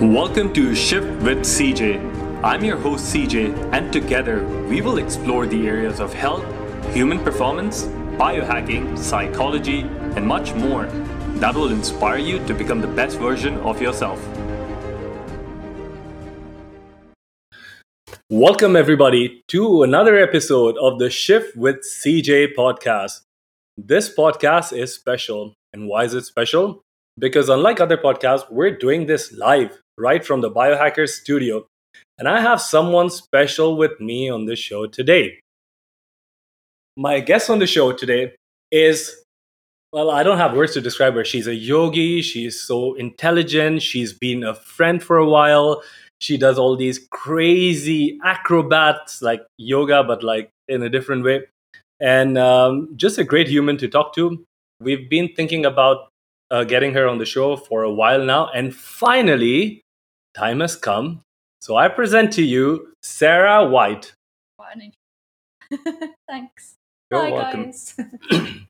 Welcome 0.00 0.52
to 0.54 0.74
Shift 0.74 1.06
with 1.22 1.42
CJ. 1.42 2.42
I'm 2.42 2.64
your 2.64 2.76
host 2.76 3.14
CJ, 3.14 3.72
and 3.72 3.92
together 3.92 4.44
we 4.68 4.80
will 4.80 4.98
explore 4.98 5.46
the 5.46 5.68
areas 5.68 6.00
of 6.00 6.12
health, 6.12 6.44
human 6.92 7.20
performance, 7.20 7.84
biohacking, 8.18 8.98
psychology, 8.98 9.82
and 10.16 10.26
much 10.26 10.52
more 10.54 10.86
that 11.36 11.54
will 11.54 11.70
inspire 11.70 12.18
you 12.18 12.44
to 12.44 12.54
become 12.54 12.80
the 12.80 12.88
best 12.88 13.20
version 13.20 13.56
of 13.58 13.80
yourself. 13.80 14.18
Welcome, 18.28 18.74
everybody, 18.74 19.44
to 19.46 19.84
another 19.84 20.18
episode 20.18 20.76
of 20.78 20.98
the 20.98 21.08
Shift 21.08 21.56
with 21.56 21.84
CJ 21.84 22.56
podcast. 22.58 23.20
This 23.76 24.12
podcast 24.12 24.76
is 24.76 24.92
special. 24.92 25.54
And 25.72 25.86
why 25.86 26.02
is 26.02 26.14
it 26.14 26.24
special? 26.24 26.82
Because 27.16 27.48
unlike 27.48 27.80
other 27.80 27.96
podcasts, 27.96 28.50
we're 28.50 28.76
doing 28.76 29.06
this 29.06 29.32
live 29.32 29.80
right 29.98 30.24
from 30.24 30.40
the 30.40 30.50
Biohacker 30.50 31.08
studio. 31.08 31.66
And 32.18 32.28
I 32.28 32.40
have 32.40 32.60
someone 32.60 33.10
special 33.10 33.76
with 33.76 34.00
me 34.00 34.28
on 34.28 34.46
the 34.46 34.56
show 34.56 34.86
today. 34.86 35.40
My 36.96 37.20
guest 37.20 37.50
on 37.50 37.58
the 37.58 37.66
show 37.66 37.92
today 37.92 38.34
is, 38.70 39.22
well, 39.92 40.10
I 40.10 40.22
don't 40.22 40.38
have 40.38 40.54
words 40.54 40.74
to 40.74 40.80
describe 40.80 41.14
her. 41.14 41.24
She's 41.24 41.46
a 41.46 41.54
yogi, 41.54 42.22
she's 42.22 42.60
so 42.60 42.94
intelligent, 42.94 43.82
she's 43.82 44.12
been 44.12 44.44
a 44.44 44.54
friend 44.54 45.02
for 45.02 45.16
a 45.16 45.26
while. 45.26 45.82
She 46.20 46.36
does 46.36 46.58
all 46.58 46.76
these 46.76 47.06
crazy 47.10 48.18
acrobats 48.24 49.20
like 49.20 49.44
yoga, 49.58 50.02
but 50.04 50.22
like 50.22 50.50
in 50.68 50.82
a 50.82 50.88
different 50.88 51.24
way. 51.24 51.42
And 52.00 52.38
um, 52.38 52.88
just 52.96 53.18
a 53.18 53.24
great 53.24 53.48
human 53.48 53.76
to 53.78 53.88
talk 53.88 54.14
to. 54.14 54.42
We've 54.80 55.08
been 55.10 55.30
thinking 55.34 55.66
about 55.66 56.08
uh, 56.50 56.64
getting 56.64 56.94
her 56.94 57.08
on 57.08 57.18
the 57.18 57.26
show 57.26 57.56
for 57.56 57.82
a 57.82 57.92
while 57.92 58.24
now. 58.24 58.48
And 58.54 58.74
finally, 58.74 59.82
time 60.34 60.60
has 60.60 60.76
come. 60.76 61.22
So 61.60 61.76
I 61.76 61.88
present 61.88 62.32
to 62.34 62.42
you 62.42 62.92
Sarah 63.02 63.66
White. 63.66 64.12
Thanks. 66.28 66.74
You're 67.10 67.22
Hi, 67.22 67.30
welcome. 67.30 67.64
guys. 67.64 67.96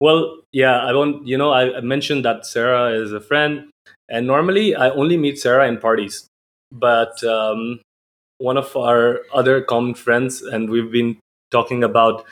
Well, 0.00 0.40
yeah, 0.50 0.86
I 0.86 0.92
don't, 0.92 1.26
you 1.26 1.36
know, 1.36 1.50
I 1.52 1.76
I 1.76 1.80
mentioned 1.82 2.24
that 2.24 2.46
Sarah 2.46 2.90
is 2.92 3.12
a 3.12 3.20
friend, 3.20 3.68
and 4.08 4.26
normally 4.26 4.74
I 4.74 4.88
only 4.90 5.18
meet 5.18 5.38
Sarah 5.38 5.68
in 5.68 5.76
parties. 5.76 6.26
But 6.72 7.22
um, 7.22 7.80
one 8.38 8.56
of 8.56 8.74
our 8.76 9.20
other 9.34 9.60
common 9.60 9.92
friends, 9.94 10.40
and 10.40 10.70
we've 10.70 10.90
been 10.90 11.18
talking 11.50 11.84
about 11.84 12.24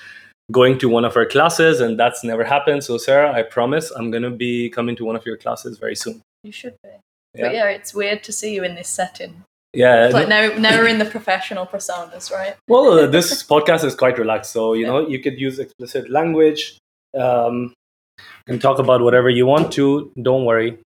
going 0.50 0.78
to 0.78 0.88
one 0.88 1.04
of 1.04 1.14
our 1.16 1.26
classes, 1.26 1.80
and 1.80 1.98
that's 2.00 2.24
never 2.24 2.42
happened. 2.42 2.84
So, 2.84 2.96
Sarah, 2.96 3.32
I 3.34 3.42
promise 3.42 3.90
I'm 3.90 4.10
going 4.10 4.22
to 4.22 4.30
be 4.30 4.70
coming 4.70 4.96
to 4.96 5.04
one 5.04 5.16
of 5.16 5.26
your 5.26 5.36
classes 5.36 5.76
very 5.78 5.94
soon. 5.94 6.22
you 6.42 6.52
should 6.52 6.76
be. 6.82 6.88
Yeah. 7.34 7.42
But 7.46 7.54
yeah, 7.54 7.68
it's 7.68 7.94
weird 7.94 8.22
to 8.24 8.32
see 8.32 8.54
you 8.54 8.64
in 8.64 8.74
this 8.74 8.88
setting. 8.88 9.44
Yeah. 9.74 10.06
It's 10.06 10.14
like 10.14 10.28
now, 10.28 10.48
now 10.56 10.76
we're 10.78 10.88
in 10.88 10.98
the 10.98 11.04
professional 11.04 11.66
personas, 11.66 12.30
right? 12.32 12.56
Well, 12.68 12.98
uh, 13.00 13.06
this 13.06 13.42
podcast 13.42 13.84
is 13.84 13.94
quite 13.94 14.18
relaxed, 14.18 14.52
so 14.52 14.72
you 14.74 14.86
know 14.86 15.06
you 15.06 15.20
could 15.20 15.38
use 15.38 15.58
explicit 15.58 16.10
language 16.10 16.78
um, 17.18 17.72
and 18.46 18.60
talk 18.60 18.78
about 18.78 19.02
whatever 19.02 19.28
you 19.30 19.46
want 19.46 19.72
to. 19.72 20.10
Don't 20.20 20.44
worry, 20.46 20.78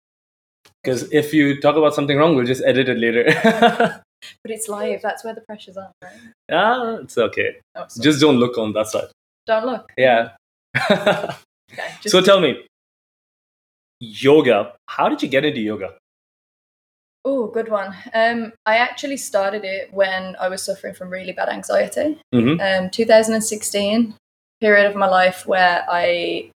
because 0.83 1.13
if 1.13 1.33
you 1.35 1.61
talk 1.61 1.77
about 1.77 1.95
something 1.95 2.17
wrong, 2.17 2.35
we'll 2.37 2.47
just 2.47 2.63
edit 2.65 2.89
it 2.89 2.99
later. 2.99 4.01
But 4.43 4.51
it's 4.53 4.69
live. 4.69 5.01
That's 5.01 5.25
where 5.25 5.35
the 5.35 5.41
pressure's 5.41 5.79
are, 5.79 5.91
right? 6.05 6.13
ah, 6.53 6.97
it's 6.97 7.17
okay. 7.17 7.57
Oh, 7.75 7.87
Just 8.03 8.21
don't 8.21 8.37
look 8.37 8.59
on 8.59 8.75
that 8.75 8.87
side. 8.89 9.09
don't 9.47 9.65
look. 9.67 9.93
Yeah. 9.97 10.31
Okay. 11.73 11.89
So 12.09 12.21
tell 12.21 12.41
me, 12.41 12.67
yoga. 14.01 14.75
How 14.89 15.09
did 15.09 15.23
you 15.23 15.29
get 15.29 15.45
into 15.45 15.61
yoga? 15.61 15.95
Oh, 17.25 17.47
good 17.49 17.69
one. 17.69 17.95
Um, 18.15 18.53
I 18.67 18.77
actually 18.77 19.17
started 19.17 19.65
it 19.65 19.93
when 19.93 20.37
I 20.41 20.49
was 20.49 20.63
suffering 20.63 20.95
from 20.95 21.11
really 21.11 21.33
bad 21.33 21.49
anxiety. 21.49 22.19
hmm 22.33 22.61
Um, 22.61 22.91
2016 22.91 24.15
period 24.61 24.87
of 24.87 24.95
my 24.95 25.07
life 25.09 25.47
where 25.47 25.85
I, 25.89 26.51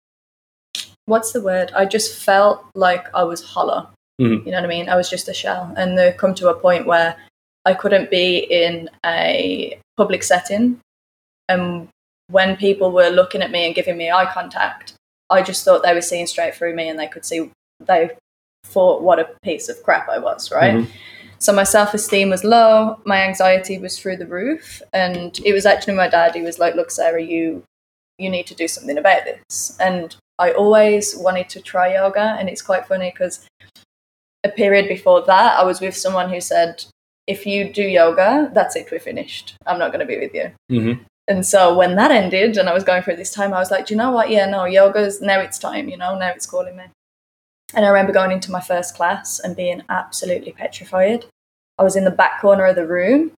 what's 1.06 1.32
the 1.32 1.40
word? 1.40 1.72
I 1.74 1.86
just 1.86 2.22
felt 2.22 2.64
like 2.74 3.06
I 3.14 3.24
was 3.24 3.42
hollow. 3.42 3.88
Mhm. 4.20 4.44
You 4.44 4.52
know 4.52 4.58
what 4.58 4.64
I 4.64 4.68
mean? 4.68 4.88
I 4.88 4.96
was 4.96 5.10
just 5.10 5.28
a 5.28 5.34
shell, 5.34 5.72
and 5.76 5.98
there 5.98 6.12
come 6.12 6.34
to 6.36 6.48
a 6.48 6.54
point 6.54 6.86
where 6.86 7.16
I 7.64 7.74
couldn't 7.74 8.10
be 8.10 8.38
in 8.38 8.90
a 9.04 9.78
public 9.96 10.22
setting, 10.22 10.80
and 11.48 11.88
when 12.30 12.56
people 12.56 12.90
were 12.92 13.08
looking 13.08 13.42
at 13.42 13.50
me 13.50 13.66
and 13.66 13.74
giving 13.74 13.96
me 13.96 14.10
eye 14.10 14.30
contact, 14.32 14.94
I 15.30 15.42
just 15.42 15.64
thought 15.64 15.82
they 15.82 15.94
were 15.94 16.02
seeing 16.02 16.26
straight 16.26 16.54
through 16.54 16.74
me, 16.74 16.88
and 16.88 16.98
they 16.98 17.08
could 17.08 17.24
see 17.24 17.50
they 17.80 18.10
thought 18.64 19.02
what 19.02 19.18
a 19.18 19.28
piece 19.42 19.68
of 19.68 19.82
crap 19.82 20.08
I 20.08 20.18
was, 20.18 20.50
right? 20.50 20.74
Mhm. 20.74 20.88
So 21.38 21.52
my 21.52 21.64
self 21.64 21.92
esteem 21.94 22.30
was 22.30 22.42
low, 22.44 22.98
my 23.04 23.22
anxiety 23.22 23.78
was 23.78 23.98
through 23.98 24.16
the 24.16 24.26
roof, 24.26 24.80
and 24.92 25.38
it 25.44 25.52
was 25.52 25.66
actually 25.66 25.94
my 25.94 26.08
dad. 26.08 26.34
who 26.34 26.42
was 26.42 26.58
like, 26.58 26.74
"Look, 26.74 26.90
Sarah, 26.90 27.22
you 27.22 27.62
you 28.18 28.30
need 28.30 28.46
to 28.46 28.54
do 28.54 28.68
something 28.68 28.98
about 28.98 29.24
this." 29.24 29.76
And 29.80 30.16
I 30.38 30.52
always 30.52 31.16
wanted 31.16 31.48
to 31.50 31.60
try 31.60 31.94
yoga, 31.94 32.36
and 32.38 32.48
it's 32.48 32.62
quite 32.62 32.86
funny 32.86 33.10
because 33.10 33.46
a 34.44 34.48
period 34.48 34.88
before 34.88 35.22
that, 35.22 35.58
I 35.58 35.64
was 35.64 35.80
with 35.80 35.96
someone 35.96 36.30
who 36.30 36.40
said, 36.40 36.84
"If 37.26 37.46
you 37.46 37.72
do 37.72 37.82
yoga, 37.82 38.50
that's 38.52 38.76
it. 38.76 38.90
We're 38.90 38.98
finished. 39.00 39.54
I'm 39.66 39.78
not 39.78 39.92
going 39.92 40.06
to 40.06 40.12
be 40.14 40.18
with 40.18 40.34
you." 40.34 40.52
hmm 40.68 40.92
And 41.26 41.46
so 41.46 41.74
when 41.74 41.96
that 41.96 42.10
ended, 42.10 42.58
and 42.58 42.68
I 42.68 42.74
was 42.74 42.84
going 42.84 43.02
through 43.02 43.16
this 43.16 43.32
time, 43.32 43.54
I 43.54 43.58
was 43.58 43.70
like, 43.70 43.86
"Do 43.86 43.94
you 43.94 43.98
know 43.98 44.10
what? 44.12 44.28
Yeah, 44.30 44.46
no, 44.46 44.64
yoga's 44.66 45.20
now 45.22 45.40
it's 45.40 45.58
time. 45.58 45.88
You 45.88 45.96
know, 45.96 46.18
now 46.18 46.28
it's 46.30 46.46
calling 46.46 46.76
me." 46.76 46.84
And 47.74 47.84
I 47.84 47.88
remember 47.88 48.12
going 48.12 48.30
into 48.30 48.50
my 48.50 48.60
first 48.60 48.94
class 48.94 49.40
and 49.40 49.56
being 49.56 49.82
absolutely 49.88 50.52
petrified. 50.52 51.26
I 51.78 51.82
was 51.82 51.96
in 51.96 52.04
the 52.04 52.10
back 52.10 52.40
corner 52.40 52.66
of 52.66 52.76
the 52.76 52.86
room, 52.86 53.32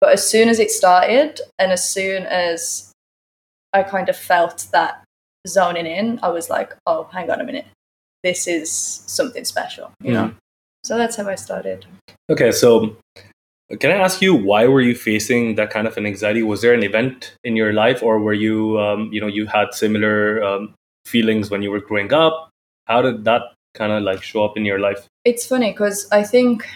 but 0.00 0.12
as 0.12 0.28
soon 0.28 0.48
as 0.48 0.58
it 0.60 0.70
started, 0.70 1.40
and 1.58 1.72
as 1.72 1.88
soon 1.88 2.24
as 2.24 2.92
I 3.72 3.82
kind 3.82 4.08
of 4.08 4.16
felt 4.16 4.68
that 4.72 5.02
zoning 5.46 5.86
in, 5.86 6.20
I 6.22 6.28
was 6.28 6.48
like, 6.48 6.76
"Oh, 6.86 7.08
hang 7.12 7.30
on 7.30 7.40
a 7.40 7.44
minute, 7.44 7.66
this 8.22 8.46
is 8.46 8.70
something 8.70 9.44
special," 9.44 9.92
you 10.02 10.12
know. 10.12 10.34
So 10.84 10.96
that's 10.96 11.16
how 11.16 11.28
I 11.28 11.34
started. 11.34 11.86
Okay, 12.30 12.52
so 12.52 12.96
can 13.80 13.90
I 13.90 13.96
ask 13.96 14.22
you 14.22 14.34
why 14.34 14.66
were 14.66 14.80
you 14.80 14.94
facing 14.94 15.56
that 15.56 15.70
kind 15.70 15.86
of 15.86 15.96
an 15.96 16.06
anxiety? 16.06 16.42
Was 16.42 16.62
there 16.62 16.74
an 16.74 16.82
event 16.82 17.34
in 17.44 17.56
your 17.56 17.72
life, 17.72 18.02
or 18.02 18.18
were 18.20 18.32
you, 18.32 18.78
um, 18.78 19.12
you 19.12 19.20
know, 19.20 19.26
you 19.26 19.46
had 19.46 19.74
similar 19.74 20.42
um, 20.42 20.74
feelings 21.06 21.50
when 21.50 21.62
you 21.62 21.70
were 21.70 21.80
growing 21.80 22.12
up? 22.12 22.50
How 22.86 23.02
did 23.02 23.24
that 23.24 23.42
kind 23.74 23.92
of 23.92 24.02
like 24.02 24.22
show 24.22 24.44
up 24.44 24.56
in 24.56 24.64
your 24.64 24.78
life? 24.78 25.06
It's 25.24 25.46
funny 25.46 25.70
because 25.72 26.08
I 26.10 26.22
think 26.22 26.66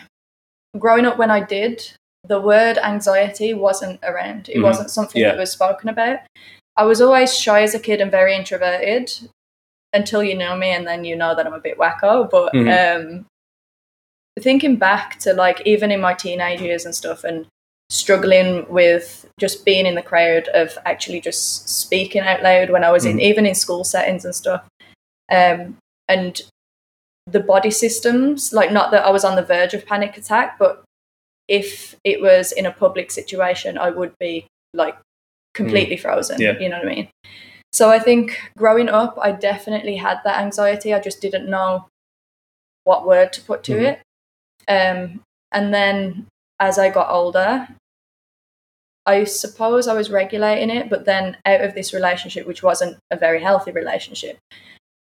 growing 0.78 1.04
up 1.06 1.18
when 1.18 1.30
I 1.30 1.40
did, 1.40 1.82
the 2.26 2.40
word 2.40 2.78
anxiety 2.78 3.54
wasn't 3.54 4.00
around. 4.02 4.48
It 4.48 4.58
Mhm. 4.58 4.62
wasn't 4.62 4.90
something 4.90 5.20
Yeah. 5.20 5.30
that 5.30 5.38
was 5.38 5.52
spoken 5.52 5.88
about. 5.88 6.20
I 6.76 6.84
was 6.84 7.00
always 7.00 7.36
shy 7.36 7.62
as 7.62 7.74
a 7.74 7.78
kid 7.78 8.00
and 8.00 8.10
very 8.10 8.34
introverted 8.34 9.12
until 9.92 10.22
you 10.24 10.34
know 10.34 10.56
me, 10.56 10.70
and 10.70 10.86
then 10.86 11.04
you 11.04 11.14
know 11.14 11.34
that 11.34 11.46
I'm 11.46 11.52
a 11.54 11.60
bit 11.60 11.78
wacko. 11.78 12.28
But 12.28 12.52
Mhm. 12.52 12.96
um, 12.96 13.26
thinking 14.40 14.76
back 14.76 15.18
to 15.20 15.32
like 15.32 15.62
even 15.64 15.92
in 15.92 16.00
my 16.00 16.14
teenage 16.14 16.60
years 16.60 16.84
and 16.84 16.94
stuff, 16.94 17.22
and 17.24 17.46
struggling 17.90 18.66
with 18.68 19.28
just 19.38 19.64
being 19.64 19.86
in 19.86 19.94
the 19.94 20.02
crowd 20.02 20.48
of 20.48 20.76
actually 20.86 21.20
just 21.20 21.68
speaking 21.68 22.22
out 22.22 22.42
loud 22.42 22.70
when 22.70 22.82
I 22.82 22.90
was 22.90 23.04
in 23.04 23.18
Mhm. 23.18 23.20
even 23.20 23.46
in 23.46 23.54
school 23.54 23.84
settings 23.84 24.24
and 24.24 24.34
stuff. 24.34 24.64
Um, 25.30 25.76
and 26.08 26.40
the 27.26 27.40
body 27.40 27.70
systems, 27.70 28.52
like 28.52 28.70
not 28.72 28.90
that 28.90 29.04
I 29.04 29.10
was 29.10 29.24
on 29.24 29.36
the 29.36 29.42
verge 29.42 29.74
of 29.74 29.86
panic 29.86 30.16
attack, 30.16 30.58
but 30.58 30.84
if 31.48 31.96
it 32.04 32.20
was 32.20 32.52
in 32.52 32.66
a 32.66 32.70
public 32.70 33.10
situation, 33.10 33.78
I 33.78 33.90
would 33.90 34.12
be 34.18 34.46
like 34.72 34.96
completely 35.54 35.96
frozen. 35.96 36.40
Yeah. 36.40 36.58
You 36.58 36.68
know 36.68 36.78
what 36.78 36.88
I 36.88 36.94
mean? 36.94 37.08
So 37.72 37.90
I 37.90 37.98
think 37.98 38.38
growing 38.56 38.88
up, 38.88 39.18
I 39.20 39.32
definitely 39.32 39.96
had 39.96 40.20
that 40.24 40.40
anxiety. 40.40 40.94
I 40.94 41.00
just 41.00 41.20
didn't 41.20 41.48
know 41.48 41.86
what 42.84 43.06
word 43.06 43.32
to 43.32 43.40
put 43.40 43.64
to 43.64 43.76
Mhm. 43.76 43.82
it. 43.82 44.00
Um, 44.68 45.22
and 45.50 45.72
then 45.74 46.26
as 46.60 46.78
I 46.78 46.88
got 46.90 47.10
older, 47.10 47.68
I 49.06 49.24
suppose 49.24 49.88
I 49.88 49.94
was 49.94 50.10
regulating 50.10 50.70
it, 50.70 50.88
but 50.88 51.04
then 51.04 51.36
out 51.44 51.60
of 51.62 51.74
this 51.74 51.92
relationship, 51.92 52.46
which 52.46 52.62
wasn't 52.62 52.98
a 53.10 53.16
very 53.16 53.42
healthy 53.42 53.70
relationship, 53.70 54.38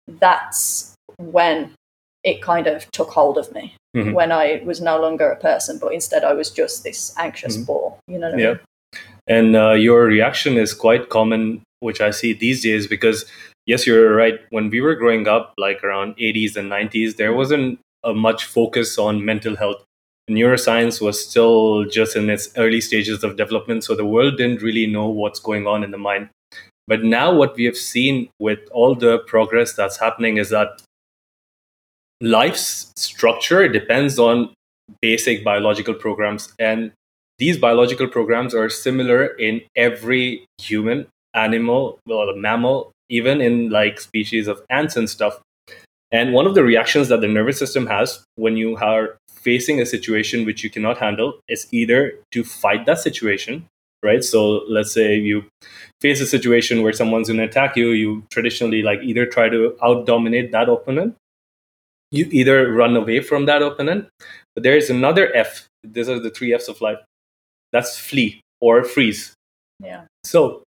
that's 0.07 0.95
when 1.19 1.75
it 2.25 2.43
kind 2.43 2.67
of 2.67 2.91
took 2.93 3.11
hold 3.11 3.39
of 3.39 3.53
me. 3.53 3.75
Mhm. 3.97 4.15
When 4.15 4.33
I 4.33 4.63
was 4.65 4.81
no 4.81 5.01
longer 5.01 5.31
a 5.31 5.37
person, 5.37 5.79
but 5.79 5.93
instead 5.93 6.25
I 6.25 6.33
was 6.33 6.51
just 6.51 6.85
this 6.85 7.15
anxious 7.19 7.57
Mhm. 7.57 7.67
ball. 7.67 7.99
You 8.09 8.19
know 8.19 8.31
what 8.31 8.39
I 8.39 8.43
Yeah. 8.43 8.49
mean? 8.49 8.59
And 9.27 9.57
uh, 9.57 9.73
your 9.73 10.05
reaction 10.05 10.57
is 10.57 10.75
quite 10.75 11.09
common, 11.09 11.63
which 11.81 12.01
I 12.01 12.11
see 12.11 12.33
these 12.33 12.63
days, 12.63 12.87
because 12.87 13.25
yes, 13.67 13.87
you're 13.87 14.15
right. 14.15 14.41
When 14.51 14.71
we 14.71 14.81
were 14.81 14.95
growing 14.95 15.29
up, 15.29 15.53
like 15.59 15.85
around 15.85 16.15
80s 16.19 16.57
and 16.57 16.69
90s, 16.69 17.17
there 17.17 17.33
wasn't 17.33 17.79
a 18.05 18.13
much 18.15 18.45
focus 18.45 18.99
on 18.99 19.25
mental 19.25 19.57
health. 19.57 19.83
Neuroscience 20.31 21.01
was 21.01 21.25
still 21.29 21.85
just 21.85 22.17
in 22.17 22.31
its 22.31 22.49
early 22.57 22.81
stages 22.81 23.23
of 23.25 23.37
development, 23.37 23.85
so 23.85 23.95
the 23.95 24.05
world 24.07 24.37
didn't 24.37 24.63
really 24.63 24.87
know 24.87 25.09
what's 25.09 25.41
going 25.41 25.67
on 25.67 25.85
in 25.85 25.91
the 25.91 25.99
mind. 25.99 26.29
But 26.89 27.05
now, 27.05 27.33
what 27.35 27.57
we 27.57 27.65
have 27.65 27.77
seen 27.77 28.29
with 28.41 28.61
all 28.73 28.95
the 28.95 29.19
progress 29.21 29.73
that's 29.75 29.99
happening 29.99 30.37
is 30.37 30.51
that 30.51 30.83
life's 32.23 32.93
structure 32.97 33.69
depends 33.69 34.19
on 34.19 34.55
basic 35.01 35.45
biological 35.45 35.93
programs. 35.93 36.55
And 36.59 36.93
these 37.39 37.59
biological 37.59 38.07
programs 38.07 38.55
are 38.55 38.69
similar 38.69 39.27
in 39.27 39.63
every 39.77 40.47
human, 40.59 41.09
animal, 41.35 41.99
well, 42.07 42.35
mammal, 42.37 42.93
even 43.09 43.41
in 43.41 43.71
like 43.71 44.01
species 44.01 44.47
of 44.47 44.63
ants 44.71 44.97
and 44.97 45.11
stuff. 45.11 45.41
And 46.13 46.33
one 46.33 46.47
of 46.47 46.55
the 46.55 46.63
reactions 46.63 47.09
that 47.09 47.21
the 47.21 47.29
nervous 47.29 47.59
system 47.59 47.87
has 47.87 48.25
when 48.37 48.57
you 48.57 48.77
are 48.77 49.17
facing 49.33 49.81
a 49.81 49.87
situation 49.87 50.47
which 50.47 50.63
you 50.63 50.71
cannot 50.71 50.99
handle 50.99 51.41
is 51.49 51.67
either 51.73 52.13
to 52.31 52.45
fight 52.45 52.87
that 52.87 53.01
situation, 53.01 53.67
right? 54.05 54.23
So 54.23 54.63
let's 54.69 54.93
say 54.93 55.17
you 55.17 55.45
face 56.01 56.21
a 56.21 56.27
situation 56.27 56.83
where 56.83 56.93
someone's 56.93 57.29
going 57.29 57.39
to 57.39 57.45
attack 57.45 57.77
you, 57.77 57.91
you 57.91 58.25
traditionally 58.31 58.83
like 58.83 59.01
either 59.03 59.27
try 59.27 59.49
to 59.49 59.77
out 59.83 60.07
dominate 60.07 60.53
that 60.53 60.69
opponent, 60.69 61.17
you 62.13 62.29
either 62.31 62.71
run 62.71 62.95
away 62.95 63.21
from 63.21 63.47
that 63.47 63.63
opponent, 63.63 64.09
but 64.55 64.63
there 64.63 64.77
is 64.77 64.91
another 64.91 65.35
F. 65.35 65.67
These 65.83 66.09
are 66.09 66.21
the 66.21 66.31
three 66.31 66.55
F's 66.55 66.69
of 66.69 66.81
life. 66.81 66.99
That's 67.73 67.99
flee 67.99 68.41
or 68.61 68.85
freeze. 68.85 69.33
Yeah. 69.83 70.05
So 70.23 70.63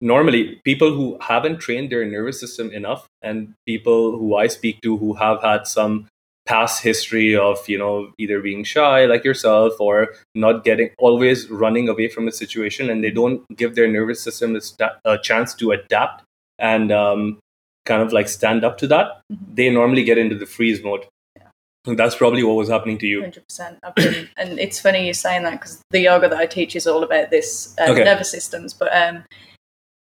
normally 0.00 0.60
people 0.64 0.92
who 0.94 1.16
haven't 1.20 1.58
trained 1.58 1.90
their 1.90 2.04
nervous 2.04 2.38
system 2.38 2.70
enough 2.70 3.06
and 3.22 3.54
people 3.66 4.18
who 4.18 4.36
I 4.36 4.46
speak 4.48 4.80
to 4.82 4.96
who 4.98 5.14
have 5.14 5.42
had 5.42 5.66
some 5.66 6.06
past 6.44 6.82
history 6.82 7.36
of 7.36 7.68
you 7.68 7.78
know 7.78 8.12
either 8.18 8.40
being 8.40 8.64
shy 8.64 9.06
like 9.06 9.24
yourself 9.24 9.74
or 9.78 10.08
not 10.34 10.64
getting 10.64 10.90
always 10.98 11.48
running 11.48 11.88
away 11.88 12.08
from 12.08 12.26
a 12.26 12.32
situation 12.32 12.90
and 12.90 13.02
they 13.02 13.10
don't 13.10 13.44
give 13.56 13.76
their 13.76 13.86
nervous 13.86 14.20
system 14.20 14.56
a, 14.56 14.60
sta- 14.60 14.98
a 15.04 15.16
chance 15.18 15.54
to 15.54 15.70
adapt 15.70 16.24
and 16.58 16.90
um, 16.90 17.38
kind 17.84 18.02
of 18.02 18.12
like 18.12 18.28
stand 18.28 18.64
up 18.64 18.78
to 18.78 18.86
that 18.86 19.20
Mhm. 19.32 19.54
they 19.56 19.70
normally 19.70 20.04
get 20.04 20.18
into 20.18 20.36
the 20.36 20.46
freeze 20.46 20.82
mode 20.82 21.06
Yeah. 21.36 21.48
and 21.86 21.98
that's 21.98 22.14
probably 22.16 22.42
what 22.44 22.56
was 22.56 22.68
happening 22.68 22.98
to 22.98 23.06
you 23.06 23.20
Hundred 23.22 23.44
percent. 23.48 23.78
Been, 23.96 24.28
and 24.36 24.58
it's 24.60 24.80
funny 24.80 25.06
you 25.06 25.14
saying 25.14 25.42
that 25.44 25.52
because 25.52 25.80
the 25.90 26.00
yoga 26.00 26.28
that 26.28 26.38
I 26.38 26.46
teach 26.46 26.76
is 26.76 26.86
all 26.86 27.02
about 27.02 27.30
this 27.30 27.74
uh, 27.80 27.90
Okay. 27.90 28.04
nervous 28.04 28.30
systems. 28.30 28.72
But 28.74 28.90
um, 28.96 29.24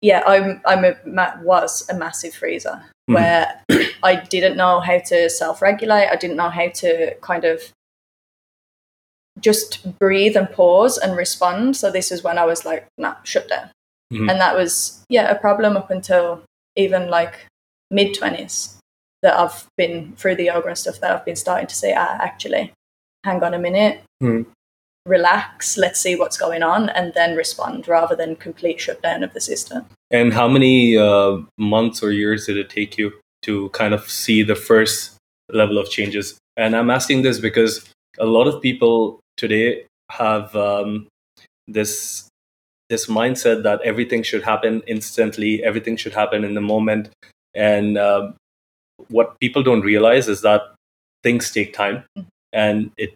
yeah, 0.01 0.23
I'm 0.25 0.61
I'm 0.65 0.83
a 0.85 0.95
was 1.43 1.87
a 1.89 1.93
massive 1.95 2.33
freezer 2.33 2.81
Mhm. 3.09 3.13
where 3.15 3.63
I 4.03 4.15
didn't 4.15 4.57
know 4.57 4.79
how 4.79 4.99
to 4.99 5.29
self 5.29 5.61
regulate. 5.61 6.07
I 6.09 6.15
didn't 6.15 6.37
know 6.37 6.49
how 6.49 6.67
to 6.81 7.13
kind 7.21 7.45
of 7.45 7.61
just 9.39 9.97
breathe 9.99 10.35
and 10.35 10.49
pause 10.51 10.97
and 10.97 11.15
respond. 11.15 11.77
So 11.77 11.91
this 11.91 12.11
is 12.11 12.23
when 12.23 12.37
I 12.37 12.45
was 12.45 12.65
like, 12.65 12.87
nah, 12.97 13.15
shut 13.23 13.47
down, 13.49 13.69
Mhm. 14.11 14.29
and 14.31 14.41
that 14.41 14.55
was 14.55 15.03
yeah 15.09 15.29
a 15.29 15.35
problem 15.35 15.77
up 15.77 15.91
until 15.91 16.43
even 16.75 17.09
like 17.09 17.45
mid 17.91 18.13
twenties 18.13 18.77
that 19.23 19.37
I've 19.39 19.65
been 19.77 20.13
through 20.15 20.35
the 20.35 20.45
yoga 20.45 20.67
and 20.67 20.77
stuff 20.77 20.99
that 21.01 21.11
I've 21.11 21.25
been 21.25 21.35
starting 21.35 21.67
to 21.67 21.75
say, 21.75 21.93
ah, 21.97 22.17
actually, 22.19 22.71
hang 23.23 23.43
on 23.43 23.53
a 23.53 23.59
minute, 23.59 24.01
Hmm. 24.21 24.43
relax, 25.05 25.77
let's 25.77 25.99
see 25.99 26.15
what's 26.15 26.37
going 26.37 26.63
on, 26.63 26.89
and 26.89 27.13
then 27.13 27.35
respond 27.35 27.87
rather 27.87 28.15
than 28.15 28.35
complete 28.35 28.79
shutdown 28.79 29.23
of 29.23 29.33
the 29.33 29.41
system. 29.41 29.85
and 30.11 30.33
how 30.33 30.47
many 30.47 30.95
uh, 30.97 31.37
months 31.57 32.01
or 32.03 32.11
years 32.11 32.45
did 32.45 32.57
it 32.57 32.69
take 32.69 32.97
you 32.97 33.11
to 33.41 33.67
kind 33.69 33.93
of 33.93 34.09
see 34.09 34.41
the 34.43 34.55
first 34.55 35.17
level 35.51 35.77
of 35.77 35.89
changes 35.89 36.37
and 36.57 36.75
i'm 36.75 36.89
asking 36.89 37.21
this 37.23 37.39
because 37.39 37.89
a 38.19 38.25
lot 38.25 38.47
of 38.47 38.61
people 38.61 39.19
today 39.37 39.85
have 40.11 40.55
um, 40.55 41.07
this 41.67 42.27
this 42.89 43.07
mindset 43.07 43.63
that 43.63 43.81
everything 43.81 44.23
should 44.23 44.43
happen 44.43 44.81
instantly 44.87 45.61
everything 45.63 45.97
should 45.97 46.13
happen 46.13 46.43
in 46.45 46.53
the 46.53 46.61
moment 46.61 47.09
and 47.57 47.97
um, 47.97 48.35
what 49.09 49.39
people 49.39 49.63
don't 49.63 49.81
realize 49.81 50.27
is 50.27 50.41
that 50.41 50.61
things 51.23 51.51
take 51.51 51.73
time 51.73 52.03
Mhm. 52.17 52.25
and 52.53 52.91
it 52.97 53.13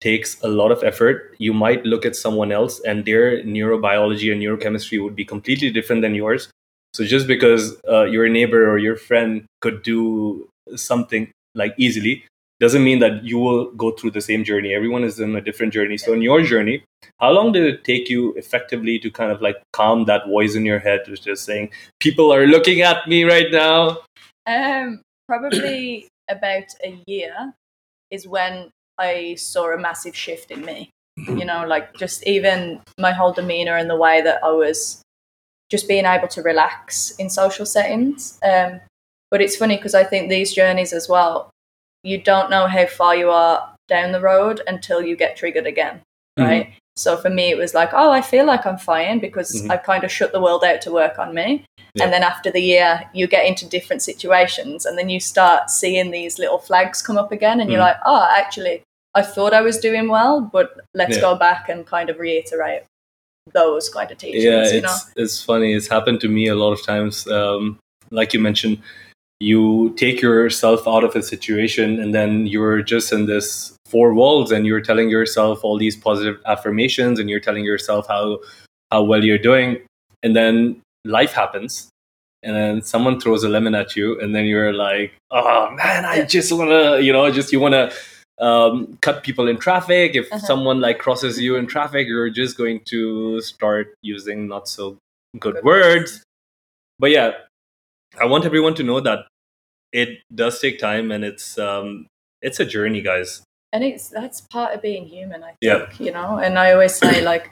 takes 0.00 0.36
a 0.42 0.48
lot 0.48 0.70
of 0.70 0.84
effort 0.84 1.34
you 1.38 1.54
might 1.54 1.86
look 1.86 2.04
at 2.04 2.16
someone 2.16 2.52
else 2.52 2.80
and 2.80 3.04
their 3.06 3.42
neurobiology 3.42 4.30
and 4.32 4.42
neurochemistry 4.42 5.02
would 5.02 5.16
be 5.16 5.24
completely 5.24 5.70
different 5.70 6.02
than 6.02 6.14
yours 6.14 6.50
so 6.92 7.04
just 7.04 7.26
because 7.26 7.80
uh, 7.88 8.04
your 8.04 8.28
neighbor 8.28 8.70
or 8.70 8.78
your 8.78 8.96
friend 8.96 9.46
could 9.60 9.82
do 9.82 10.46
something 10.76 11.30
like 11.54 11.74
easily 11.78 12.24
doesn't 12.60 12.84
mean 12.84 13.00
that 13.00 13.24
you 13.24 13.38
will 13.38 13.70
go 13.72 13.90
through 13.90 14.10
the 14.10 14.20
same 14.20 14.44
journey 14.44 14.74
everyone 14.74 15.04
is 15.04 15.18
in 15.20 15.34
a 15.36 15.40
different 15.40 15.72
journey 15.72 15.98
so 15.98 16.12
in 16.12 16.22
your 16.22 16.42
journey 16.42 16.82
how 17.18 17.30
long 17.30 17.52
did 17.52 17.64
it 17.64 17.84
take 17.84 18.08
you 18.08 18.32
effectively 18.34 18.98
to 18.98 19.10
kind 19.10 19.30
of 19.30 19.42
like 19.42 19.56
calm 19.72 20.04
that 20.04 20.26
voice 20.26 20.54
in 20.54 20.64
your 20.64 20.78
head 20.78 21.00
which 21.08 21.26
is 21.26 21.40
saying 21.40 21.70
people 22.00 22.32
are 22.32 22.46
looking 22.46 22.80
at 22.80 23.06
me 23.08 23.24
right 23.24 23.50
now 23.50 23.98
Um, 24.46 25.00
probably 25.26 26.08
about 26.28 26.64
a 26.84 26.98
year 27.06 27.54
is 28.10 28.26
when 28.26 28.70
I 28.98 29.34
saw 29.34 29.72
a 29.72 29.78
massive 29.78 30.16
shift 30.16 30.50
in 30.50 30.64
me. 30.64 30.90
You 31.16 31.44
know, 31.44 31.64
like 31.66 31.94
just 31.94 32.26
even 32.26 32.80
my 32.98 33.12
whole 33.12 33.32
demeanor 33.32 33.76
and 33.76 33.88
the 33.88 33.96
way 33.96 34.20
that 34.22 34.42
I 34.42 34.50
was 34.50 35.00
just 35.70 35.86
being 35.86 36.06
able 36.06 36.28
to 36.28 36.42
relax 36.42 37.12
in 37.18 37.30
social 37.30 37.66
settings. 37.66 38.38
Um, 38.42 38.80
but 39.30 39.40
it's 39.40 39.56
funny 39.56 39.76
because 39.76 39.94
I 39.94 40.02
think 40.02 40.28
these 40.28 40.52
journeys 40.52 40.92
as 40.92 41.08
well, 41.08 41.50
you 42.04 42.18
don't 42.18 42.50
know 42.50 42.66
how 42.66 42.86
far 42.86 43.16
you 43.16 43.30
are 43.30 43.74
down 43.88 44.12
the 44.12 44.20
road 44.20 44.60
until 44.66 45.02
you 45.02 45.16
get 45.16 45.36
triggered 45.36 45.66
again, 45.66 46.00
right? 46.38 46.74
So 46.96 47.16
for 47.16 47.28
me, 47.30 47.50
it 47.50 47.56
was 47.58 47.74
like, 47.74 47.90
oh, 47.92 48.10
I 48.12 48.20
feel 48.20 48.46
like 48.46 48.64
I'm 48.66 48.78
fine 48.78 49.18
because 49.18 49.62
Mhm. 49.62 49.70
I've 49.72 49.82
kind 49.82 50.04
of 50.04 50.12
shut 50.12 50.30
the 50.30 50.40
world 50.40 50.62
out 50.62 50.80
to 50.82 50.92
work 50.92 51.18
on 51.18 51.34
me. 51.34 51.64
Yeah. 51.94 52.04
And 52.04 52.12
then 52.12 52.22
after 52.22 52.50
the 52.52 52.60
year, 52.62 53.10
you 53.12 53.26
get 53.26 53.46
into 53.46 53.66
different 53.66 54.02
situations 54.02 54.86
and 54.86 54.96
then 54.96 55.08
you 55.08 55.18
start 55.18 55.70
seeing 55.70 56.12
these 56.12 56.38
little 56.38 56.58
flags 56.58 57.02
come 57.02 57.18
up 57.18 57.32
again. 57.32 57.60
And 57.60 57.68
you're 57.70 57.80
Mhm. 57.80 57.86
like, 57.86 57.96
oh, 58.06 58.28
actually, 58.30 58.82
I 59.14 59.22
thought 59.22 59.52
I 59.54 59.60
was 59.62 59.78
doing 59.78 60.08
well, 60.08 60.40
but 60.40 60.78
let's 60.94 61.16
Yeah. 61.16 61.22
go 61.22 61.34
back 61.34 61.68
and 61.68 61.84
kind 61.86 62.10
of 62.10 62.20
reiterate 62.20 62.84
those 63.52 63.88
kind 63.88 64.10
of 64.10 64.16
teachings, 64.18 64.44
yeah 64.44 64.66
you 64.72 64.80
know? 64.80 64.88
it's 64.88 65.12
it's 65.16 65.42
funny 65.44 65.74
it's 65.74 65.86
happened 65.86 66.18
to 66.18 66.28
me 66.28 66.46
a 66.48 66.54
lot 66.54 66.72
of 66.72 66.82
times 66.82 67.28
um, 67.28 67.78
like 68.10 68.32
you 68.32 68.40
mentioned 68.40 68.78
you 69.40 69.94
take 69.96 70.20
yourself 70.22 70.86
out 70.86 71.04
of 71.04 71.14
a 71.16 71.22
situation 71.22 72.00
and 72.00 72.14
then 72.14 72.46
you're 72.46 72.82
just 72.82 73.12
in 73.12 73.26
this 73.26 73.74
four 73.86 74.14
walls 74.14 74.50
and 74.52 74.66
you're 74.66 74.80
telling 74.80 75.10
yourself 75.10 75.62
all 75.64 75.76
these 75.78 75.96
positive 75.96 76.40
affirmations 76.46 77.18
and 77.18 77.28
you're 77.28 77.40
telling 77.40 77.64
yourself 77.64 78.06
how 78.08 78.38
how 78.90 79.02
well 79.02 79.24
you're 79.24 79.38
doing. 79.38 79.78
And 80.22 80.34
then 80.34 80.80
life 81.04 81.32
happens 81.32 81.88
and 82.42 82.54
then 82.56 82.82
someone 82.82 83.18
throws 83.20 83.42
a 83.44 83.48
lemon 83.48 83.74
at 83.74 83.96
you 83.96 84.18
and 84.20 84.34
then 84.34 84.44
you're 84.46 84.72
like 84.72 85.12
oh 85.30 85.70
man 85.72 86.04
i 86.04 86.22
just 86.24 86.50
want 86.52 86.70
to 86.70 87.02
you 87.02 87.12
know 87.12 87.30
just 87.30 87.52
you 87.52 87.60
want 87.60 87.72
to 87.74 87.92
um, 88.40 88.98
cut 89.00 89.22
people 89.22 89.46
in 89.48 89.58
traffic. 89.58 90.16
If 90.16 90.26
Uh-huh. 90.32 90.44
someone 90.44 90.80
like 90.80 90.98
crosses 90.98 91.38
you 91.38 91.54
in 91.56 91.66
traffic 91.66 92.08
you're 92.08 92.30
just 92.30 92.56
going 92.56 92.80
to 92.86 93.40
start 93.42 93.94
using 94.02 94.48
not 94.48 94.66
so 94.68 94.96
good 95.38 95.54
Good 95.54 95.64
words. 95.64 96.22
But 96.98 97.10
yeah 97.10 97.32
i 98.20 98.24
want 98.24 98.44
everyone 98.44 98.74
to 98.74 98.82
know 98.82 99.00
that 99.00 99.20
it 99.92 100.18
does 100.34 100.60
take 100.60 100.78
time 100.78 101.10
and 101.10 101.24
it's 101.24 101.58
um 101.58 102.06
it's 102.42 102.60
a 102.60 102.64
journey 102.64 103.00
guys 103.02 103.42
and 103.72 103.82
it's 103.84 104.08
that's 104.08 104.40
part 104.42 104.74
of 104.74 104.82
being 104.82 105.04
human 105.06 105.42
i 105.42 105.48
think 105.48 105.58
Yeah. 105.62 105.86
you 105.98 106.12
know 106.12 106.38
and 106.38 106.58
i 106.58 106.72
always 106.72 106.94
say 106.94 107.22
like 107.32 107.50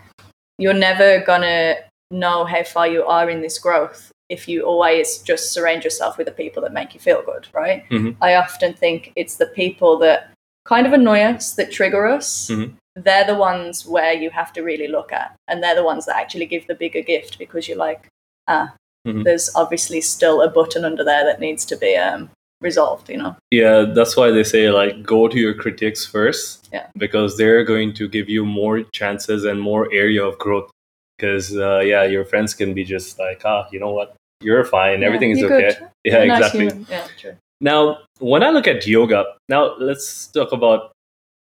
you're 0.58 0.74
never 0.74 1.20
gonna 1.24 1.76
know 2.10 2.44
how 2.44 2.62
far 2.62 2.86
you 2.88 3.04
are 3.04 3.30
in 3.30 3.40
this 3.40 3.58
growth 3.58 4.10
if 4.28 4.48
you 4.48 4.62
always 4.62 5.18
just 5.18 5.52
surround 5.52 5.84
yourself 5.84 6.16
with 6.18 6.26
the 6.26 6.32
people 6.32 6.62
that 6.62 6.72
make 6.72 6.94
you 6.94 7.00
feel 7.00 7.22
good 7.22 7.48
right 7.52 7.84
Mhm. 7.90 8.16
i 8.20 8.34
often 8.34 8.74
think 8.74 9.12
it's 9.16 9.36
the 9.36 9.46
people 9.46 9.98
that 9.98 10.30
kind 10.64 10.86
of 10.86 10.92
annoy 10.92 11.20
us 11.20 11.54
that 11.54 11.72
trigger 11.72 12.06
us 12.06 12.48
Mhm. 12.50 12.74
they're 12.96 13.24
the 13.24 13.34
ones 13.34 13.86
where 13.86 14.12
you 14.12 14.30
have 14.30 14.52
to 14.52 14.62
really 14.62 14.88
look 14.88 15.12
at 15.12 15.34
and 15.48 15.62
they're 15.62 15.74
the 15.74 15.84
ones 15.92 16.06
that 16.06 16.16
actually 16.16 16.46
give 16.46 16.66
the 16.66 16.74
bigger 16.74 17.00
gift 17.02 17.38
because 17.38 17.66
you're 17.68 17.78
like 17.88 18.06
ah 18.48 18.74
Mhm. 19.06 19.24
there's 19.24 19.50
obviously 19.54 20.00
still 20.00 20.40
a 20.42 20.48
button 20.48 20.84
under 20.84 21.02
there 21.04 21.24
that 21.24 21.40
needs 21.40 21.64
to 21.64 21.76
be 21.76 21.96
um, 21.96 22.30
resolved 22.60 23.08
you 23.10 23.16
know 23.16 23.34
yeah 23.50 23.84
that's 23.94 24.16
why 24.16 24.30
they 24.30 24.44
say 24.44 24.70
like 24.70 25.02
go 25.02 25.26
to 25.26 25.38
your 25.38 25.54
critics 25.54 26.06
first 26.06 26.68
Yeah. 26.72 26.86
because 26.96 27.36
they're 27.36 27.64
going 27.64 27.92
to 27.94 28.08
give 28.08 28.28
you 28.28 28.44
more 28.44 28.82
chances 28.92 29.44
and 29.44 29.60
more 29.60 29.88
area 29.92 30.24
of 30.24 30.38
growth 30.38 30.70
because 31.18 31.56
uh, 31.56 31.80
yeah 31.80 32.04
your 32.04 32.24
friends 32.24 32.54
can 32.54 32.72
be 32.74 32.84
just 32.84 33.18
like 33.18 33.42
ah 33.44 33.66
you 33.72 33.80
know 33.80 33.90
what 33.90 34.14
you're 34.40 34.64
fine 34.64 35.00
Yeah, 35.00 35.06
everything 35.08 35.30
is 35.32 35.38
you're 35.40 35.52
okay 35.52 35.78
good. 35.78 35.88
yeah 36.04 36.18
You're 36.18 36.26
nice 36.26 36.38
exactly 36.38 36.66
human. 36.68 36.86
yeah 36.88 37.06
true 37.18 37.36
Now, 37.60 37.98
when 38.18 38.42
I 38.42 38.50
look 38.50 38.66
at 38.66 38.86
yoga, 38.88 39.24
now 39.48 39.76
let's 39.78 40.26
talk 40.26 40.50
about. 40.52 40.90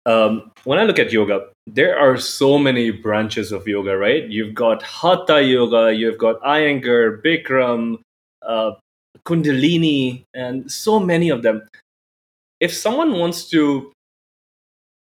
Um, 0.05 0.51
when 0.63 0.79
I 0.79 0.83
look 0.83 0.99
at 0.99 1.11
yoga, 1.11 1.47
there 1.67 1.97
are 1.97 2.17
so 2.17 2.57
many 2.57 2.91
branches 2.91 3.51
of 3.51 3.67
yoga, 3.67 3.97
right? 3.97 4.27
You've 4.27 4.55
got 4.55 4.81
Hatha 4.81 5.43
yoga, 5.43 5.93
you've 5.93 6.17
got 6.17 6.41
Iyengar, 6.41 7.21
Bikram, 7.21 7.99
uh, 8.41 8.71
Kundalini, 9.25 10.23
and 10.33 10.71
so 10.71 10.99
many 10.99 11.29
of 11.29 11.43
them. 11.43 11.67
If 12.59 12.73
someone 12.73 13.19
wants 13.19 13.49
to 13.49 13.91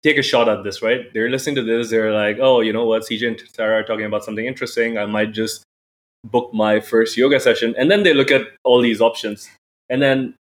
take 0.04 0.18
a 0.18 0.22
shot 0.22 0.48
at 0.48 0.64
this, 0.64 0.82
right? 0.82 1.12
They're 1.14 1.30
listening 1.30 1.56
to 1.56 1.64
this, 1.64 1.90
they're 1.90 2.14
like, 2.14 2.38
oh, 2.40 2.62
you 2.62 2.72
know 2.72 2.86
what? 2.86 3.04
CJ 3.04 3.28
and 3.28 3.44
Sarah 3.54 3.80
are 3.80 3.84
talking 3.84 4.06
about 4.06 4.24
something 4.24 4.46
interesting. 4.46 4.98
I 4.98 5.06
might 5.06 5.32
just 5.32 5.64
book 6.24 6.54
my 6.54 6.80
first 6.80 7.18
yoga 7.18 7.40
session. 7.40 7.74
And 7.78 7.90
then 7.90 8.04
they 8.04 8.14
look 8.14 8.32
at 8.32 8.44
all 8.64 8.82
these 8.82 9.02
options. 9.02 9.50
And 9.90 10.02
then 10.02 10.36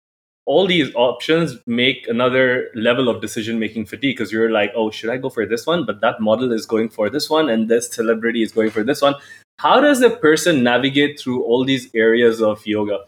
all 0.45 0.65
these 0.65 0.93
options 0.95 1.57
make 1.67 2.07
another 2.07 2.69
level 2.73 3.09
of 3.09 3.21
decision 3.21 3.59
making 3.59 3.85
fatigue 3.85 4.17
because 4.17 4.31
you're 4.31 4.51
like, 4.51 4.71
oh, 4.75 4.89
should 4.89 5.09
I 5.09 5.17
go 5.17 5.29
for 5.29 5.45
this 5.45 5.67
one? 5.67 5.85
But 5.85 6.01
that 6.01 6.19
model 6.19 6.51
is 6.51 6.65
going 6.65 6.89
for 6.89 7.09
this 7.09 7.29
one, 7.29 7.49
and 7.49 7.69
this 7.69 7.91
celebrity 7.91 8.41
is 8.41 8.51
going 8.51 8.71
for 8.71 8.83
this 8.83 9.01
one. 9.01 9.15
How 9.59 9.79
does 9.79 10.01
a 10.01 10.09
person 10.09 10.63
navigate 10.63 11.19
through 11.19 11.43
all 11.43 11.63
these 11.63 11.89
areas 11.93 12.41
of 12.41 12.65
yoga? 12.65 13.01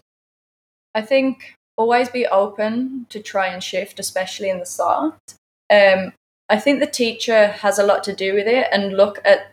I 0.93 1.01
think 1.01 1.55
always 1.75 2.09
be 2.09 2.27
open 2.27 3.07
to 3.09 3.19
try 3.19 3.47
and 3.47 3.63
shift, 3.63 3.99
especially 3.99 4.49
in 4.49 4.59
the 4.59 4.65
start. 4.65 5.15
Um, 5.71 6.13
I 6.49 6.59
think 6.59 6.79
the 6.79 6.87
teacher 6.87 7.47
has 7.47 7.79
a 7.79 7.85
lot 7.85 8.03
to 8.03 8.15
do 8.15 8.35
with 8.35 8.47
it, 8.47 8.67
and 8.71 8.95
look 8.95 9.19
at 9.25 9.51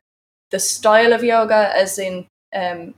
the 0.51 0.59
style 0.59 1.15
of 1.15 1.25
yoga 1.25 1.73
as 1.75 1.99
in 1.99 2.27
um, 2.55 2.95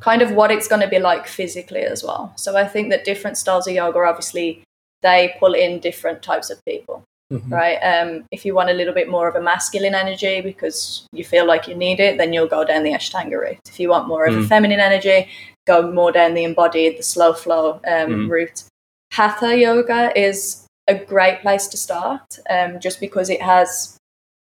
kind 0.00 0.22
of 0.22 0.32
what 0.32 0.50
it's 0.50 0.68
going 0.68 0.82
to 0.82 0.88
be 0.88 0.98
like 0.98 1.26
physically 1.26 1.82
as 1.82 2.02
well. 2.02 2.32
So 2.36 2.56
I 2.56 2.66
think 2.66 2.90
that 2.90 3.04
different 3.04 3.36
styles 3.36 3.66
of 3.66 3.74
yoga 3.74 4.00
obviously 4.00 4.62
they 5.02 5.34
pull 5.38 5.54
in 5.54 5.80
different 5.80 6.22
types 6.22 6.50
of 6.50 6.64
people. 6.64 7.04
Mm-hmm. 7.32 7.52
Right. 7.52 7.76
Um, 7.76 8.24
if 8.32 8.46
you 8.46 8.54
want 8.54 8.70
a 8.70 8.72
little 8.72 8.94
bit 8.94 9.10
more 9.10 9.28
of 9.28 9.34
a 9.34 9.42
masculine 9.42 9.94
energy 9.94 10.40
because 10.40 11.06
you 11.12 11.24
feel 11.24 11.46
like 11.46 11.68
you 11.68 11.74
need 11.74 12.00
it, 12.00 12.16
then 12.16 12.32
you'll 12.32 12.46
go 12.46 12.64
down 12.64 12.84
the 12.84 12.92
Ashtanga 12.92 13.38
route. 13.38 13.58
If 13.68 13.78
you 13.78 13.90
want 13.90 14.08
more 14.08 14.24
of 14.24 14.34
mm. 14.34 14.44
a 14.44 14.48
feminine 14.48 14.80
energy, 14.80 15.28
go 15.66 15.92
more 15.92 16.10
down 16.10 16.32
the 16.32 16.44
embodied, 16.44 16.98
the 16.98 17.02
slow 17.02 17.34
flow 17.34 17.72
um, 17.86 18.08
mm. 18.10 18.30
route. 18.30 18.64
Hatha 19.12 19.58
yoga 19.58 20.18
is 20.18 20.64
a 20.86 20.94
great 20.94 21.42
place 21.42 21.66
to 21.68 21.76
start 21.76 22.38
um, 22.48 22.80
just 22.80 22.98
because 22.98 23.28
it 23.28 23.42
has 23.42 23.98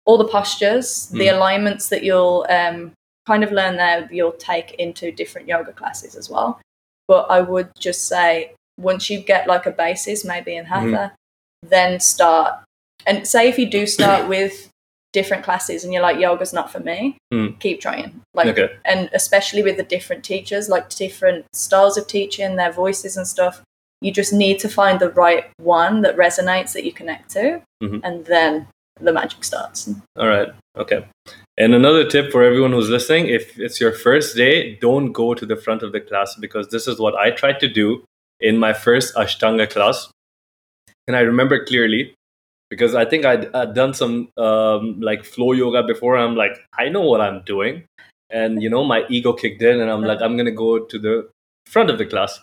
all 0.04 0.16
the 0.16 0.28
postures, 0.28 1.10
mm. 1.10 1.18
the 1.18 1.28
alignments 1.28 1.88
that 1.88 2.04
you'll 2.04 2.46
um, 2.48 2.92
kind 3.30 3.44
of 3.44 3.52
learn 3.52 3.76
there, 3.76 4.08
you'll 4.10 4.32
take 4.32 4.72
into 4.74 5.12
different 5.12 5.46
yoga 5.46 5.72
classes 5.72 6.16
as 6.16 6.28
well. 6.28 6.60
But 7.06 7.30
I 7.30 7.40
would 7.40 7.70
just 7.78 8.08
say 8.08 8.54
once 8.76 9.08
you 9.10 9.20
get 9.20 9.46
like 9.46 9.66
a 9.66 9.70
basis, 9.70 10.24
maybe 10.24 10.56
in 10.56 10.64
hatha, 10.64 11.12
mm 11.12 11.16
then 11.62 12.00
start. 12.00 12.54
And 13.04 13.28
say 13.28 13.46
if 13.46 13.58
you 13.58 13.68
do 13.68 13.86
start 13.96 14.28
with 14.28 14.70
different 15.12 15.44
classes 15.44 15.84
and 15.84 15.92
you're 15.92 16.02
like 16.02 16.20
yoga's 16.20 16.52
not 16.52 16.70
for 16.70 16.78
me 16.78 17.18
mm. 17.34 17.58
keep 17.58 17.80
trying 17.80 18.20
like 18.32 18.46
okay. 18.46 18.68
and 18.84 19.10
especially 19.12 19.60
with 19.60 19.76
the 19.76 19.82
different 19.82 20.22
teachers 20.22 20.68
like 20.68 20.88
different 20.88 21.44
styles 21.52 21.98
of 21.98 22.06
teaching 22.06 22.54
their 22.54 22.70
voices 22.70 23.16
and 23.16 23.26
stuff 23.26 23.60
you 24.00 24.12
just 24.12 24.32
need 24.32 24.60
to 24.60 24.68
find 24.68 25.00
the 25.00 25.10
right 25.10 25.50
one 25.56 26.02
that 26.02 26.16
resonates 26.16 26.72
that 26.72 26.84
you 26.84 26.92
connect 26.92 27.28
to 27.28 27.60
mm-hmm. 27.82 27.98
and 28.04 28.24
then 28.26 28.68
the 29.00 29.12
magic 29.12 29.42
starts 29.42 29.90
all 30.16 30.28
right 30.28 30.50
okay 30.76 31.04
and 31.60 31.74
another 31.74 32.04
tip 32.08 32.32
for 32.32 32.42
everyone 32.42 32.72
who's 32.72 32.88
listening 32.88 33.26
if 33.26 33.58
it's 33.58 33.80
your 33.80 33.92
first 33.92 34.36
day 34.36 34.76
don't 34.86 35.12
go 35.12 35.34
to 35.34 35.46
the 35.46 35.56
front 35.56 35.82
of 35.82 35.92
the 35.92 36.00
class 36.00 36.34
because 36.46 36.68
this 36.68 36.86
is 36.92 36.98
what 36.98 37.14
i 37.14 37.30
tried 37.30 37.60
to 37.60 37.68
do 37.68 38.02
in 38.40 38.58
my 38.58 38.72
first 38.72 39.14
ashtanga 39.14 39.68
class 39.68 40.08
and 41.06 41.16
i 41.16 41.20
remember 41.20 41.64
clearly 41.64 42.14
because 42.70 42.94
I 42.94 43.04
think 43.04 43.24
I'd, 43.24 43.54
I'd 43.54 43.74
done 43.74 43.92
some 43.92 44.30
um, 44.38 45.00
like 45.00 45.24
flow 45.24 45.52
yoga 45.52 45.82
before. 45.82 46.16
I'm 46.16 46.36
like, 46.36 46.56
I 46.78 46.88
know 46.88 47.02
what 47.02 47.20
I'm 47.20 47.42
doing. 47.42 47.84
And, 48.30 48.62
you 48.62 48.70
know, 48.70 48.84
my 48.84 49.04
ego 49.10 49.32
kicked 49.32 49.60
in 49.60 49.80
and 49.80 49.90
I'm 49.90 50.02
like, 50.02 50.22
I'm 50.22 50.36
going 50.36 50.46
to 50.46 50.52
go 50.52 50.78
to 50.78 50.98
the 50.98 51.28
front 51.66 51.90
of 51.90 51.98
the 51.98 52.06
class. 52.06 52.40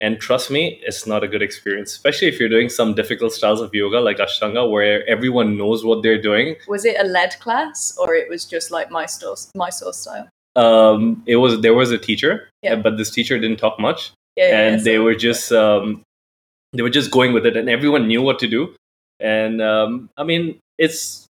And 0.00 0.18
trust 0.18 0.50
me, 0.50 0.80
it's 0.82 1.06
not 1.06 1.22
a 1.22 1.28
good 1.28 1.42
experience, 1.42 1.92
especially 1.92 2.28
if 2.28 2.40
you're 2.40 2.48
doing 2.48 2.70
some 2.70 2.94
difficult 2.94 3.32
styles 3.32 3.60
of 3.60 3.74
yoga 3.74 4.00
like 4.00 4.16
Ashtanga, 4.16 4.70
where 4.70 5.06
everyone 5.06 5.58
knows 5.58 5.84
what 5.84 6.02
they're 6.02 6.20
doing. 6.20 6.56
Was 6.68 6.86
it 6.86 6.96
a 6.98 7.04
led 7.04 7.38
class 7.40 7.96
or 7.98 8.14
it 8.14 8.28
was 8.30 8.46
just 8.46 8.70
like 8.70 8.90
my 8.90 9.04
source, 9.04 9.50
Mysore 9.54 9.92
style? 9.92 10.28
Um, 10.56 11.22
it 11.26 11.36
was 11.36 11.60
there 11.60 11.74
was 11.74 11.90
a 11.90 11.98
teacher, 11.98 12.48
yeah. 12.62 12.76
but 12.76 12.96
this 12.96 13.10
teacher 13.10 13.38
didn't 13.38 13.58
talk 13.58 13.78
much, 13.78 14.12
yeah, 14.36 14.58
and 14.58 14.78
yeah, 14.78 14.84
they 14.84 14.98
were 14.98 15.14
just 15.14 15.52
um, 15.52 16.02
they 16.72 16.82
were 16.82 16.90
just 16.90 17.10
going 17.10 17.32
with 17.32 17.46
it, 17.46 17.56
and 17.56 17.68
everyone 17.68 18.08
knew 18.08 18.22
what 18.22 18.38
to 18.40 18.48
do 18.48 18.74
and 19.20 19.60
um, 19.60 20.10
i 20.16 20.24
mean 20.24 20.58
it's 20.78 21.26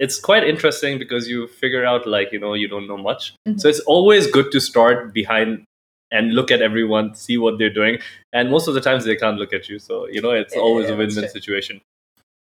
it's 0.00 0.18
quite 0.18 0.42
interesting 0.42 0.98
because 0.98 1.28
you 1.28 1.46
figure 1.46 1.84
out 1.84 2.06
like 2.06 2.32
you 2.32 2.40
know 2.40 2.54
you 2.54 2.66
don't 2.66 2.88
know 2.88 2.96
much 2.96 3.34
mm-hmm. 3.46 3.58
so 3.58 3.68
it's 3.68 3.80
always 3.80 4.26
good 4.26 4.50
to 4.50 4.60
start 4.60 5.12
behind 5.12 5.64
and 6.10 6.34
look 6.34 6.50
at 6.50 6.62
everyone 6.62 7.14
see 7.14 7.38
what 7.38 7.58
they're 7.58 7.72
doing 7.72 7.98
and 8.32 8.50
most 8.50 8.68
of 8.68 8.74
the 8.74 8.80
times 8.80 9.04
they 9.04 9.16
can't 9.16 9.38
look 9.38 9.52
at 9.52 9.68
you 9.68 9.78
so 9.78 10.06
you 10.08 10.20
know 10.20 10.30
it's 10.30 10.54
yeah, 10.54 10.60
always 10.60 10.88
yeah, 10.88 10.94
a 10.94 10.96
win-win 10.96 11.28
situation 11.28 11.80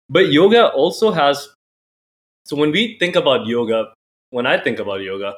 but 0.10 0.32
yoga 0.32 0.68
also 0.70 1.12
has 1.12 1.50
so 2.46 2.56
when 2.56 2.72
we 2.72 2.98
think 3.00 3.16
about 3.16 3.46
yoga 3.46 3.94
when 4.32 4.46
i 4.46 4.58
think 4.58 4.80
about 4.80 5.02
yoga 5.02 5.34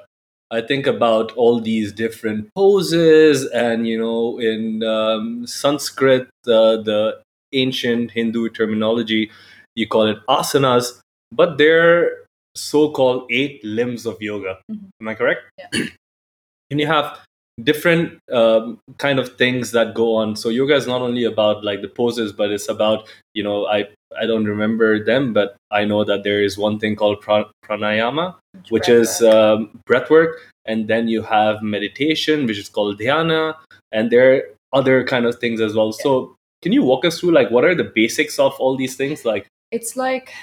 i 0.51 0.61
think 0.61 0.87
about 0.87 1.31
all 1.33 1.59
these 1.59 1.91
different 1.91 2.49
poses 2.55 3.45
and 3.51 3.87
you 3.87 3.97
know 3.97 4.39
in 4.39 4.83
um, 4.83 5.45
sanskrit 5.45 6.27
uh, 6.47 6.77
the 6.77 7.21
ancient 7.53 8.11
Hindu 8.11 8.49
terminology, 8.49 9.31
you 9.75 9.87
call 9.87 10.07
it 10.07 10.17
asanas, 10.27 10.99
but 11.31 11.57
they're 11.57 12.25
so 12.55 12.89
called 12.91 13.27
eight 13.29 13.63
limbs 13.63 14.05
of 14.05 14.21
yoga. 14.21 14.59
Mm-hmm. 14.71 14.87
Am 15.01 15.07
I 15.07 15.15
correct? 15.15 15.41
Yeah. 15.57 15.85
and 16.71 16.79
you 16.79 16.87
have 16.87 17.19
different 17.63 18.19
um, 18.31 18.79
kind 18.97 19.19
of 19.19 19.35
things 19.37 19.71
that 19.71 19.93
go 19.93 20.15
on. 20.15 20.35
So 20.35 20.49
yoga 20.49 20.75
is 20.75 20.87
not 20.87 21.01
only 21.01 21.23
about 21.23 21.63
like 21.63 21.81
the 21.81 21.87
poses, 21.87 22.31
but 22.31 22.51
it's 22.51 22.69
about 22.69 23.07
you 23.33 23.43
know 23.43 23.65
I 23.65 23.87
I 24.19 24.25
don't 24.25 24.45
remember 24.45 25.03
them, 25.03 25.33
but 25.33 25.55
I 25.71 25.85
know 25.85 26.03
that 26.03 26.23
there 26.23 26.41
is 26.41 26.57
one 26.57 26.79
thing 26.79 26.95
called 26.95 27.21
pra- 27.21 27.49
pranayama, 27.65 28.35
which, 28.53 28.71
which 28.71 28.89
is 28.89 29.21
um, 29.21 29.79
breath 29.85 30.09
work, 30.09 30.39
and 30.65 30.87
then 30.87 31.07
you 31.07 31.21
have 31.23 31.61
meditation, 31.61 32.45
which 32.45 32.57
is 32.57 32.69
called 32.69 32.99
dhyana, 32.99 33.55
and 33.91 34.11
there 34.11 34.35
are 34.35 34.41
other 34.73 35.03
kind 35.03 35.25
of 35.25 35.39
things 35.39 35.61
as 35.61 35.75
well. 35.75 35.93
Yeah. 35.97 36.03
So 36.03 36.35
can 36.61 36.71
you 36.71 36.83
walk 36.83 37.05
us 37.05 37.19
through 37.19 37.31
like 37.31 37.51
what 37.51 37.63
are 37.63 37.75
the 37.75 37.83
basics 37.83 38.39
of 38.39 38.53
all 38.59 38.77
these 38.77 38.95
things? 38.95 39.25
Like 39.25 39.47
it's 39.71 39.95
like 39.95 40.33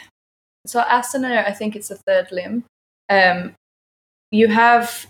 so 0.66 0.82
asana, 0.82 1.46
I 1.46 1.52
think 1.52 1.76
it's 1.76 1.88
the 1.88 1.96
third 2.06 2.32
limb. 2.32 2.64
Um, 3.08 3.54
you 4.30 4.48
have 4.48 5.06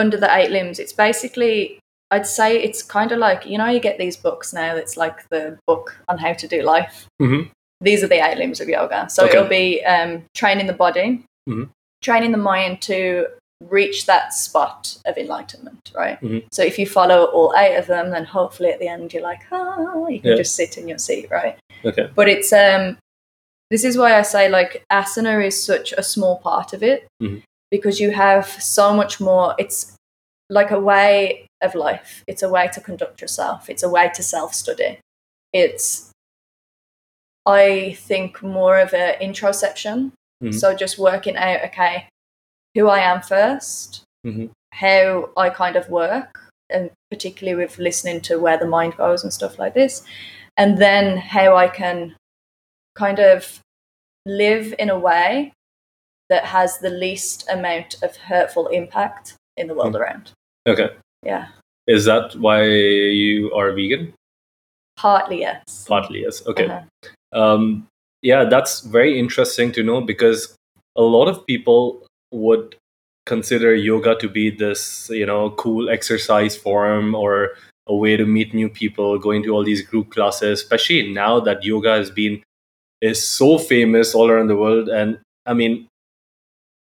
under 0.00 0.16
the 0.16 0.34
eight 0.34 0.50
limbs. 0.50 0.78
It's 0.78 0.92
basically 0.92 1.78
I'd 2.10 2.26
say 2.26 2.60
it's 2.60 2.82
kind 2.82 3.12
of 3.12 3.18
like 3.18 3.46
you 3.46 3.58
know 3.58 3.66
you 3.66 3.80
get 3.80 3.98
these 3.98 4.16
books 4.16 4.52
now. 4.52 4.74
It's 4.74 4.96
like 4.96 5.28
the 5.28 5.58
book 5.66 5.96
on 6.08 6.18
how 6.18 6.32
to 6.32 6.48
do 6.48 6.62
life. 6.62 7.06
Mm-hmm. 7.22 7.50
These 7.80 8.02
are 8.02 8.08
the 8.08 8.24
eight 8.26 8.38
limbs 8.38 8.60
of 8.60 8.68
yoga. 8.68 9.08
So 9.08 9.24
okay. 9.24 9.36
it'll 9.36 9.48
be 9.48 9.84
um, 9.84 10.24
training 10.34 10.66
the 10.66 10.72
body, 10.72 11.24
mm-hmm. 11.48 11.64
training 12.02 12.32
the 12.32 12.38
mind 12.38 12.82
to 12.82 13.26
reach 13.68 14.06
that 14.06 14.32
spot 14.34 14.98
of 15.06 15.16
enlightenment, 15.16 15.92
right? 15.94 16.20
Mm-hmm. 16.20 16.46
So 16.50 16.62
if 16.62 16.78
you 16.78 16.86
follow 16.86 17.24
all 17.26 17.54
eight 17.56 17.76
of 17.76 17.86
them, 17.86 18.10
then 18.10 18.24
hopefully 18.24 18.70
at 18.70 18.80
the 18.80 18.88
end 18.88 19.12
you're 19.12 19.22
like, 19.22 19.40
ah, 19.52 20.06
you 20.08 20.20
can 20.20 20.32
yeah. 20.32 20.36
just 20.36 20.56
sit 20.56 20.78
in 20.78 20.88
your 20.88 20.98
seat, 20.98 21.30
right? 21.30 21.58
Okay. 21.84 22.10
But 22.14 22.28
it's 22.28 22.52
um, 22.52 22.98
this 23.70 23.84
is 23.84 23.96
why 23.96 24.18
I 24.18 24.22
say 24.22 24.48
like 24.48 24.84
asana 24.90 25.46
is 25.46 25.62
such 25.62 25.92
a 25.92 26.02
small 26.02 26.38
part 26.38 26.72
of 26.72 26.82
it 26.82 27.06
mm-hmm. 27.22 27.38
Because 27.70 28.00
you 28.00 28.10
have 28.10 28.46
so 28.46 28.92
much 28.94 29.20
more. 29.20 29.54
It's 29.58 29.94
like 30.48 30.70
a 30.70 30.80
way 30.80 31.46
of 31.60 31.74
life. 31.74 32.24
It's 32.26 32.42
a 32.42 32.48
way 32.48 32.68
to 32.72 32.80
conduct 32.80 33.20
yourself. 33.20 33.68
It's 33.70 33.82
a 33.82 33.88
way 33.88 34.10
to 34.14 34.22
self 34.22 34.54
study. 34.54 34.98
It's 35.52 36.10
I 37.46 37.96
think 37.98 38.42
more 38.42 38.78
of 38.78 38.92
an 38.92 39.16
introspection. 39.20 40.12
Mm-hmm. 40.42 40.52
So 40.52 40.74
just 40.74 40.98
working 40.98 41.36
out, 41.36 41.64
okay, 41.64 42.06
who 42.74 42.88
I 42.88 43.00
am 43.00 43.20
1st 43.20 44.02
mm-hmm. 44.26 44.46
how 44.72 45.30
I 45.36 45.50
kind 45.50 45.76
of 45.76 45.88
work, 45.88 46.48
and 46.68 46.90
particularly 47.10 47.62
with 47.62 47.78
listening 47.78 48.20
to 48.22 48.38
where 48.38 48.58
the 48.58 48.66
mind 48.66 48.96
goes 48.96 49.22
and 49.22 49.32
stuff 49.32 49.58
like 49.58 49.74
this, 49.74 50.02
and 50.56 50.78
then 50.78 51.16
how 51.16 51.56
I 51.56 51.68
can 51.68 52.14
kind 52.94 53.18
of 53.18 53.60
live 54.26 54.74
in 54.78 54.90
a 54.90 54.98
way 54.98 55.52
that 56.30 56.44
has 56.44 56.78
the 56.78 56.90
least 56.90 57.46
amount 57.50 57.96
of 58.02 58.16
hurtful 58.16 58.68
impact 58.68 59.34
in 59.56 59.66
the 59.66 59.74
world 59.74 59.94
mm. 59.94 60.00
around. 60.00 60.32
Okay. 60.66 60.90
Yeah. 61.22 61.48
Is 61.86 62.06
that 62.06 62.34
why 62.36 62.64
you 62.64 63.52
are 63.52 63.72
vegan? 63.72 64.14
Partly, 64.96 65.40
yes. 65.40 65.84
Partly, 65.86 66.22
yes. 66.22 66.46
Okay. 66.46 66.66
Uh-huh. 66.66 67.38
Um, 67.38 67.86
yeah, 68.22 68.44
that's 68.44 68.80
very 68.80 69.18
interesting 69.18 69.72
to 69.72 69.82
know 69.82 70.00
because 70.00 70.54
a 70.96 71.02
lot 71.02 71.26
of 71.26 71.46
people 71.46 72.06
would 72.32 72.76
consider 73.26 73.74
yoga 73.74 74.14
to 74.16 74.28
be 74.28 74.50
this 74.50 75.08
you 75.12 75.26
know 75.26 75.50
cool 75.50 75.90
exercise 75.90 76.56
form 76.56 77.14
or 77.14 77.50
a 77.86 77.94
way 77.94 78.16
to 78.16 78.24
meet 78.24 78.54
new 78.54 78.68
people 78.68 79.18
going 79.18 79.42
to 79.42 79.50
all 79.50 79.64
these 79.64 79.86
group 79.86 80.10
classes 80.10 80.60
especially 80.60 81.12
now 81.12 81.38
that 81.38 81.62
yoga 81.62 81.92
has 81.94 82.10
been 82.10 82.42
is 83.00 83.24
so 83.24 83.58
famous 83.58 84.14
all 84.14 84.30
around 84.30 84.48
the 84.48 84.56
world 84.56 84.88
and 84.88 85.18
i 85.46 85.52
mean 85.52 85.86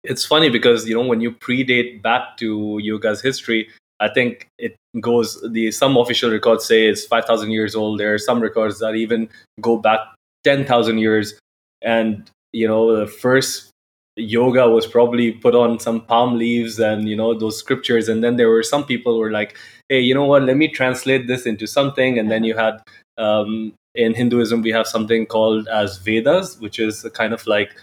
it's 0.04 0.24
funny 0.24 0.48
because 0.48 0.88
you 0.88 0.94
know 0.94 1.06
when 1.06 1.20
you 1.20 1.32
predate 1.32 2.02
back 2.02 2.36
to 2.36 2.78
yoga's 2.82 3.20
history 3.20 3.68
i 4.00 4.08
think 4.08 4.48
it 4.58 4.76
goes 5.00 5.40
the 5.50 5.70
some 5.70 5.96
official 5.96 6.30
records 6.30 6.64
say 6.64 6.86
it's 6.86 7.04
5000 7.06 7.50
years 7.50 7.74
old. 7.74 8.00
There 8.00 8.14
are 8.14 8.18
some 8.18 8.40
records 8.40 8.78
that 8.80 8.94
even 8.94 9.28
go 9.60 9.76
back 9.76 10.00
10000 10.44 10.98
years. 10.98 11.38
And 11.82 12.30
you 12.52 12.66
know 12.66 12.96
the 12.96 13.06
first 13.06 13.70
yoga 14.16 14.68
was 14.68 14.86
probably 14.86 15.32
put 15.32 15.54
on 15.54 15.78
some 15.78 16.00
palm 16.00 16.36
leaves 16.38 16.80
and 16.80 17.08
you 17.08 17.16
know 17.16 17.34
those 17.38 17.58
scriptures. 17.58 18.08
And 18.08 18.24
then 18.24 18.36
there 18.36 18.48
were 18.48 18.62
some 18.62 18.84
people 18.84 19.14
who 19.14 19.20
were 19.20 19.30
like 19.30 19.56
hey 19.88 20.00
you 20.00 20.14
know 20.14 20.24
what? 20.24 20.42
Let 20.42 20.56
me 20.56 20.68
translate 20.68 21.26
this 21.26 21.46
into 21.46 21.66
something. 21.66 22.18
And 22.18 22.30
then 22.30 22.44
you 22.44 22.56
had 22.56 22.80
um, 23.18 23.74
in 23.94 24.14
hinduism 24.14 24.62
we 24.62 24.70
have 24.70 24.86
something 24.86 25.26
called 25.26 25.66
as 25.68 25.98
vedas 25.98 26.60
which 26.60 26.78
is 26.78 27.04
kind 27.14 27.32
of 27.32 27.44
like 27.48 27.74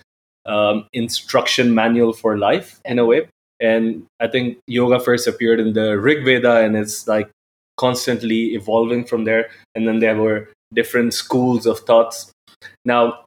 um, 0.46 0.88
instruction 0.94 1.74
manual 1.74 2.14
for 2.14 2.38
life 2.38 2.80
in 2.86 3.00
a 3.00 3.06
way 3.06 3.28
and 3.60 4.06
i 4.20 4.28
think 4.28 4.58
yoga 4.68 5.00
first 5.00 5.28
appeared 5.28 5.60
in 5.60 5.74
the 5.74 5.98
rig 5.98 6.24
veda 6.26 6.58
and 6.58 6.76
it's 6.76 7.08
like 7.08 7.30
constantly 7.78 8.54
evolving 8.54 9.04
from 9.04 9.24
there 9.26 9.50
and 9.76 9.88
then 9.88 10.00
there 10.00 10.16
were 10.16 10.50
different 10.74 11.14
schools 11.14 11.66
of 11.66 11.80
thoughts 11.80 12.32
now 12.84 13.26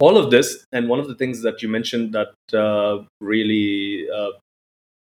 all 0.00 0.16
of 0.16 0.30
this, 0.30 0.64
and 0.72 0.88
one 0.88 1.00
of 1.00 1.08
the 1.08 1.14
things 1.14 1.42
that 1.42 1.62
you 1.62 1.68
mentioned 1.68 2.14
that 2.14 2.32
uh, 2.56 3.04
really 3.20 4.06
uh, 4.10 4.30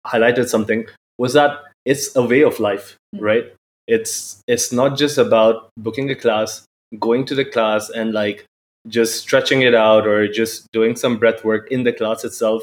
highlighted 0.06 0.48
something 0.48 0.86
was 1.18 1.32
that 1.32 1.60
it's 1.84 2.14
a 2.14 2.22
way 2.22 2.42
of 2.42 2.60
life, 2.60 2.96
mm-hmm. 3.14 3.24
right? 3.24 3.52
It's 3.86 4.42
it's 4.46 4.72
not 4.72 4.96
just 4.96 5.18
about 5.18 5.70
booking 5.76 6.10
a 6.10 6.14
class, 6.14 6.64
going 6.98 7.24
to 7.26 7.34
the 7.34 7.44
class, 7.44 7.90
and 7.90 8.12
like 8.12 8.44
just 8.88 9.20
stretching 9.20 9.62
it 9.62 9.74
out 9.74 10.06
or 10.06 10.26
just 10.28 10.66
doing 10.72 10.96
some 10.96 11.18
breath 11.18 11.44
work 11.44 11.70
in 11.70 11.84
the 11.84 11.92
class 11.92 12.24
itself, 12.24 12.62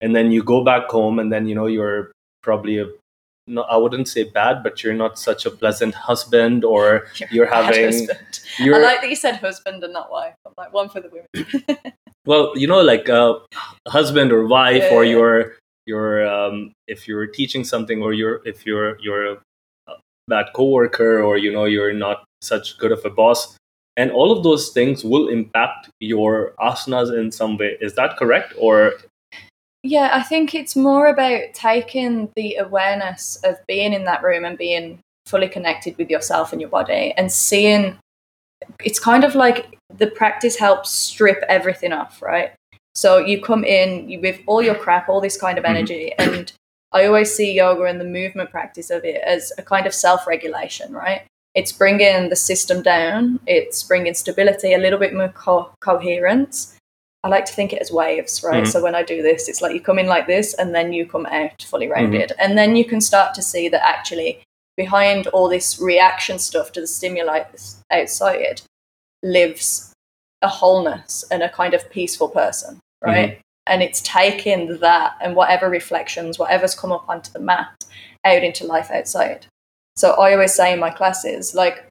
and 0.00 0.14
then 0.14 0.30
you 0.30 0.42
go 0.42 0.64
back 0.64 0.88
home, 0.88 1.18
and 1.18 1.32
then 1.32 1.46
you 1.46 1.54
know 1.54 1.66
you're 1.66 2.12
probably 2.42 2.78
a 2.78 2.86
no, 3.46 3.62
I 3.62 3.76
wouldn't 3.76 4.08
say 4.08 4.24
bad, 4.24 4.62
but 4.62 4.82
you're 4.82 4.94
not 4.94 5.18
such 5.18 5.44
a 5.44 5.50
pleasant 5.50 5.94
husband, 5.94 6.64
or 6.64 7.06
you're, 7.16 7.28
you're 7.30 7.46
having. 7.46 8.08
You're, 8.58 8.76
I 8.76 8.78
like 8.78 9.00
that 9.02 9.10
you 9.10 9.16
said 9.16 9.36
husband 9.36 9.84
and 9.84 9.92
not 9.92 10.10
wife. 10.10 10.34
I'm 10.46 10.54
like 10.56 10.72
one 10.72 10.88
for 10.88 11.00
the 11.00 11.10
women. 11.10 11.78
well, 12.26 12.52
you 12.56 12.66
know, 12.66 12.80
like 12.80 13.08
a 13.08 13.40
husband 13.86 14.32
or 14.32 14.46
wife, 14.46 14.84
yeah, 14.84 14.94
or 14.94 15.04
you're 15.04 15.56
you're 15.86 16.26
um, 16.26 16.72
if 16.88 17.06
you're 17.06 17.26
teaching 17.26 17.64
something, 17.64 18.02
or 18.02 18.12
you're 18.12 18.40
if 18.46 18.64
you're 18.64 18.98
you're 19.00 19.32
a 19.32 19.38
bad 20.28 20.46
coworker, 20.54 21.22
or 21.22 21.36
you 21.36 21.52
know 21.52 21.66
you're 21.66 21.92
not 21.92 22.24
such 22.40 22.78
good 22.78 22.92
of 22.92 23.04
a 23.04 23.10
boss, 23.10 23.56
and 23.96 24.10
all 24.10 24.32
of 24.32 24.42
those 24.42 24.70
things 24.70 25.04
will 25.04 25.28
impact 25.28 25.88
your 26.00 26.52
asanas 26.60 27.16
in 27.16 27.30
some 27.30 27.56
way. 27.56 27.76
Is 27.80 27.94
that 27.94 28.16
correct, 28.16 28.54
or 28.58 28.94
yeah, 29.82 30.10
I 30.12 30.22
think 30.22 30.54
it's 30.54 30.74
more 30.74 31.08
about 31.08 31.52
taking 31.52 32.30
the 32.36 32.56
awareness 32.56 33.36
of 33.44 33.56
being 33.66 33.92
in 33.92 34.04
that 34.04 34.22
room 34.22 34.44
and 34.44 34.56
being 34.56 34.98
fully 35.26 35.48
connected 35.48 35.96
with 35.98 36.10
yourself 36.10 36.52
and 36.52 36.60
your 36.60 36.70
body 36.70 37.12
and 37.16 37.30
seeing 37.30 37.98
it's 38.82 38.98
kind 38.98 39.24
of 39.24 39.34
like 39.34 39.78
the 39.94 40.06
practice 40.06 40.56
helps 40.56 40.90
strip 40.90 41.42
everything 41.48 41.92
off, 41.92 42.22
right? 42.22 42.52
So 42.94 43.18
you 43.18 43.42
come 43.42 43.64
in 43.64 44.20
with 44.20 44.40
all 44.46 44.62
your 44.62 44.74
crap, 44.74 45.08
all 45.08 45.20
this 45.20 45.38
kind 45.38 45.58
of 45.58 45.64
mm-hmm. 45.64 45.76
energy, 45.76 46.12
mm-hmm. 46.18 46.34
and 46.34 46.52
I 46.92 47.06
always 47.06 47.34
see 47.34 47.52
yoga 47.52 47.84
and 47.84 48.00
the 48.00 48.04
movement 48.04 48.50
practice 48.50 48.88
of 48.90 49.04
it 49.04 49.20
as 49.22 49.52
a 49.58 49.62
kind 49.62 49.86
of 49.86 49.92
self 49.92 50.26
regulation, 50.26 50.92
right? 50.92 51.22
It's 51.54 51.72
bringing 51.72 52.30
the 52.30 52.36
system 52.36 52.82
down, 52.82 53.40
it's 53.46 53.82
bringing 53.82 54.14
stability, 54.14 54.74
a 54.74 54.78
little 54.78 54.98
bit 54.98 55.14
more 55.14 55.28
co- 55.28 55.70
coherence, 55.80 56.74
I 57.24 57.28
like 57.28 57.46
to 57.46 57.54
think 57.54 57.72
it 57.72 57.80
as 57.80 57.90
waves, 57.90 58.44
right? 58.44 58.64
Mm-hmm. 58.64 58.70
So 58.70 58.82
when 58.82 58.94
I 58.94 59.02
do 59.02 59.22
this, 59.22 59.48
it's 59.48 59.62
like 59.62 59.72
you 59.72 59.80
come 59.80 59.98
in 59.98 60.06
like 60.06 60.26
this 60.26 60.52
and 60.52 60.74
then 60.74 60.92
you 60.92 61.06
come 61.06 61.24
out 61.24 61.62
fully 61.62 61.86
mm-hmm. 61.86 61.94
rounded. 61.94 62.30
Mm-hmm. 62.30 62.40
And 62.40 62.58
then 62.58 62.76
you 62.76 62.84
can 62.84 63.00
start 63.00 63.32
to 63.34 63.42
see 63.42 63.70
that 63.70 63.82
actually 63.82 64.42
behind 64.76 65.26
all 65.28 65.48
this 65.48 65.80
reaction 65.80 66.38
stuff 66.38 66.70
to 66.72 66.82
the 66.82 66.86
stimuli 66.86 67.44
outside 67.90 68.60
lives 69.22 69.90
a 70.42 70.48
wholeness 70.48 71.24
and 71.30 71.42
a 71.42 71.48
kind 71.48 71.72
of 71.72 71.88
peaceful 71.90 72.28
person, 72.28 72.78
right? 73.02 73.30
Mm-hmm. 73.30 73.40
And 73.66 73.82
it's 73.82 74.02
taking 74.02 74.80
that 74.80 75.16
and 75.22 75.34
whatever 75.34 75.70
reflections, 75.70 76.38
whatever's 76.38 76.74
come 76.74 76.92
up 76.92 77.08
onto 77.08 77.32
the 77.32 77.38
mat 77.38 77.86
out 78.26 78.44
into 78.44 78.66
life 78.66 78.90
outside. 78.90 79.46
So 79.96 80.12
I 80.12 80.32
always 80.32 80.54
say 80.54 80.72
in 80.72 80.80
my 80.80 80.90
classes, 80.90 81.54
like, 81.54 81.86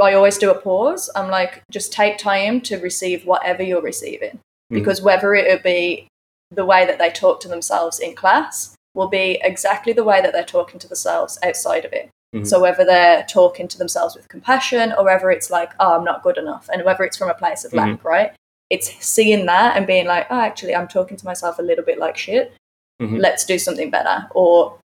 I 0.00 0.14
always 0.14 0.38
do 0.38 0.50
a 0.50 0.60
pause. 0.60 1.08
I'm 1.14 1.30
like, 1.30 1.62
just 1.70 1.92
take 1.92 2.18
time 2.18 2.60
to 2.62 2.78
receive 2.78 3.26
whatever 3.26 3.62
you're 3.62 3.80
receiving. 3.80 4.40
Mm. 4.72 4.74
Because 4.74 5.00
whether 5.00 5.34
it 5.34 5.62
be 5.62 6.08
the 6.50 6.64
way 6.64 6.84
that 6.86 6.98
they 6.98 7.10
talk 7.10 7.40
to 7.40 7.48
themselves 7.48 8.00
in 8.00 8.14
class 8.14 8.74
will 8.94 9.08
be 9.08 9.40
exactly 9.42 9.92
the 9.92 10.04
way 10.04 10.20
that 10.20 10.32
they're 10.32 10.44
talking 10.44 10.78
to 10.80 10.88
themselves 10.88 11.38
outside 11.42 11.84
of 11.84 11.92
it. 11.92 12.10
Mm-hmm. 12.34 12.44
So 12.44 12.60
whether 12.60 12.84
they're 12.84 13.24
talking 13.24 13.68
to 13.68 13.78
themselves 13.78 14.16
with 14.16 14.28
compassion 14.28 14.92
or 14.98 15.04
whether 15.04 15.30
it's 15.30 15.50
like, 15.50 15.72
oh, 15.78 15.96
I'm 15.96 16.04
not 16.04 16.22
good 16.22 16.38
enough, 16.38 16.68
and 16.72 16.84
whether 16.84 17.04
it's 17.04 17.16
from 17.16 17.30
a 17.30 17.34
place 17.34 17.64
of 17.64 17.70
mm-hmm. 17.70 17.90
lack, 17.90 18.04
right? 18.04 18.32
It's 18.70 18.90
seeing 19.04 19.46
that 19.46 19.76
and 19.76 19.86
being 19.86 20.06
like, 20.06 20.26
oh, 20.30 20.40
actually, 20.40 20.74
I'm 20.74 20.88
talking 20.88 21.16
to 21.16 21.24
myself 21.24 21.58
a 21.58 21.62
little 21.62 21.84
bit 21.84 21.98
like 21.98 22.16
shit. 22.16 22.52
Mm-hmm. 23.00 23.16
Let's 23.16 23.44
do 23.44 23.58
something 23.58 23.90
better. 23.90 24.26
Or 24.34 24.78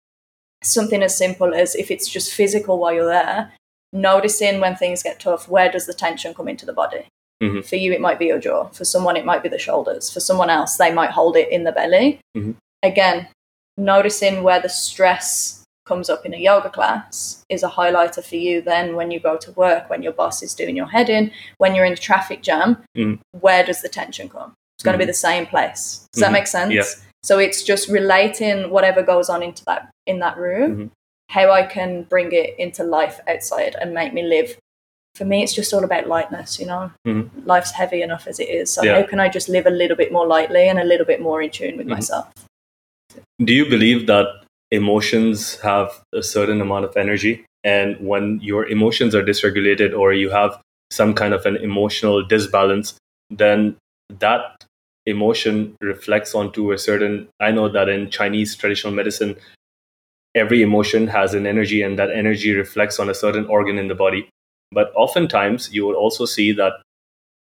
something 0.62 1.02
as 1.02 1.16
simple 1.16 1.54
as 1.54 1.74
if 1.74 1.90
it's 1.90 2.08
just 2.08 2.34
physical 2.34 2.78
while 2.78 2.92
you're 2.92 3.06
there, 3.06 3.52
noticing 3.92 4.60
when 4.60 4.76
things 4.76 5.02
get 5.02 5.20
tough, 5.20 5.48
where 5.48 5.70
does 5.70 5.86
the 5.86 5.94
tension 5.94 6.34
come 6.34 6.48
into 6.48 6.66
the 6.66 6.72
body? 6.72 7.06
Mm-hmm. 7.42 7.60
For 7.62 7.76
you, 7.76 7.92
it 7.92 8.00
might 8.00 8.18
be 8.18 8.26
your 8.26 8.38
jaw. 8.38 8.68
For 8.68 8.84
someone, 8.84 9.16
it 9.16 9.26
might 9.26 9.42
be 9.42 9.48
the 9.48 9.58
shoulders. 9.58 10.10
For 10.10 10.20
someone 10.20 10.50
else, 10.50 10.76
they 10.76 10.92
might 10.92 11.10
hold 11.10 11.36
it 11.36 11.50
in 11.50 11.64
the 11.64 11.72
belly. 11.72 12.20
Mm-hmm. 12.36 12.52
Again, 12.82 13.28
noticing 13.76 14.42
where 14.42 14.60
the 14.60 14.68
stress 14.68 15.62
comes 15.86 16.10
up 16.10 16.26
in 16.26 16.34
a 16.34 16.38
yoga 16.38 16.68
class 16.68 17.44
is 17.48 17.62
a 17.62 17.68
highlighter 17.68 18.24
for 18.24 18.34
you 18.34 18.60
then 18.60 18.96
when 18.96 19.10
you 19.10 19.20
go 19.20 19.36
to 19.36 19.52
work, 19.52 19.88
when 19.88 20.02
your 20.02 20.12
boss 20.12 20.42
is 20.42 20.52
doing 20.52 20.76
your 20.76 20.86
head 20.86 21.08
in, 21.08 21.30
when 21.58 21.74
you're 21.74 21.84
in 21.84 21.92
a 21.92 21.96
traffic 21.96 22.42
jam, 22.42 22.76
mm. 22.96 23.18
where 23.40 23.64
does 23.64 23.82
the 23.82 23.88
tension 23.88 24.28
come? 24.28 24.52
It's 24.76 24.82
going 24.82 24.94
to 24.94 24.98
be 24.98 25.04
mm-hmm. 25.04 25.10
the 25.10 25.14
same 25.14 25.46
place. 25.46 26.06
Does 26.12 26.20
that 26.20 26.26
mm-hmm. 26.26 26.32
make 26.32 26.46
sense? 26.48 26.74
Yeah. 26.74 26.82
So 27.26 27.38
it's 27.38 27.62
just 27.62 27.88
relating 27.88 28.70
whatever 28.70 29.02
goes 29.02 29.28
on 29.28 29.42
into 29.42 29.64
that 29.64 29.90
in 30.06 30.20
that 30.20 30.36
room 30.38 30.70
mm-hmm 30.70 30.86
how 31.28 31.50
I 31.50 31.62
can 31.64 32.04
bring 32.04 32.32
it 32.32 32.54
into 32.58 32.84
life 32.84 33.20
outside 33.28 33.76
and 33.80 33.92
make 33.92 34.12
me 34.12 34.22
live. 34.22 34.56
For 35.14 35.24
me, 35.24 35.42
it's 35.42 35.54
just 35.54 35.72
all 35.72 35.84
about 35.84 36.06
lightness, 36.06 36.60
you 36.60 36.66
know. 36.66 36.90
Mm-hmm. 37.06 37.46
Life's 37.46 37.72
heavy 37.72 38.02
enough 38.02 38.26
as 38.26 38.38
it 38.38 38.48
is. 38.48 38.70
So, 38.70 38.82
yeah. 38.82 39.00
how 39.00 39.06
can 39.06 39.18
I 39.18 39.28
just 39.28 39.48
live 39.48 39.66
a 39.66 39.70
little 39.70 39.96
bit 39.96 40.12
more 40.12 40.26
lightly 40.26 40.68
and 40.68 40.78
a 40.78 40.84
little 40.84 41.06
bit 41.06 41.20
more 41.20 41.40
in 41.40 41.50
tune 41.50 41.76
with 41.78 41.86
mm-hmm. 41.86 41.94
myself? 41.94 42.28
Do 43.42 43.52
you 43.52 43.68
believe 43.68 44.06
that 44.08 44.26
emotions 44.70 45.58
have 45.60 46.02
a 46.14 46.22
certain 46.22 46.60
amount 46.60 46.84
of 46.84 46.96
energy? 46.96 47.44
And 47.64 47.96
when 48.06 48.40
your 48.42 48.66
emotions 48.68 49.14
are 49.14 49.22
dysregulated 49.22 49.98
or 49.98 50.12
you 50.12 50.30
have 50.30 50.60
some 50.92 51.14
kind 51.14 51.32
of 51.34 51.46
an 51.46 51.56
emotional 51.56 52.22
disbalance, 52.22 52.94
then 53.30 53.76
that 54.20 54.64
emotion 55.06 55.76
reflects 55.80 56.34
onto 56.34 56.72
a 56.72 56.78
certain. 56.78 57.28
I 57.40 57.50
know 57.50 57.68
that 57.68 57.88
in 57.88 58.10
Chinese 58.10 58.56
traditional 58.56 58.92
medicine, 58.92 59.36
every 60.36 60.62
emotion 60.62 61.06
has 61.08 61.34
an 61.34 61.46
energy 61.46 61.82
and 61.82 61.98
that 61.98 62.10
energy 62.10 62.52
reflects 62.52 63.00
on 63.00 63.08
a 63.08 63.14
certain 63.14 63.46
organ 63.46 63.78
in 63.78 63.88
the 63.88 63.94
body 63.94 64.28
but 64.70 64.92
oftentimes 64.94 65.72
you 65.72 65.86
will 65.86 65.94
also 65.94 66.24
see 66.24 66.52
that 66.52 66.74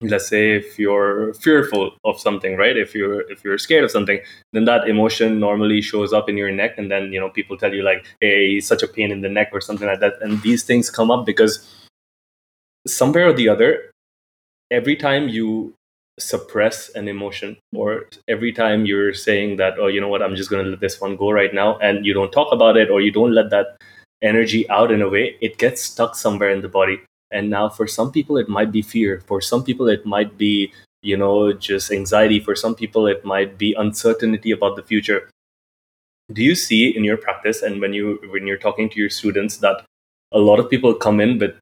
let's 0.01 0.29
say 0.29 0.53
if 0.53 0.79
you're 0.79 1.35
fearful 1.35 1.91
of 2.05 2.21
something 2.21 2.57
right 2.57 2.77
if 2.77 2.95
you're 2.95 3.29
if 3.33 3.43
you're 3.43 3.59
scared 3.59 3.83
of 3.83 3.91
something 3.91 4.21
then 4.53 4.65
that 4.65 4.89
emotion 4.89 5.41
normally 5.41 5.83
shows 5.83 6.13
up 6.13 6.29
in 6.29 6.37
your 6.37 6.53
neck 6.53 6.79
and 6.79 6.91
then 6.91 7.13
you 7.13 7.19
know 7.19 7.29
people 7.31 7.57
tell 7.57 7.75
you 7.75 7.83
like 7.83 8.07
hey 8.21 8.61
such 8.61 8.83
a 8.83 8.87
pain 8.87 9.11
in 9.11 9.23
the 9.23 9.29
neck 9.29 9.51
or 9.53 9.61
something 9.61 9.89
like 9.89 9.99
that 9.99 10.15
and 10.21 10.41
these 10.43 10.63
things 10.63 10.89
come 10.89 11.11
up 11.11 11.27
because 11.27 11.67
somewhere 12.87 13.29
or 13.29 13.33
the 13.33 13.49
other 13.49 13.91
every 14.71 14.95
time 14.95 15.29
you 15.29 15.75
suppress 16.19 16.89
an 16.91 17.09
emotion 17.09 17.55
mm-hmm. 17.55 17.79
or 17.79 18.07
every 18.29 18.53
time 18.53 18.87
you're 18.87 19.15
saying 19.15 19.57
that 19.57 19.79
oh 19.79 19.87
you 19.87 20.01
know 20.01 20.09
what? 20.09 20.23
I'm 20.23 20.37
just 20.37 20.51
going 20.51 20.65
to 20.65 20.71
let 20.71 20.81
this 20.81 21.01
one 21.01 21.17
go 21.17 21.31
right 21.31 21.53
now 21.53 21.79
and 21.79 22.05
you 22.05 22.15
don't 22.15 22.33
talk 22.33 22.53
about 22.53 22.77
it 22.77 22.91
or 22.91 23.01
you 23.01 23.11
don't 23.11 23.35
let 23.35 23.51
that 23.51 23.77
energy 24.23 24.69
out 24.69 24.91
in 24.91 25.01
a 25.01 25.09
way 25.09 25.37
it 25.41 25.59
gets 25.59 25.83
stuck 25.83 26.17
somewhere 26.17 26.51
in 26.51 26.63
the 26.63 26.69
body. 26.69 27.01
And 27.31 27.51
now 27.51 27.69
for 27.69 27.87
some 27.87 28.11
people 28.11 28.37
it 28.39 28.49
might 28.49 28.73
be 28.73 28.83
fear. 28.83 29.23
For 29.27 29.41
some 29.41 29.63
people 29.63 29.89
it 29.89 30.05
might 30.07 30.39
be 30.39 30.73
you 31.03 31.17
know 31.17 31.53
just 31.53 31.91
anxiety. 31.91 32.41
For 32.41 32.57
some 32.57 32.75
people 32.75 33.07
it 33.07 33.25
might 33.25 33.59
be 33.59 33.75
uncertainty 33.75 34.51
about 34.51 34.77
the 34.77 34.83
future. 34.83 35.31
Do 36.33 36.43
you 36.43 36.55
see 36.55 36.95
in 36.95 37.05
your 37.05 37.17
practice 37.17 37.63
and 37.63 37.81
when 37.81 37.93
you 37.93 38.19
when 38.31 38.47
you're 38.47 38.59
talking 38.59 38.91
to 38.91 39.01
your 39.01 39.11
students 39.11 39.59
that 39.59 39.85
a 40.33 40.39
lot 40.39 40.59
of 40.59 40.69
people 40.69 40.95
come 40.95 41.21
in 41.21 41.39
with 41.39 41.55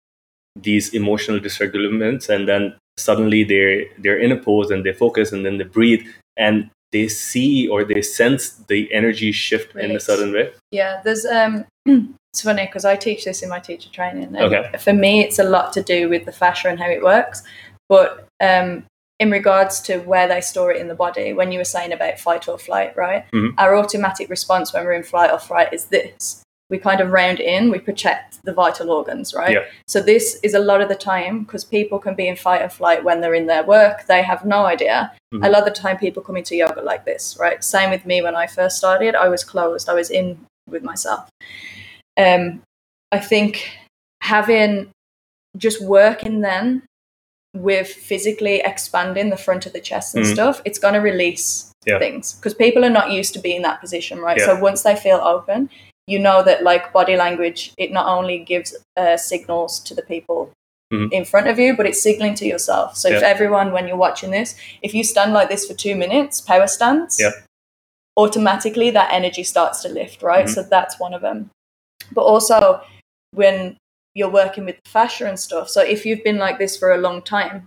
these 0.56 0.94
emotional 0.94 1.38
dysregulations 1.38 2.28
and 2.28 2.48
then 2.48 2.74
suddenly 2.96 3.44
they're 3.44 3.84
they're 3.98 4.18
in 4.18 4.32
a 4.32 4.36
pose 4.36 4.70
and 4.70 4.84
they 4.84 4.92
focus 4.92 5.32
and 5.32 5.44
then 5.44 5.58
they 5.58 5.64
breathe 5.64 6.06
and 6.36 6.70
they 6.92 7.08
see 7.08 7.68
or 7.68 7.84
they 7.84 8.00
sense 8.00 8.50
the 8.68 8.92
energy 8.92 9.32
shift 9.32 9.74
right. 9.74 9.84
in 9.84 9.96
a 9.96 10.00
certain 10.00 10.32
way 10.32 10.50
yeah 10.70 11.00
there's 11.04 11.26
um 11.26 11.64
it's 11.86 12.42
funny 12.42 12.66
because 12.66 12.84
i 12.84 12.96
teach 12.96 13.24
this 13.24 13.42
in 13.42 13.48
my 13.48 13.58
teacher 13.58 13.90
training 13.90 14.36
okay. 14.36 14.70
for 14.78 14.92
me 14.92 15.22
it's 15.22 15.38
a 15.38 15.44
lot 15.44 15.72
to 15.72 15.82
do 15.82 16.08
with 16.08 16.24
the 16.24 16.32
fascia 16.32 16.68
and 16.68 16.78
how 16.78 16.88
it 16.88 17.02
works 17.02 17.42
but 17.88 18.26
um 18.40 18.84
in 19.18 19.30
regards 19.30 19.80
to 19.80 19.98
where 20.00 20.28
they 20.28 20.42
store 20.42 20.70
it 20.72 20.80
in 20.80 20.88
the 20.88 20.94
body 20.94 21.32
when 21.32 21.50
you 21.50 21.58
were 21.58 21.64
saying 21.64 21.92
about 21.92 22.18
fight 22.18 22.48
or 22.48 22.58
flight 22.58 22.96
right 22.96 23.24
mm-hmm. 23.32 23.58
our 23.58 23.76
automatic 23.76 24.28
response 24.30 24.72
when 24.72 24.84
we're 24.84 24.92
in 24.92 25.02
flight 25.02 25.30
or 25.30 25.38
fright 25.38 25.72
is 25.72 25.86
this 25.86 26.42
we 26.68 26.78
kind 26.78 27.00
of 27.00 27.12
round 27.12 27.38
in, 27.38 27.70
we 27.70 27.78
protect 27.78 28.42
the 28.44 28.52
vital 28.52 28.90
organs, 28.90 29.32
right? 29.34 29.52
Yeah. 29.52 29.64
So 29.86 30.00
this 30.00 30.40
is 30.42 30.54
a 30.54 30.58
lot 30.58 30.80
of 30.80 30.88
the 30.88 30.96
time 30.96 31.44
because 31.44 31.64
people 31.64 31.98
can 31.98 32.14
be 32.14 32.26
in 32.26 32.34
fight 32.34 32.62
or 32.62 32.68
flight 32.68 33.04
when 33.04 33.20
they're 33.20 33.34
in 33.34 33.46
their 33.46 33.62
work. 33.62 34.06
They 34.06 34.22
have 34.22 34.44
no 34.44 34.66
idea. 34.66 35.12
Mhm. 35.32 35.46
A 35.46 35.50
lot 35.50 35.60
of 35.60 35.64
the 35.72 35.80
time 35.80 35.96
people 35.96 36.22
come 36.22 36.36
into 36.36 36.56
yoga 36.56 36.82
like 36.82 37.04
this, 37.04 37.36
right? 37.38 37.62
Same 37.62 37.90
with 37.90 38.04
me 38.04 38.20
when 38.20 38.34
I 38.34 38.46
first 38.48 38.78
started. 38.78 39.14
I 39.14 39.28
was 39.28 39.44
closed. 39.44 39.88
I 39.88 39.94
was 39.94 40.10
in 40.10 40.44
with 40.68 40.82
myself. 40.82 41.28
Um, 42.16 42.62
I 43.12 43.20
think 43.20 43.70
having 44.22 44.90
just 45.56 45.80
working 45.80 46.40
then 46.40 46.82
with 47.54 47.88
physically 47.88 48.56
expanding 48.64 49.30
the 49.30 49.36
front 49.36 49.66
of 49.66 49.72
the 49.72 49.80
chest 49.80 50.14
and 50.16 50.24
Mhm. 50.24 50.32
stuff, 50.34 50.60
it's 50.64 50.78
going 50.80 50.94
to 50.94 51.00
release 51.00 51.70
Yeah. 51.86 52.00
things 52.00 52.32
because 52.34 52.54
people 52.54 52.84
are 52.84 52.90
not 52.90 53.12
used 53.12 53.32
to 53.34 53.38
being 53.38 53.56
in 53.56 53.62
that 53.62 53.80
position, 53.80 54.18
right? 54.18 54.36
Yeah. 54.36 54.46
So 54.46 54.56
once 54.58 54.82
they 54.82 54.96
feel 54.96 55.20
open, 55.22 55.70
you 56.06 56.18
know 56.18 56.42
that 56.42 56.62
like 56.62 56.92
body 56.92 57.16
language, 57.16 57.72
it 57.78 57.92
not 57.92 58.06
only 58.06 58.38
gives 58.38 58.76
uh, 58.96 59.16
signals 59.16 59.80
to 59.80 59.94
the 59.94 60.02
people 60.02 60.50
Mhm. 60.92 61.12
in 61.12 61.24
front 61.24 61.48
of 61.48 61.58
you, 61.58 61.76
but 61.76 61.84
it's 61.86 62.00
signaling 62.00 62.34
to 62.36 62.46
yourself. 62.46 62.96
So 62.96 63.08
if 63.08 63.22
everyone, 63.22 63.72
when 63.72 63.88
you're 63.88 63.96
watching 63.96 64.30
this, 64.30 64.54
if 64.82 64.94
you 64.94 65.02
stand 65.02 65.32
like 65.32 65.48
this 65.48 65.66
for 65.66 65.74
two 65.74 65.96
minutes, 65.96 66.40
power 66.40 66.68
stance, 66.68 67.18
Yeah. 67.20 67.32
automatically 68.16 68.90
that 68.90 69.12
energy 69.12 69.42
starts 69.42 69.82
to 69.82 69.88
lift, 69.88 70.22
right? 70.22 70.46
Mhm. 70.46 70.54
So 70.54 70.62
that's 70.62 70.98
one 71.00 71.12
of 71.12 71.22
them. 71.22 71.50
But 72.12 72.22
also 72.22 72.82
when 73.32 73.76
you're 74.14 74.30
working 74.30 74.64
with 74.64 74.76
the 74.84 74.90
fascia 74.90 75.26
and 75.26 75.38
stuff, 75.40 75.68
so 75.68 75.80
if 75.80 76.06
you've 76.06 76.22
been 76.22 76.38
like 76.38 76.58
this 76.58 76.76
for 76.76 76.92
a 76.92 76.98
long 76.98 77.20
time, 77.20 77.66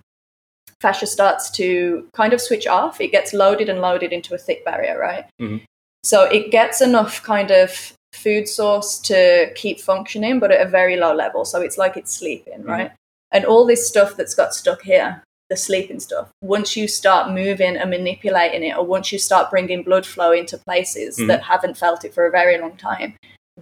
fascia 0.81 1.05
starts 1.05 1.51
to 1.51 2.07
kind 2.13 2.31
of 2.33 2.39
switch 2.41 2.67
off. 2.67 3.01
It 3.01 3.11
gets 3.11 3.33
loaded 3.33 3.67
and 3.69 3.81
loaded 3.81 4.13
into 4.13 4.33
a 4.33 4.37
thick 4.37 4.63
barrier, 4.63 4.97
right? 4.97 5.25
Mhm. 5.41 5.61
So 6.03 6.23
it 6.23 6.51
gets 6.51 6.79
enough 6.81 7.21
kind 7.21 7.51
of 7.51 7.93
food 8.13 8.47
source 8.47 8.97
to 8.99 9.51
keep 9.55 9.79
functioning, 9.79 10.39
but 10.39 10.51
at 10.51 10.65
a 10.65 10.69
very 10.69 10.97
low 10.97 11.13
level. 11.13 11.45
So 11.45 11.61
it's 11.61 11.77
like 11.77 11.97
it's 11.97 12.11
sleeping, 12.15 12.63
right? 12.63 12.91
And 13.31 13.45
all 13.45 13.65
this 13.65 13.87
stuff 13.87 14.15
that's 14.17 14.33
got 14.33 14.53
stuck 14.55 14.81
here, 14.81 15.21
the 15.49 15.55
sleeping 15.57 15.99
stuff, 15.99 16.29
once 16.41 16.75
you 16.75 16.87
start 16.87 17.31
moving 17.31 17.77
and 17.77 17.89
manipulating 17.89 18.63
it, 18.63 18.75
or 18.77 18.83
once 18.83 19.11
you 19.11 19.19
start 19.19 19.49
bringing 19.51 19.83
blood 19.83 20.05
flow 20.05 20.31
into 20.31 20.57
places 20.57 21.17
Mhm. 21.17 21.27
that 21.27 21.43
haven't 21.43 21.77
felt 21.77 22.03
it 22.03 22.13
for 22.13 22.25
a 22.25 22.31
very 22.31 22.59
long 22.59 22.75
time, 22.77 23.15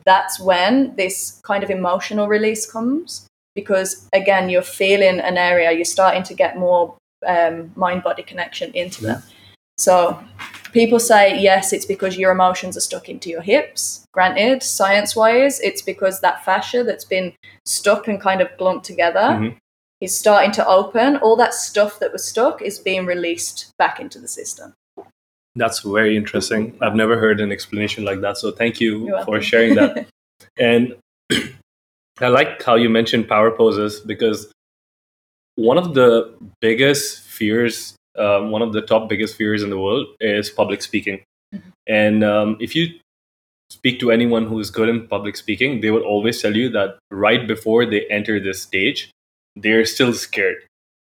that's 0.06 0.40
when 0.40 0.96
this 0.96 1.40
kind 1.44 1.64
of 1.64 1.70
emotional 1.70 2.28
release 2.28 2.70
comes. 2.70 3.28
Because 3.56 4.08
again, 4.14 4.50
you're 4.50 4.62
feeling 4.62 5.20
an 5.20 5.38
area, 5.38 5.72
you're 5.72 5.86
starting 5.86 6.24
to 6.24 6.34
get 6.34 6.58
more 6.58 6.96
um, 7.26 7.72
mind 7.76 8.04
body 8.04 8.22
connection 8.22 8.72
into 8.74 9.02
them. 9.02 9.24
So 9.80 10.24
people 10.78 11.00
say, 11.00 11.40
yes, 11.40 11.74
it's 11.74 11.86
because 11.86 12.18
your 12.18 12.32
emotions 12.32 12.78
are 12.78 12.82
stuck 12.82 13.10
into 13.10 13.30
your 13.30 13.42
hips. 13.42 14.06
Granted, 14.14 14.64
science 14.64 15.16
wise, 15.16 15.60
it's 15.62 15.82
because 15.82 16.22
that 16.22 16.46
fascia 16.46 16.84
that's 16.84 17.06
been 17.06 17.34
stuck 17.66 18.08
and 18.08 18.22
kind 18.22 18.42
of 18.42 18.50
glumped 18.58 18.86
together 18.86 19.20
Mhm. 19.20 19.58
is 20.02 20.18
starting 20.18 20.52
to 20.52 20.68
open. 20.68 21.18
All 21.18 21.36
that 21.38 21.54
stuff 21.54 22.00
that 22.00 22.12
was 22.14 22.24
stuck 22.24 22.62
is 22.62 22.80
being 22.80 23.06
released 23.06 23.72
back 23.78 24.00
into 24.00 24.20
the 24.20 24.28
system. 24.28 24.74
That's 25.56 25.80
very 25.80 26.16
interesting. 26.16 26.78
I've 26.82 26.96
never 26.96 27.18
heard 27.18 27.42
an 27.42 27.52
explanation 27.52 28.06
like 28.06 28.22
that. 28.22 28.38
So 28.38 28.52
thank 28.52 28.80
you 28.80 28.92
for 29.26 29.42
sharing 29.42 29.74
that. 29.76 30.08
and 30.58 30.96
I 32.20 32.28
like 32.28 32.62
how 32.62 32.76
you 32.76 32.90
mentioned 32.90 33.28
power 33.28 33.50
poses 33.52 34.00
because 34.00 34.52
one 35.56 35.80
of 35.80 35.96
the 35.96 36.34
biggest 36.62 37.24
fears, 37.24 37.97
um, 38.18 38.52
one 38.52 38.62
of 38.62 38.74
the 38.74 38.82
top 38.82 39.10
biggest 39.10 39.36
fears 39.36 39.64
in 39.64 39.70
the 39.70 39.80
world 39.80 40.08
is 40.20 40.50
public 40.50 40.82
speaking. 40.82 41.22
Mhm. 41.54 41.62
And 41.88 42.24
um, 42.24 42.58
if 42.60 42.76
you 42.76 42.88
speak 43.70 44.00
to 44.00 44.12
anyone 44.12 44.46
who 44.48 44.60
is 44.60 44.70
good 44.70 44.90
in 44.90 45.08
public 45.08 45.36
speaking, 45.36 45.82
they 45.82 45.92
will 45.92 46.04
always 46.04 46.42
tell 46.42 46.56
you 46.56 46.70
that 46.70 46.98
right 47.12 47.48
before 47.48 47.86
they 47.86 48.06
enter 48.08 48.40
this 48.40 48.62
stage, 48.62 49.12
they're 49.56 49.86
still 49.86 50.14
scared. 50.14 50.58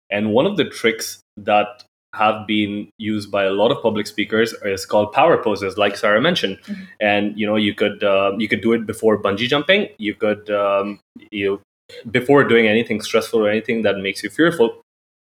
And 0.10 0.34
one 0.34 0.46
of 0.46 0.58
the 0.58 0.66
tricks 0.66 1.22
that 1.38 1.84
have 2.16 2.48
been 2.48 2.90
used 2.98 3.30
by 3.30 3.44
a 3.44 3.52
lot 3.52 3.72
of 3.72 3.82
public 3.84 4.08
speakers 4.08 4.54
is 4.64 4.84
called 4.86 5.14
power 5.14 5.38
poses, 5.38 5.78
like 5.78 5.96
Sarah 5.96 6.20
mentioned. 6.22 6.58
Mhm. 6.64 6.88
And 7.00 7.40
you 7.40 7.46
know, 7.46 7.56
you 7.56 7.74
could 7.76 8.04
um, 8.04 8.40
you 8.40 8.48
could 8.48 8.62
do 8.62 8.74
it 8.74 8.86
before 8.88 9.22
bungee 9.22 9.48
jumping. 9.48 9.90
You 9.98 10.16
could 10.16 10.50
um, 10.50 11.00
you 11.32 11.62
before 12.10 12.44
doing 12.44 12.68
anything 12.68 13.02
stressful 13.02 13.40
or 13.46 13.50
anything 13.50 13.84
that 13.84 13.98
makes 13.98 14.24
you 14.24 14.30
fearful. 14.30 14.82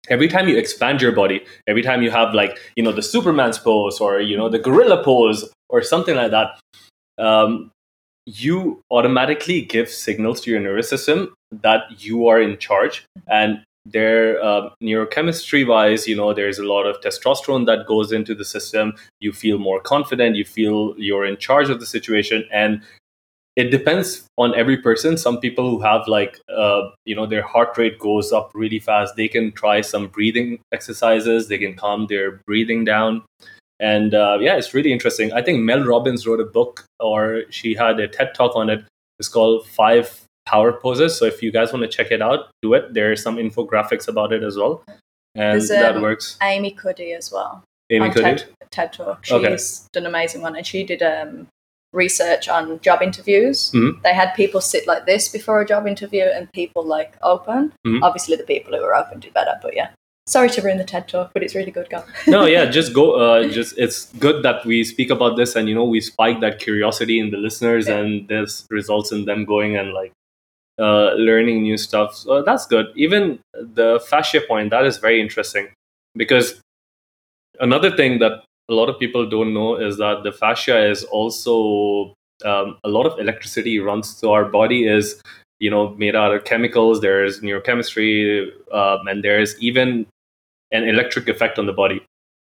Every 0.10 0.28
time 0.28 0.48
you 0.48 0.58
expand 0.58 1.02
your 1.02 1.12
body, 1.12 1.44
every 1.68 1.84
time 1.84 2.02
you 2.02 2.12
have 2.12 2.34
like 2.34 2.58
you 2.76 2.84
know 2.84 2.92
the 2.92 3.04
Superman's 3.04 3.60
pose 3.60 4.00
or 4.00 4.20
you 4.20 4.36
know 4.36 4.50
the 4.50 4.60
gorilla 4.60 5.04
pose 5.04 5.50
or 5.70 5.82
something 5.84 6.16
like 6.16 6.32
that, 6.32 6.60
um, 7.18 7.72
you 8.26 8.82
automatically 8.92 9.62
give 9.62 9.90
signals 9.90 10.42
to 10.42 10.52
your 10.52 10.60
nervous 10.60 10.90
system 10.90 11.34
that 11.52 11.84
you 12.00 12.28
are 12.28 12.42
in 12.42 12.58
charge. 12.58 13.06
And 13.28 13.64
there 13.86 14.42
uh, 14.44 14.70
neurochemistry 14.84 15.68
wise 15.68 16.08
you 16.08 16.16
know 16.16 16.36
there's 16.36 16.60
a 16.60 16.64
lot 16.64 16.84
of 16.84 17.02
testosterone 17.02 17.66
that 17.66 17.88
goes 17.88 18.12
into 18.12 18.34
the 18.36 18.46
system. 18.46 18.94
You 19.20 19.32
feel 19.32 19.58
more 19.58 19.80
confident. 19.80 20.36
You 20.36 20.46
feel 20.46 20.96
you're 20.98 21.26
in 21.26 21.38
charge 21.38 21.70
of 21.70 21.80
the 21.80 21.86
situation. 21.86 22.46
And 22.52 22.82
it 23.56 23.70
depends 23.70 24.26
on 24.38 24.56
every 24.56 24.78
person. 24.78 25.18
Some 25.18 25.40
people 25.40 25.70
who 25.70 25.82
have 25.82 26.08
like 26.08 26.40
uh, 26.50 26.90
you 27.06 27.16
know 27.16 27.26
their 27.26 27.42
heart 27.42 27.78
rate 27.78 28.00
goes 28.00 28.32
up 28.32 28.52
really 28.54 28.80
fast 28.80 29.16
they 29.16 29.28
can 29.28 29.52
try 29.52 29.82
some 29.82 30.08
breathing 30.08 30.60
exercises 30.72 31.48
they 31.48 31.58
can 31.58 31.76
calm 31.76 32.08
their 32.08 32.40
breathing 32.48 32.86
down. 32.86 33.24
And 33.80 34.14
uh, 34.14 34.38
yeah 34.40 34.56
it's 34.58 34.74
really 34.74 34.92
interesting. 34.94 35.34
I 35.34 35.42
think 35.42 35.60
mel 35.60 35.84
robbins 35.84 36.26
wrote 36.26 36.40
a 36.40 36.46
book 36.46 36.86
or 37.00 37.44
she 37.50 37.74
had 37.74 38.00
a 38.00 38.08
ted 38.08 38.34
talk 38.34 38.56
on 38.56 38.70
it. 38.70 38.84
It's 39.20 39.28
called 39.28 39.68
five 39.68 40.26
power 40.46 40.74
poses. 40.74 41.18
So 41.18 41.26
if 41.26 41.44
you 41.44 41.52
guys 41.52 41.72
want 41.74 41.84
to 41.84 41.90
check 41.90 42.12
it 42.12 42.22
out 42.22 42.50
do 42.62 42.74
it. 42.74 42.94
There 42.94 43.12
are 43.12 43.16
some 43.16 43.38
infographics 43.38 44.08
about 44.08 44.34
it 44.34 44.44
as 44.44 44.56
well. 44.58 44.84
And 45.36 45.60
There's, 45.60 45.70
that 45.70 45.96
um, 45.96 46.02
works. 46.02 46.38
Amy 46.42 46.72
Cuddy 46.72 47.14
as 47.14 47.32
well. 47.32 47.64
amy 47.90 48.08
on 48.08 48.14
could 48.14 48.24
TED, 48.24 48.46
TED 48.72 48.94
Talk. 48.94 49.26
She's 49.26 49.34
Okay. 49.34 49.58
done 49.94 50.04
an 50.04 50.08
amazing 50.08 50.42
one, 50.42 50.56
and 50.56 50.66
she 50.66 50.84
did 50.84 51.02
um, 51.02 51.48
research 51.94 52.48
on 52.48 52.80
job 52.80 53.02
interviews. 53.02 53.72
Mhm. 53.74 54.02
They 54.04 54.14
had 54.14 54.34
people 54.36 54.62
sit 54.62 54.88
like 54.88 55.06
this 55.06 55.28
before 55.30 55.62
a 55.62 55.66
job 55.66 55.88
interview, 55.88 56.24
and 56.24 56.52
people 56.54 56.84
like 56.86 57.14
open. 57.22 57.74
Mhm. 57.86 58.00
Obviously, 58.02 58.36
the 58.38 58.44
people 58.44 58.74
who 58.76 58.82
were 58.82 58.96
open 58.96 59.20
do 59.20 59.30
better, 59.32 59.60
but 59.62 59.76
yeah. 59.76 59.90
Sorry 60.28 60.50
to 60.52 60.62
ruin 60.62 60.78
the 60.78 60.84
TED 60.86 61.08
Talk, 61.08 61.32
but 61.34 61.44
it's 61.44 61.56
really 61.56 61.72
good. 61.72 61.90
Go. 61.90 62.04
no 62.28 62.46
yeah 62.46 62.66
just 62.78 62.94
go 62.94 63.06
uh, 63.16 63.48
just 63.50 63.78
it's 63.78 64.06
good 64.20 64.44
that 64.44 64.64
we 64.66 64.84
speak 64.84 65.10
about 65.10 65.36
this 65.36 65.56
and 65.56 65.68
you 65.68 65.76
know 65.76 65.84
we 65.84 66.00
spike 66.00 66.40
that 66.42 66.60
curiosity 66.60 67.20
in 67.20 67.32
the 67.32 67.38
listeners 67.38 67.88
Yeah. 67.88 67.98
and 67.98 68.28
this 68.28 68.66
results 68.70 69.12
in 69.12 69.26
them 69.26 69.46
going 69.46 69.76
and 69.76 69.92
like 69.94 70.14
uh, 70.80 71.14
learning 71.16 71.64
new 71.64 71.76
stuff 71.78 72.16
so 72.16 72.44
that's 72.44 72.66
good 72.68 72.86
even 72.96 73.40
the 73.54 74.00
fascia 74.10 74.42
point 74.48 74.70
that 74.70 74.86
is 74.86 74.98
very 75.00 75.20
interesting 75.20 75.68
because 76.16 76.62
another 77.60 77.92
thing 77.96 78.20
that 78.20 78.44
a 78.72 78.74
lot 78.74 78.90
of 78.90 78.98
people 78.98 79.30
don't 79.30 79.54
know 79.54 79.76
is 79.76 79.98
that 79.98 80.24
the 80.24 80.32
fascia 80.32 80.90
is 80.90 81.04
also 81.06 82.14
um, 82.46 82.78
a 82.84 82.90
lot 82.90 83.06
of 83.06 83.20
electricity 83.20 83.80
runs 83.80 84.14
through 84.14 84.32
our 84.32 84.46
body 84.46 84.88
is 84.88 85.22
you 85.60 85.70
know 85.70 85.90
made 85.96 86.16
out 86.16 86.34
of 86.34 86.46
chemicals 86.46 87.02
there's 87.02 87.42
neurochemistry 87.42 88.50
um, 88.74 89.08
and 89.08 89.24
there's 89.24 89.60
even 89.62 90.08
an 90.72 90.88
electric 90.88 91.28
effect 91.28 91.60
on 91.60 91.66
the 91.66 91.74
body. 91.74 92.02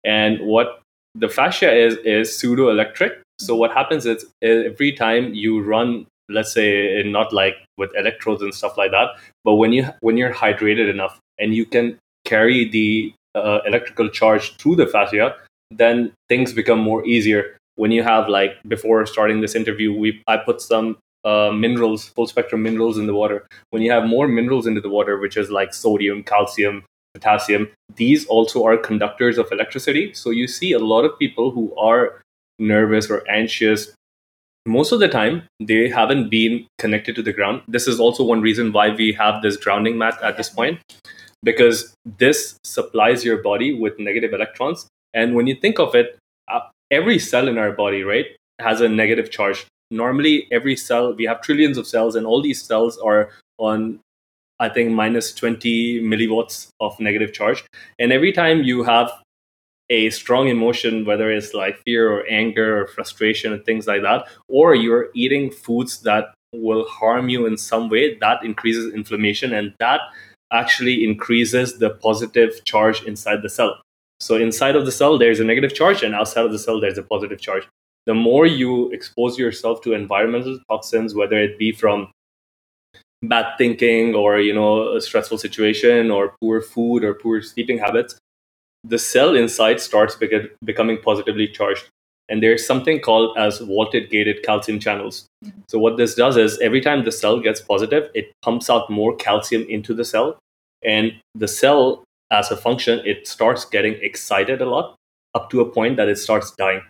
And 0.04 0.40
what 0.40 0.82
the 1.14 1.28
fascia 1.28 1.72
is 1.72 1.96
is 2.04 2.36
pseudo 2.36 2.68
electric 2.68 3.20
so 3.38 3.56
what 3.56 3.72
happens 3.72 4.06
is 4.06 4.26
every 4.42 4.92
time 4.92 5.34
you 5.34 5.60
run 5.60 6.06
let's 6.28 6.52
say 6.52 7.02
not 7.04 7.32
like 7.32 7.56
with 7.78 7.90
electrodes 7.96 8.42
and 8.42 8.54
stuff 8.54 8.78
like 8.78 8.92
that 8.92 9.08
but 9.42 9.54
when 9.54 9.72
you 9.72 9.84
when 10.02 10.16
you're 10.16 10.32
hydrated 10.32 10.88
enough 10.88 11.18
and 11.40 11.52
you 11.54 11.66
can 11.66 11.98
carry 12.24 12.68
the 12.68 13.12
uh, 13.34 13.58
electrical 13.66 14.08
charge 14.08 14.56
through 14.58 14.76
the 14.76 14.86
fascia 14.86 15.34
then 15.70 16.12
things 16.28 16.52
become 16.52 16.78
more 16.78 17.04
easier 17.06 17.56
when 17.76 17.90
you 17.90 18.02
have 18.02 18.28
like 18.28 18.52
before 18.68 19.06
starting 19.06 19.40
this 19.40 19.54
interview 19.54 19.92
we 19.92 20.22
i 20.26 20.36
put 20.36 20.60
some 20.60 20.96
uh, 21.24 21.50
minerals 21.52 22.08
full 22.08 22.26
spectrum 22.26 22.62
minerals 22.62 22.98
in 22.98 23.06
the 23.06 23.14
water. 23.14 23.46
When 23.70 23.82
you 23.82 23.90
have 23.90 24.04
more 24.06 24.26
minerals 24.26 24.66
into 24.66 24.80
the 24.80 24.88
water 24.88 25.18
which 25.18 25.36
is 25.36 25.50
like 25.50 25.74
sodium 25.74 26.22
calcium 26.22 26.84
potassium 27.14 27.68
these 27.96 28.24
also 28.26 28.64
are 28.64 28.76
conductors 28.76 29.36
of 29.38 29.50
electricity. 29.52 30.12
So 30.14 30.30
you 30.30 30.46
see 30.46 30.72
a 30.72 30.78
lot 30.78 31.04
of 31.04 31.18
people 31.18 31.50
who 31.50 31.74
are 31.76 32.22
nervous 32.58 33.10
or 33.10 33.28
anxious. 33.28 33.92
Most 34.66 34.92
of 34.92 35.00
the 35.00 35.08
time 35.08 35.42
they 35.58 35.88
haven't 35.88 36.30
been 36.30 36.66
connected 36.78 37.16
to 37.16 37.22
the 37.22 37.32
ground. 37.32 37.62
This 37.66 37.88
is 37.88 37.98
also 37.98 38.24
one 38.24 38.40
reason 38.40 38.72
why 38.72 38.90
we 38.90 39.12
have 39.12 39.42
this 39.42 39.56
grounding 39.56 39.98
mat 39.98 40.18
at 40.22 40.36
this 40.36 40.48
point 40.48 40.80
because 41.42 41.94
this 42.04 42.58
supplies 42.64 43.24
your 43.24 43.42
body 43.42 43.72
with 43.72 43.98
negative 43.98 44.32
electrons 44.32 44.86
and 45.14 45.34
when 45.34 45.46
you 45.46 45.54
think 45.54 45.78
of 45.78 45.94
it 45.94 46.18
uh, 46.48 46.60
every 46.90 47.18
cell 47.18 47.48
in 47.48 47.58
our 47.58 47.72
body 47.72 48.02
right 48.02 48.26
has 48.60 48.80
a 48.80 48.88
negative 48.88 49.30
charge 49.30 49.66
normally 49.90 50.46
every 50.52 50.76
cell 50.76 51.14
we 51.14 51.24
have 51.24 51.40
trillions 51.40 51.76
of 51.76 51.86
cells 51.86 52.14
and 52.14 52.26
all 52.26 52.42
these 52.42 52.62
cells 52.62 52.98
are 52.98 53.30
on 53.58 53.98
i 54.58 54.68
think 54.68 54.90
minus 54.90 55.32
20 55.32 56.02
milliwatts 56.02 56.68
of 56.80 56.98
negative 57.00 57.32
charge 57.32 57.64
and 57.98 58.12
every 58.12 58.32
time 58.32 58.62
you 58.62 58.82
have 58.82 59.10
a 59.90 60.08
strong 60.10 60.48
emotion, 60.48 61.04
whether 61.04 61.30
it's 61.30 61.52
like 61.52 61.82
fear 61.84 62.10
or 62.10 62.24
anger 62.30 62.82
or 62.82 62.86
frustration 62.86 63.52
and 63.52 63.64
things 63.64 63.86
like 63.86 64.02
that, 64.02 64.26
or 64.48 64.74
you're 64.74 65.08
eating 65.14 65.50
foods 65.50 66.00
that 66.02 66.32
will 66.54 66.86
harm 66.88 67.28
you 67.28 67.44
in 67.44 67.56
some 67.56 67.88
way, 67.90 68.16
that 68.18 68.42
increases 68.44 68.94
inflammation 68.94 69.52
and 69.52 69.74
that 69.80 70.00
actually 70.52 71.04
increases 71.04 71.78
the 71.78 71.90
positive 71.90 72.64
charge 72.64 73.02
inside 73.02 73.42
the 73.42 73.48
cell. 73.48 73.80
So 74.20 74.36
inside 74.36 74.76
of 74.76 74.84
the 74.84 74.92
cell, 74.92 75.18
there's 75.18 75.40
a 75.40 75.44
negative 75.44 75.74
charge, 75.74 76.02
and 76.02 76.14
outside 76.14 76.44
of 76.44 76.52
the 76.52 76.58
cell, 76.58 76.80
there's 76.80 76.98
a 76.98 77.02
positive 77.02 77.40
charge. 77.40 77.66
The 78.06 78.14
more 78.14 78.46
you 78.46 78.90
expose 78.90 79.38
yourself 79.38 79.82
to 79.82 79.92
environmental 79.92 80.58
toxins, 80.68 81.14
whether 81.14 81.36
it 81.36 81.58
be 81.58 81.72
from 81.72 82.10
bad 83.22 83.56
thinking 83.58 84.14
or 84.14 84.40
you 84.40 84.54
know 84.54 84.96
a 84.96 85.00
stressful 85.00 85.38
situation 85.38 86.10
or 86.10 86.34
poor 86.40 86.60
food 86.60 87.04
or 87.04 87.14
poor 87.14 87.42
sleeping 87.42 87.78
habits, 87.78 88.16
the 88.84 88.98
cell 88.98 89.34
inside 89.34 89.80
starts 89.80 90.16
beca- 90.16 90.50
becoming 90.64 90.98
positively 91.02 91.46
charged. 91.48 91.88
And 92.28 92.42
there's 92.42 92.64
something 92.64 93.00
called 93.00 93.36
as 93.36 93.58
voltage 93.58 94.08
gated 94.08 94.44
calcium 94.44 94.78
channels. 94.78 95.26
Mm-hmm. 95.44 95.60
So 95.68 95.78
what 95.78 95.96
this 95.96 96.14
does 96.14 96.36
is 96.36 96.58
every 96.60 96.80
time 96.80 97.04
the 97.04 97.10
cell 97.12 97.40
gets 97.40 97.60
positive, 97.60 98.08
it 98.14 98.32
pumps 98.42 98.70
out 98.70 98.88
more 98.88 99.16
calcium 99.16 99.66
into 99.68 99.94
the 99.94 100.04
cell, 100.04 100.38
and 100.82 101.12
the 101.34 101.48
cell 101.48 102.04
as 102.30 102.50
a 102.50 102.56
function, 102.56 103.00
it 103.04 103.26
starts 103.26 103.64
getting 103.64 103.94
excited 104.02 104.60
a 104.60 104.66
lot 104.66 104.96
up 105.34 105.50
to 105.50 105.60
a 105.60 105.70
point 105.70 105.96
that 105.96 106.08
it 106.08 106.18
starts 106.18 106.50
dying. 106.52 106.82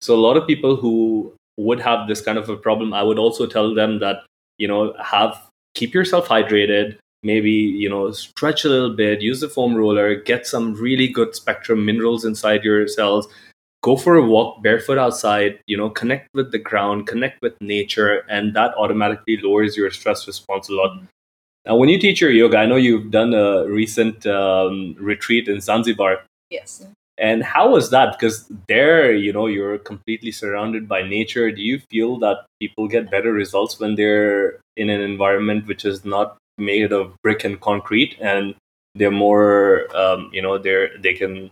So 0.00 0.14
a 0.14 0.20
lot 0.20 0.36
of 0.36 0.46
people 0.46 0.76
who 0.76 1.34
would 1.56 1.80
have 1.80 2.08
this 2.08 2.20
kind 2.20 2.38
of 2.38 2.48
a 2.48 2.56
problem, 2.56 2.94
I 2.94 3.02
would 3.02 3.18
also 3.18 3.46
tell 3.46 3.74
them 3.74 3.98
that, 4.00 4.24
you 4.58 4.66
know, 4.68 4.94
have 5.02 5.36
keep 5.74 5.94
yourself 5.94 6.26
hydrated, 6.28 6.96
maybe, 7.22 7.50
you 7.50 7.88
know, 7.88 8.10
stretch 8.10 8.64
a 8.64 8.68
little 8.68 8.94
bit, 8.94 9.20
use 9.20 9.40
the 9.40 9.48
foam 9.48 9.74
roller, 9.74 10.14
get 10.14 10.46
some 10.46 10.74
really 10.74 11.08
good 11.08 11.34
spectrum 11.34 11.84
minerals 11.84 12.24
inside 12.24 12.64
your 12.64 12.88
cells, 12.88 13.28
go 13.82 13.96
for 13.96 14.16
a 14.16 14.24
walk 14.24 14.62
barefoot 14.62 14.98
outside, 14.98 15.60
you 15.66 15.76
know, 15.76 15.90
connect 15.90 16.28
with 16.34 16.50
the 16.52 16.58
ground, 16.58 17.06
connect 17.06 17.40
with 17.42 17.54
nature, 17.60 18.24
and 18.28 18.54
that 18.54 18.74
automatically 18.76 19.36
lowers 19.36 19.76
your 19.76 19.90
stress 19.90 20.26
response 20.26 20.68
a 20.68 20.72
lot. 20.72 20.98
Now, 21.66 21.76
when 21.76 21.88
you 21.88 21.98
teach 21.98 22.20
your 22.20 22.30
yoga, 22.30 22.58
I 22.58 22.66
know 22.66 22.76
you've 22.76 23.10
done 23.10 23.34
a 23.34 23.66
recent 23.66 24.26
um, 24.26 24.96
retreat 24.98 25.48
in 25.48 25.60
Zanzibar. 25.60 26.22
Yes. 26.48 26.86
And 27.18 27.42
how 27.42 27.68
was 27.70 27.90
that? 27.90 28.18
Because 28.18 28.50
there, 28.66 29.12
you 29.12 29.32
know, 29.32 29.46
you're 29.46 29.76
completely 29.78 30.32
surrounded 30.32 30.88
by 30.88 31.02
nature. 31.02 31.52
Do 31.52 31.60
you 31.60 31.80
feel 31.90 32.18
that 32.20 32.46
people 32.60 32.88
get 32.88 33.10
better 33.10 33.30
results 33.30 33.78
when 33.78 33.94
they're 33.94 34.58
in 34.76 34.88
an 34.88 35.02
environment 35.02 35.66
which 35.66 35.84
is 35.84 36.02
not 36.04 36.38
made 36.56 36.92
of 36.92 37.14
brick 37.22 37.44
and 37.44 37.60
concrete, 37.60 38.16
and 38.20 38.54
they're 38.94 39.10
more, 39.10 39.94
um, 39.94 40.30
you 40.32 40.40
know, 40.40 40.56
they're 40.56 40.96
they 40.98 41.12
can 41.12 41.50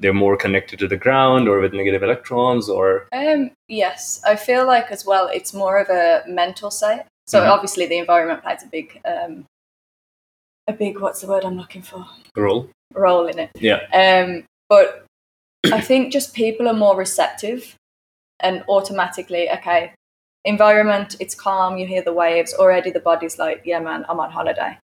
they're 0.00 0.14
more 0.14 0.36
connected 0.36 0.78
to 0.78 0.88
the 0.88 0.96
ground 0.96 1.48
or 1.48 1.58
with 1.58 1.72
negative 1.72 2.02
electrons 2.02 2.68
or 2.68 3.08
um 3.12 3.50
yes 3.66 4.20
i 4.24 4.36
feel 4.36 4.64
like 4.64 4.92
as 4.92 5.04
well 5.04 5.28
it's 5.32 5.52
more 5.52 5.78
of 5.78 5.88
a 5.88 6.22
mental 6.28 6.70
state 6.70 7.02
so 7.28 7.40
mm-hmm. 7.40 7.50
obviously 7.50 7.86
the 7.86 7.98
environment 7.98 8.42
plays 8.42 8.62
a 8.62 8.66
big, 8.66 9.00
um, 9.04 9.44
a 10.66 10.72
big 10.72 10.98
what's 10.98 11.20
the 11.20 11.26
word 11.26 11.44
I'm 11.44 11.58
looking 11.58 11.82
for? 11.82 12.06
Role. 12.34 12.70
Role 12.94 13.26
in 13.26 13.38
it. 13.38 13.50
Yeah. 13.56 13.84
Um, 13.92 14.44
but 14.70 15.04
I 15.70 15.82
think 15.82 16.10
just 16.10 16.34
people 16.34 16.66
are 16.68 16.74
more 16.74 16.96
receptive, 16.96 17.74
and 18.40 18.64
automatically, 18.66 19.50
okay, 19.50 19.92
environment, 20.46 21.16
it's 21.20 21.34
calm. 21.34 21.76
You 21.76 21.86
hear 21.86 22.02
the 22.02 22.14
waves 22.14 22.54
already. 22.54 22.90
The 22.90 23.00
body's 23.00 23.38
like, 23.38 23.62
yeah, 23.66 23.80
man, 23.80 24.06
I'm 24.08 24.20
on 24.20 24.30
holiday. 24.30 24.78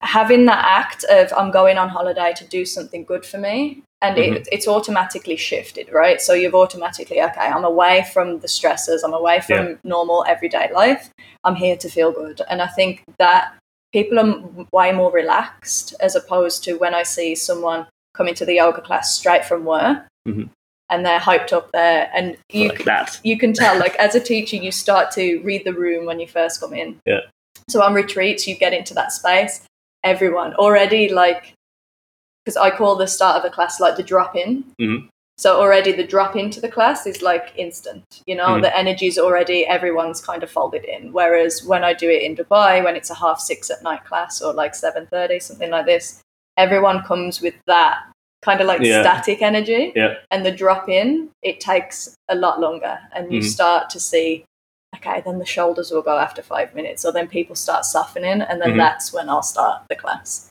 Having 0.00 0.46
that 0.46 0.64
act 0.64 1.04
of 1.04 1.32
I'm 1.36 1.52
going 1.52 1.78
on 1.78 1.88
holiday 1.88 2.32
to 2.36 2.44
do 2.48 2.64
something 2.64 3.04
good 3.04 3.24
for 3.24 3.38
me 3.38 3.84
and 4.02 4.16
mm-hmm. 4.16 4.34
it, 4.34 4.48
it's 4.52 4.68
automatically 4.68 5.36
shifted 5.36 5.88
right 5.92 6.20
so 6.20 6.32
you've 6.32 6.54
automatically 6.54 7.20
okay 7.20 7.40
i'm 7.40 7.64
away 7.64 8.06
from 8.12 8.40
the 8.40 8.48
stresses 8.48 9.02
i'm 9.02 9.14
away 9.14 9.40
from 9.40 9.68
yeah. 9.68 9.74
normal 9.84 10.24
everyday 10.28 10.72
life 10.72 11.10
i'm 11.44 11.54
here 11.54 11.76
to 11.76 11.88
feel 11.88 12.12
good 12.12 12.40
and 12.48 12.60
i 12.60 12.66
think 12.66 13.02
that 13.18 13.54
people 13.92 14.18
are 14.18 14.66
way 14.72 14.92
more 14.92 15.10
relaxed 15.10 15.94
as 16.00 16.14
opposed 16.14 16.62
to 16.64 16.74
when 16.74 16.94
i 16.94 17.02
see 17.02 17.34
someone 17.34 17.86
coming 18.14 18.34
to 18.34 18.44
the 18.44 18.54
yoga 18.54 18.80
class 18.80 19.14
straight 19.14 19.44
from 19.44 19.64
work 19.64 20.06
mm-hmm. 20.28 20.44
and 20.90 21.06
they're 21.06 21.20
hyped 21.20 21.52
up 21.52 21.70
there 21.72 22.10
and 22.14 22.36
you, 22.50 22.68
like 22.68 22.84
that. 22.84 23.20
you 23.24 23.38
can 23.38 23.52
tell 23.52 23.78
like 23.84 23.94
as 23.96 24.14
a 24.14 24.20
teacher 24.20 24.56
you 24.56 24.70
start 24.70 25.10
to 25.10 25.40
read 25.42 25.62
the 25.64 25.72
room 25.72 26.04
when 26.06 26.20
you 26.20 26.26
first 26.26 26.60
come 26.60 26.74
in 26.74 26.98
yeah 27.06 27.20
so 27.68 27.82
on 27.82 27.94
retreats 27.94 28.46
you 28.46 28.54
get 28.54 28.72
into 28.72 28.92
that 28.94 29.12
space 29.12 29.62
everyone 30.04 30.54
already 30.54 31.08
like 31.08 31.55
because 32.46 32.56
I 32.56 32.70
call 32.70 32.94
the 32.94 33.08
start 33.08 33.36
of 33.36 33.44
a 33.44 33.52
class 33.52 33.80
like 33.80 33.96
the 33.96 34.04
drop 34.04 34.36
in. 34.36 34.62
Mm-hmm. 34.80 35.08
So 35.36 35.60
already 35.60 35.92
the 35.92 36.06
drop 36.06 36.36
into 36.36 36.60
the 36.60 36.68
class 36.68 37.06
is 37.06 37.20
like 37.20 37.52
instant. 37.56 38.22
You 38.24 38.36
know, 38.36 38.46
mm-hmm. 38.46 38.62
the 38.62 38.78
energy's 38.78 39.18
already 39.18 39.66
everyone's 39.66 40.20
kind 40.20 40.42
of 40.44 40.50
folded 40.50 40.84
in. 40.84 41.12
Whereas 41.12 41.64
when 41.64 41.82
I 41.82 41.92
do 41.92 42.08
it 42.08 42.22
in 42.22 42.36
Dubai, 42.36 42.82
when 42.82 42.94
it's 42.94 43.10
a 43.10 43.14
half 43.14 43.40
six 43.40 43.68
at 43.68 43.82
night 43.82 44.04
class 44.04 44.40
or 44.40 44.54
like 44.54 44.74
seven 44.76 45.06
thirty, 45.06 45.40
something 45.40 45.70
like 45.70 45.86
this, 45.86 46.22
everyone 46.56 47.02
comes 47.02 47.42
with 47.42 47.54
that 47.66 47.98
kind 48.42 48.60
of 48.60 48.68
like 48.68 48.80
yeah. 48.80 49.02
static 49.02 49.42
energy. 49.42 49.92
Yeah. 49.96 50.14
And 50.30 50.46
the 50.46 50.52
drop 50.52 50.88
in, 50.88 51.30
it 51.42 51.58
takes 51.58 52.14
a 52.28 52.36
lot 52.36 52.60
longer, 52.60 52.98
and 53.12 53.32
you 53.32 53.40
mm-hmm. 53.40 53.48
start 53.48 53.90
to 53.90 54.00
see. 54.00 54.44
Okay, 54.94 55.20
then 55.26 55.38
the 55.38 55.44
shoulders 55.44 55.90
will 55.90 56.00
go 56.00 56.16
after 56.16 56.42
five 56.42 56.74
minutes, 56.74 57.04
or 57.04 57.12
then 57.12 57.28
people 57.28 57.56
start 57.56 57.84
softening, 57.84 58.40
and 58.40 58.62
then 58.62 58.70
mm-hmm. 58.70 58.78
that's 58.78 59.12
when 59.12 59.28
I'll 59.28 59.42
start 59.42 59.82
the 59.90 59.96
class. 59.96 60.48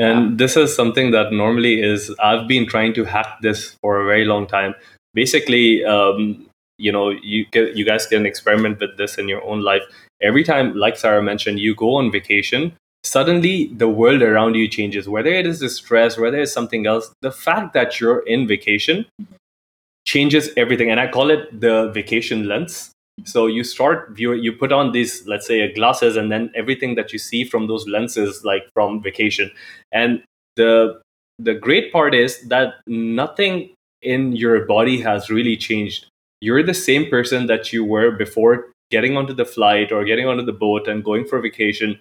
And 0.00 0.38
this 0.38 0.56
is 0.56 0.74
something 0.74 1.10
that 1.10 1.30
normally 1.30 1.82
is, 1.82 2.10
I've 2.20 2.48
been 2.48 2.66
trying 2.66 2.94
to 2.94 3.04
hack 3.04 3.38
this 3.42 3.76
for 3.82 4.00
a 4.00 4.06
very 4.06 4.24
long 4.24 4.46
time. 4.46 4.74
Basically, 5.12 5.84
um, 5.84 6.46
you 6.78 6.90
know, 6.90 7.10
you 7.10 7.44
can, 7.44 7.76
you 7.76 7.84
guys 7.84 8.06
can 8.06 8.24
experiment 8.24 8.80
with 8.80 8.96
this 8.96 9.18
in 9.18 9.28
your 9.28 9.44
own 9.44 9.60
life. 9.60 9.82
Every 10.22 10.42
time, 10.42 10.74
like 10.74 10.96
Sarah 10.96 11.22
mentioned, 11.22 11.60
you 11.60 11.74
go 11.74 11.96
on 11.96 12.10
vacation, 12.10 12.72
suddenly 13.04 13.66
the 13.74 13.90
world 13.90 14.22
around 14.22 14.54
you 14.54 14.68
changes. 14.68 15.06
Whether 15.06 15.30
it 15.30 15.46
is 15.46 15.60
the 15.60 15.68
stress, 15.68 16.16
whether 16.16 16.40
it's 16.40 16.52
something 16.52 16.86
else, 16.86 17.12
the 17.20 17.32
fact 17.32 17.74
that 17.74 18.00
you're 18.00 18.20
in 18.20 18.48
vacation 18.48 19.04
changes 20.06 20.48
everything. 20.56 20.90
And 20.90 20.98
I 20.98 21.08
call 21.08 21.30
it 21.30 21.60
the 21.60 21.90
vacation 21.90 22.48
lens 22.48 22.92
so 23.24 23.46
you 23.46 23.64
start 23.64 24.18
you 24.18 24.52
put 24.52 24.72
on 24.72 24.92
these 24.92 25.26
let's 25.26 25.46
say 25.46 25.72
glasses 25.72 26.16
and 26.16 26.30
then 26.30 26.50
everything 26.54 26.94
that 26.94 27.12
you 27.12 27.18
see 27.18 27.44
from 27.44 27.66
those 27.66 27.86
lenses 27.88 28.44
like 28.44 28.68
from 28.72 29.02
vacation. 29.02 29.50
And 29.92 30.22
the 30.56 31.00
the 31.38 31.54
great 31.54 31.92
part 31.92 32.14
is 32.14 32.40
that 32.48 32.74
nothing 32.86 33.70
in 34.02 34.36
your 34.36 34.66
body 34.66 35.00
has 35.00 35.30
really 35.30 35.56
changed. 35.56 36.06
You're 36.40 36.62
the 36.62 36.74
same 36.74 37.08
person 37.08 37.46
that 37.46 37.72
you 37.72 37.84
were 37.84 38.10
before 38.10 38.72
getting 38.90 39.16
onto 39.16 39.32
the 39.32 39.44
flight 39.44 39.92
or 39.92 40.04
getting 40.04 40.26
onto 40.26 40.44
the 40.44 40.52
boat 40.52 40.88
and 40.88 41.04
going 41.04 41.26
for 41.26 41.40
vacation 41.40 42.00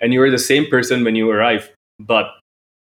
and 0.00 0.12
you're 0.12 0.30
the 0.30 0.38
same 0.38 0.66
person 0.66 1.04
when 1.04 1.14
you 1.14 1.30
arrive. 1.30 1.70
But 1.98 2.26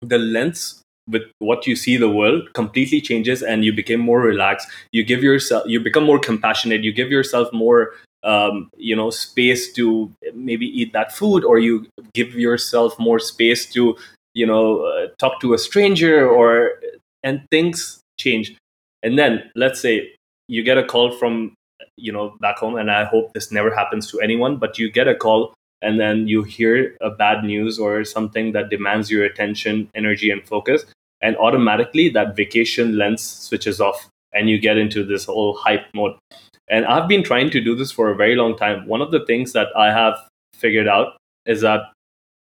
the 0.01 0.19
lens 0.19 0.83
with 1.09 1.23
what 1.39 1.67
you 1.67 1.75
see 1.77 1.97
the 1.97 2.11
world 2.11 2.53
completely 2.55 3.01
changes 3.01 3.43
and 3.43 3.65
you 3.65 3.73
become 3.73 4.01
more 4.01 4.21
relaxed. 4.21 4.69
You 4.93 5.05
give 5.05 5.23
yourself 5.23 5.65
you 5.67 5.81
become 5.81 6.05
more 6.05 6.19
compassionate. 6.19 6.83
You 6.85 6.93
give 6.93 7.11
yourself 7.11 7.53
more 7.53 7.93
um, 8.23 8.71
you 8.77 8.97
know 8.97 9.11
space 9.11 9.73
to 9.75 10.13
maybe 10.35 10.67
eat 10.67 10.93
that 10.93 11.13
food 11.13 11.45
or 11.45 11.59
you 11.59 11.87
give 12.15 12.35
yourself 12.35 12.99
more 12.99 13.19
space 13.19 13.71
to 13.73 13.97
you 14.35 14.47
know 14.47 14.83
uh, 14.83 15.09
talk 15.19 15.41
to 15.41 15.55
a 15.55 15.59
stranger 15.59 16.29
or 16.29 16.73
and 17.23 17.43
things 17.51 18.01
change. 18.19 18.57
And 19.03 19.19
then 19.19 19.51
let's 19.55 19.81
say 19.81 20.15
you 20.49 20.63
get 20.63 20.79
a 20.79 20.85
call 20.85 21.13
from 21.13 21.55
you 21.97 22.13
know 22.13 22.37
back 22.41 22.59
home 22.59 22.77
and 22.77 22.91
i 22.91 23.05
hope 23.05 23.33
this 23.33 23.53
never 23.53 23.75
happens 23.75 24.11
to 24.11 24.21
anyone 24.21 24.57
but 24.57 24.79
you 24.79 24.91
get 24.91 25.09
a 25.09 25.15
call 25.15 25.53
and 25.83 26.01
then 26.01 26.27
you 26.27 26.43
hear 26.43 26.97
a 27.01 27.11
bad 27.11 27.45
news 27.45 27.79
or 27.79 28.05
something 28.05 28.53
that 28.53 28.71
demands 28.71 29.11
your 29.11 29.25
attention 29.25 29.89
energy 29.95 30.31
and 30.31 30.47
focus 30.47 30.85
and 31.21 31.37
automatically 31.37 32.09
that 32.11 32.37
vacation 32.37 32.97
lens 32.97 33.23
switches 33.23 33.81
off 33.81 34.09
and 34.33 34.49
you 34.49 34.59
get 34.59 34.79
into 34.79 35.05
this 35.05 35.25
whole 35.25 35.55
hype 35.55 35.87
mode. 35.95 36.17
And 36.71 36.85
i've 36.87 37.09
been 37.09 37.23
trying 37.23 37.51
to 37.51 37.61
do 37.61 37.75
this 37.75 37.91
for 37.91 38.11
a 38.11 38.15
very 38.15 38.37
long 38.37 38.57
time. 38.57 38.87
One 38.87 39.01
of 39.01 39.11
the 39.11 39.25
things 39.25 39.53
that 39.53 39.69
i 39.77 39.91
have 39.91 40.17
figured 40.55 40.89
out 40.89 41.17
is 41.47 41.61
that 41.63 41.81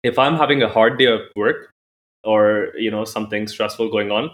if 0.02 0.18
i'm 0.18 0.36
having 0.36 0.62
a 0.62 0.68
hard 0.68 0.98
day 0.98 1.06
at 1.06 1.20
work 1.36 1.70
or 2.24 2.72
you 2.76 2.90
know 2.90 3.04
something 3.04 3.46
stressful 3.46 3.90
going 3.90 4.10
on 4.10 4.30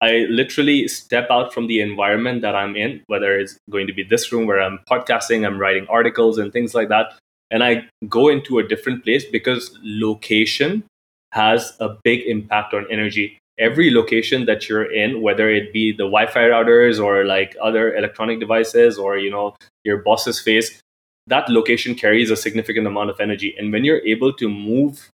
i 0.00 0.26
literally 0.30 0.88
step 0.88 1.28
out 1.30 1.52
from 1.52 1.66
the 1.66 1.80
environment 1.80 2.42
that 2.42 2.54
i'm 2.54 2.76
in 2.76 3.02
whether 3.06 3.38
it's 3.38 3.58
going 3.70 3.86
to 3.86 3.92
be 3.92 4.02
this 4.02 4.32
room 4.32 4.46
where 4.46 4.60
i'm 4.60 4.78
podcasting 4.90 5.46
i'm 5.46 5.58
writing 5.58 5.86
articles 5.88 6.38
and 6.38 6.52
things 6.52 6.74
like 6.74 6.88
that 6.88 7.06
and 7.50 7.64
i 7.64 7.84
go 8.08 8.28
into 8.28 8.58
a 8.58 8.66
different 8.66 9.04
place 9.04 9.24
because 9.24 9.78
location 9.82 10.84
has 11.32 11.76
a 11.80 11.88
big 12.04 12.20
impact 12.26 12.74
on 12.74 12.86
energy 12.90 13.38
every 13.58 13.90
location 13.90 14.44
that 14.44 14.68
you're 14.68 14.90
in 14.92 15.22
whether 15.22 15.48
it 15.50 15.72
be 15.72 15.90
the 15.92 16.04
wi-fi 16.04 16.40
routers 16.40 17.02
or 17.02 17.24
like 17.24 17.56
other 17.62 17.94
electronic 17.94 18.38
devices 18.38 18.98
or 18.98 19.16
you 19.16 19.30
know 19.30 19.54
your 19.84 19.98
boss's 19.98 20.40
face 20.40 20.82
that 21.26 21.48
location 21.48 21.94
carries 21.94 22.30
a 22.30 22.36
significant 22.36 22.86
amount 22.86 23.10
of 23.10 23.20
energy. 23.20 23.54
And 23.58 23.72
when 23.72 23.84
you're 23.84 24.04
able 24.06 24.32
to 24.34 24.48
move 24.48 25.10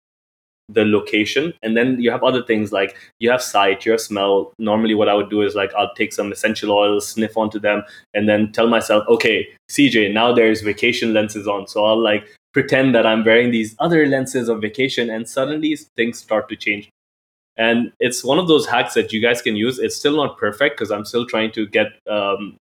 the 0.69 0.85
location 0.85 1.53
and 1.61 1.75
then 1.75 1.99
you 1.99 2.09
have 2.11 2.23
other 2.23 2.41
things 2.41 2.71
like 2.71 2.95
you 3.19 3.29
have 3.29 3.41
sight 3.41 3.85
you 3.85 3.91
have 3.91 3.99
smell. 3.99 4.53
Normally 4.57 4.93
what 4.93 5.09
i 5.09 5.13
would 5.13 5.29
do 5.29 5.41
is 5.41 5.53
like 5.53 5.73
i'll 5.77 5.93
take 5.95 6.13
some 6.13 6.31
essential 6.31 6.71
oils 6.71 7.09
sniff 7.09 7.35
onto 7.35 7.59
them 7.59 7.83
and 8.13 8.29
then 8.29 8.53
tell 8.53 8.67
myself 8.67 9.03
okay 9.09 9.49
cj 9.69 10.13
now 10.13 10.31
there's 10.31 10.61
vacation 10.61 11.13
lenses 11.13 11.45
on. 11.45 11.67
So 11.67 11.83
i'll 11.83 12.01
like 12.01 12.25
pretend 12.53 12.95
that 12.95 13.05
i'm 13.05 13.25
wearing 13.25 13.51
these 13.51 13.75
other 13.79 14.05
lenses 14.05 14.47
of 14.47 14.61
vacation 14.61 15.09
and 15.09 15.27
suddenly 15.27 15.75
things 15.97 16.19
start 16.19 16.47
to 16.47 16.55
change 16.55 16.89
and 17.57 17.91
it's 17.99 18.23
one 18.23 18.39
of 18.39 18.47
those 18.47 18.65
hacks 18.65 18.93
that 18.93 19.11
you 19.11 19.21
guys 19.21 19.41
can 19.41 19.55
use. 19.55 19.79
It's 19.79 19.95
still 19.95 20.15
not 20.15 20.37
perfect 20.37 20.77
because 20.77 20.91
i'm 20.91 21.05
still 21.05 21.25
trying 21.25 21.51
to 21.53 21.67
get 21.67 21.87
um, 22.09 22.57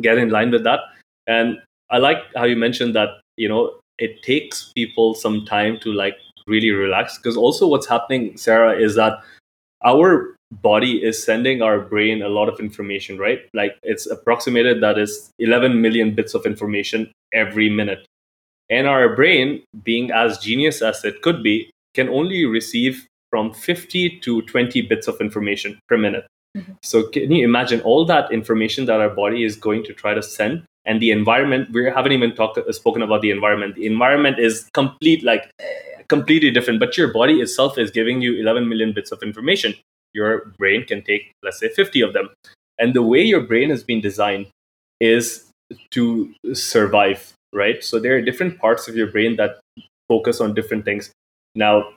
get 0.00 0.18
in 0.18 0.30
line 0.30 0.50
with 0.50 0.64
that. 0.64 0.80
And 1.26 1.58
i 1.90 1.98
like 1.98 2.18
how 2.36 2.44
you 2.44 2.56
mentioned 2.56 2.94
that 2.94 3.20
you 3.36 3.48
know 3.48 3.78
it 3.98 4.22
takes 4.22 4.72
people 4.74 5.14
some 5.14 5.44
time 5.46 5.78
to 5.80 5.92
like 5.92 6.16
really 6.46 6.70
relax 6.70 7.16
because 7.16 7.36
also 7.36 7.66
what's 7.66 7.86
happening 7.86 8.36
sarah 8.36 8.76
is 8.78 8.96
that 8.96 9.22
our 9.84 10.34
body 10.62 11.02
is 11.02 11.22
sending 11.22 11.62
our 11.62 11.80
brain 11.80 12.22
a 12.22 12.28
lot 12.28 12.48
of 12.48 12.60
information 12.60 13.18
right? 13.18 13.40
Like 13.54 13.76
it's 13.82 14.06
approximated 14.06 14.82
that 14.82 14.98
is 14.98 15.30
11 15.38 15.80
million 15.80 16.14
bits 16.14 16.34
of 16.34 16.46
information 16.46 17.12
every 17.32 17.68
minute. 17.68 18.06
And 18.70 18.86
our 18.86 19.14
brain 19.14 19.62
being 19.82 20.10
as 20.10 20.38
genius 20.38 20.80
as 20.82 21.04
it 21.04 21.22
could 21.22 21.42
be 21.42 21.70
can 21.94 22.08
only 22.08 22.44
receive 22.44 23.06
from 23.34 23.52
50 23.52 24.20
to 24.20 24.42
20 24.42 24.82
bits 24.82 25.08
of 25.08 25.20
information 25.20 25.76
per 25.88 25.98
minute. 25.98 26.24
Mm-hmm. 26.56 26.74
so 26.84 27.08
can 27.08 27.32
you 27.32 27.44
imagine 27.44 27.80
all 27.80 28.04
that 28.04 28.30
information 28.30 28.86
that 28.86 29.00
our 29.00 29.08
body 29.08 29.42
is 29.42 29.56
going 29.56 29.82
to 29.82 29.92
try 29.92 30.14
to 30.14 30.22
send 30.22 30.62
and 30.84 31.02
the 31.02 31.10
environment 31.10 31.72
we 31.72 31.84
haven't 31.96 32.12
even 32.12 32.32
talked 32.32 32.60
spoken 32.72 33.02
about 33.02 33.22
the 33.22 33.32
environment. 33.32 33.74
The 33.74 33.86
environment 33.86 34.38
is 34.38 34.70
complete 34.72 35.24
like 35.24 35.50
completely 36.08 36.52
different 36.52 36.78
but 36.78 36.96
your 36.96 37.12
body 37.12 37.40
itself 37.40 37.76
is 37.76 37.90
giving 37.90 38.22
you 38.22 38.38
11 38.40 38.68
million 38.68 38.92
bits 38.92 39.10
of 39.10 39.20
information. 39.24 39.74
Your 40.12 40.52
brain 40.56 40.86
can 40.86 41.02
take 41.02 41.32
let's 41.42 41.58
say 41.58 41.70
50 41.70 42.02
of 42.02 42.12
them. 42.12 42.28
And 42.78 42.94
the 42.94 43.02
way 43.02 43.22
your 43.22 43.40
brain 43.40 43.70
has 43.70 43.82
been 43.82 44.00
designed 44.00 44.46
is 45.00 45.50
to 45.90 46.32
survive 46.52 47.34
right? 47.52 47.82
So 47.82 47.98
there 47.98 48.14
are 48.16 48.20
different 48.20 48.60
parts 48.60 48.86
of 48.86 48.94
your 48.94 49.08
brain 49.08 49.34
that 49.42 49.60
focus 50.08 50.40
on 50.40 50.54
different 50.54 50.84
things. 50.84 51.10
Now 51.56 51.94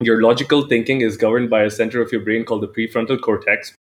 your 0.00 0.22
logical 0.22 0.66
thinking 0.66 1.00
is 1.00 1.16
governed 1.16 1.50
by 1.50 1.62
a 1.62 1.70
center 1.70 2.00
of 2.00 2.10
your 2.12 2.22
brain 2.22 2.44
called 2.44 2.62
the 2.62 2.68
prefrontal 2.68 3.20
cortex. 3.20 3.74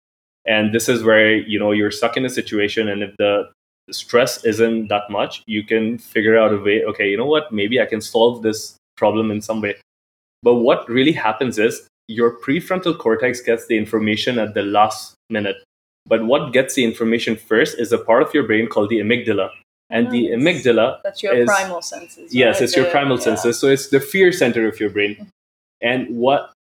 And 0.45 0.73
this 0.73 0.89
is 0.89 1.03
where 1.03 1.35
you 1.35 1.59
know 1.59 1.71
you're 1.71 1.91
stuck 1.91 2.17
in 2.17 2.25
a 2.25 2.29
situation 2.29 2.87
and 2.89 3.03
if 3.03 3.15
the 3.17 3.51
stress 3.91 4.45
isn't 4.45 4.87
that 4.87 5.09
much 5.09 5.41
you 5.47 5.63
can 5.63 5.97
figure 5.97 6.37
out 6.37 6.53
a 6.53 6.57
way 6.57 6.83
okay 6.83 7.09
you 7.09 7.17
know 7.17 7.25
what? 7.25 7.51
Maybe 7.51 7.81
i 7.81 7.85
can 7.85 8.01
solve 8.01 8.43
this 8.43 8.75
problem 8.97 9.31
in 9.31 9.41
some 9.41 9.61
way. 9.61 9.75
But 10.41 10.55
what 10.55 10.87
really 10.87 11.11
happens 11.11 11.59
is 11.59 11.87
your 12.07 12.39
prefrontal 12.39 12.97
cortex 12.97 13.41
gets 13.41 13.67
the 13.67 13.77
information 13.77 14.39
at 14.39 14.53
the 14.53 14.63
last 14.63 15.15
minute. 15.29 15.57
But 16.05 16.25
what 16.25 16.53
gets 16.53 16.75
the 16.75 16.83
information 16.83 17.35
first 17.35 17.77
is 17.79 17.91
a 17.91 17.97
part 17.97 18.23
of 18.23 18.33
your 18.33 18.43
brain 18.43 18.67
called 18.67 18.89
the 18.89 18.99
amygdala. 18.99 19.49
And 19.91 20.11
the 20.11 20.27
amygdala 20.27 21.01
that's 21.03 21.23
your 21.23 21.33
is, 21.33 21.47
primal 21.47 21.81
senses 21.81 22.33
yes 22.33 22.55
right? 22.55 22.63
it's 22.63 22.75
your 22.75 22.85
primal 22.91 23.17
yeah. 23.17 23.23
senses. 23.23 23.59
So 23.59 23.67
it's 23.67 23.89
the 23.89 23.99
fear 23.99 24.31
center 24.31 24.67
of 24.67 24.79
your 24.79 24.91
brain 24.91 25.15
mm-hmm. 25.15 25.23
And 25.81 26.15
what 26.15 26.51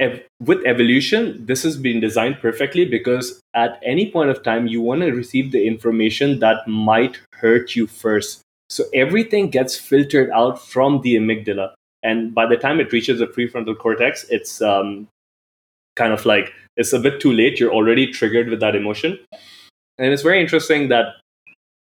ev- 0.00 0.22
with 0.40 0.64
evolution, 0.66 1.46
this 1.46 1.62
has 1.62 1.76
been 1.76 2.00
designed 2.00 2.38
perfectly 2.40 2.84
because 2.84 3.40
at 3.54 3.80
any 3.84 4.10
point 4.10 4.30
of 4.30 4.42
time, 4.42 4.66
you 4.66 4.80
want 4.80 5.02
to 5.02 5.12
receive 5.12 5.52
the 5.52 5.66
information 5.66 6.40
that 6.40 6.66
might 6.66 7.20
hurt 7.34 7.76
you 7.76 7.86
first. 7.86 8.42
So 8.68 8.84
everything 8.94 9.50
gets 9.50 9.76
filtered 9.76 10.30
out 10.30 10.60
from 10.60 11.02
the 11.02 11.16
amygdala. 11.16 11.72
And 12.02 12.34
by 12.34 12.46
the 12.46 12.56
time 12.56 12.80
it 12.80 12.92
reaches 12.92 13.20
the 13.20 13.26
prefrontal 13.26 13.78
cortex, 13.78 14.24
it's 14.28 14.60
um, 14.60 15.08
kind 15.94 16.12
of 16.12 16.26
like 16.26 16.52
it's 16.76 16.92
a 16.92 16.98
bit 16.98 17.20
too 17.20 17.32
late. 17.32 17.60
You're 17.60 17.72
already 17.72 18.06
triggered 18.10 18.48
with 18.48 18.60
that 18.60 18.74
emotion. 18.74 19.18
And 19.98 20.12
it's 20.12 20.22
very 20.22 20.40
interesting 20.40 20.88
that 20.88 21.14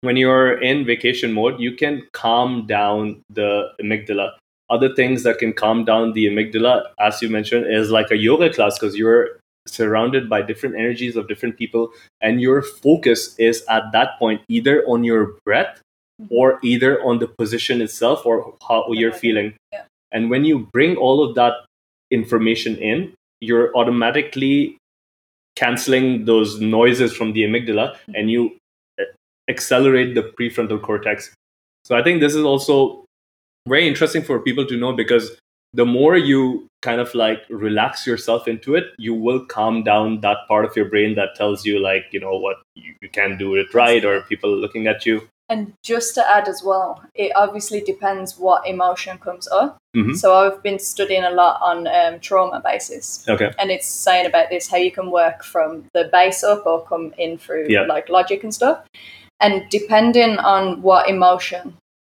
when 0.02 0.16
you're 0.16 0.60
in 0.62 0.86
vacation 0.86 1.32
mode, 1.32 1.60
you 1.60 1.72
can 1.72 2.06
calm 2.12 2.66
down 2.66 3.20
the 3.30 3.68
amygdala 3.82 4.30
other 4.68 4.94
things 4.94 5.22
that 5.22 5.38
can 5.38 5.52
calm 5.52 5.84
down 5.84 6.12
the 6.12 6.26
amygdala, 6.26 6.84
as 6.98 7.22
you 7.22 7.28
mentioned, 7.28 7.66
is 7.72 7.90
like 7.90 8.10
a 8.10 8.16
yoga 8.16 8.52
class 8.52 8.78
because 8.78 8.96
you're 8.96 9.38
surrounded 9.66 10.28
by 10.28 10.42
different 10.42 10.76
energies 10.76 11.16
of 11.16 11.28
different 11.28 11.56
people, 11.56 11.90
and 12.20 12.40
your 12.40 12.62
focus 12.62 13.34
is 13.38 13.64
at 13.68 13.90
that 13.92 14.18
point 14.18 14.40
either 14.48 14.84
on 14.86 15.04
your 15.04 15.34
breath 15.44 15.80
mm-hmm. 16.20 16.34
or 16.34 16.58
either 16.62 17.02
on 17.02 17.18
the 17.18 17.28
position 17.28 17.80
itself 17.80 18.24
or 18.24 18.54
how 18.66 18.86
you're 18.92 19.12
feeling. 19.12 19.54
Yeah. 19.72 19.82
And 20.12 20.30
when 20.30 20.44
you 20.44 20.68
bring 20.72 20.96
all 20.96 21.22
of 21.22 21.34
that 21.34 21.54
information 22.10 22.76
in, 22.76 23.12
you're 23.40 23.76
automatically 23.76 24.78
canceling 25.56 26.24
those 26.26 26.60
noises 26.60 27.16
from 27.16 27.32
the 27.32 27.42
amygdala 27.42 27.92
mm-hmm. 27.92 28.14
and 28.14 28.30
you 28.30 28.56
uh, 29.00 29.04
accelerate 29.48 30.14
the 30.14 30.22
prefrontal 30.22 30.80
cortex. 30.80 31.34
So 31.84 31.96
I 31.96 32.02
think 32.02 32.20
this 32.20 32.34
is 32.34 32.44
also 32.44 33.05
very 33.66 33.86
interesting 33.86 34.22
for 34.22 34.38
people 34.40 34.66
to 34.66 34.76
know 34.76 34.92
because 34.92 35.38
the 35.72 35.84
more 35.84 36.16
you 36.16 36.68
kind 36.82 37.00
of 37.00 37.14
like 37.14 37.42
relax 37.50 38.06
yourself 38.06 38.48
into 38.48 38.74
it, 38.74 38.84
you 38.98 39.14
will 39.14 39.44
calm 39.44 39.82
down 39.82 40.20
that 40.22 40.38
part 40.48 40.64
of 40.64 40.74
your 40.76 40.86
brain 40.86 41.14
that 41.16 41.34
tells 41.34 41.66
you 41.66 41.78
like, 41.78 42.04
you 42.12 42.20
know, 42.20 42.36
what 42.36 42.56
you, 42.74 42.94
you 43.02 43.08
can't 43.08 43.38
do 43.38 43.54
it 43.56 43.74
right 43.74 44.04
or 44.04 44.22
people 44.22 44.50
looking 44.56 44.86
at 44.86 45.04
you. 45.04 45.28
And 45.48 45.74
just 45.84 46.14
to 46.16 46.28
add 46.28 46.48
as 46.48 46.62
well, 46.64 47.04
it 47.14 47.30
obviously 47.36 47.80
depends 47.80 48.36
what 48.36 48.66
emotion 48.66 49.18
comes 49.18 49.46
up. 49.48 49.78
Mm-hmm. 49.94 50.14
So 50.14 50.34
I've 50.34 50.62
been 50.62 50.80
studying 50.80 51.22
a 51.22 51.30
lot 51.30 51.60
on 51.62 51.86
um, 51.86 52.18
trauma 52.20 52.60
basis. 52.64 53.24
Okay. 53.28 53.52
And 53.58 53.70
it's 53.70 53.86
saying 53.86 54.26
about 54.26 54.50
this 54.50 54.68
how 54.68 54.78
you 54.78 54.90
can 54.90 55.10
work 55.10 55.44
from 55.44 55.84
the 55.94 56.08
base 56.10 56.42
up 56.42 56.66
or 56.66 56.84
come 56.84 57.14
in 57.16 57.38
through 57.38 57.66
yeah. 57.68 57.82
like 57.82 58.08
logic 58.08 58.42
and 58.42 58.52
stuff. 58.52 58.86
And 59.40 59.62
depending 59.70 60.38
on 60.38 60.82
what 60.82 61.08
emotion 61.08 61.76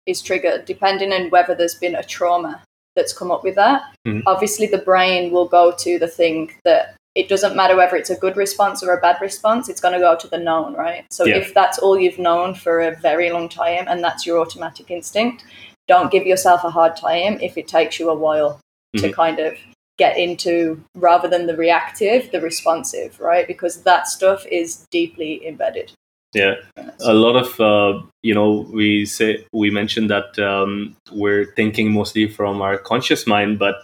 is 0.08 0.22
triggered, 0.22 0.64
depending 0.64 1.12
on 1.12 1.30
whether 1.30 1.54
there's 1.54 1.74
been 1.74 1.94
a 1.94 2.02
trauma 2.02 2.62
that's 2.96 3.12
come 3.12 3.30
up 3.30 3.44
with 3.44 3.54
that. 3.54 3.82
Mm-hmm. 4.06 4.26
Obviously, 4.26 4.66
the 4.66 4.78
brain 4.78 5.30
will 5.30 5.46
go 5.46 5.72
to 5.78 5.98
the 5.98 6.08
thing 6.08 6.50
that 6.64 6.96
it 7.14 7.28
doesn't 7.28 7.56
matter 7.56 7.76
whether 7.76 7.96
it's 7.96 8.10
a 8.10 8.16
good 8.16 8.36
response 8.36 8.82
or 8.82 8.94
a 8.94 9.00
bad 9.00 9.20
response, 9.20 9.68
it's 9.68 9.80
going 9.80 9.94
to 9.94 10.00
go 10.00 10.16
to 10.16 10.28
the 10.28 10.38
known, 10.38 10.74
right? 10.74 11.04
So 11.10 11.24
yeah. 11.24 11.36
if 11.36 11.52
that's 11.52 11.78
all 11.78 11.98
you've 11.98 12.18
known 12.18 12.54
for 12.54 12.80
a 12.80 12.96
very 12.96 13.30
long 13.30 13.48
time 13.48 13.86
and 13.88 14.02
that's 14.02 14.24
your 14.24 14.38
automatic 14.38 14.90
instinct, 14.90 15.44
don't 15.88 16.12
give 16.12 16.26
yourself 16.26 16.62
a 16.64 16.70
hard 16.70 16.96
time 16.96 17.40
if 17.40 17.58
it 17.58 17.66
takes 17.66 17.98
you 17.98 18.08
a 18.08 18.14
while 18.14 18.60
mm-hmm. 18.96 19.06
to 19.06 19.12
kind 19.12 19.40
of 19.40 19.58
get 19.96 20.16
into 20.16 20.80
rather 20.94 21.28
than 21.28 21.46
the 21.46 21.56
reactive, 21.56 22.30
the 22.30 22.40
responsive, 22.40 23.18
right? 23.18 23.48
Because 23.48 23.82
that 23.82 24.06
stuff 24.06 24.46
is 24.46 24.86
deeply 24.90 25.44
embedded. 25.46 25.92
Yeah, 26.34 26.56
a 27.00 27.14
lot 27.14 27.36
of 27.36 27.58
uh, 27.58 28.02
you 28.22 28.34
know 28.34 28.68
we 28.70 29.06
say 29.06 29.46
we 29.52 29.70
mentioned 29.70 30.10
that 30.10 30.38
um, 30.38 30.94
we're 31.10 31.46
thinking 31.56 31.92
mostly 31.92 32.28
from 32.28 32.60
our 32.60 32.76
conscious 32.76 33.26
mind, 33.26 33.58
but 33.58 33.76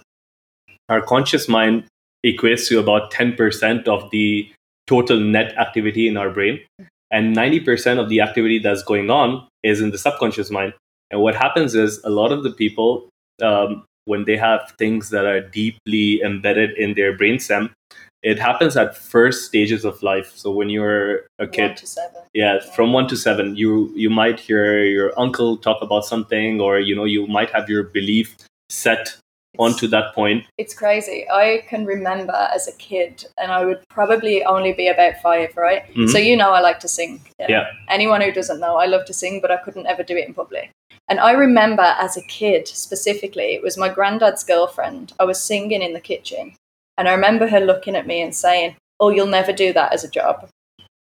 our 0.91 1.01
conscious 1.01 1.49
mind 1.49 1.85
equates 2.25 2.69
to 2.69 2.79
about 2.79 3.11
ten 3.11 3.33
percent 3.33 3.89
of 3.89 4.11
the 4.11 4.51
total 4.87 5.19
net 5.19 5.57
activity 5.57 6.07
in 6.07 6.19
our 6.19 6.29
brain, 6.29 6.61
and 7.11 7.35
ninety 7.35 7.61
percent 7.61 7.99
of 7.99 8.11
the 8.11 8.21
activity 8.21 8.59
that's 8.59 8.83
going 8.83 9.09
on 9.09 9.49
is 9.63 9.81
in 9.81 9.91
the 9.91 9.99
subconscious 9.99 10.51
mind. 10.51 10.75
And 11.11 11.23
what 11.23 11.35
happens 11.35 11.75
is 11.75 11.99
a 12.05 12.11
lot 12.11 12.31
of 12.31 12.43
the 12.43 12.51
people 12.51 13.09
um, 13.43 13.85
when 14.05 14.25
they 14.25 14.37
have 14.37 14.73
things 14.79 15.09
that 15.11 15.25
are 15.25 15.41
deeply 15.41 16.21
embedded 16.23 16.77
in 16.77 16.93
their 16.93 17.17
brainstem, 17.17 17.71
it 18.25 18.39
happens 18.39 18.77
at 18.77 18.97
first 18.97 19.45
stages 19.45 19.85
of 19.85 20.03
life. 20.03 20.33
So 20.35 20.51
when 20.51 20.71
you're 20.71 21.27
a 21.39 21.47
kid 21.47 21.81
yeah, 22.33 22.59
from 22.75 22.93
one 22.93 23.07
to 23.09 23.17
seven 23.17 23.55
you 23.55 23.93
you 23.95 24.11
might 24.11 24.41
hear 24.41 24.83
your 24.83 25.13
uncle 25.19 25.59
talk 25.59 25.83
about 25.83 26.05
something 26.05 26.61
or 26.61 26.81
you 26.81 26.97
know 26.97 27.05
you 27.05 27.27
might 27.27 27.51
have 27.51 27.69
your 27.69 27.85
belief 27.85 28.35
set 28.71 29.17
onto 29.57 29.87
that 29.87 30.15
point. 30.15 30.45
It's 30.59 30.75
crazy. 30.75 31.27
I 31.31 31.63
can 31.69 31.85
remember 31.85 32.49
as 32.53 32.67
a 32.67 32.73
kid 32.73 33.25
and 33.39 33.53
i 33.53 33.65
would 33.65 33.81
probably 33.89 34.43
only 34.45 34.73
be 34.73 34.89
about 34.89 35.21
five 35.23 35.57
right? 35.57 35.85
Mm-hmm. 35.91 36.09
so 36.09 36.19
you 36.19 36.37
know 36.37 36.51
i 36.53 36.61
like 36.61 36.81
to 36.81 36.89
sing. 36.89 37.21
Yeah. 37.39 37.47
yeah. 37.49 37.67
Anyone 37.89 38.23
who 38.23 38.33
doesn't 38.33 38.59
know 38.59 38.77
i 38.77 38.87
love 38.87 39.05
to 39.05 39.13
sing 39.13 39.41
but 39.41 39.51
i 39.51 39.59
couldn't 39.59 39.87
ever 39.87 40.03
do 40.03 40.17
it 40.17 40.27
in 40.27 40.35
public. 40.35 40.71
And 41.09 41.21
i 41.21 41.33
remember 41.33 41.95
as 42.07 42.17
a 42.17 42.23
kid 42.23 42.67
specifically 42.67 43.55
it 43.55 43.63
was 43.63 43.77
my 43.77 43.91
granddad's 43.91 44.45
girlfriend. 44.45 45.13
I 45.21 45.25
was 45.25 45.41
singing 45.41 45.83
in 45.83 45.93
the 45.93 46.01
kitchen 46.01 46.57
and 46.97 47.09
I 47.09 47.13
remember 47.13 47.47
her 47.49 47.61
looking 47.61 47.97
at 47.97 48.07
me 48.07 48.23
and 48.23 48.35
saying, 48.35 48.77
"Oh, 49.01 49.11
you'll 49.11 49.27
never 49.27 49.53
do 49.53 49.73
that 49.73 49.93
as 49.93 50.05
a 50.05 50.11
job." 50.11 50.49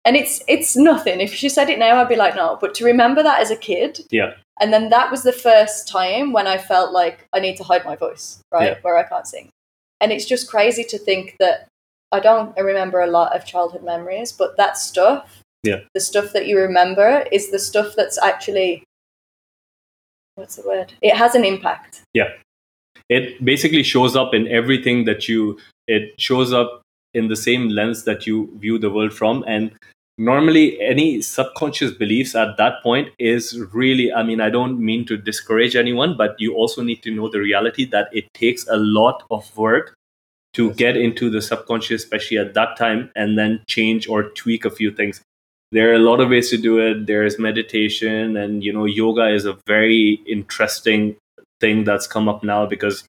And 0.05 0.17
it's 0.17 0.43
it's 0.49 0.77
nothing. 0.77 1.21
If 1.21 1.35
she 1.35 1.49
said 1.49 1.69
it 1.69 1.79
now, 1.79 1.97
I'd 1.97 2.09
be 2.09 2.17
like, 2.17 2.37
"No." 2.37 2.59
But 2.61 2.75
to 2.77 2.85
remember 2.85 3.23
that 3.23 3.41
as 3.41 3.51
a 3.51 3.57
kid, 3.57 4.01
yeah. 4.11 4.35
And 4.61 4.73
then 4.73 4.89
that 4.89 5.11
was 5.11 5.23
the 5.23 5.33
first 5.33 5.87
time 5.87 6.33
when 6.33 6.47
I 6.47 6.57
felt 6.59 6.93
like 6.93 7.27
I 7.33 7.41
need 7.41 7.57
to 7.59 7.65
hide 7.65 7.85
my 7.85 7.95
voice, 7.97 8.41
right, 8.51 8.73
yeah. 8.73 8.79
where 8.83 8.97
I 8.97 9.03
can't 9.03 9.27
sing. 9.27 9.51
And 10.01 10.13
it's 10.13 10.25
just 10.25 10.49
crazy 10.49 10.85
to 10.85 10.99
think 10.99 11.37
that 11.41 11.69
I 12.13 12.21
don't 12.21 12.57
I 12.57 12.61
remember 12.63 13.01
a 13.01 13.07
lot 13.07 13.35
of 13.37 13.45
childhood 13.45 13.83
memories, 13.85 14.33
but 14.33 14.57
that 14.57 14.77
stuff, 14.79 15.43
yeah, 15.63 15.81
the 15.95 16.01
stuff 16.01 16.33
that 16.33 16.47
you 16.47 16.59
remember 16.59 17.25
is 17.33 17.51
the 17.51 17.59
stuff 17.59 17.95
that's 17.97 18.19
actually 18.19 18.85
what's 20.37 20.57
the 20.57 20.67
word? 20.67 20.93
It 21.03 21.17
has 21.17 21.35
an 21.35 21.45
impact. 21.45 22.03
Yeah. 22.15 22.31
it 23.09 23.45
basically 23.45 23.83
shows 23.83 24.17
up 24.17 24.35
in 24.35 24.49
everything 24.49 25.05
that 25.05 25.29
you 25.29 25.59
it 25.87 26.21
shows 26.21 26.53
up 26.53 26.83
in 27.15 27.29
the 27.29 27.37
same 27.37 27.69
lens 27.69 28.05
that 28.05 28.27
you 28.27 28.51
view 28.59 28.79
the 28.79 28.91
world 28.91 29.13
from. 29.13 29.45
And 29.47 29.73
normally 30.19 30.81
any 30.81 31.23
subconscious 31.23 31.93
beliefs 31.93 32.35
at 32.35 32.57
that 32.57 32.83
point 32.83 33.11
is 33.19 33.63
really 33.75 34.11
i 34.15 34.23
mean 34.23 34.41
i 34.41 34.49
don't 34.49 34.81
mean 34.81 35.05
to 35.05 35.15
discourage 35.15 35.77
anyone 35.77 36.17
but 36.17 36.35
you 36.39 36.55
also 36.55 36.83
need 36.83 37.03
to 37.03 37.11
know 37.11 37.29
the 37.29 37.39
reality 37.39 37.85
that 37.85 38.09
it 38.13 38.25
takes 38.33 38.67
a 38.69 38.79
lot 38.79 39.25
of 39.31 39.55
work 39.59 39.95
to 40.57 40.73
get 40.73 40.97
into 40.97 41.29
the 41.29 41.43
subconscious 41.43 42.03
especially 42.03 42.39
at 42.39 42.55
that 42.55 42.79
time 42.79 43.11
and 43.15 43.39
then 43.39 43.63
change 43.69 44.09
or 44.09 44.31
tweak 44.31 44.65
a 44.65 44.71
few 44.71 44.91
things. 44.91 45.21
There 45.71 45.91
are 45.91 45.95
a 45.95 45.99
lot 45.99 46.21
of 46.21 46.31
ways 46.31 46.49
to 46.49 46.57
do 46.57 46.79
it. 46.79 47.07
There's 47.07 47.39
meditation 47.39 48.39
and 48.39 48.65
you 48.65 48.73
know 48.73 48.87
yoga 48.87 49.29
is 49.29 49.45
a 49.45 49.59
very 49.67 50.19
interesting 50.27 51.17
thing 51.61 51.85
that's 51.85 52.07
come 52.07 52.27
up 52.27 52.43
now 52.43 52.65
because 52.65 53.05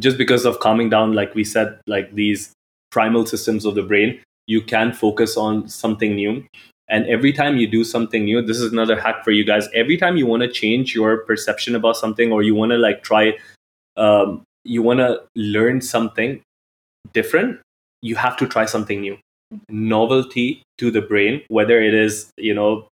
just 0.00 0.18
because 0.18 0.44
of 0.44 0.60
calming 0.60 0.88
down 0.88 1.12
like 1.12 1.34
we 1.34 1.44
said 1.44 1.78
like 1.86 2.14
these 2.14 2.52
primal 2.90 3.26
systems 3.26 3.64
of 3.64 3.74
the 3.74 3.82
brain 3.82 4.20
you 4.46 4.60
can 4.60 4.92
focus 4.92 5.36
on 5.36 5.68
something 5.68 6.14
new. 6.14 6.44
And 6.88 7.06
every 7.06 7.32
time 7.32 7.56
you 7.56 7.66
do 7.66 7.84
something 7.84 8.24
new 8.24 8.42
this 8.42 8.58
is 8.58 8.72
another 8.72 9.00
hack 9.00 9.24
for 9.24 9.30
you 9.30 9.44
guys. 9.44 9.68
Every 9.74 9.96
time 9.96 10.16
you 10.16 10.26
want 10.26 10.42
to 10.42 10.48
change 10.48 10.94
your 10.94 11.18
perception 11.18 11.74
about 11.74 11.96
something 11.96 12.32
or 12.32 12.42
you 12.42 12.54
want 12.54 12.72
to 12.72 12.78
like 12.78 13.02
try 13.02 13.38
um, 13.96 14.42
you 14.64 14.82
want 14.82 15.00
to 15.00 15.22
learn 15.36 15.80
something 15.80 16.40
different 17.12 17.60
you 18.00 18.16
have 18.16 18.36
to 18.36 18.46
try 18.46 18.64
something 18.64 19.00
new. 19.00 19.16
Novelty 19.68 20.62
to 20.78 20.90
the 20.90 21.02
brain 21.02 21.42
whether 21.48 21.80
it 21.80 21.94
is 21.94 22.30
you 22.36 22.54
know 22.54 22.86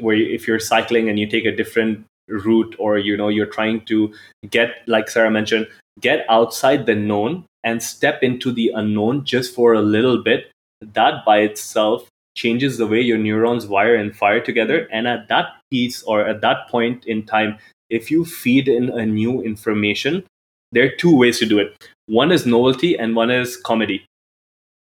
where 0.00 0.16
you, 0.16 0.34
if 0.34 0.46
you're 0.46 0.60
cycling 0.60 1.08
and 1.08 1.18
you 1.18 1.26
take 1.26 1.44
a 1.44 1.54
different 1.54 2.04
route 2.28 2.74
or 2.78 2.98
you 2.98 3.16
know 3.16 3.28
you're 3.28 3.46
trying 3.46 3.80
to 3.84 4.12
get 4.50 4.82
like 4.86 5.10
sarah 5.10 5.30
mentioned 5.30 5.66
get 5.98 6.24
outside 6.28 6.86
the 6.86 6.94
known 6.94 7.44
and 7.64 7.82
step 7.82 8.22
into 8.22 8.52
the 8.52 8.70
unknown 8.74 9.24
just 9.24 9.54
for 9.54 9.74
a 9.74 9.82
little 9.82 10.22
bit 10.22 10.50
that 10.80 11.24
by 11.24 11.38
itself 11.40 12.08
changes 12.36 12.78
the 12.78 12.86
way 12.86 13.00
your 13.00 13.18
neurons 13.18 13.66
wire 13.66 13.96
and 13.96 14.16
fire 14.16 14.40
together. 14.40 14.88
And 14.92 15.06
at 15.06 15.28
that 15.28 15.46
piece 15.70 16.02
or 16.04 16.26
at 16.26 16.40
that 16.40 16.68
point 16.68 17.04
in 17.06 17.24
time 17.24 17.58
if 17.90 18.10
you 18.10 18.24
feed 18.24 18.68
in 18.68 18.88
a 18.90 19.04
new 19.04 19.42
information 19.42 20.24
there 20.72 20.84
are 20.84 20.96
two 20.96 21.16
ways 21.16 21.40
to 21.40 21.46
do 21.46 21.58
it. 21.58 21.88
One 22.06 22.30
is 22.30 22.46
novelty 22.46 22.96
and 22.96 23.16
one 23.16 23.30
is 23.30 23.56
comedy. 23.56 24.04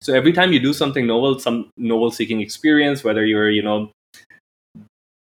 So 0.02 0.14
every 0.14 0.32
time 0.32 0.54
you 0.54 0.60
do 0.60 0.74
something 0.74 1.06
novel 1.06 1.40
some 1.40 1.70
novel 1.78 2.12
seeking 2.12 2.42
experience 2.42 3.04
whether 3.04 3.26
you're 3.26 3.50
you 3.50 3.62
know 3.62 3.92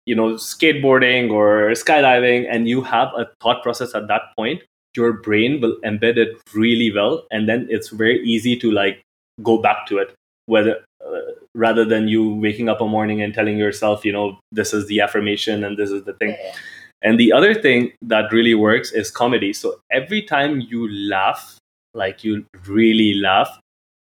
you 0.05 0.15
know 0.15 0.33
skateboarding 0.33 1.31
or 1.31 1.71
skydiving 1.71 2.47
and 2.49 2.67
you 2.67 2.81
have 2.81 3.09
a 3.15 3.27
thought 3.41 3.63
process 3.63 3.93
at 3.95 4.07
that 4.07 4.21
point 4.35 4.61
your 4.95 5.13
brain 5.13 5.59
will 5.61 5.77
embed 5.83 6.17
it 6.17 6.37
really 6.53 6.91
well 6.91 7.25
and 7.31 7.49
then 7.49 7.67
it's 7.69 7.89
very 7.89 8.19
easy 8.23 8.55
to 8.55 8.71
like 8.71 9.01
go 9.41 9.57
back 9.57 9.85
to 9.87 9.97
it 9.97 10.13
whether 10.45 10.83
uh, 11.05 11.19
rather 11.55 11.85
than 11.85 12.07
you 12.07 12.35
waking 12.35 12.69
up 12.69 12.81
a 12.81 12.87
morning 12.87 13.21
and 13.21 13.33
telling 13.33 13.57
yourself 13.57 14.05
you 14.05 14.11
know 14.11 14.39
this 14.51 14.73
is 14.73 14.87
the 14.87 14.99
affirmation 14.99 15.63
and 15.63 15.77
this 15.77 15.91
is 15.91 16.03
the 16.03 16.13
thing. 16.13 16.29
Yeah. 16.29 16.53
and 17.01 17.19
the 17.19 17.31
other 17.31 17.53
thing 17.53 17.91
that 18.01 18.31
really 18.31 18.55
works 18.55 18.91
is 18.91 19.11
comedy. 19.11 19.53
So 19.53 19.79
every 19.91 20.21
time 20.21 20.61
you 20.61 20.91
laugh 20.91 21.57
like 21.93 22.23
you 22.23 22.45
really 22.65 23.13
laugh 23.13 23.59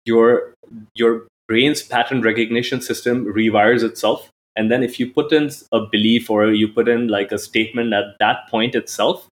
your 0.05 0.53
your 0.95 1.27
brain's 1.47 1.81
pattern 1.81 2.21
recognition 2.21 2.81
system 2.81 3.25
rewires 3.25 3.83
itself. 3.83 4.29
And 4.55 4.71
then 4.71 4.83
if 4.83 4.99
you 4.99 5.11
put 5.11 5.31
in 5.31 5.49
a 5.71 5.85
belief 5.85 6.29
or 6.29 6.47
you 6.51 6.67
put 6.67 6.87
in 6.87 7.07
like 7.07 7.31
a 7.31 7.37
statement 7.37 7.93
at 7.93 8.17
that 8.19 8.49
point 8.49 8.75
itself 8.75 9.27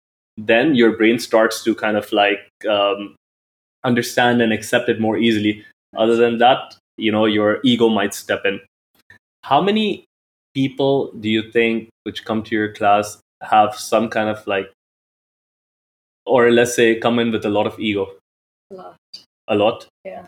then 0.47 0.75
your 0.75 0.97
brain 0.97 1.19
starts 1.19 1.63
to 1.65 1.75
kind 1.75 1.97
of 1.97 2.11
like 2.13 2.41
um, 2.69 3.15
understand 3.85 4.43
and 4.43 4.53
accept 4.53 4.89
it 4.89 5.01
more 5.01 5.17
easily 5.17 5.65
other 5.97 6.17
than 6.17 6.39
that 6.39 6.77
you 6.97 7.11
know 7.11 7.25
your 7.25 7.61
ego 7.65 7.89
might 7.89 8.15
step 8.15 8.43
in 8.45 8.61
how 9.43 9.61
many 9.61 10.05
people 10.55 11.13
do 11.21 11.29
you 11.29 11.51
think 11.51 11.89
which 12.05 12.25
come 12.25 12.43
to 12.43 12.55
your 12.55 12.73
class 12.73 13.19
have 13.43 13.75
some 13.75 14.09
kind 14.09 14.29
of 14.29 14.47
like 14.47 14.71
or 16.27 16.51
let's 16.51 16.75
say 16.75 16.99
come 16.99 17.19
in 17.19 17.33
with 17.33 17.45
a 17.45 17.49
lot 17.49 17.67
of 17.67 17.79
ego 17.79 18.09
A 18.71 18.75
lot. 18.75 18.97
a 19.49 19.55
lot 19.55 19.87
Yeah. 20.05 20.27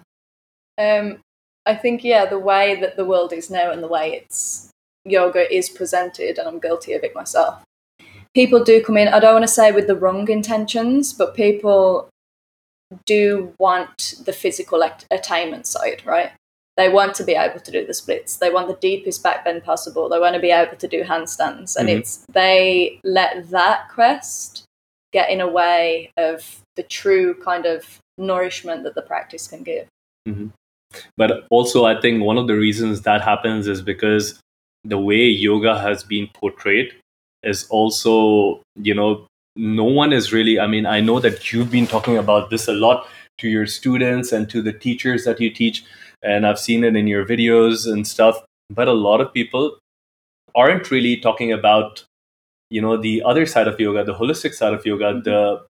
Um, 0.78 1.18
I 1.66 1.74
think 1.74 2.02
yeah, 2.02 2.26
the 2.26 2.38
way 2.38 2.80
that 2.80 2.96
the 2.96 3.04
world 3.04 3.32
is 3.32 3.50
now 3.50 3.70
and 3.70 3.82
the 3.82 3.88
way 3.88 4.12
it's 4.14 4.70
yoga 5.04 5.52
is 5.54 5.68
presented, 5.68 6.38
and 6.38 6.48
I'm 6.48 6.58
guilty 6.58 6.92
of 6.94 7.04
it 7.04 7.14
myself. 7.14 7.62
People 8.34 8.64
do 8.64 8.82
come 8.82 8.96
in. 8.96 9.08
I 9.08 9.20
don't 9.20 9.34
want 9.34 9.42
to 9.44 9.48
say 9.52 9.72
with 9.72 9.86
the 9.86 9.96
wrong 9.96 10.28
intentions, 10.30 11.12
but 11.12 11.34
people 11.34 12.08
do 13.04 13.54
want 13.58 14.14
the 14.24 14.32
physical 14.32 14.82
attainment 15.10 15.66
side, 15.66 16.02
right? 16.04 16.30
They 16.78 16.88
want 16.88 17.14
to 17.16 17.24
be 17.24 17.32
able 17.34 17.60
to 17.60 17.70
do 17.70 17.86
the 17.86 17.92
splits. 17.92 18.36
They 18.36 18.48
want 18.50 18.68
the 18.68 18.74
deepest 18.80 19.22
back 19.22 19.44
bend 19.44 19.62
possible. 19.64 20.08
They 20.08 20.18
want 20.18 20.34
to 20.34 20.40
be 20.40 20.50
able 20.50 20.76
to 20.76 20.88
do 20.88 21.02
handstands, 21.04 21.76
and 21.76 21.88
Mhm. 21.88 21.98
it's 21.98 22.24
they 22.32 22.98
let 23.04 23.50
that 23.50 23.90
quest 23.90 24.64
get 25.12 25.28
in 25.28 25.42
a 25.42 25.48
way 25.48 26.10
of 26.16 26.62
the 26.76 26.82
true 26.82 27.34
kind 27.34 27.66
of 27.66 27.98
nourishment 28.16 28.84
that 28.84 28.94
the 28.94 29.02
practice 29.02 29.46
can 29.46 29.62
give. 29.62 29.86
but 31.16 31.46
also 31.50 31.84
i 31.86 31.98
think 32.00 32.22
one 32.22 32.36
of 32.38 32.46
the 32.46 32.54
reasons 32.54 33.00
that 33.02 33.22
happens 33.22 33.66
is 33.66 33.80
because 33.80 34.38
the 34.84 34.98
way 34.98 35.24
yoga 35.24 35.78
has 35.80 36.04
been 36.04 36.28
portrayed 36.34 36.92
is 37.42 37.66
also 37.70 38.60
you 38.76 38.94
know 38.94 39.26
no 39.56 39.84
one 39.84 40.12
is 40.12 40.32
really 40.32 40.58
i 40.58 40.66
mean 40.66 40.86
i 40.86 41.00
know 41.00 41.18
that 41.20 41.52
you've 41.52 41.70
been 41.70 41.86
talking 41.86 42.16
about 42.16 42.50
this 42.50 42.68
a 42.68 42.72
lot 42.72 43.06
to 43.38 43.48
your 43.48 43.66
students 43.66 44.32
and 44.32 44.48
to 44.48 44.62
the 44.62 44.72
teachers 44.72 45.24
that 45.24 45.40
you 45.40 45.50
teach 45.50 45.84
and 46.22 46.46
i've 46.46 46.58
seen 46.58 46.84
it 46.84 46.96
in 46.96 47.06
your 47.06 47.24
videos 47.24 47.90
and 47.90 48.06
stuff 48.06 48.40
but 48.70 48.88
a 48.88 48.92
lot 48.92 49.20
of 49.20 49.32
people 49.32 49.76
aren't 50.54 50.90
really 50.90 51.16
talking 51.16 51.52
about 51.52 52.04
you 52.70 52.80
know 52.80 52.96
the 52.96 53.22
other 53.24 53.44
side 53.46 53.68
of 53.68 53.78
yoga 53.78 54.04
the 54.04 54.14
holistic 54.14 54.54
side 54.54 54.72
of 54.72 54.84
yoga 54.86 55.12
mm-hmm. 55.12 55.22
the 55.22 55.64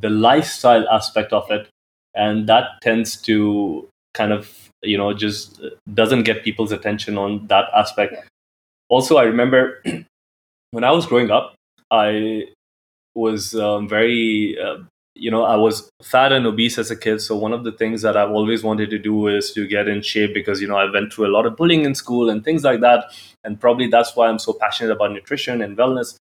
the 0.00 0.10
lifestyle 0.10 0.86
aspect 0.88 1.32
of 1.32 1.50
it 1.50 1.68
and 2.14 2.46
that 2.46 2.66
tends 2.82 3.16
to 3.16 3.88
kind 4.14 4.32
of 4.32 4.68
you 4.82 4.98
know 4.98 5.12
just 5.14 5.62
doesn't 5.94 6.24
get 6.24 6.44
people's 6.44 6.72
attention 6.72 7.16
on 7.16 7.46
that 7.46 7.68
aspect 7.74 8.12
Yeah. 8.12 8.24
also 8.88 9.16
i 9.16 9.22
remember 9.22 9.82
when 10.72 10.84
i 10.84 10.90
was 10.90 11.06
growing 11.06 11.30
up 11.30 11.54
i 11.90 12.44
was 13.14 13.54
um, 13.54 13.88
very 13.88 14.58
uh, 14.58 14.78
you 15.14 15.30
know 15.30 15.44
i 15.44 15.54
was 15.54 15.90
fat 16.02 16.32
and 16.32 16.46
obese 16.46 16.78
as 16.78 16.90
a 16.90 16.96
kid 16.96 17.20
so 17.20 17.36
one 17.36 17.52
of 17.52 17.64
the 17.64 17.72
things 17.72 18.02
that 18.02 18.16
i've 18.16 18.30
always 18.30 18.62
wanted 18.62 18.90
to 18.90 18.98
do 18.98 19.28
is 19.28 19.52
to 19.52 19.66
get 19.66 19.86
in 19.88 20.00
shape 20.02 20.32
because 20.34 20.60
you 20.60 20.66
know 20.66 20.76
i 20.76 20.90
went 20.90 21.12
through 21.12 21.26
a 21.26 21.34
lot 21.36 21.46
of 21.46 21.56
bullying 21.56 21.84
in 21.84 21.94
school 21.94 22.30
and 22.30 22.44
things 22.44 22.64
like 22.64 22.80
that 22.80 23.04
and 23.44 23.60
probably 23.60 23.86
that's 23.86 24.16
why 24.16 24.28
i'm 24.28 24.38
so 24.38 24.52
passionate 24.52 24.92
about 24.92 25.12
nutrition 25.12 25.62
and 25.62 25.76
wellness. 25.76 26.16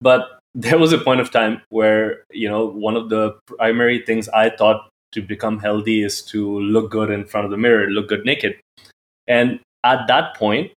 But 0.00 0.38
there 0.54 0.78
was 0.78 0.92
a 0.92 0.98
point 0.98 1.20
of 1.20 1.32
time 1.32 1.62
where 1.70 2.22
you 2.30 2.48
know 2.48 2.64
one 2.64 2.96
of 2.96 3.08
the 3.08 3.36
primary 3.46 4.00
things 4.06 4.28
i 4.28 4.48
thought 4.48 4.88
to 5.10 5.20
become 5.20 5.58
healthy 5.58 6.02
is 6.02 6.22
to 6.22 6.60
look 6.60 6.90
good 6.90 7.10
in 7.10 7.24
front 7.24 7.44
of 7.44 7.50
the 7.50 7.56
mirror 7.56 7.88
look 7.88 8.08
good 8.08 8.24
naked. 8.24 8.56
And 9.26 9.60
at 9.82 10.06
that 10.06 10.36
point 10.36 10.72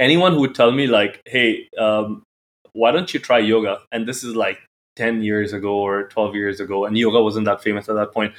anyone 0.00 0.32
who 0.32 0.40
would 0.40 0.54
tell 0.54 0.72
me 0.72 0.86
like 0.86 1.20
hey 1.26 1.68
um, 1.78 2.22
why 2.72 2.90
don't 2.90 3.14
you 3.14 3.20
try 3.20 3.38
yoga 3.38 3.78
and 3.92 4.08
this 4.08 4.24
is 4.24 4.34
like 4.34 4.58
10 4.96 5.22
years 5.22 5.52
ago 5.52 5.74
or 5.76 6.08
12 6.08 6.34
years 6.34 6.60
ago 6.60 6.84
and 6.84 6.98
yoga 6.98 7.22
wasn't 7.22 7.44
that 7.44 7.62
famous 7.62 7.88
at 7.88 7.94
that 7.94 8.12
point 8.12 8.34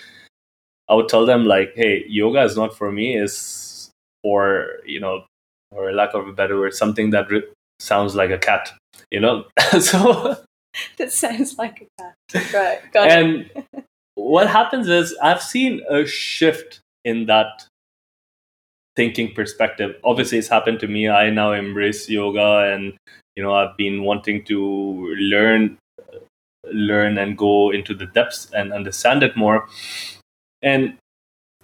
i 0.90 0.94
would 0.94 1.08
tell 1.08 1.26
them 1.26 1.46
like 1.46 1.74
hey 1.76 2.04
yoga 2.08 2.42
is 2.42 2.58
not 2.58 2.76
for 2.76 2.92
me 2.92 3.16
it's 3.16 3.90
for 4.24 4.68
you 4.86 5.00
know 5.00 5.24
or 5.72 5.94
lack 5.94 6.14
of 6.14 6.28
a 6.28 6.34
better 6.34 6.60
word 6.60 6.74
something 6.74 7.12
that 7.12 7.30
re- 7.32 7.48
sounds 7.80 8.16
like 8.16 8.32
a 8.32 8.38
cat 8.38 8.74
you 9.12 9.20
know 9.20 9.46
so 9.80 10.36
That 10.98 11.12
sounds 11.12 11.58
like 11.58 11.88
a 12.00 12.04
cat. 12.04 12.54
Right. 12.54 12.80
Got 12.94 13.10
and 13.10 13.50
what 14.16 14.48
happens 14.48 14.88
is 14.88 15.16
i've 15.22 15.42
seen 15.42 15.82
a 15.90 16.06
shift 16.06 16.80
in 17.06 17.26
that 17.26 17.66
thinking 18.96 19.34
perspective 19.34 19.96
obviously 20.04 20.38
it's 20.38 20.48
happened 20.48 20.80
to 20.80 20.88
me 20.88 21.08
i 21.08 21.30
now 21.30 21.52
embrace 21.54 22.10
yoga 22.10 22.72
and 22.74 22.94
you 23.36 23.44
know 23.44 23.54
i've 23.54 23.76
been 23.78 24.04
wanting 24.04 24.44
to 24.44 25.14
learn 25.18 25.78
learn 26.72 27.18
and 27.18 27.38
go 27.38 27.72
into 27.72 27.94
the 27.94 28.06
depths 28.08 28.50
and 28.54 28.74
understand 28.74 29.24
it 29.24 29.36
more 29.36 29.68
and 30.62 30.98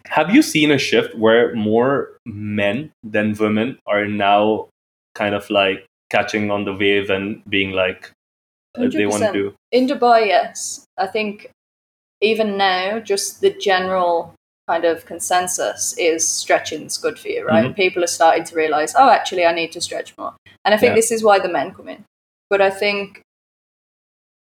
have 0.06 0.34
you 0.34 0.42
seen 0.42 0.72
a 0.72 0.78
shift 0.78 1.16
where 1.16 1.54
more 1.54 2.18
men 2.26 2.92
than 3.04 3.34
women 3.34 3.78
are 3.86 4.06
now 4.06 4.68
kind 5.16 5.36
of 5.36 5.50
like 5.50 5.86
catching 6.10 6.50
on 6.50 6.64
the 6.64 6.74
wave 6.74 7.10
and 7.10 7.44
being 7.50 7.72
like 7.72 8.12
uh, 8.78 8.88
they 8.90 9.06
want 9.06 9.24
100%. 9.24 9.34
to 9.34 9.54
In 9.72 9.88
Dubai, 9.88 10.28
yes. 10.28 10.86
I 10.98 11.08
think 11.08 11.52
even 12.22 12.58
now, 12.58 13.00
just 13.00 13.42
the 13.42 13.50
general 13.50 14.34
kind 14.68 14.86
of 14.86 15.06
consensus 15.06 15.96
is 15.98 16.28
stretching's 16.28 16.98
good 16.98 17.18
for 17.18 17.30
you, 17.30 17.46
right? 17.46 17.66
Mm-hmm. 17.66 17.74
People 17.74 18.04
are 18.04 18.08
starting 18.08 18.44
to 18.46 18.56
realize, 18.56 18.94
oh, 18.98 19.10
actually, 19.10 19.46
I 19.46 19.54
need 19.54 19.72
to 19.74 19.82
stretch 19.82 20.14
more. 20.18 20.34
And 20.66 20.74
I 20.74 20.78
think 20.78 20.92
Yeah. 20.92 20.96
this 20.96 21.12
is 21.12 21.24
why 21.24 21.40
the 21.40 21.48
men 21.50 21.74
come 21.74 21.88
in. 21.88 22.04
But 22.50 22.62
I 22.62 22.70
think 22.70 23.22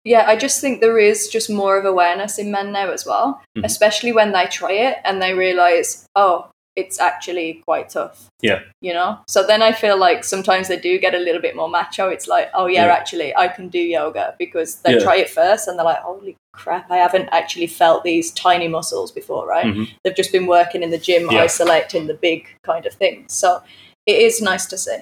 Yeah, 0.04 0.24
I 0.26 0.36
just 0.36 0.60
think 0.62 0.80
there 0.80 0.98
is 0.98 1.28
just 1.28 1.50
more 1.50 1.76
of 1.76 1.84
awareness 1.84 2.38
in 2.38 2.50
men 2.50 2.72
now 2.72 2.90
as 2.92 3.04
well, 3.04 3.42
Mhm. 3.58 3.64
especially 3.66 4.12
when 4.12 4.32
they 4.32 4.46
try 4.46 4.70
it 4.72 4.98
and 5.04 5.20
they 5.20 5.34
realize, 5.34 6.06
oh, 6.14 6.46
it's 6.76 6.98
actually 7.00 7.60
quite 7.66 7.90
tough. 7.90 8.26
Yeah. 8.40 8.60
You 8.80 8.94
know? 8.94 9.18
So 9.28 9.42
then 9.46 9.60
I 9.60 9.72
feel 9.72 9.98
like 9.98 10.24
sometimes 10.24 10.68
they 10.68 10.78
do 10.78 10.98
get 10.98 11.14
a 11.14 11.18
little 11.18 11.42
bit 11.42 11.56
more 11.56 11.68
macho. 11.68 12.08
It's 12.08 12.28
like, 12.28 12.48
oh, 12.54 12.66
yeah, 12.66 12.86
Yeah. 12.86 12.92
actually, 12.92 13.36
I 13.36 13.48
can 13.48 13.68
do 13.68 13.80
yoga 13.80 14.34
because 14.38 14.76
they 14.76 14.92
Yeah. 14.94 15.00
try 15.00 15.16
it 15.16 15.28
first 15.28 15.66
and 15.68 15.76
they're 15.76 15.84
like, 15.84 15.98
holy 15.98 16.36
crap, 16.58 16.90
I 16.90 16.96
haven't 17.06 17.28
actually 17.32 17.68
felt 17.68 18.02
these 18.04 18.30
tiny 18.32 18.68
muscles 18.68 19.10
before, 19.20 19.46
right? 19.46 19.66
Mhm. 19.66 19.88
They've 20.02 20.16
just 20.22 20.32
been 20.32 20.46
working 20.46 20.82
in 20.82 20.90
the 20.90 20.98
gym, 21.08 21.22
Yeah. 21.30 21.42
isolating 21.46 22.06
the 22.06 22.14
big 22.28 22.40
kind 22.70 22.84
of 22.86 22.92
things. 23.02 23.32
So 23.42 23.62
it 24.06 24.18
is 24.28 24.42
nice 24.42 24.66
to 24.72 24.76
see. 24.76 24.98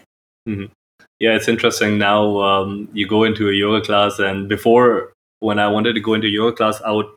Yeah, 1.18 1.34
it's 1.36 1.48
interesting. 1.48 1.98
Now 1.98 2.20
um, 2.48 2.88
you 2.92 3.06
go 3.06 3.24
into 3.24 3.48
a 3.48 3.52
yoga 3.52 3.80
class, 3.84 4.18
and 4.18 4.48
before, 4.48 5.12
when 5.40 5.58
I 5.58 5.68
wanted 5.68 5.94
to 5.94 6.00
go 6.00 6.14
into 6.14 6.28
yoga 6.28 6.54
class, 6.56 6.80
I 6.82 6.92
would 6.92 7.10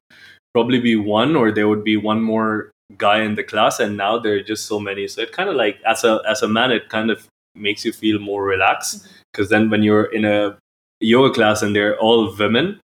probably 0.53 0.79
be 0.79 0.95
one, 0.95 1.35
or 1.35 1.51
there 1.51 1.67
would 1.67 1.83
be 1.83 1.97
one 1.97 2.21
more 2.21 2.71
guy 2.97 3.21
in 3.21 3.35
the 3.35 3.43
class, 3.43 3.79
and 3.79 3.97
now 3.97 4.17
there 4.17 4.35
are 4.35 4.41
just 4.53 4.65
so 4.67 4.79
many. 4.79 5.07
So 5.07 5.21
it 5.21 5.31
kind 5.31 5.49
of 5.49 5.55
like, 5.55 5.77
as 5.85 6.03
a 6.03 6.21
as 6.27 6.41
a 6.41 6.47
man, 6.47 6.71
it 6.71 6.89
kind 6.89 7.11
of 7.11 7.27
makes 7.55 7.83
you 7.85 7.91
feel 7.91 8.19
more 8.19 8.43
relaxed 8.43 9.05
because 9.33 9.49
then 9.49 9.69
when 9.69 9.83
you're 9.83 10.05
in 10.17 10.23
a 10.25 10.57
yoga 11.01 11.33
class 11.33 11.61
and 11.61 11.75
they're 11.75 11.97
all 11.99 12.33
women, 12.39 12.79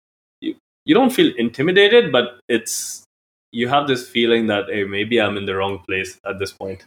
you 0.84 0.94
don't 0.94 1.10
feel 1.10 1.32
intimidated, 1.36 2.12
but 2.12 2.40
it's 2.48 3.04
you 3.52 3.68
have 3.68 3.88
this 3.88 4.08
feeling 4.08 4.46
that 4.46 4.66
hey, 4.68 4.84
maybe 4.84 5.20
I'm 5.20 5.36
in 5.36 5.46
the 5.46 5.56
wrong 5.56 5.80
place 5.86 6.18
at 6.26 6.38
this 6.38 6.52
point. 6.52 6.84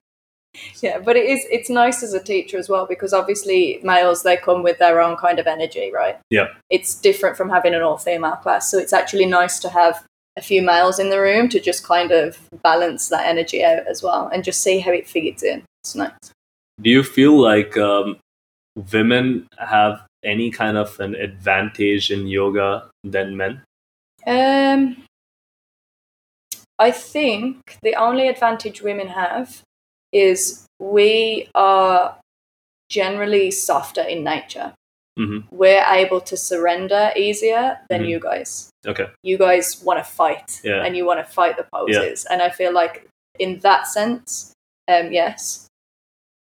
Yeah, 0.81 0.99
but 0.99 1.15
it 1.15 1.25
is 1.25 1.45
it's 1.49 1.69
nice 1.69 2.03
as 2.03 2.13
a 2.13 2.23
teacher 2.23 2.57
as 2.57 2.69
well 2.69 2.85
because 2.85 3.11
obviously 3.11 3.79
males 3.83 4.21
they 4.21 4.37
come 4.37 4.61
with 4.61 4.77
their 4.77 5.01
own 5.01 5.17
kind 5.17 5.39
of 5.39 5.47
energy, 5.47 5.91
right? 5.91 6.19
Yeah. 6.29 6.47
It's 6.69 6.95
different 6.95 7.37
from 7.37 7.49
having 7.49 7.73
an 7.73 7.81
all 7.81 7.97
female 7.97 8.35
class. 8.35 8.69
So 8.69 8.77
it's 8.77 8.93
actually 8.93 9.25
nice 9.25 9.59
to 9.59 9.69
have 9.69 10.05
a 10.37 10.41
few 10.41 10.61
males 10.61 10.99
in 10.99 11.09
the 11.09 11.19
room 11.19 11.49
to 11.49 11.59
just 11.59 11.83
kind 11.83 12.11
of 12.11 12.37
balance 12.63 13.09
that 13.09 13.27
energy 13.27 13.63
out 13.63 13.87
as 13.87 14.03
well 14.03 14.29
and 14.31 14.43
just 14.43 14.61
see 14.61 14.79
how 14.79 14.91
it 14.91 15.07
feeds 15.07 15.43
in. 15.43 15.63
It's 15.81 15.95
nice. 15.95 16.11
do 16.81 16.89
you 16.89 17.03
feel 17.03 17.39
like 17.39 17.75
um, 17.77 18.17
women 18.91 19.47
have 19.57 20.05
any 20.23 20.49
kind 20.51 20.77
of 20.77 20.99
an 20.99 21.15
advantage 21.15 22.09
in 22.09 22.27
yoga 22.27 22.89
than 23.03 23.35
men 23.35 23.61
Um 24.25 25.03
I 26.79 26.91
think 26.91 27.77
the 27.81 27.95
only 27.95 28.27
advantage 28.27 28.81
women 28.81 29.07
have 29.07 29.61
is 30.11 30.65
we 30.79 31.49
are 31.55 32.17
generally 32.89 33.51
softer 33.51 34.01
in 34.01 34.23
nature. 34.23 34.73
Mhm. 35.17 35.43
We're 35.51 35.85
able 35.87 36.21
to 36.21 36.35
surrender 36.35 37.11
easier 37.15 37.79
than 37.89 38.03
Mhm. 38.03 38.09
you 38.09 38.19
guys. 38.19 38.69
okay 38.85 39.07
You 39.23 39.37
guys 39.37 39.81
want 39.81 39.99
to 39.99 40.03
fight 40.03 40.59
Yeah. 40.63 40.83
and 40.83 40.97
you 40.97 41.05
want 41.05 41.19
to 41.25 41.31
fight 41.31 41.55
the 41.57 41.65
poses. 41.73 42.25
And 42.25 42.41
I 42.41 42.49
feel 42.49 42.73
like 42.73 43.07
in 43.39 43.59
that 43.59 43.87
sense, 43.87 44.51
um, 44.87 45.11
yes, 45.13 45.67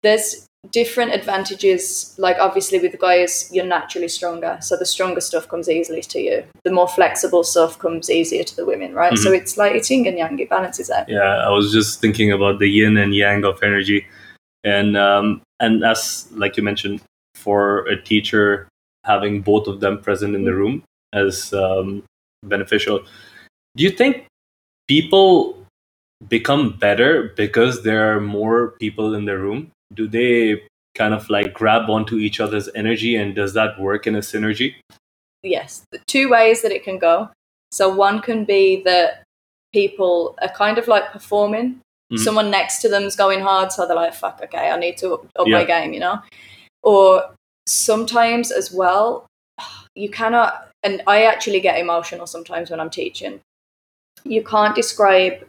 there's 0.02 0.46
different 0.70 1.12
advantages. 1.12 2.14
Like 2.18 2.36
obviously 2.38 2.78
with 2.78 2.98
guys, 2.98 3.50
you're 3.52 3.66
naturally 3.66 4.08
stronger, 4.08 4.58
so 4.60 4.76
the 4.76 4.86
stronger 4.86 5.20
stuff 5.20 5.48
comes 5.48 5.68
easily 5.68 6.02
to 6.02 6.20
you. 6.20 6.44
The 6.64 6.70
more 6.72 6.88
flexible 6.88 7.44
stuff 7.44 7.78
comes 7.78 8.08
easier 8.10 8.44
to 8.44 8.56
the 8.56 8.64
women, 8.64 8.94
right? 8.94 9.18
So 9.18 9.32
it's 9.32 9.56
like 9.56 9.74
it's 9.74 9.90
yin 9.90 10.06
and 10.06 10.18
yang. 10.18 10.38
It 10.38 10.48
balances 10.48 10.88
out. 10.90 11.08
yeah 11.08 11.44
i 11.46 11.50
was 11.50 11.72
just 11.72 12.00
thinking 12.00 12.32
about 12.32 12.58
the 12.58 12.68
yin 12.68 12.96
and 12.96 13.14
yang 13.14 13.44
of 13.44 13.62
energy 13.62 14.06
and 14.64 14.96
um, 14.96 15.42
and 15.60 15.84
as 15.84 16.28
like 16.32 16.56
you 16.56 16.62
mentioned 16.62 17.00
for 17.34 17.86
a 17.88 18.00
teacher 18.00 18.68
having 19.04 19.42
both 19.42 19.66
of 19.66 19.80
them 19.80 19.98
present 19.98 20.34
in 20.34 20.44
the 20.44 20.54
room 20.54 20.82
as 21.12 21.52
um, 21.52 22.02
beneficial 22.44 23.00
do 23.76 23.84
you 23.84 23.90
think 23.90 24.26
people 24.88 25.58
become 26.28 26.70
better 26.78 27.32
because 27.36 27.82
there 27.82 28.14
are 28.14 28.20
more 28.20 28.72
people 28.80 29.14
in 29.14 29.24
the 29.24 29.36
room 29.36 29.70
do 29.94 30.08
they 30.08 30.62
kind 30.94 31.14
of 31.14 31.28
like 31.30 31.54
grab 31.54 31.88
onto 31.88 32.16
each 32.16 32.38
other's 32.40 32.68
energy 32.74 33.16
and 33.16 33.34
does 33.34 33.54
that 33.54 33.80
work 33.80 34.06
in 34.06 34.14
a 34.14 34.20
synergy 34.20 34.74
yes, 35.42 35.84
the 35.90 35.98
two 36.06 36.28
ways 36.30 36.62
that 36.62 36.72
it 36.72 36.84
can 36.84 36.98
go. 36.98 37.30
So 37.70 37.88
one 37.88 38.20
can 38.20 38.44
be 38.44 38.82
that 38.84 39.24
people 39.72 40.36
are 40.40 40.48
kind 40.48 40.78
of 40.78 40.88
like 40.88 41.12
performing. 41.12 41.80
Mhm. 42.12 42.18
Someone 42.18 42.50
next 42.50 42.80
to 42.82 42.88
them's 42.88 43.16
going 43.16 43.40
hard, 43.40 43.72
so 43.72 43.86
they're 43.86 43.96
like, 43.96 44.14
"Fuck, 44.14 44.40
okay, 44.42 44.70
I 44.70 44.76
need 44.78 44.98
to 44.98 45.14
up, 45.14 45.26
up 45.36 45.48
my 45.48 45.64
game," 45.64 45.92
you 45.92 46.00
know. 46.00 46.20
Or 46.82 47.34
sometimes 47.66 48.50
as 48.50 48.72
well, 48.72 49.26
you 49.94 50.10
cannot. 50.10 50.68
And 50.82 51.02
I 51.06 51.24
actually 51.24 51.60
get 51.60 51.78
emotional 51.78 52.26
sometimes 52.26 52.70
when 52.70 52.80
I'm 52.80 52.90
teaching. 52.90 53.40
You 54.24 54.44
can't 54.44 54.74
describe 54.74 55.46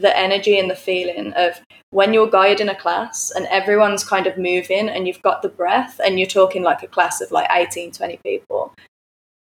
the 0.00 0.16
energy 0.16 0.58
and 0.58 0.70
the 0.70 0.76
feeling 0.76 1.32
of 1.34 1.60
when 1.90 2.12
you're 2.12 2.30
guiding 2.30 2.68
a 2.68 2.74
class 2.74 3.30
and 3.34 3.46
everyone's 3.46 4.04
kind 4.04 4.26
of 4.26 4.36
moving 4.36 4.88
and 4.88 5.06
you've 5.06 5.22
got 5.22 5.42
the 5.42 5.48
breath 5.48 6.00
and 6.04 6.18
you're 6.18 6.26
talking 6.28 6.62
like 6.62 6.82
a 6.82 6.86
class 6.86 7.20
of 7.20 7.30
like 7.30 7.48
18 7.50 7.92
20 7.92 8.18
people 8.24 8.72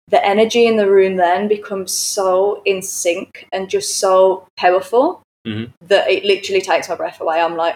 the 0.07 0.25
energy 0.25 0.65
in 0.67 0.75
the 0.77 0.89
room 0.89 1.15
then 1.15 1.47
becomes 1.47 1.93
so 1.93 2.61
in 2.65 2.81
sync 2.81 3.47
and 3.53 3.69
just 3.69 3.97
so 3.97 4.45
powerful 4.57 5.21
Mhm. 5.47 5.71
that 5.87 6.09
it 6.09 6.25
literally 6.25 6.61
takes 6.61 6.89
my 6.89 6.95
breath 6.95 7.19
away. 7.21 7.39
I'm 7.39 7.55
like, 7.55 7.75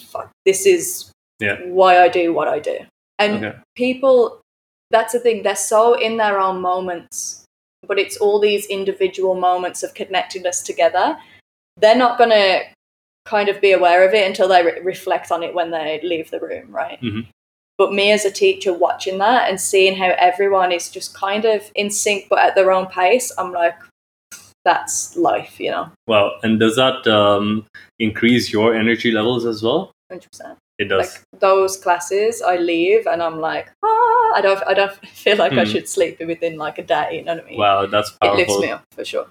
fuck, 0.00 0.30
this 0.46 0.64
is 0.66 1.10
Yeah. 1.40 1.58
why 1.64 2.00
I 2.00 2.08
do 2.08 2.32
what 2.32 2.48
I 2.48 2.58
do. 2.60 2.78
And 3.18 3.44
Okay. 3.44 3.58
people, 3.74 4.40
that's 4.90 5.12
the 5.12 5.18
thing, 5.20 5.42
they're 5.42 5.56
so 5.56 5.94
in 5.94 6.16
their 6.16 6.38
own 6.38 6.60
moments, 6.60 7.44
but 7.86 7.98
it's 7.98 8.16
all 8.16 8.38
these 8.38 8.66
individual 8.66 9.34
moments 9.34 9.82
of 9.82 9.94
connectedness 9.94 10.62
together. 10.62 11.18
They're 11.76 11.96
not 11.96 12.18
going 12.18 12.30
to 12.30 12.62
kind 13.24 13.48
of 13.48 13.60
be 13.60 13.72
aware 13.72 14.06
of 14.06 14.14
it 14.14 14.26
until 14.26 14.48
they 14.48 14.62
re- 14.64 14.80
reflect 14.82 15.30
on 15.30 15.42
it 15.42 15.54
when 15.54 15.70
they 15.70 16.00
leave 16.02 16.30
the 16.30 16.40
room, 16.40 16.70
right? 16.70 17.00
Mhm. 17.00 17.26
But 17.78 17.92
me 17.92 18.10
as 18.12 18.24
a 18.24 18.30
teacher 18.30 18.72
watching 18.72 19.18
that 19.18 19.48
and 19.48 19.60
seeing 19.60 19.96
how 19.96 20.12
everyone 20.18 20.72
is 20.72 20.90
just 20.90 21.14
kind 21.14 21.44
of 21.44 21.70
in 21.74 21.90
sync 21.90 22.28
but 22.28 22.38
at 22.40 22.54
their 22.54 22.70
own 22.72 22.86
pace, 22.86 23.32
I'm 23.38 23.52
like, 23.52 23.74
that's 24.64 25.16
life, 25.16 25.58
you 25.58 25.70
know, 25.70 25.90
Wow. 26.06 26.32
And 26.42 26.60
does 26.60 26.76
that 26.76 27.06
um, 27.06 27.66
increase 27.98 28.52
your 28.52 28.74
energy 28.74 29.10
levels 29.10 29.44
as 29.44 29.62
well? 29.62 29.90
100%. 30.12 30.56
It 30.78 30.84
does. 30.86 31.12
Like 31.32 31.40
those 31.40 31.76
classes, 31.76 32.42
I 32.42 32.56
leave 32.56 33.06
and 33.06 33.22
I'm 33.22 33.40
like, 33.40 33.70
ah, 33.82 34.32
I 34.34 34.40
don't, 34.42 34.62
I 34.66 34.74
don't 34.74 34.92
feel 35.08 35.36
like 35.36 35.52
I 35.52 35.64
Hmm. 35.64 35.70
should 35.70 35.88
sleep 35.88 36.20
within 36.20 36.56
like 36.58 36.78
a 36.78 36.82
day. 36.84 37.18
You 37.18 37.24
know 37.24 37.34
what 37.36 37.44
I 37.44 37.48
mean? 37.48 37.58
wow, 37.58 37.86
that's 37.86 38.10
powerful. 38.10 38.38
it 38.38 38.48
lifts 38.48 38.60
me 38.60 38.70
up 38.70 38.84
for 38.92 39.04
sure. 39.04 39.26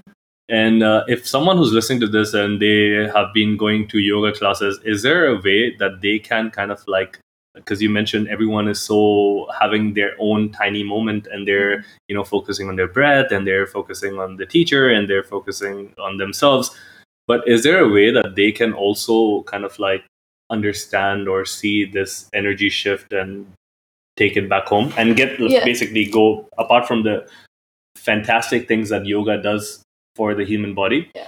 And 0.52 0.84
uh, 0.84 1.06
if 1.08 1.26
someone 1.26 1.56
who's 1.56 1.72
listening 1.72 2.02
to 2.02 2.08
this 2.08 2.34
and 2.34 2.62
they 2.62 3.10
have 3.16 3.34
been 3.34 3.56
going 3.56 3.88
to 3.88 3.99
yoga 3.99 4.38
classes, 4.38 4.82
is 4.84 5.02
there 5.02 5.28
a 5.28 5.39
way 5.41 5.74
that 5.78 6.02
they 6.02 6.20
can 6.20 6.52
kind 6.52 6.72
of 6.74 6.86
like, 6.88 7.18
because 7.56 7.82
you 7.82 7.89
mentioned 7.89 8.28
everyone 8.28 8.68
is 8.68 8.80
so 8.82 9.47
having 9.58 9.93
their 9.93 10.12
own 10.20 10.52
tiny 10.52 10.84
moment 10.84 11.26
and 11.32 11.47
they're, 11.47 11.86
you 12.10 12.16
know, 12.16 12.26
focusing 12.26 12.68
on 12.68 12.76
their 12.76 12.89
breath 12.89 13.32
and 13.32 13.47
they're 13.47 13.66
focusing 13.66 14.20
on 14.20 14.36
the 14.36 14.45
teacher 14.45 14.89
and 14.89 15.10
they're 15.10 15.24
focusing 15.24 15.93
on 15.97 16.18
themselves. 16.18 16.70
But 17.28 17.47
is 17.47 17.64
there 17.64 17.80
a 17.80 17.88
way 17.88 18.12
that 18.12 18.36
they 18.36 18.52
can 18.52 18.74
also 18.74 19.43
kind 19.43 19.64
of 19.64 19.80
like 19.80 20.04
understand 20.49 21.30
or 21.30 21.45
see 21.45 21.86
this 21.86 22.28
energy 22.34 22.70
shift 22.70 23.14
and 23.14 23.47
take 24.18 24.36
it 24.36 24.49
back 24.49 24.66
home 24.66 24.91
and 24.97 25.16
get 25.16 25.39
Yeah. 25.39 25.64
basically 25.64 26.08
go 26.08 26.49
apart 26.58 26.86
from 26.89 27.04
the 27.04 27.26
fantastic 27.95 28.68
things 28.68 28.89
that 28.89 29.06
yoga 29.06 29.41
does 29.41 29.82
for 30.16 30.34
the 30.36 30.43
human 30.45 30.74
body 30.74 31.09
Yeah. 31.16 31.28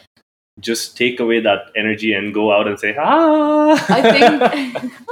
just 0.60 0.98
take 0.98 1.20
away 1.20 1.40
that 1.42 1.72
energy 1.76 2.14
and 2.14 2.34
go 2.34 2.52
out 2.52 2.68
and 2.68 2.80
say 2.80 2.96
ah 2.98 3.74
I 3.90 4.02
think 4.12 4.94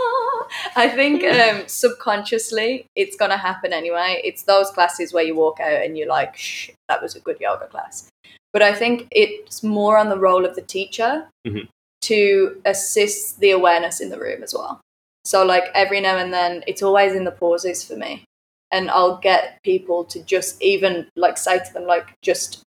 I 0.76 0.90
think 0.90 1.24
um, 1.24 1.64
subconsciously 1.68 2.86
it's 2.96 3.16
gonna 3.16 3.38
happen 3.38 3.72
anyway. 3.74 4.22
It's 4.24 4.44
those 4.44 4.70
classes 4.72 5.14
where 5.14 5.24
you 5.24 5.36
walk 5.36 5.60
out 5.62 5.82
and 5.84 5.98
you're 5.98 6.08
like, 6.10 6.36
"Shh, 6.36 6.72
that 6.90 7.02
was 7.02 7.16
a 7.16 7.22
good 7.22 7.40
yoga 7.40 7.68
class." 7.68 8.10
But 8.54 8.62
I 8.62 8.74
think 8.74 9.08
it's 9.12 9.64
more 9.64 9.98
on 9.98 10.10
the 10.10 10.20
role 10.20 10.46
of 10.46 10.56
the 10.56 10.62
teacher 10.62 11.28
Mhm. 11.48 11.68
to 12.02 12.62
assist 12.66 13.40
the 13.40 13.52
awareness 13.52 14.02
in 14.02 14.10
the 14.10 14.20
room 14.20 14.44
as 14.44 14.54
well. 14.54 14.82
So 15.24 15.46
like 15.46 15.66
every 15.74 16.02
now 16.02 16.18
and 16.18 16.34
then, 16.34 16.64
it's 16.68 16.82
always 16.84 17.14
in 17.14 17.24
the 17.24 17.32
pauses 17.32 17.86
for 17.86 17.96
me, 17.96 18.26
and 18.72 18.92
I'll 18.92 19.18
get 19.18 19.58
people 19.64 20.04
to 20.06 20.22
just 20.22 20.62
even 20.62 21.08
like 21.16 21.38
say 21.38 21.60
to 21.60 21.74
them 21.74 21.86
like 21.86 22.08
just 22.22 22.62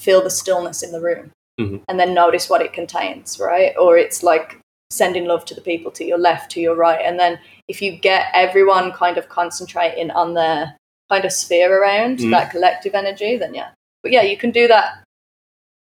feel 0.00 0.22
the 0.22 0.30
stillness 0.30 0.82
in 0.82 0.92
the 0.92 1.00
room 1.00 1.30
Mhm. 1.60 1.82
and 1.88 2.00
then 2.00 2.14
notice 2.14 2.48
what 2.50 2.62
it 2.62 2.72
contains, 2.72 3.38
right? 3.38 3.72
Or 3.78 3.96
it's 3.98 4.22
like 4.22 4.58
sending 4.90 5.26
love 5.26 5.44
to 5.46 5.54
the 5.54 5.60
people 5.60 5.90
to 5.92 6.04
your 6.04 6.18
left, 6.18 6.50
to 6.52 6.60
your 6.60 6.74
right. 6.74 7.00
And 7.04 7.18
then 7.18 7.38
if 7.68 7.80
you 7.82 7.90
get 7.96 8.26
everyone 8.34 8.92
kind 8.92 9.16
of 9.18 9.28
concentrating 9.28 10.10
on 10.10 10.34
their 10.34 10.76
kind 11.10 11.24
of 11.24 11.32
sphere 11.32 11.70
around 11.80 12.18
Mm. 12.18 12.30
that 12.30 12.50
collective 12.50 12.94
energy, 12.94 13.36
then 13.36 13.54
yeah. 13.54 13.70
But 14.02 14.12
yeah, 14.12 14.22
you 14.22 14.36
can 14.36 14.50
do 14.50 14.66
that, 14.68 15.04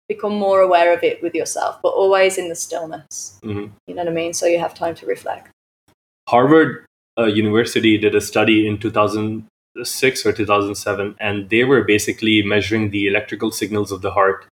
become 0.08 0.34
more 0.34 0.60
aware 0.60 0.92
of 0.92 1.02
it 1.02 1.22
with 1.22 1.34
yourself, 1.34 1.78
but 1.82 1.88
always 1.90 2.36
in 2.36 2.48
the 2.48 2.54
stillness. 2.54 3.38
Mhm. 3.42 3.70
You 3.86 3.94
know 3.94 4.02
what 4.02 4.10
I 4.10 4.14
mean? 4.14 4.32
So 4.34 4.46
you 4.46 4.58
have 4.58 4.74
time 4.74 4.94
to 4.96 5.06
reflect. 5.06 5.48
harvard 6.28 6.86
uh, 7.18 7.24
university 7.26 7.98
did 7.98 8.14
a 8.14 8.20
study 8.20 8.66
in 8.66 8.78
2006 9.76 10.26
or 10.26 10.32
2007, 10.32 11.16
and 11.20 11.50
they 11.50 11.64
were 11.64 11.82
basically 11.82 12.42
measuring 12.42 12.90
the 12.90 13.06
electrical 13.06 13.50
signals 13.50 13.90
of 13.90 14.02
the 14.02 14.10
heart. 14.10 14.46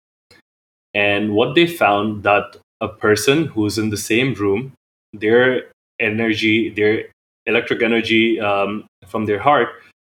And 0.95 1.35
what 1.35 1.55
they 1.55 1.67
found 1.67 2.23
that 2.25 2.57
a 2.81 2.89
person 2.89 3.47
who's 3.47 3.79
in 3.79 3.91
the 3.91 3.97
same 3.97 4.35
room, 4.35 4.73
their 5.13 5.65
energy, 6.01 6.69
their 6.71 7.07
electric 7.47 7.83
energy 7.83 8.41
um, 8.41 8.85
from 9.07 9.27
their 9.27 9.39
heart 9.39 9.69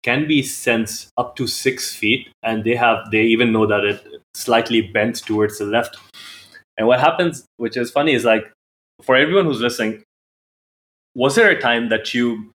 can 0.03 0.27
be 0.27 0.43
sensed 0.43 1.09
up 1.17 1.35
to 1.37 1.47
six 1.47 1.95
feet, 1.95 2.27
and 2.43 2.63
they 2.63 2.75
have 2.75 3.09
they 3.11 3.23
even 3.23 3.51
know 3.51 3.65
that 3.65 3.83
it 3.83 4.05
slightly 4.35 4.81
bent 4.81 5.25
towards 5.25 5.57
the 5.57 5.65
left. 5.65 5.97
And 6.77 6.87
what 6.87 6.99
happens, 6.99 7.43
which 7.57 7.75
is 7.75 7.89
funny, 7.89 8.13
is 8.13 8.23
like 8.23 8.51
for 9.01 9.15
everyone 9.15 9.45
who's 9.45 9.61
listening, 9.61 10.03
was 11.15 11.35
there 11.35 11.49
a 11.49 11.59
time 11.59 11.89
that 11.89 12.13
you 12.13 12.51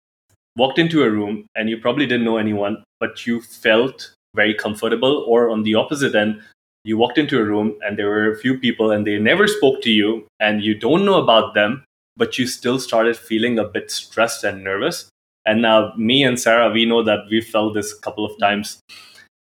walked 0.56 0.78
into 0.78 1.02
a 1.02 1.10
room 1.10 1.46
and 1.54 1.68
you 1.68 1.78
probably 1.78 2.06
didn't 2.06 2.24
know 2.24 2.36
anyone, 2.36 2.82
but 3.00 3.26
you 3.26 3.40
felt 3.40 4.12
very 4.34 4.54
comfortable, 4.54 5.24
or 5.28 5.50
on 5.50 5.62
the 5.62 5.74
opposite 5.74 6.14
end, 6.14 6.40
you 6.84 6.96
walked 6.96 7.18
into 7.18 7.38
a 7.38 7.44
room 7.44 7.76
and 7.82 7.98
there 7.98 8.08
were 8.08 8.32
a 8.32 8.38
few 8.38 8.58
people 8.58 8.90
and 8.90 9.06
they 9.06 9.18
never 9.18 9.46
spoke 9.46 9.82
to 9.82 9.90
you 9.90 10.26
and 10.40 10.62
you 10.62 10.74
don't 10.74 11.04
know 11.04 11.22
about 11.22 11.54
them, 11.54 11.84
but 12.16 12.38
you 12.38 12.46
still 12.46 12.78
started 12.78 13.16
feeling 13.16 13.58
a 13.58 13.64
bit 13.64 13.90
stressed 13.90 14.42
and 14.44 14.64
nervous. 14.64 15.08
And 15.44 15.62
now, 15.62 15.92
me 15.96 16.22
and 16.22 16.38
Sarah, 16.38 16.70
we 16.70 16.84
know 16.84 17.02
that 17.02 17.26
we 17.30 17.40
felt 17.40 17.74
this 17.74 17.92
a 17.92 18.00
couple 18.00 18.24
of 18.24 18.38
times. 18.38 18.80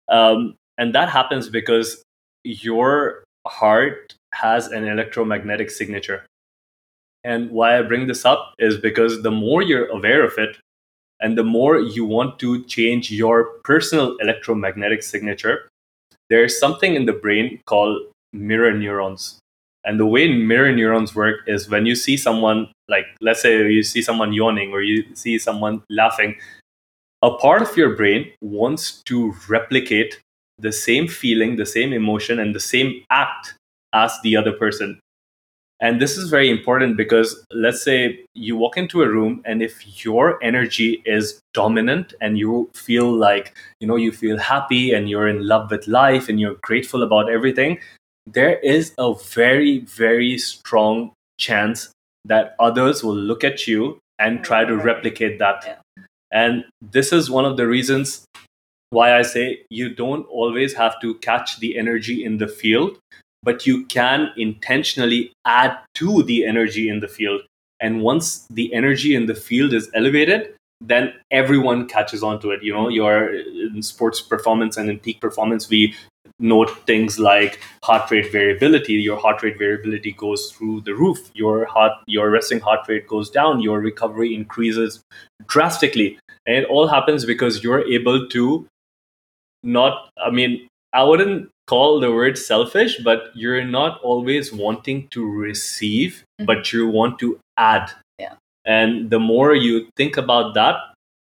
Um, 0.09 0.55
and 0.79 0.95
that 0.95 1.09
happens 1.09 1.49
because 1.49 2.03
your 2.45 3.25
heart 3.47 4.15
has 4.35 4.69
an 4.69 4.87
electromagnetic 4.87 5.71
signature. 5.71 6.25
And 7.25 7.51
why 7.51 7.79
I 7.79 7.83
bring 7.83 8.07
this 8.07 8.25
up 8.25 8.55
is 8.59 8.77
because 8.77 9.23
the 9.23 9.31
more 9.31 9.63
you're 9.63 9.87
aware 9.87 10.25
of 10.25 10.35
it, 10.39 10.59
and 11.21 11.37
the 11.37 11.45
more 11.45 11.79
you 11.79 12.05
want 12.05 12.39
to 12.41 12.65
change 12.65 13.11
your 13.11 13.45
personal 13.65 14.17
electromagnetic 14.19 15.03
signature, 15.03 15.69
there's 16.29 16.59
something 16.59 16.95
in 16.95 17.07
the 17.07 17.13
brain 17.13 17.61
called 17.67 18.03
mirror 18.33 18.73
neurons. 18.73 19.39
And 19.85 20.01
the 20.01 20.07
way 20.07 20.33
mirror 20.33 20.73
neurons 20.73 21.15
work 21.15 21.37
is 21.47 21.69
when 21.69 21.87
you 21.87 21.95
see 21.95 22.17
someone, 22.17 22.69
like 22.89 23.07
let's 23.21 23.41
say 23.41 23.71
you 23.71 23.83
see 23.83 24.03
someone 24.03 24.33
yawning 24.33 24.73
or 24.73 24.83
you 24.83 25.05
see 25.15 25.39
someone 25.39 25.83
laughing, 25.89 26.37
a 27.23 27.31
part 27.31 27.63
of 27.63 27.77
your 27.77 27.95
brain 27.97 28.31
wants 28.43 29.03
to 29.05 29.35
replicate 29.49 30.21
the 30.59 30.73
same 30.73 31.07
feeling, 31.07 31.57
the 31.57 31.67
same 31.67 31.93
emotion, 31.93 32.39
and 32.39 32.55
the 32.55 32.61
same 32.61 33.05
act 33.11 33.55
as 33.93 34.13
the 34.23 34.37
other 34.37 34.53
person. 34.53 34.99
And 35.81 36.01
this 36.01 36.17
is 36.17 36.31
very 36.31 36.49
important 36.49 36.97
because 36.97 37.45
let's 37.53 37.83
say 37.83 38.25
you 38.35 38.57
walk 38.57 38.79
into 38.79 39.03
a 39.03 39.09
room 39.09 39.43
and 39.45 39.61
if 39.61 40.05
your 40.05 40.43
energy 40.43 41.03
is 41.05 41.39
dominant 41.53 42.15
and 42.21 42.39
you 42.39 42.71
feel 42.75 43.13
like, 43.13 43.55
you 43.81 43.87
know, 43.87 43.97
you 43.97 44.11
feel 44.11 44.39
happy 44.39 44.95
and 44.95 45.11
you're 45.11 45.29
in 45.29 45.47
love 45.47 45.71
with 45.71 45.87
life 45.87 46.31
and 46.31 46.41
you're 46.41 46.57
grateful 46.63 47.03
about 47.03 47.31
everything, 47.31 47.79
there 48.27 48.59
is 48.61 48.95
a 48.97 49.15
very, 49.15 49.81
very 49.81 50.39
strong 50.39 51.13
chance 51.39 51.91
that 52.25 52.57
others 52.59 53.05
will 53.05 53.17
look 53.17 53.45
at 53.45 53.67
you 53.67 53.99
and 54.19 54.37
mm-hmm. 54.37 54.45
try 54.45 54.65
to 54.65 54.77
replicate 54.77 55.39
that. 55.39 55.83
And 56.33 56.65
this 56.81 57.13
is 57.13 57.31
one 57.31 57.45
of 57.45 57.59
the 57.59 57.67
reasons 57.67 58.25
why 58.91 59.17
I 59.17 59.23
say 59.23 59.61
you 59.69 59.95
don't 59.95 60.27
always 60.29 60.73
have 60.75 61.01
to 61.03 61.15
catch 61.17 61.59
the 61.59 61.77
energy 61.77 62.25
in 62.25 62.39
the 62.39 62.49
field 62.49 62.99
but 63.47 63.67
you 63.67 63.87
can 63.87 64.31
intentionally 64.37 65.33
add 65.47 65.79
to 65.95 66.25
the 66.25 66.45
energy 66.45 66.89
in 66.89 66.99
the 67.01 67.09
field. 67.09 67.43
And 67.81 68.03
once 68.03 68.47
the 68.51 68.75
energy 68.75 69.15
in 69.15 69.27
the 69.27 69.37
field 69.37 69.73
is 69.73 69.89
elevated, 69.95 70.53
then 70.81 71.15
everyone 71.31 71.87
catches 71.87 72.23
on 72.23 72.41
to 72.41 72.51
it. 72.51 72.63
You 72.63 72.73
know, 72.73 72.89
you're 72.89 73.31
uh, 73.31 73.75
in 73.75 73.83
sports 73.83 74.21
performance 74.21 74.77
and 74.77 74.91
in 74.91 74.99
peak 74.99 75.21
performance, 75.21 75.71
we 75.71 75.95
note 76.41 76.71
things 76.87 77.19
like 77.21 77.61
heart 77.85 78.11
rate 78.11 78.31
variability. 78.33 78.95
Your 78.95 79.17
heart 79.17 79.43
rate 79.43 79.59
variability 79.59 80.13
goes 80.13 80.51
through 80.51 80.81
the 80.83 80.95
roof. 80.95 81.31
Your 81.35 81.67
heart, 81.67 81.93
your 82.07 82.31
resting 82.31 82.61
heart 82.61 82.81
rate 82.89 83.07
goes 83.07 83.31
down. 83.31 83.61
Your 83.61 83.81
recovery 83.81 84.35
increases 84.35 85.01
drastically, 85.47 86.19
and 86.47 86.57
it 86.57 86.65
all 86.65 86.89
happens 86.89 87.25
because 87.25 87.63
you're 87.63 87.87
able 87.89 88.27
to 88.29 88.67
not. 89.63 90.11
I 90.19 90.31
mean, 90.31 90.69
I 90.97 91.03
wouldn't 91.03 91.51
call 91.67 92.01
the 92.01 92.11
word 92.11 92.39
selfish, 92.39 92.99
but 93.05 93.31
you're 93.35 93.63
not 93.63 94.01
always 94.01 94.51
wanting 94.51 95.09
to 95.09 95.31
receive, 95.31 96.25
mm-hmm. 96.41 96.47
but 96.47 96.73
you 96.73 96.89
want 96.89 97.19
to 97.19 97.39
add. 97.59 97.93
Yeah. 98.19 98.33
And 98.65 99.11
the 99.11 99.21
more 99.21 99.55
you 99.55 99.91
think 99.95 100.17
about 100.17 100.55
that, 100.55 100.77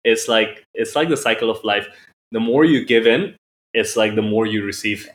it's 0.03 0.27
like 0.27 0.63
it's 0.75 0.95
like 0.95 1.09
the 1.09 1.17
cycle 1.17 1.49
of 1.49 1.63
life. 1.63 1.87
The 2.31 2.39
more 2.39 2.65
you 2.65 2.85
give 2.85 3.07
in, 3.07 3.35
it's 3.73 3.97
like 3.97 4.13
the 4.13 4.21
more 4.21 4.45
you 4.45 4.63
receive. 4.63 5.09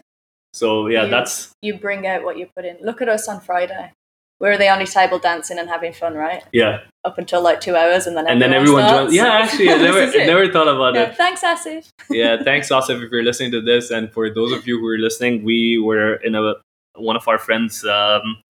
So 0.55 0.89
yeah, 0.89 1.05
you, 1.05 1.11
that's 1.11 1.53
you 1.63 1.79
bring 1.79 2.09
out 2.09 2.25
what 2.25 2.37
you 2.37 2.49
put 2.57 2.65
in. 2.65 2.79
Look 2.83 3.01
at 3.01 3.09
us 3.09 3.29
on 3.29 3.41
Friday. 3.41 3.93
We 4.41 4.49
are 4.49 4.57
the 4.57 4.69
only 4.69 4.87
table 4.87 5.19
dancing 5.19 5.59
and 5.59 5.69
having 5.69 5.93
fun, 5.93 6.15
right? 6.15 6.45
Yeah. 6.53 6.81
Up 7.05 7.19
until 7.19 7.43
like 7.43 7.61
two 7.61 7.75
hours, 7.75 8.07
and 8.07 8.17
then 8.17 8.29
and 8.29 8.41
then 8.41 8.53
everyone 8.53 8.89
joins. 8.89 9.15
Yeah, 9.15 9.27
actually, 9.27 9.71
I 9.71 9.77
never, 9.89 10.07
never 10.07 10.53
thought 10.53 10.69
about 10.69 10.95
yeah, 10.95 11.11
it. 11.11 11.17
Thanks, 11.17 11.43
Asif. 11.43 11.89
yeah, 12.11 12.43
thanks, 12.45 12.69
Asif, 12.69 13.03
if 13.03 13.11
you're 13.11 13.25
listening 13.25 13.51
to 13.53 13.61
this, 13.61 13.91
and 13.91 14.13
for 14.13 14.31
those 14.33 14.53
of 14.53 14.67
you 14.67 14.79
who 14.79 14.87
are 14.87 14.99
listening, 14.99 15.43
we 15.43 15.79
were 15.79 16.15
in 16.17 16.35
a 16.35 16.55
one 16.97 17.17
of 17.17 17.27
our 17.27 17.39
friends' 17.39 17.85
um, 17.85 18.43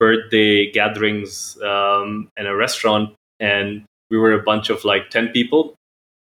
birthday 0.00 0.70
gatherings 0.72 1.56
um, 1.62 2.30
in 2.36 2.46
a 2.46 2.56
restaurant, 2.56 3.14
and 3.38 3.84
we 4.10 4.18
were 4.18 4.32
a 4.32 4.42
bunch 4.42 4.70
of 4.70 4.84
like 4.84 5.10
ten 5.10 5.28
people, 5.28 5.74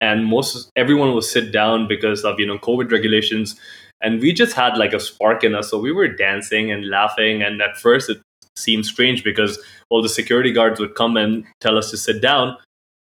and 0.01 0.25
most 0.25 0.69
everyone 0.75 1.13
was 1.13 1.31
sit 1.31 1.53
down 1.53 1.87
because 1.87 2.25
of 2.25 2.39
you 2.39 2.45
know 2.45 2.57
COVID 2.57 2.91
regulations 2.91 3.55
and 4.01 4.21
we 4.21 4.31
just 4.31 4.53
had 4.53 4.77
like 4.77 4.93
a 4.93 4.99
spark 4.99 5.43
in 5.43 5.55
us 5.55 5.69
so 5.69 5.79
we 5.79 5.91
were 5.91 6.07
dancing 6.07 6.71
and 6.71 6.87
laughing 6.87 7.41
and 7.41 7.61
at 7.61 7.77
first 7.77 8.09
it 8.09 8.21
seemed 8.57 8.85
strange 8.85 9.23
because 9.23 9.59
all 9.89 10.01
the 10.01 10.09
security 10.09 10.51
guards 10.51 10.79
would 10.79 10.95
come 10.95 11.17
and 11.17 11.45
tell 11.59 11.77
us 11.77 11.89
to 11.91 11.97
sit 11.97 12.21
down. 12.21 12.57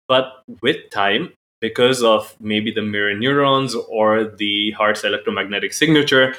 But 0.09 0.43
with 0.63 0.91
time, 0.91 1.33
because 1.61 2.03
of 2.03 2.35
maybe 2.41 2.71
the 2.71 2.83
mirror 2.83 3.15
neurons 3.15 3.75
or 3.75 4.25
the 4.25 4.73
heart's 4.73 5.05
electromagnetic 5.05 5.73
signature, 5.73 6.35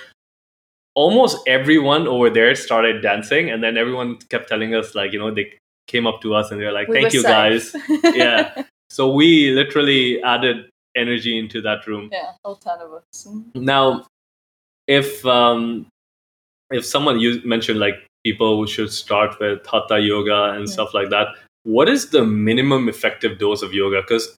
almost 0.96 1.38
everyone 1.48 2.08
over 2.08 2.30
there 2.30 2.56
started 2.56 3.02
dancing. 3.02 3.50
And 3.50 3.64
then 3.64 3.78
everyone 3.78 4.18
kept 4.30 4.48
telling 4.48 4.74
us, 4.76 4.96
like, 4.96 5.12
you 5.12 5.20
know, 5.20 5.34
they 5.34 5.54
came 5.88 6.08
up 6.08 6.22
to 6.22 6.34
us 6.34 6.52
and 6.52 6.60
they're 6.62 6.72
like, 6.72 6.88
we 6.88 7.02
thank 7.02 7.14
you 7.14 7.22
safe. 7.22 7.74
guys. 7.74 7.76
yeah. 8.16 8.64
So 8.90 9.12
we 9.12 9.52
literally 9.52 10.22
added 10.24 10.70
energy 10.96 11.38
into 11.38 11.62
that 11.62 11.86
room. 11.88 12.10
Yeah, 12.12 12.32
all 12.44 12.56
10 12.56 12.80
of 12.80 12.94
us. 12.94 13.28
Now, 13.54 14.06
if 14.88 15.26
um, 15.26 15.88
if 16.72 16.86
someone 16.86 17.20
you 17.20 17.42
mentioned 17.46 17.80
like 17.80 18.07
people 18.24 18.66
should 18.66 18.92
start 18.92 19.40
with 19.40 19.66
hatha 19.66 20.00
yoga 20.00 20.52
and 20.56 20.68
yeah. 20.68 20.74
stuff 20.74 20.94
like 20.94 21.10
that. 21.10 21.28
What 21.64 21.90
is 21.90 22.10
the 22.10 22.24
minimum 22.24 22.88
effective 22.88 23.40
dose 23.40 23.62
of 23.62 23.74
yoga? 23.74 24.02
Because 24.02 24.34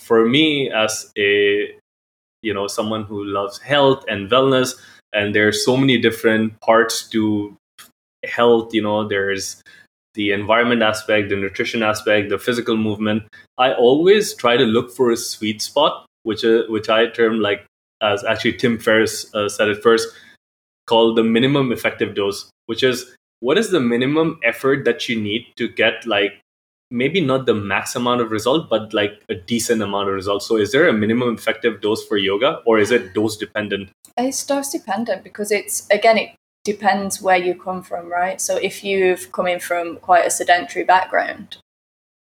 for 0.00 0.26
me 0.26 0.70
as 0.70 1.12
a 1.18 1.74
you 2.42 2.54
know 2.54 2.66
someone 2.66 3.04
who 3.04 3.24
loves 3.24 3.58
health 3.58 4.04
and 4.08 4.30
wellness 4.30 4.74
and 5.12 5.34
there's 5.34 5.64
so 5.64 5.76
many 5.76 5.98
different 6.00 6.60
parts 6.60 7.08
to 7.08 7.56
health 8.24 8.72
you 8.72 8.82
know 8.82 9.06
there's 9.08 9.62
the 10.14 10.30
environment 10.30 10.82
aspect 10.82 11.28
the 11.28 11.36
nutrition 11.36 11.82
aspect 11.82 12.28
the 12.28 12.38
physical 12.38 12.76
movement. 12.76 13.22
I 13.56 13.72
always 13.72 14.34
try 14.34 14.56
to 14.56 14.64
look 14.64 14.92
for 14.92 15.10
a 15.10 15.16
sweet 15.16 15.62
spot 15.62 16.06
which 16.22 16.44
uh, 16.44 16.62
which 16.68 16.88
i 16.88 17.06
term 17.06 17.40
like 17.40 17.64
as 18.02 18.24
actually 18.24 18.52
tim 18.52 18.78
ferriss 18.78 19.32
uh, 19.34 19.48
said 19.48 19.68
it 19.68 19.82
first 19.82 20.08
called 20.92 21.16
the 21.16 21.24
minimum 21.36 21.72
effective 21.72 22.14
dose 22.14 22.50
which 22.66 22.82
is 22.82 23.14
what 23.40 23.58
is 23.58 23.70
the 23.70 23.80
minimum 23.80 24.38
effort 24.42 24.84
that 24.84 25.08
you 25.08 25.20
need 25.20 25.46
to 25.56 25.68
get 25.68 26.06
like 26.06 26.40
maybe 26.90 27.20
not 27.20 27.46
the 27.46 27.54
max 27.54 27.94
amount 27.94 28.20
of 28.20 28.30
result 28.30 28.68
but 28.68 28.92
like 28.94 29.22
a 29.28 29.34
decent 29.34 29.82
amount 29.82 30.08
of 30.08 30.14
result? 30.14 30.42
So 30.42 30.56
is 30.56 30.72
there 30.72 30.88
a 30.88 30.92
minimum 30.92 31.34
effective 31.34 31.80
dose 31.80 32.04
for 32.06 32.16
yoga 32.16 32.60
or 32.64 32.78
is 32.78 32.90
it 32.90 33.14
dose 33.14 33.36
dependent? 33.36 33.90
It's 34.16 34.44
dose 34.44 34.70
dependent 34.70 35.22
because 35.22 35.52
it's 35.52 35.86
again 35.90 36.18
it 36.18 36.34
depends 36.64 37.22
where 37.22 37.36
you 37.36 37.54
come 37.54 37.82
from 37.82 38.10
right? 38.10 38.40
So 38.40 38.56
if 38.56 38.82
you've 38.82 39.30
come 39.32 39.46
in 39.46 39.60
from 39.60 39.96
quite 39.98 40.26
a 40.26 40.30
sedentary 40.30 40.84
background 40.84 41.58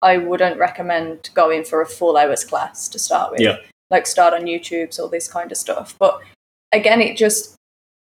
i 0.03 0.19
wouldn't 0.19 0.59
recommend 0.59 1.31
going 1.33 1.65
for 1.65 1.81
a 1.81 1.87
full 1.87 2.19
hours 2.19 2.45
class 2.45 2.87
to 2.87 2.99
start 2.99 3.33
with. 3.33 3.41
Yeah. 3.41 3.57
Like 3.91 4.07
start 4.07 4.35
on 4.35 4.43
youtube's 4.43 4.99
all 4.99 5.09
this 5.09 5.27
kind 5.27 5.51
of 5.51 5.57
stuff. 5.57 5.97
But 5.99 6.21
again 6.73 7.01
it 7.01 7.17
just 7.17 7.56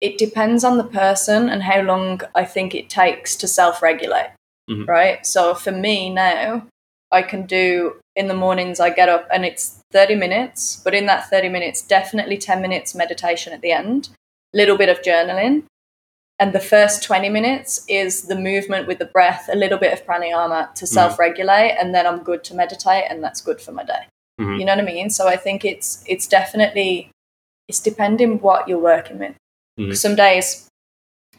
it 0.03 0.19
depends 0.19 0.65
on 0.65 0.77
the 0.77 0.85
person 0.85 1.49
and 1.49 1.63
how 1.63 1.81
long 1.81 2.21
I 2.35 2.45
think 2.45 2.75
it 2.75 2.91
takes 2.91 3.37
to 3.37 3.49
self 3.49 3.81
regulate. 3.81 4.31
Mm-hmm. 4.69 4.85
Right. 4.85 5.27
So 5.27 5.55
for 5.55 5.73
me 5.73 6.11
now, 6.11 6.67
I 7.11 7.23
can 7.23 7.47
do 7.47 7.97
in 8.17 8.29
the 8.29 8.35
mornings, 8.35 8.81
I 8.81 8.91
get 8.91 9.09
up 9.09 9.27
and 9.33 9.45
it's 9.45 9.81
30 9.93 10.17
minutes, 10.17 10.81
but 10.85 10.95
in 10.95 11.07
that 11.07 11.31
30 11.31 11.49
minutes, 11.49 11.83
definitely 11.83 12.37
10 12.37 12.61
minutes 12.61 12.95
meditation 12.95 13.53
at 13.53 13.61
the 13.61 13.73
end, 13.73 14.11
little 14.53 14.77
bit 14.77 14.89
of 14.89 15.03
journaling. 15.03 15.65
And 16.39 16.53
the 16.53 16.61
first 16.61 17.03
20 17.05 17.29
minutes 17.29 17.85
is 17.89 18.23
the 18.23 18.39
movement 18.39 18.89
with 18.89 18.99
the 18.99 19.05
breath, 19.05 19.49
a 19.53 19.57
little 19.57 19.79
bit 19.79 19.93
of 19.93 20.05
pranayama 20.05 20.75
to 20.75 20.87
self 20.87 21.19
regulate. 21.19 21.73
Mm-hmm. 21.73 21.87
And 21.87 21.95
then 21.95 22.07
I'm 22.07 22.25
good 22.25 22.43
to 22.45 22.55
meditate, 22.55 23.05
and 23.09 23.23
that's 23.23 23.41
good 23.41 23.61
for 23.61 23.71
my 23.73 23.85
day. 23.85 24.07
Mhm. 24.41 24.59
You 24.59 24.65
know 24.65 24.73
what 24.73 24.83
I 24.83 24.87
mean? 24.87 25.11
So 25.11 25.29
I 25.29 25.37
think 25.37 25.65
it's 25.65 26.03
it's 26.07 26.27
definitely 26.27 27.11
it's 27.69 27.81
depending 27.81 28.41
what 28.41 28.67
you're 28.67 28.79
working 28.79 29.19
with. 29.19 29.35
Mhm. 29.79 29.97
Some 29.97 30.15
days, 30.17 30.69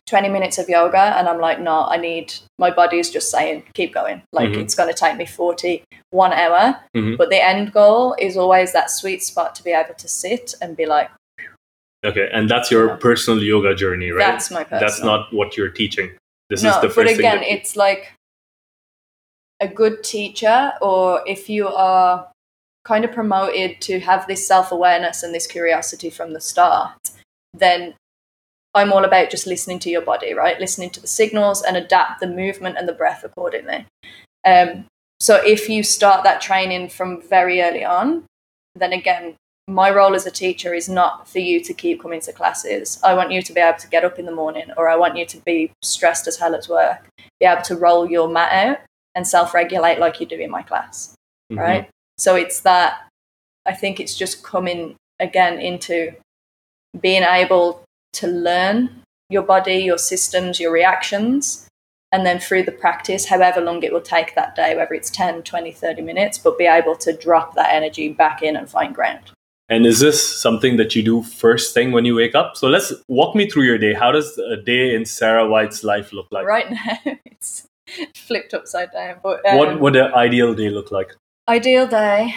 twenty 0.08 0.30
minutes 0.30 0.58
of 0.58 0.68
yoga, 0.68 1.16
and 1.18 1.28
I'm 1.30 1.40
like, 1.40 1.60
no, 1.60 1.84
I 1.86 1.98
need 1.98 2.34
my 2.60 2.72
body 2.72 3.00
is 3.00 3.10
just 3.10 3.30
saying, 3.32 3.64
keep 3.74 3.94
going. 3.94 4.24
Like 4.32 4.50
Mhm. 4.50 4.62
it's 4.62 4.76
going 4.76 4.90
to 4.90 4.98
take 4.98 5.16
me 5.18 5.26
forty 5.26 5.84
one 6.12 6.34
hour, 6.34 6.80
Mhm. 6.96 7.18
but 7.18 7.30
the 7.30 7.44
end 7.44 7.72
goal 7.74 8.16
is 8.20 8.36
always 8.38 8.74
that 8.74 8.90
sweet 8.90 9.24
spot 9.24 9.56
to 9.56 9.64
be 9.64 9.72
able 9.72 9.94
to 9.96 10.08
sit 10.08 10.56
and 10.62 10.76
be 10.76 10.86
like, 10.86 11.10
Okay, 12.06 12.28
and 12.34 12.50
that's 12.50 12.70
your 12.70 12.88
Yeah. 12.90 12.96
personal 12.98 13.42
yoga 13.42 13.74
journey, 13.74 14.12
right? 14.12 14.20
that's 14.28 14.52
my 14.52 14.64
personal. 14.66 14.80
That's 14.82 15.02
not 15.02 15.34
what 15.34 15.56
you're 15.56 15.70
teaching. 15.70 16.12
This 16.50 16.62
no, 16.62 16.70
is 16.72 16.76
the 16.82 16.88
but 16.88 16.94
first 16.96 17.14
again, 17.14 17.32
thing. 17.32 17.40
that 17.40 17.50
you- 17.50 17.56
it's 17.58 17.76
like 17.78 18.12
a 19.62 19.68
good 19.70 20.04
teacher, 20.04 20.74
or 20.82 21.24
if 21.26 21.50
you 21.50 21.70
are 21.70 22.30
kind 22.84 23.06
of 23.06 23.14
promoted 23.14 23.80
to 23.84 24.02
have 24.02 24.28
this 24.28 24.46
self 24.46 24.70
awareness 24.74 25.24
and 25.24 25.34
this 25.34 25.48
curiosity 25.48 26.10
from 26.10 26.34
the 26.34 26.42
start, 26.42 26.92
then 27.54 27.96
I'm 28.76 28.92
all 28.92 29.06
about 29.06 29.30
just 29.30 29.46
listening 29.46 29.80
to 29.80 29.90
your 29.90 30.02
body, 30.02 30.34
right? 30.34 30.60
Listening 30.60 30.90
to 30.92 31.00
the 31.02 31.08
signals 31.08 31.62
and 31.62 31.78
adapt 31.78 32.20
the 32.20 32.28
movement 32.28 32.78
and 32.78 32.88
the 32.88 32.94
breath 32.94 33.24
accordingly. 33.24 33.86
Um, 34.46 34.86
so 35.20 35.36
if 35.36 35.70
you 35.70 35.84
start 35.84 36.24
that 36.24 36.42
training 36.42 36.90
from 36.90 37.22
very 37.22 37.62
early 37.62 37.86
on, 37.86 38.26
then 38.76 38.92
again, 38.94 39.36
my 39.68 39.90
role 39.90 40.16
as 40.16 40.26
a 40.26 40.32
teacher 40.32 40.74
is 40.74 40.90
not 40.90 41.30
for 41.30 41.40
you 41.40 41.64
to 41.64 41.74
keep 41.74 42.02
coming 42.02 42.20
to 42.22 42.34
classes. 42.34 43.00
I 43.04 43.14
want 43.14 43.32
you 43.32 43.42
to 43.42 43.54
be 43.54 43.62
able 43.62 43.78
to 43.80 43.88
get 43.88 44.04
up 44.04 44.20
in 44.20 44.26
the 44.26 44.36
morning, 44.36 44.72
or 44.76 44.90
I 44.90 44.98
want 44.98 45.16
you 45.16 45.26
to 45.26 45.38
be 45.46 45.72
stressed 45.82 46.28
as 46.28 46.38
hell 46.38 46.56
at 46.56 46.68
work, 46.68 47.08
be 47.40 47.46
able 47.46 47.62
to 47.64 47.78
roll 47.78 48.10
your 48.10 48.28
mat 48.28 48.52
out 48.52 48.80
and 49.16 49.26
self 49.26 49.54
regulate 49.54 50.00
like 50.00 50.20
you 50.20 50.26
do 50.26 50.36
in 50.36 50.50
my 50.50 50.64
class, 50.64 51.16
Mhm. 51.52 51.60
right? 51.60 51.90
So 52.18 52.36
it's 52.36 52.60
that, 52.62 53.08
I 53.66 53.74
think 53.74 54.00
it's 54.00 54.18
just 54.18 54.44
coming 54.44 54.96
again 55.20 55.60
into 55.60 56.14
being 57.00 57.24
able 57.24 57.84
to 58.14 58.28
learn 58.28 59.02
your 59.30 59.44
body, 59.44 59.76
your 59.76 59.98
systems, 59.98 60.60
your 60.60 60.72
reactions. 60.72 61.68
And 62.12 62.26
then 62.26 62.40
through 62.40 62.64
the 62.64 62.72
practice, 62.72 63.26
however 63.26 63.60
long 63.60 63.82
it 63.82 63.92
will 63.92 64.02
take 64.02 64.36
that 64.36 64.56
day, 64.56 64.76
whether 64.76 64.94
it's 64.94 65.10
10, 65.10 65.42
20, 65.44 65.72
30 65.72 66.02
minutes, 66.04 66.38
but 66.38 66.60
be 66.60 66.66
able 66.66 66.96
to 66.98 67.12
drop 67.12 67.56
that 67.56 67.74
energy 67.74 68.10
back 68.10 68.44
in 68.44 68.56
and 68.56 68.70
find 68.70 68.94
ground. 68.94 69.32
And 69.70 69.88
is 69.88 70.00
this 70.00 70.22
something 70.42 70.78
that 70.78 70.96
you 70.96 71.02
do 71.02 71.24
first 71.24 71.74
thing 71.74 71.92
when 71.92 72.06
you 72.06 72.16
wake 72.16 72.36
up? 72.36 72.56
So 72.56 72.68
let's 72.68 72.94
walk 73.08 73.36
me 73.36 73.50
through 73.50 73.64
your 73.64 73.80
day. 73.80 73.94
How 73.94 74.12
does 74.12 74.38
a 74.38 74.58
day 74.58 74.94
in 74.94 75.06
Sarah 75.06 75.48
White's 75.50 75.84
life 75.84 76.14
look 76.14 76.28
like? 76.32 76.46
right 76.46 76.70
now, 76.70 77.00
it's 77.26 77.68
flipped 78.16 78.54
upside 78.54 78.92
down. 78.92 79.18
But 79.24 79.44
um, 79.50 79.58
What 79.58 79.80
would 79.80 79.96
an 79.96 80.14
ideal 80.14 80.54
day 80.54 80.70
look 80.70 80.92
like? 80.92 81.16
Ideal 81.48 81.88
day. 81.88 82.36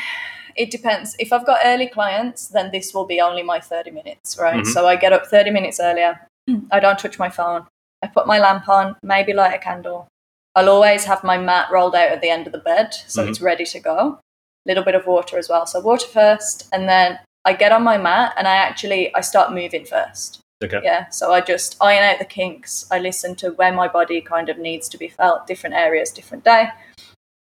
It 0.56 0.70
depends. 0.70 1.14
If 1.18 1.32
I've 1.32 1.46
got 1.46 1.60
early 1.64 1.86
clients, 1.86 2.48
then 2.48 2.70
this 2.72 2.94
will 2.94 3.04
be 3.06 3.20
only 3.20 3.42
my 3.42 3.60
30 3.60 3.90
minutes, 3.90 4.38
right? 4.38 4.56
Mhm. 4.64 4.66
So 4.72 4.86
I 4.88 4.96
get 4.96 5.12
up 5.12 5.26
30 5.26 5.50
minutes 5.50 5.78
earlier. 5.80 6.26
I 6.72 6.80
don't 6.80 6.98
touch 6.98 7.18
my 7.18 7.28
phone. 7.28 7.66
I 8.02 8.06
put 8.08 8.26
my 8.26 8.38
lamp 8.38 8.68
on, 8.68 8.96
maybe 9.02 9.32
light 9.32 9.54
a 9.54 9.58
candle. 9.58 10.08
I'll 10.54 10.70
always 10.70 11.04
have 11.04 11.22
my 11.24 11.36
mat 11.36 11.68
rolled 11.70 11.94
out 11.94 12.10
at 12.10 12.20
the 12.22 12.30
end 12.30 12.46
of 12.46 12.52
the 12.52 12.58
bed 12.58 12.94
so 13.06 13.22
Mhm. 13.22 13.28
it's 13.28 13.40
ready 13.40 13.66
to 13.66 13.80
go. 13.80 13.98
A 13.98 14.68
Little 14.68 14.84
bit 14.84 14.94
of 14.94 15.06
water 15.06 15.38
as 15.38 15.48
well. 15.48 15.66
So 15.66 15.80
water 15.80 16.06
first 16.06 16.66
and 16.72 16.88
then 16.88 17.18
I 17.44 17.52
get 17.52 17.72
on 17.72 17.82
my 17.84 17.98
mat 17.98 18.34
and 18.36 18.48
I 18.48 18.56
actually 18.56 19.14
I 19.14 19.20
start 19.20 19.52
moving 19.52 19.84
first. 19.84 20.40
Okay. 20.64 20.80
Yeah, 20.82 21.08
so 21.10 21.32
I 21.34 21.42
just 21.42 21.76
iron 21.82 22.02
out 22.02 22.18
the 22.18 22.24
kinks. 22.24 22.86
I 22.90 22.98
listen 22.98 23.34
to 23.36 23.50
where 23.50 23.72
my 23.72 23.88
body 23.88 24.20
kind 24.22 24.48
of 24.48 24.56
needs 24.58 24.88
to 24.88 24.96
be 24.98 25.08
felt, 25.08 25.46
different 25.46 25.74
areas, 25.76 26.10
different 26.10 26.44
day. 26.44 26.70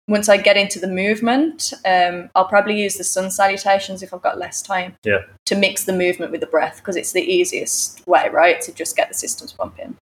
Once 0.09 0.28
I 0.30 0.38
get 0.38 0.56
into 0.56 0.78
the 0.80 0.88
movement, 0.88 1.74
um, 1.84 2.30
I'll 2.34 2.48
probably 2.48 2.80
use 2.80 2.96
the 2.96 3.04
sun 3.04 3.30
salutations 3.30 4.02
if 4.02 4.14
I've 4.14 4.22
got 4.22 4.38
less 4.38 4.62
time 4.62 4.96
Yeah. 5.04 5.18
to 5.44 5.54
mix 5.54 5.84
the 5.84 5.92
movement 5.92 6.32
with 6.32 6.40
the 6.40 6.46
breath 6.46 6.78
because 6.78 6.96
it's 6.96 7.12
the 7.12 7.20
easiest 7.22 8.06
way, 8.06 8.28
right, 8.30 8.59
to 8.62 8.72
just 8.72 8.96
get 8.96 9.09
the 9.09 9.14
systems 9.14 9.52
pumping. 9.52 9.96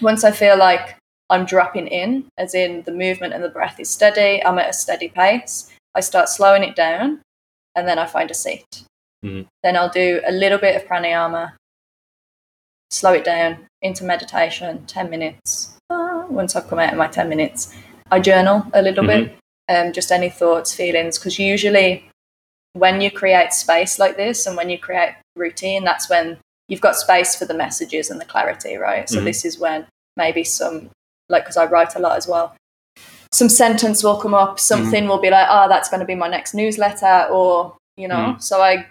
Once 0.00 0.22
I 0.22 0.30
feel 0.30 0.56
like 0.56 0.96
I'm 1.30 1.44
dropping 1.46 1.88
in, 1.88 2.28
as 2.38 2.54
in 2.54 2.82
the 2.82 2.92
movement 2.92 3.34
and 3.34 3.42
the 3.42 3.48
breath 3.48 3.80
is 3.80 3.90
steady, 3.90 4.44
I'm 4.44 4.58
at 4.60 4.70
a 4.70 4.72
steady 4.72 5.08
pace, 5.08 5.68
I 5.96 6.00
start 6.00 6.28
slowing 6.28 6.62
it 6.62 6.76
down 6.76 7.20
and 7.74 7.88
then 7.88 7.98
I 7.98 8.06
find 8.06 8.30
a 8.30 8.34
seat. 8.34 8.84
Mhm. 9.24 9.46
Then 9.64 9.76
I'll 9.76 9.88
do 9.88 10.20
a 10.24 10.30
little 10.30 10.58
bit 10.58 10.76
of 10.76 10.86
pranayama, 10.86 11.54
slow 12.90 13.14
it 13.14 13.24
down 13.24 13.66
into 13.82 14.04
meditation, 14.04 14.86
10 14.86 15.10
minutes. 15.10 15.76
Ah, 15.90 16.24
Once 16.28 16.54
I've 16.54 16.68
come 16.68 16.78
out 16.78 16.92
of 16.92 16.98
my 16.98 17.08
10 17.08 17.28
minutes, 17.28 17.74
I 18.10 18.20
journal 18.20 18.64
a 18.72 18.82
little 18.82 19.06
bit, 19.06 19.36
um, 19.68 19.92
just 19.92 20.12
any 20.12 20.30
thoughts, 20.30 20.74
feelings, 20.74 21.18
because 21.18 21.38
usually 21.38 22.08
when 22.74 23.00
you 23.00 23.10
create 23.10 23.52
space 23.52 23.98
like 23.98 24.16
this 24.16 24.46
and 24.46 24.56
when 24.56 24.68
you 24.68 24.78
create 24.78 25.14
routine, 25.36 25.84
that's 25.84 26.08
when 26.10 26.38
you've 26.68 26.80
got 26.80 26.96
space 26.96 27.36
for 27.36 27.44
the 27.44 27.54
messages 27.54 28.10
and 28.10 28.20
the 28.20 28.24
clarity, 28.24 28.76
right? 28.76 29.08
So 29.08 29.20
Mhm. 29.20 29.24
this 29.24 29.44
is 29.44 29.58
when 29.58 29.86
maybe 30.16 30.44
some, 30.44 30.90
like, 31.28 31.44
because 31.44 31.56
I 31.56 31.66
write 31.66 31.94
a 31.96 31.98
lot 31.98 32.16
as 32.16 32.26
well, 32.28 32.54
some 33.32 33.48
sentence 33.48 34.04
will 34.04 34.20
come 34.20 34.34
up, 34.34 34.60
something 34.60 35.08
will 35.08 35.20
be 35.20 35.30
like, 35.30 35.46
oh, 35.50 35.68
that's 35.68 35.88
going 35.88 36.00
to 36.00 36.06
be 36.06 36.14
my 36.14 36.28
next 36.28 36.54
newsletter, 36.54 37.28
or, 37.30 37.76
you 37.96 38.06
know, 38.08 38.36
so 38.38 38.60
I 38.62 38.86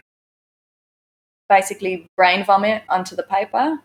basically 1.49 2.05
brain 2.17 2.43
vomit 2.43 2.83
onto 2.89 3.15
the 3.15 3.23
paper, 3.23 3.79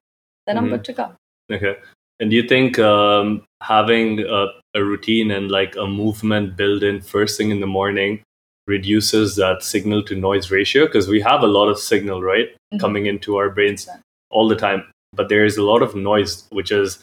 then 0.46 0.58
I'm 0.58 0.66
Mhm. 0.66 0.70
good 0.70 0.84
to 0.84 0.92
go. 0.92 1.16
Okay. 1.52 1.76
And 2.20 2.30
do 2.30 2.36
you 2.36 2.42
think 2.42 2.78
um, 2.78 3.44
having 3.62 4.20
a, 4.20 4.46
a 4.74 4.82
routine 4.84 5.30
and 5.30 5.50
like 5.50 5.76
a 5.76 5.86
movement 5.86 6.56
built 6.56 6.82
in 6.82 7.00
first 7.00 7.36
thing 7.36 7.50
in 7.50 7.60
the 7.60 7.66
morning 7.66 8.20
reduces 8.66 9.36
that 9.36 9.62
signal 9.62 10.02
to 10.04 10.14
noise 10.14 10.50
ratio? 10.50 10.86
Because 10.86 11.08
we 11.08 11.20
have 11.20 11.42
a 11.42 11.46
lot 11.46 11.68
of 11.68 11.78
signal, 11.78 12.22
right, 12.22 12.50
Mhm. 12.74 12.80
coming 12.80 13.06
into 13.06 13.36
our 13.36 13.50
brains 13.50 13.88
all 14.30 14.46
the 14.48 14.56
time. 14.56 14.84
But 15.14 15.28
there 15.30 15.44
is 15.44 15.56
a 15.56 15.62
lot 15.62 15.82
of 15.82 15.94
noise, 15.94 16.46
which 16.50 16.70
is 16.70 17.02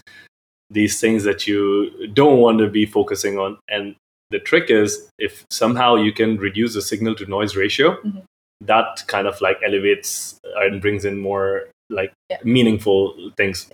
these 0.70 0.99
things 1.01 1.24
that 1.24 1.47
you 1.47 2.08
don't 2.14 2.38
want 2.39 2.60
to 2.60 2.68
be 2.70 2.86
focusing 2.86 3.38
on. 3.39 3.58
And 3.68 3.95
the 4.30 4.39
trick 4.39 4.70
is 4.70 5.10
if 5.20 5.43
somehow 5.51 5.95
you 5.95 6.12
can 6.12 6.38
reduce 6.38 6.74
the 6.76 6.82
signal 6.82 7.16
to 7.16 7.26
noise 7.26 7.56
ratio, 7.56 7.99
Mhm. 8.01 8.24
that 8.62 9.03
kind 9.08 9.28
of 9.28 9.41
like 9.41 9.60
elevates 9.64 10.39
and 10.58 10.82
brings 10.82 11.03
in 11.06 11.18
more 11.20 11.68
like 11.89 12.12
Yeah. 12.30 12.38
meaningful 12.43 13.32
things. 13.38 13.70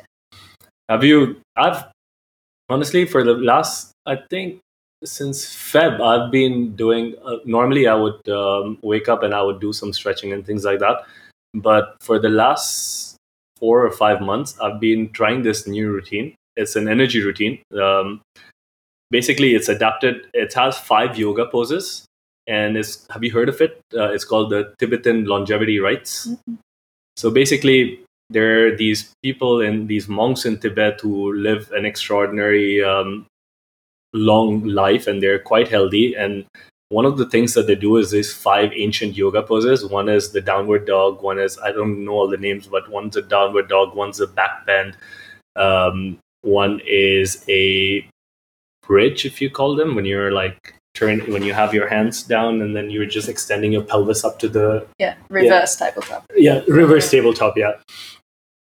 Have 0.89 1.03
you? 1.03 1.39
I've 1.55 1.84
honestly 2.72 3.05
for 3.05 3.24
the 3.24 3.34
last, 3.34 3.91
I 4.05 4.17
think 4.30 4.59
since 5.03 5.45
Feb, 5.45 5.99
I've 5.99 6.32
been 6.32 6.76
doing. 6.76 7.15
Uh, 7.26 7.38
normally, 7.45 7.88
I 7.88 7.95
would 7.95 8.28
um, 8.30 8.78
wake 8.82 9.09
up 9.09 9.24
and 9.24 9.34
I 9.34 9.41
would 9.41 9.59
do 9.59 9.74
some 9.74 9.93
stretching 9.93 10.32
and 10.32 10.45
things 10.45 10.63
like 10.63 10.80
that. 10.80 11.05
But 11.53 11.97
for 12.01 12.19
the 12.19 12.30
last 12.30 13.15
four 13.57 13.86
or 13.86 13.91
five 13.91 14.22
months, 14.22 14.57
I've 14.59 14.80
been 14.80 15.09
trying 15.09 15.43
this 15.43 15.67
new 15.67 15.91
routine. 15.91 16.36
It's 16.55 16.76
an 16.76 16.88
energy 16.88 17.22
routine. 17.22 17.61
Um, 17.80 18.22
basically, 19.09 19.55
it's 19.55 19.69
adapted. 19.69 20.28
It 20.34 20.53
has 20.53 20.78
five 20.78 21.17
yoga 21.17 21.45
poses, 21.47 22.05
and 22.47 22.78
it's. 22.78 23.07
Have 23.09 23.24
you 23.24 23.32
heard 23.32 23.49
of 23.49 23.59
it? 23.61 23.82
Uh, 23.95 24.11
it's 24.11 24.26
called 24.26 24.51
the 24.51 24.74
Tibetan 24.78 25.26
longevity 25.26 25.80
rites. 25.80 26.30
So 27.17 27.32
basically, 27.32 28.01
there 28.32 28.67
are 28.67 28.75
these 28.75 29.11
people 29.23 29.61
and 29.61 29.88
these 29.88 30.07
monks 30.07 30.45
in 30.45 30.57
Tibet 30.57 31.01
who 31.01 31.34
live 31.34 31.71
an 31.71 31.86
extraordinary 31.86 32.84
um, 32.84 33.25
long 34.13 34.63
life 34.65 35.07
and 35.07 35.21
they're 35.21 35.39
quite 35.39 35.67
healthy. 35.67 36.15
And 36.15 36.45
one 36.89 37.05
of 37.05 37.17
the 37.17 37.25
things 37.29 37.53
that 37.53 37.67
they 37.67 37.75
do 37.75 37.97
is 37.97 38.11
these 38.11 38.34
five 38.34 38.71
ancient 38.75 39.15
yoga 39.15 39.41
poses. 39.41 39.86
One 39.86 40.09
is 40.09 40.32
the 40.32 40.41
downward 40.41 40.86
dog, 40.86 41.21
one 41.21 41.39
is, 41.39 41.57
I 41.59 41.71
don't 41.71 42.03
know 42.05 42.13
all 42.13 42.27
the 42.27 42.38
names, 42.38 42.67
but 42.67 42.89
one's 42.89 43.15
a 43.15 43.21
downward 43.21 43.69
dog, 43.69 43.95
one's 43.95 44.19
a 44.19 44.27
back 44.27 44.65
bend, 44.65 44.97
um, 45.55 46.17
one 46.41 46.82
is 46.86 47.45
a 47.49 48.05
bridge, 48.86 49.25
if 49.25 49.41
you 49.41 49.49
call 49.49 49.75
them, 49.75 49.95
when 49.95 50.05
you're 50.05 50.32
like 50.32 50.75
turn 50.93 51.21
when 51.32 51.41
you 51.41 51.53
have 51.53 51.73
your 51.73 51.88
hands 51.88 52.21
down 52.23 52.61
and 52.61 52.75
then 52.75 52.89
you're 52.89 53.05
just 53.05 53.29
extending 53.29 53.71
your 53.71 53.82
pelvis 53.82 54.25
up 54.25 54.38
to 54.39 54.49
the 54.49 54.86
Yeah, 54.99 55.15
reverse 55.29 55.77
tabletop. 55.77 56.25
yeah 56.36 56.61
reverse 56.67 57.09
tabletop 57.09 57.57
yeah 57.57 57.73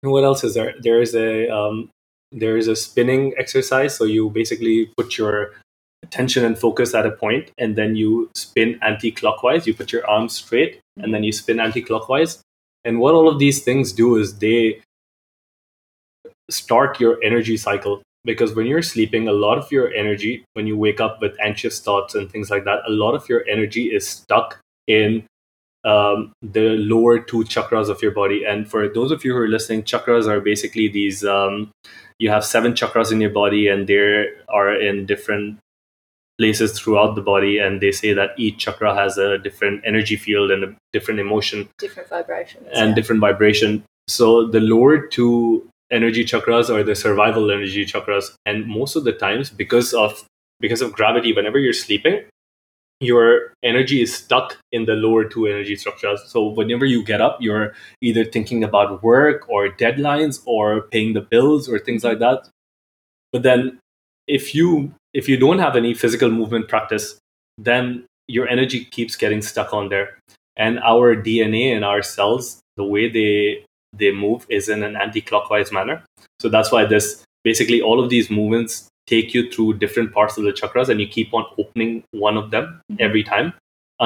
and 0.02 0.10
what 0.10 0.24
else 0.24 0.42
is 0.44 0.54
there? 0.54 0.74
There 0.80 1.00
is 1.00 1.14
a 1.14 1.48
um, 1.48 1.90
there 2.32 2.56
is 2.56 2.68
a 2.68 2.74
spinning 2.74 3.34
exercise. 3.38 3.96
So 3.96 4.04
you 4.04 4.30
basically 4.30 4.86
put 4.96 5.18
your 5.18 5.52
attention 6.02 6.44
and 6.44 6.58
focus 6.58 6.94
at 6.94 7.06
a 7.06 7.12
point 7.12 7.50
and 7.58 7.76
then 7.76 7.94
you 7.94 8.30
spin 8.34 8.78
anti-clockwise. 8.82 9.66
You 9.66 9.74
put 9.74 9.92
your 9.92 10.08
arms 10.08 10.34
straight 10.34 10.80
and 10.96 11.14
then 11.14 11.22
you 11.22 11.32
spin 11.32 11.60
anti-clockwise. 11.60 12.42
And 12.84 12.98
what 12.98 13.14
all 13.14 13.28
of 13.28 13.38
these 13.38 13.62
things 13.62 13.92
do 13.92 14.16
is 14.16 14.38
they 14.38 14.80
start 16.50 16.98
your 16.98 17.22
energy 17.22 17.56
cycle. 17.56 18.02
Because 18.24 18.54
when 18.54 18.66
you're 18.66 18.82
sleeping 18.82 19.28
a 19.28 19.32
lot 19.32 19.58
of 19.58 19.70
your 19.72 19.92
energy 19.92 20.44
when 20.54 20.66
you 20.66 20.76
wake 20.76 21.00
up 21.00 21.20
with 21.20 21.36
anxious 21.40 21.80
thoughts 21.80 22.14
and 22.14 22.30
things 22.30 22.50
like 22.50 22.64
that 22.64 22.80
a 22.86 22.90
lot 22.90 23.14
of 23.14 23.28
your 23.28 23.44
energy 23.48 23.86
is 23.92 24.08
stuck 24.08 24.60
in 24.86 25.24
um, 25.84 26.32
the 26.42 26.76
lower 26.78 27.18
two 27.18 27.44
chakras 27.44 27.88
of 27.88 28.02
your 28.02 28.12
body. 28.12 28.44
And 28.44 28.68
for 28.68 28.88
those 28.88 29.10
of 29.10 29.24
you 29.24 29.32
who 29.32 29.38
are 29.38 29.48
listening, 29.48 29.82
chakras 29.82 30.26
are 30.26 30.40
basically 30.40 30.88
these. 30.88 31.24
Um, 31.24 31.70
you 32.18 32.30
have 32.30 32.44
seven 32.44 32.72
chakras 32.72 33.10
in 33.10 33.20
your 33.20 33.30
body, 33.30 33.68
and 33.68 33.88
they 33.88 34.26
are 34.48 34.74
in 34.74 35.06
different 35.06 35.58
places 36.38 36.78
throughout 36.78 37.14
the 37.14 37.20
body, 37.20 37.58
and 37.58 37.80
they 37.80 37.92
say 37.92 38.12
that 38.12 38.30
each 38.36 38.58
chakra 38.58 38.94
has 38.94 39.18
a 39.18 39.38
different 39.38 39.82
energy 39.84 40.16
field 40.16 40.50
and 40.50 40.64
a 40.64 40.76
different 40.92 41.20
emotion 41.20 41.68
Different 41.78 42.08
vibration, 42.08 42.64
and 42.72 42.90
yeah. 42.90 42.94
different 42.94 43.20
vibration. 43.20 43.84
So 44.08 44.46
the 44.46 44.60
lower 44.60 45.06
two 45.06 45.68
energy 45.90 46.24
chakras 46.24 46.70
are 46.70 46.82
the 46.82 46.94
survival 46.94 47.50
energy 47.50 47.84
chakras, 47.84 48.32
and 48.46 48.66
most 48.66 48.96
of 48.96 49.04
the 49.04 49.12
times, 49.12 49.50
because 49.50 49.92
of 49.92 50.24
because 50.60 50.80
of 50.80 50.92
gravity, 50.92 51.32
whenever 51.32 51.58
you're 51.58 51.72
sleeping, 51.72 52.22
your 53.02 53.52
energy 53.62 54.00
is 54.00 54.14
stuck 54.14 54.56
in 54.70 54.84
the 54.84 54.92
lower 54.92 55.24
two 55.24 55.46
energy 55.46 55.76
structures. 55.76 56.20
So 56.26 56.48
whenever 56.48 56.84
you 56.84 57.04
get 57.04 57.20
up, 57.20 57.38
you're 57.40 57.74
either 58.00 58.24
thinking 58.24 58.62
about 58.62 59.02
work 59.02 59.48
or 59.48 59.68
deadlines 59.68 60.42
or 60.46 60.82
paying 60.82 61.12
the 61.14 61.20
bills 61.20 61.68
or 61.68 61.78
things 61.78 62.04
like 62.04 62.18
that. 62.20 62.48
But 63.32 63.42
then 63.42 63.78
if 64.26 64.54
you 64.54 64.94
if 65.12 65.28
you 65.28 65.36
don't 65.36 65.58
have 65.58 65.76
any 65.76 65.94
physical 65.94 66.30
movement 66.30 66.68
practice, 66.68 67.18
then 67.58 68.06
your 68.28 68.48
energy 68.48 68.84
keeps 68.84 69.16
getting 69.16 69.42
stuck 69.42 69.74
on 69.74 69.88
there. 69.88 70.18
And 70.56 70.78
our 70.80 71.16
DNA 71.16 71.74
and 71.74 71.84
our 71.84 72.02
cells, 72.02 72.60
the 72.76 72.84
way 72.84 73.08
they 73.08 73.64
they 73.92 74.12
move 74.12 74.46
is 74.48 74.68
in 74.68 74.82
an 74.82 74.96
anti-clockwise 74.96 75.72
manner. 75.72 76.02
So 76.40 76.48
that's 76.48 76.72
why 76.72 76.84
this 76.86 77.24
basically 77.44 77.82
all 77.82 78.02
of 78.02 78.10
these 78.10 78.30
movements 78.30 78.88
take 79.12 79.34
you 79.34 79.42
through 79.52 79.70
different 79.84 80.12
parts 80.16 80.36
of 80.38 80.44
the 80.44 80.52
chakras 80.60 80.88
and 80.88 81.00
you 81.02 81.08
keep 81.16 81.32
on 81.38 81.44
opening 81.58 81.92
one 82.26 82.36
of 82.42 82.50
them 82.54 82.66
Mhm. 82.90 83.00
every 83.06 83.22
time 83.32 83.52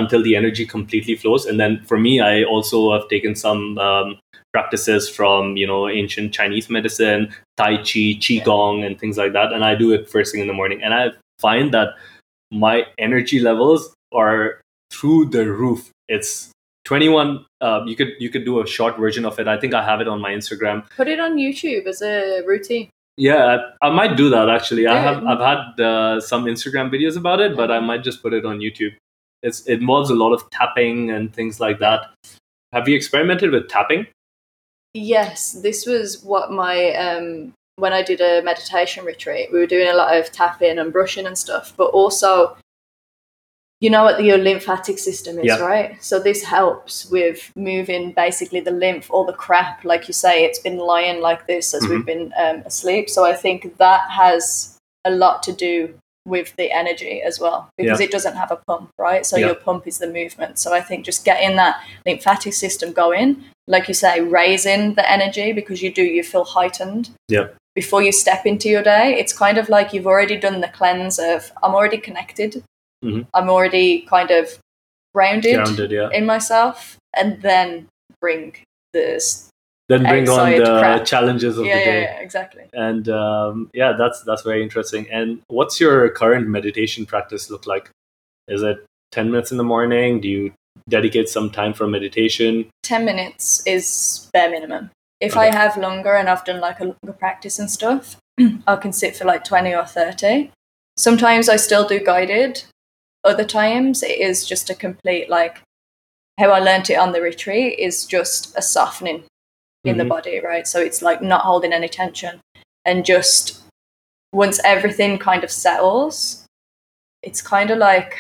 until 0.00 0.22
the 0.22 0.34
energy 0.40 0.64
completely 0.76 1.14
flows. 1.22 1.46
And 1.46 1.59
then 1.62 1.72
for 1.90 1.98
me 2.07 2.12
i 2.20 2.34
also 2.54 2.78
have 2.94 3.04
taken 3.14 3.34
some 3.44 3.78
um, 3.88 4.18
practices 4.54 5.09
from 5.16 5.57
you 5.61 5.66
know 5.70 5.80
ancient 6.00 6.32
chinese 6.38 6.68
medicine 6.76 7.22
tai 7.61 7.72
chi 7.88 8.04
qigong 8.24 8.84
and 8.86 8.98
things 9.00 9.16
like 9.22 9.32
that. 9.38 9.52
And 9.54 9.62
i 9.70 9.72
do 9.84 9.88
it 9.96 10.09
first 10.16 10.32
thing 10.32 10.42
in 10.44 10.48
the 10.52 10.59
morning. 10.61 10.82
And 10.84 10.92
i 11.00 11.02
find 11.48 11.72
that 11.78 11.88
my 12.66 12.76
energy 13.07 13.38
levels 13.40 13.92
are 14.24 14.61
through 14.92 15.22
the 15.36 15.44
roof. 15.62 15.90
It's 16.09 16.50
21 16.84 17.44
uh, 17.61 17.80
you 17.90 17.96
could 18.00 18.12
you 18.24 18.28
could 18.30 18.44
do 18.44 18.61
a 18.61 18.66
short 18.66 18.94
version 19.04 19.24
of 19.30 19.38
it. 19.40 19.48
I 19.54 19.57
think 19.61 19.74
i 19.74 19.82
have 19.90 20.00
it 20.04 20.09
on 20.09 20.20
my 20.26 20.32
instagram. 20.40 20.84
Put 20.96 21.09
it 21.14 21.20
on 21.26 21.36
YouTube 21.36 21.86
as 21.92 22.00
a 22.02 22.42
routine. 22.52 22.88
Yeah, 23.16 23.58
I, 23.80 23.88
I 23.88 23.90
might 23.90 24.16
do 24.16 24.28
that 24.30 24.48
actually. 24.48 24.86
I 24.86 25.00
have. 25.00 25.24
I've 25.24 25.40
had 25.40 25.80
uh, 25.80 26.20
some 26.20 26.44
Instagram 26.44 26.90
videos 26.90 27.16
about 27.16 27.40
it, 27.40 27.56
but 27.56 27.70
I 27.70 27.80
might 27.80 28.04
just 28.04 28.22
put 28.22 28.34
it 28.34 28.44
on 28.44 28.58
YouTube. 28.58 28.94
It's 29.42 29.66
it 29.66 29.80
involves 29.80 30.10
a 30.10 30.14
lot 30.14 30.32
of 30.32 30.48
tapping 30.50 31.10
and 31.10 31.32
things 31.32 31.58
like 31.60 31.78
that. 31.78 32.10
Have 32.72 32.88
you 32.88 32.96
experimented 32.96 33.52
with 33.52 33.68
tapping? 33.68 34.06
Yes, 34.92 35.52
this 35.52 35.86
was 35.86 36.22
what 36.22 36.50
my 36.50 36.94
um 36.94 37.52
when 37.76 37.92
I 37.92 38.02
did 38.02 38.20
a 38.20 38.42
meditation 38.42 39.04
retreat, 39.04 39.50
we 39.52 39.58
were 39.58 39.66
doing 39.66 39.88
a 39.88 39.94
lot 39.94 40.16
of 40.16 40.32
tapping 40.32 40.78
and 40.78 40.92
brushing 40.92 41.26
and 41.26 41.36
stuff, 41.36 41.74
but 41.76 41.90
also 41.90 42.56
you 43.81 43.91
know 43.91 44.05
what 44.05 44.22
your 44.24 44.39
lymphatic 44.39 44.99
system 44.99 45.39
is, 45.39 45.45
Yeah. 45.47 45.59
right? 45.59 46.03
So 46.03 46.18
this 46.18 46.43
helps 46.43 47.11
with 47.11 47.53
moving 47.57 48.12
basically 48.12 48.61
the 48.61 48.70
lymph, 48.70 49.11
all 49.11 49.24
the 49.24 49.33
crap, 49.35 49.85
like 49.85 50.09
you 50.09 50.14
say, 50.14 50.45
it's 50.45 50.59
been 50.59 50.79
lying 50.79 51.20
like 51.20 51.47
this 51.47 51.74
as 51.74 51.87
we've 51.87 52.07
been 52.07 52.33
um, 52.39 52.62
asleep. 52.64 53.11
So 53.11 53.24
I 53.27 53.35
think 53.35 53.77
that 53.77 54.11
has 54.11 54.79
a 55.05 55.11
lot 55.11 55.43
to 55.45 55.53
do 55.53 55.95
with 56.24 56.57
the 56.57 56.72
energy 56.72 57.22
as 57.22 57.39
well 57.39 57.68
because 57.79 58.01
it 58.01 58.11
doesn't 58.11 58.35
have 58.35 58.51
a 58.51 58.57
pump, 58.66 58.91
right? 58.99 59.24
So 59.24 59.37
your 59.37 59.55
pump 59.55 59.87
is 59.87 59.99
the 59.99 60.09
movement. 60.11 60.59
So 60.59 60.72
I 60.74 60.81
think 60.81 61.05
just 61.05 61.24
getting 61.24 61.55
that 61.57 61.81
lymphatic 62.05 62.53
system 62.55 62.93
going, 62.93 63.45
like 63.68 63.87
you 63.89 63.95
say, 63.95 64.20
raising 64.20 64.95
the 64.95 65.09
energy 65.09 65.53
because 65.53 65.83
you 65.83 65.93
do, 65.93 66.03
you 66.03 66.24
feel 66.24 66.45
heightened 66.45 67.11
Yeah. 67.29 67.49
before 67.77 68.03
you 68.03 68.11
step 68.11 68.45
into 68.47 68.68
your 68.68 68.83
day. 68.83 69.14
It's 69.16 69.33
kind 69.33 69.59
of 69.59 69.68
like 69.68 69.93
you've 69.93 70.07
already 70.07 70.37
done 70.37 70.61
the 70.62 70.68
cleanse 70.68 71.18
of, 71.20 71.53
I'm 71.62 71.74
already 71.74 71.99
connected, 71.99 72.64
Mhm. 73.05 73.26
I'm 73.34 73.49
already 73.51 74.03
kind 74.03 74.30
of 74.30 74.59
grounded, 75.14 75.55
Grounded, 75.57 75.90
yeah. 75.90 76.09
in 76.12 76.26
myself, 76.26 76.97
and 77.16 77.40
then 77.42 77.88
bring 78.20 78.57
this. 78.92 79.49
Then 79.88 80.03
bring 80.03 80.28
on 80.28 80.51
the 80.51 80.64
crap. 80.80 81.05
challenges 81.05 81.59
of 81.59 81.64
Yeah, 81.66 81.78
the 81.78 81.84
day. 81.84 82.03
yeah, 82.03 82.18
exactly. 82.20 82.64
And 82.72 83.09
um, 83.09 83.70
yeah, 83.72 83.92
that's 83.97 84.22
that's 84.24 84.42
very 84.42 84.62
interesting. 84.62 85.07
And 85.12 85.40
what's 85.49 85.80
your 85.80 86.09
current 86.11 86.49
meditation 86.49 87.07
practice 87.07 87.51
look 87.51 87.66
like? 87.66 87.90
Is 88.49 88.62
it 88.62 88.84
ten 89.12 89.30
minutes 89.30 89.53
in 89.53 89.59
the 89.59 89.64
morning? 89.64 90.20
Do 90.20 90.28
you 90.28 90.53
dedicate 90.88 91.28
some 91.28 91.51
time 91.51 91.72
for 91.72 91.86
meditation? 91.86 92.68
10 92.82 93.05
minutes 93.05 93.62
is 93.66 94.28
bare 94.32 94.51
minimum. 94.51 94.90
If 95.20 95.36
I 95.36 95.47
have 95.47 95.76
longer 95.76 96.14
and 96.14 96.28
I've 96.28 96.44
done 96.44 96.61
like 96.61 96.78
a 96.80 96.84
longer 96.84 97.12
practice 97.18 97.59
and 97.59 97.70
stuff, 97.70 98.16
I 98.66 98.76
can 98.76 98.92
sit 98.92 99.16
for 99.16 99.24
like 99.24 99.42
20 99.44 99.74
or 99.74 99.86
30. 99.86 100.51
Sometimes 100.97 101.49
I 101.49 101.57
still 101.57 101.86
do 101.88 101.99
guided. 102.05 102.64
Other 103.27 103.45
times 103.45 104.03
it 104.03 104.20
is 104.20 104.47
just 104.47 104.70
a 104.70 104.74
complete 104.74 105.29
like 105.29 105.61
how 106.39 106.51
I 106.51 106.61
learnt 106.61 106.91
it 106.91 106.95
on 106.99 107.12
the 107.12 107.20
retreat 107.20 107.79
is 107.79 108.07
just 108.07 108.57
a 108.57 108.62
softening 108.62 109.24
in 109.85 109.97
the 109.99 110.05
Mhm. 110.05 110.09
body, 110.09 110.41
right? 110.41 110.66
So 110.66 110.81
it's 110.81 111.03
like 111.03 111.20
not 111.22 111.43
holding 111.43 111.72
any 111.72 111.89
tension 111.89 112.41
and 112.85 113.05
just 113.05 113.61
once 114.33 114.61
everything 114.64 115.18
kind 115.18 115.43
of 115.45 115.51
settles, 115.51 116.45
it's 117.22 117.43
kind 117.43 117.70
of 117.70 117.79
like 117.79 118.16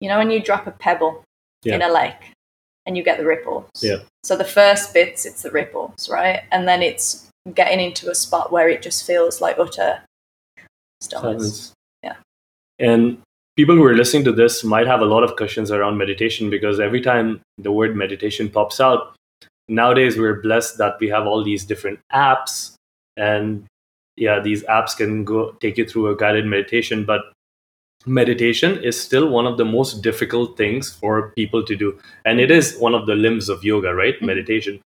you 0.00 0.08
know 0.08 0.18
when 0.18 0.30
you 0.30 0.40
drop 0.40 0.66
a 0.66 0.70
pebble 0.72 1.24
in 1.64 1.82
a 1.82 1.88
lake 1.88 2.32
and 2.84 2.96
you 2.96 3.02
get 3.02 3.16
the 3.18 3.24
ripples. 3.24 3.68
Yeah. 3.80 4.02
So 4.22 4.36
the 4.36 4.44
first 4.44 4.92
bits 4.92 5.24
it's 5.24 5.42
the 5.42 5.50
ripples, 5.50 6.08
right? 6.10 6.42
And 6.52 6.68
then 6.68 6.82
it's 6.82 7.28
getting 7.54 7.80
into 7.80 8.10
a 8.10 8.14
spot 8.14 8.52
where 8.52 8.68
it 8.68 8.82
just 8.82 9.06
feels 9.06 9.40
like 9.40 9.58
utter 9.58 10.02
stillness. 11.00 11.42
Silence. 11.42 11.72
Yeah. 12.02 12.16
And 12.78 13.22
people 13.56 13.74
who 13.74 13.84
are 13.84 13.94
listening 13.94 14.24
to 14.24 14.32
this 14.32 14.62
might 14.62 14.86
have 14.86 15.00
a 15.00 15.06
lot 15.06 15.24
of 15.24 15.36
questions 15.36 15.70
around 15.70 15.96
meditation 15.96 16.50
because 16.50 16.78
every 16.78 17.00
time 17.00 17.40
the 17.58 17.72
word 17.72 17.96
meditation 17.96 18.48
pops 18.48 18.80
out, 18.80 19.14
nowadays 19.68 20.16
we're 20.18 20.40
blessed 20.40 20.78
that 20.78 20.98
we 21.00 21.08
have 21.08 21.26
all 21.26 21.42
these 21.42 21.64
different 21.64 21.98
apps 22.12 22.74
and 23.16 23.64
yeah, 24.16 24.40
these 24.40 24.62
apps 24.64 24.96
can 24.96 25.24
go 25.24 25.52
take 25.60 25.76
you 25.76 25.86
through 25.86 26.08
a 26.08 26.16
guided 26.16 26.46
meditation, 26.46 27.04
but 27.04 27.32
meditation 28.06 28.82
is 28.82 28.98
still 29.00 29.28
one 29.28 29.46
of 29.46 29.58
the 29.58 29.64
most 29.64 30.02
difficult 30.02 30.56
things 30.56 30.90
for 30.90 31.32
people 31.36 31.62
to 31.64 31.76
do. 31.76 31.98
And 32.24 32.40
it 32.40 32.50
is 32.50 32.76
one 32.78 32.94
of 32.94 33.06
the 33.06 33.14
limbs 33.14 33.48
of 33.48 33.64
yoga, 33.64 33.94
right? 33.94 34.18
Mhm. 34.20 34.26
Meditation. 34.26 34.80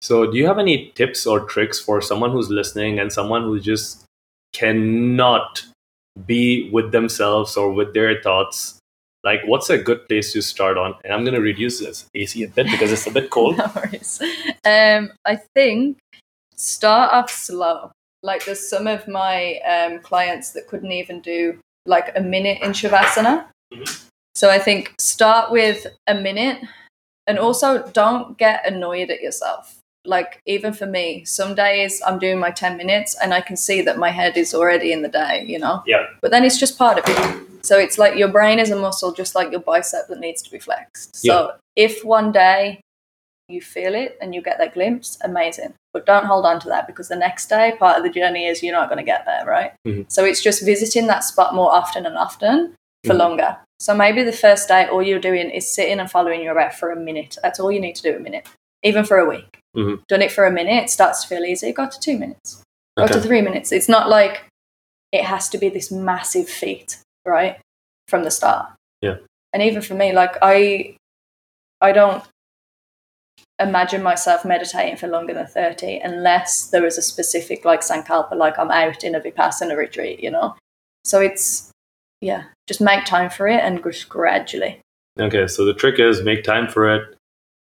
So, 0.00 0.30
do 0.30 0.36
you 0.36 0.46
have 0.46 0.58
any 0.58 0.92
tips 0.94 1.26
or 1.26 1.40
tricks 1.40 1.80
for 1.80 2.00
someone 2.00 2.30
who's 2.30 2.50
listening 2.50 2.98
and 2.98 3.12
someone 3.12 3.42
who 3.42 3.58
just 3.58 4.04
cannot 4.52 5.64
be 6.26 6.70
with 6.70 6.92
themselves 6.92 7.56
or 7.56 7.72
with 7.72 7.94
their 7.94 8.20
thoughts? 8.22 8.78
Like, 9.24 9.40
what's 9.46 9.68
a 9.68 9.78
good 9.78 10.08
place 10.08 10.32
to 10.32 10.42
start 10.42 10.78
on? 10.78 10.94
And 11.04 11.12
I'm 11.12 11.24
going 11.24 11.34
to 11.34 11.40
reduce 11.40 11.80
this 11.80 12.06
AC 12.14 12.42
a 12.44 12.48
bit 12.48 12.66
because 12.70 12.92
it's 12.92 13.06
a 13.06 13.10
bit 13.10 13.30
cold. 13.30 13.56
No 13.58 13.70
worries. 13.74 14.20
Um, 14.64 15.10
I 15.24 15.36
think 15.54 15.98
start 16.56 17.12
off 17.12 17.30
slow. 17.30 17.90
Like 18.22 18.44
there's 18.44 18.68
some 18.68 18.86
of 18.86 19.06
my 19.08 19.58
um, 19.60 20.00
clients 20.00 20.52
that 20.52 20.66
couldn't 20.66 20.92
even 20.92 21.20
do 21.20 21.58
like 21.86 22.10
a 22.16 22.20
minute 22.20 22.62
in 22.62 22.70
Shavasana. 22.72 23.46
Mhm. 23.72 24.04
So 24.34 24.50
I 24.50 24.58
think 24.58 24.94
start 24.98 25.50
with 25.50 25.86
a 26.06 26.14
minute 26.14 26.60
and 27.26 27.38
also 27.38 27.86
don't 27.88 28.38
get 28.38 28.66
annoyed 28.66 29.10
at 29.10 29.20
yourself. 29.20 29.77
Like 30.08 30.40
even 30.46 30.72
for 30.72 30.86
me, 30.86 31.24
some 31.24 31.54
days 31.54 32.00
I'm 32.06 32.18
doing 32.18 32.38
my 32.38 32.50
10 32.50 32.76
minutes 32.76 33.14
and 33.22 33.34
I 33.34 33.40
can 33.42 33.56
see 33.56 33.82
that 33.82 33.98
my 33.98 34.10
head 34.10 34.36
is 34.36 34.54
already 34.54 34.90
in 34.90 35.02
the 35.02 35.08
day, 35.08 35.44
you 35.46 35.58
know? 35.58 35.82
Yeah. 35.86 36.06
But 36.22 36.30
then 36.30 36.44
it's 36.44 36.58
just 36.58 36.78
part 36.78 36.98
of 36.98 37.04
it. 37.06 37.64
So 37.64 37.78
it's 37.78 37.98
like 37.98 38.16
your 38.16 38.28
brain 38.28 38.58
is 38.58 38.70
a 38.70 38.76
muscle 38.76 39.12
just 39.12 39.34
like 39.34 39.50
your 39.50 39.60
bicep 39.60 40.08
that 40.08 40.18
needs 40.20 40.40
to 40.42 40.50
be 40.50 40.58
flexed. 40.58 41.14
So 41.16 41.52
if 41.76 42.04
one 42.04 42.32
day 42.32 42.80
you 43.48 43.60
feel 43.60 43.94
it 43.94 44.16
and 44.20 44.34
you 44.34 44.42
get 44.42 44.58
that 44.58 44.74
glimpse, 44.74 45.18
amazing. 45.22 45.74
But 45.92 46.06
don't 46.06 46.24
hold 46.26 46.46
on 46.46 46.60
to 46.60 46.68
that 46.68 46.86
because 46.86 47.08
the 47.08 47.16
next 47.16 47.48
day, 47.48 47.74
part 47.78 47.96
of 47.98 48.02
the 48.02 48.10
journey 48.10 48.46
is 48.46 48.62
you're 48.62 48.74
not 48.74 48.88
going 48.88 48.98
to 48.98 49.04
get 49.04 49.24
there, 49.26 49.44
right? 49.46 49.72
Mhm. 49.86 50.10
So 50.10 50.24
it's 50.24 50.42
just 50.42 50.64
visiting 50.64 51.06
that 51.08 51.24
spot 51.24 51.54
more 51.54 51.72
often 51.72 52.06
and 52.06 52.16
often 52.16 52.74
for 53.04 53.14
Mhm. 53.14 53.18
longer. 53.18 53.56
So 53.80 53.94
maybe 53.94 54.22
the 54.22 54.32
first 54.32 54.68
day, 54.68 54.86
all 54.86 55.02
you're 55.02 55.18
doing 55.20 55.50
is 55.50 55.70
sitting 55.72 55.98
and 56.00 56.10
following 56.10 56.42
your 56.42 56.54
breath 56.54 56.76
for 56.76 56.90
a 56.90 56.96
minute. 56.96 57.38
That's 57.42 57.58
all 57.60 57.70
you 57.72 57.80
need 57.80 57.94
to 57.96 58.02
do 58.02 58.16
a 58.16 58.18
minute, 58.20 58.46
even 58.82 59.04
for 59.04 59.18
a 59.18 59.28
week. 59.28 59.60
Mhm. 59.76 60.06
Done 60.06 60.22
it 60.22 60.32
for 60.32 60.44
a 60.46 60.50
minute, 60.50 60.84
it 60.84 60.90
starts 60.90 61.22
to 61.22 61.28
feel 61.28 61.44
easy. 61.44 61.72
Got 61.72 61.92
to 61.92 62.00
two 62.00 62.18
minutes, 62.18 62.62
got 62.96 63.12
to 63.12 63.20
three 63.20 63.42
minutes. 63.42 63.72
It's 63.72 63.88
not 63.88 64.08
like 64.08 64.44
it 65.12 65.24
has 65.24 65.48
to 65.50 65.58
be 65.58 65.68
this 65.68 65.90
massive 65.90 66.48
feat, 66.48 66.98
right? 67.24 67.58
From 68.08 68.24
the 68.24 68.30
start. 68.30 68.70
Yeah. 69.00 69.16
And 69.52 69.62
even 69.62 69.82
for 69.82 69.94
me, 69.94 70.12
like 70.12 70.36
I, 70.42 70.96
I 71.80 71.92
don't 71.92 72.24
imagine 73.60 74.02
myself 74.02 74.44
meditating 74.44 74.96
for 74.96 75.08
longer 75.08 75.34
than 75.34 75.46
30 75.46 75.98
unless 75.98 76.66
there 76.70 76.86
is 76.86 76.96
a 76.96 77.02
specific 77.02 77.64
like 77.64 77.80
sankalpa 77.80 78.34
like 78.36 78.56
i'm 78.56 78.70
out 78.70 79.02
in 79.02 79.16
a 79.16 79.20
vipassana 79.20 79.76
retreat 79.76 80.20
you 80.20 80.30
know 80.30 80.54
so 81.04 81.20
it's 81.20 81.72
yeah 82.20 82.44
just 82.68 82.80
make 82.80 83.04
time 83.04 83.28
for 83.28 83.48
it 83.48 83.60
and 83.60 83.82
just 83.82 84.08
gradually 84.08 84.80
Okay, 85.20 85.48
so 85.48 85.64
the 85.64 85.74
trick 85.74 85.98
is 85.98 86.22
make 86.22 86.44
time 86.44 86.68
for 86.68 86.94
it, 86.94 87.16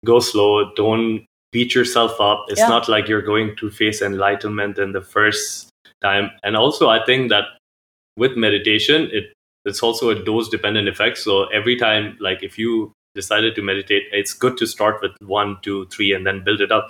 go 0.05 0.19
slow, 0.19 0.73
don't 0.75 1.25
beat 1.51 1.75
yourself 1.75 2.19
up. 2.19 2.45
It's 2.49 2.59
Yeah. 2.59 2.69
not 2.69 2.87
like 2.87 3.07
you're 3.07 3.21
going 3.21 3.55
to 3.57 3.69
face 3.69 4.01
enlightenment 4.01 4.77
in 4.77 4.93
the 4.93 5.01
first 5.01 5.69
time. 6.01 6.31
And 6.43 6.55
also, 6.55 6.89
I 6.89 7.03
think 7.05 7.29
that 7.29 7.45
with 8.17 8.35
meditation, 8.37 9.09
it 9.11 9.33
it's 9.63 9.83
also 9.83 10.09
a 10.09 10.15
dose 10.15 10.49
dependent 10.49 10.87
effect. 10.87 11.19
So 11.19 11.45
every 11.49 11.75
time, 11.75 12.17
like 12.19 12.41
if 12.41 12.57
you 12.57 12.91
decided 13.13 13.53
to 13.55 13.61
meditate, 13.61 14.03
it's 14.11 14.33
good 14.33 14.57
to 14.57 14.65
start 14.65 15.01
with 15.03 15.11
one, 15.21 15.57
two, 15.61 15.85
three, 15.87 16.13
and 16.13 16.25
then 16.25 16.43
build 16.43 16.61
it 16.61 16.71
up. 16.71 16.89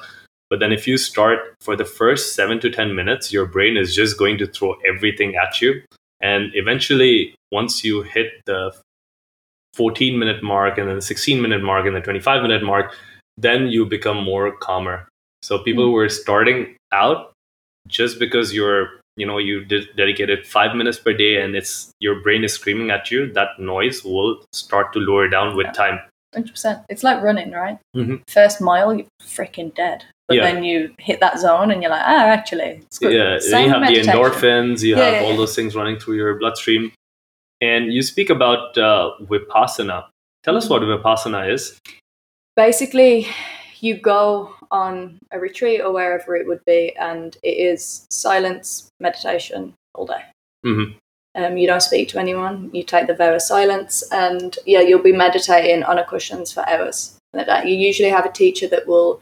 But 0.49 0.59
then 0.59 0.71
if 0.71 0.87
you 0.87 0.97
start 0.97 1.55
for 1.59 1.75
the 1.75 1.83
first 1.85 2.33
seven 2.33 2.59
to 2.61 2.69
10 2.69 2.95
minutes, 2.95 3.33
your 3.33 3.45
brain 3.45 3.75
is 3.75 3.93
just 3.95 4.17
going 4.17 4.37
to 4.37 4.47
throw 4.47 4.75
everything 4.87 5.35
at 5.35 5.61
you. 5.61 5.81
And 6.21 6.51
eventually, 6.53 7.35
once 7.51 7.83
you 7.83 8.03
hit 8.03 8.41
the 8.45 8.73
14 9.73 10.17
minute 10.17 10.43
mark 10.43 10.77
and 10.77 10.87
then 10.87 10.95
the 10.95 11.01
16 11.01 11.41
minute 11.41 11.63
mark 11.63 11.85
and 11.85 11.95
the 11.95 12.01
25 12.01 12.41
minute 12.41 12.63
mark, 12.63 12.93
then 13.37 13.67
you 13.67 13.85
become 13.85 14.23
more 14.23 14.51
calmer. 14.57 15.07
So 15.41 15.59
people 15.59 15.83
mm-hmm. 15.83 15.91
who 15.91 15.97
are 15.97 16.09
starting 16.09 16.75
out 16.91 17.31
just 17.87 18.19
because 18.19 18.53
you're 18.53 19.01
you 19.17 19.25
know 19.25 19.37
you 19.37 19.63
did 19.65 19.87
dedicated 19.95 20.45
five 20.47 20.75
minutes 20.75 20.99
per 20.99 21.13
day 21.13 21.41
and 21.41 21.55
it's 21.55 21.91
your 21.99 22.21
brain 22.21 22.43
is 22.43 22.53
screaming 22.53 22.91
at 22.91 23.11
you 23.11 23.31
that 23.33 23.59
noise 23.59 24.03
will 24.03 24.43
start 24.53 24.93
to 24.93 24.99
lower 24.99 25.27
down 25.27 25.55
with 25.55 25.65
yeah. 25.67 25.71
time 25.71 25.99
100% 26.35 26.85
it's 26.87 27.03
like 27.03 27.21
running 27.21 27.51
right 27.51 27.77
mm-hmm. 27.95 28.15
first 28.27 28.61
mile 28.61 28.93
you're 28.93 29.05
freaking 29.21 29.73
dead 29.75 30.05
but 30.27 30.37
yeah. 30.37 30.43
then 30.43 30.63
you 30.63 30.93
hit 30.97 31.19
that 31.19 31.37
zone 31.37 31.71
and 31.71 31.81
you're 31.81 31.91
like 31.91 32.03
ah 32.05 32.25
actually 32.27 32.79
it's 32.85 32.99
good 32.99 33.13
yeah 33.13 33.37
then 33.49 33.65
you 33.65 33.69
have 33.69 33.81
meditation. 33.81 34.05
the 34.05 34.13
endorphins 34.13 34.81
you 34.81 34.95
yeah, 34.95 35.09
have 35.09 35.23
all 35.25 35.35
those 35.35 35.55
things 35.55 35.75
running 35.75 35.99
through 35.99 36.15
your 36.15 36.39
bloodstream 36.39 36.91
and 37.61 37.93
you 37.93 38.01
speak 38.01 38.29
about 38.29 38.77
uh, 38.77 39.11
vipassana 39.21 40.05
tell 40.43 40.57
us 40.57 40.69
what 40.69 40.81
vipassana 40.81 41.51
is 41.51 41.79
basically 42.55 43.27
you 43.81 43.97
go 43.97 44.53
on 44.69 45.19
a 45.31 45.39
retreat 45.39 45.81
or 45.81 45.91
wherever 45.91 46.35
it 46.35 46.47
would 46.47 46.63
be, 46.65 46.95
and 46.97 47.35
it 47.43 47.57
is 47.57 48.05
silence, 48.09 48.89
meditation 48.99 49.73
all 49.95 50.05
day. 50.05 50.23
Mm-hmm. 50.65 50.97
Um, 51.33 51.57
you 51.57 51.67
don't 51.67 51.81
speak 51.81 52.09
to 52.09 52.19
anyone. 52.19 52.69
You 52.73 52.83
take 52.83 53.07
the 53.07 53.15
vow 53.15 53.35
of 53.35 53.41
silence, 53.41 54.03
and 54.11 54.57
yeah, 54.65 54.81
you'll 54.81 55.01
be 55.01 55.11
meditating 55.11 55.83
on 55.83 55.97
a 55.97 56.05
cushions 56.05 56.51
for 56.51 56.67
hours. 56.69 57.17
You 57.33 57.75
usually 57.75 58.09
have 58.09 58.25
a 58.25 58.31
teacher 58.31 58.67
that 58.67 58.87
will 58.87 59.21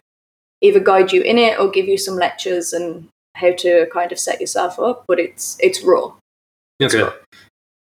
either 0.62 0.80
guide 0.80 1.12
you 1.12 1.22
in 1.22 1.38
it 1.38 1.60
or 1.60 1.70
give 1.70 1.88
you 1.88 1.98
some 1.98 2.16
lectures 2.16 2.74
and 2.74 3.08
how 3.36 3.54
to 3.54 3.88
kind 3.94 4.12
of 4.12 4.20
set 4.20 4.42
yourself 4.42 4.80
up. 4.80 5.06
But 5.08 5.20
it's 5.20 5.58
it's 5.60 5.84
raw. 5.84 6.14
It's 6.80 6.94
okay. 6.94 7.04
Raw. 7.04 7.14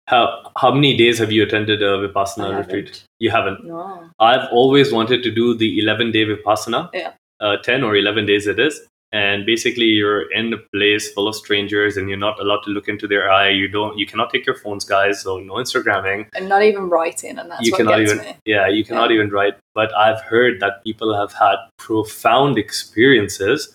How 0.08 0.52
how 0.56 0.72
many 0.72 0.96
days 0.96 1.20
have 1.20 1.32
you 1.32 1.44
attended 1.44 1.82
a 1.84 2.08
vipassana 2.08 2.58
retreat? 2.58 3.04
You 3.20 3.30
haven't. 3.30 3.66
No. 3.66 4.10
I've 4.20 4.48
always 4.52 4.92
wanted 4.92 5.22
to 5.24 5.32
do 5.32 5.54
the 5.54 5.80
eleven 5.80 6.12
day 6.12 6.26
vipassana. 6.26 6.90
Yeah. 6.94 7.12
Uh, 7.40 7.58
ten 7.58 7.84
or 7.84 7.96
eleven 7.96 8.26
days 8.26 8.48
it 8.48 8.58
is, 8.58 8.80
and 9.12 9.46
basically 9.46 9.86
you're 9.86 10.32
in 10.32 10.54
a 10.54 10.58
place 10.74 11.12
full 11.12 11.28
of 11.28 11.36
strangers 11.36 11.98
and 11.98 12.08
you're 12.08 12.18
not 12.18 12.40
allowed 12.40 12.62
to 12.64 12.72
look 12.72 12.88
into 12.88 13.06
their 13.08 13.30
eye. 13.30 13.50
You 13.50 13.68
don't. 13.68 13.98
You 13.98 14.08
cannot 14.08 14.32
take 14.32 14.46
your 14.46 14.56
phones, 14.56 14.86
guys. 14.86 15.22
So 15.22 15.40
no 15.40 15.56
Instagramming. 15.56 16.28
And 16.36 16.48
not 16.48 16.64
even 16.64 16.90
writing, 16.90 17.38
and 17.38 17.52
that's 17.52 17.66
you 17.66 17.74
what 17.74 17.80
cannot 17.80 17.98
gets 17.98 18.14
even. 18.14 18.26
Me. 18.26 18.38
Yeah, 18.46 18.68
you 18.70 18.86
cannot 18.86 19.10
yeah. 19.10 19.16
even 19.16 19.30
write. 19.30 19.56
But 19.76 19.94
I've 19.94 20.22
heard 20.22 20.62
that 20.62 20.84
people 20.86 21.14
have 21.14 21.34
had 21.34 21.58
profound 21.78 22.58
experiences 22.58 23.74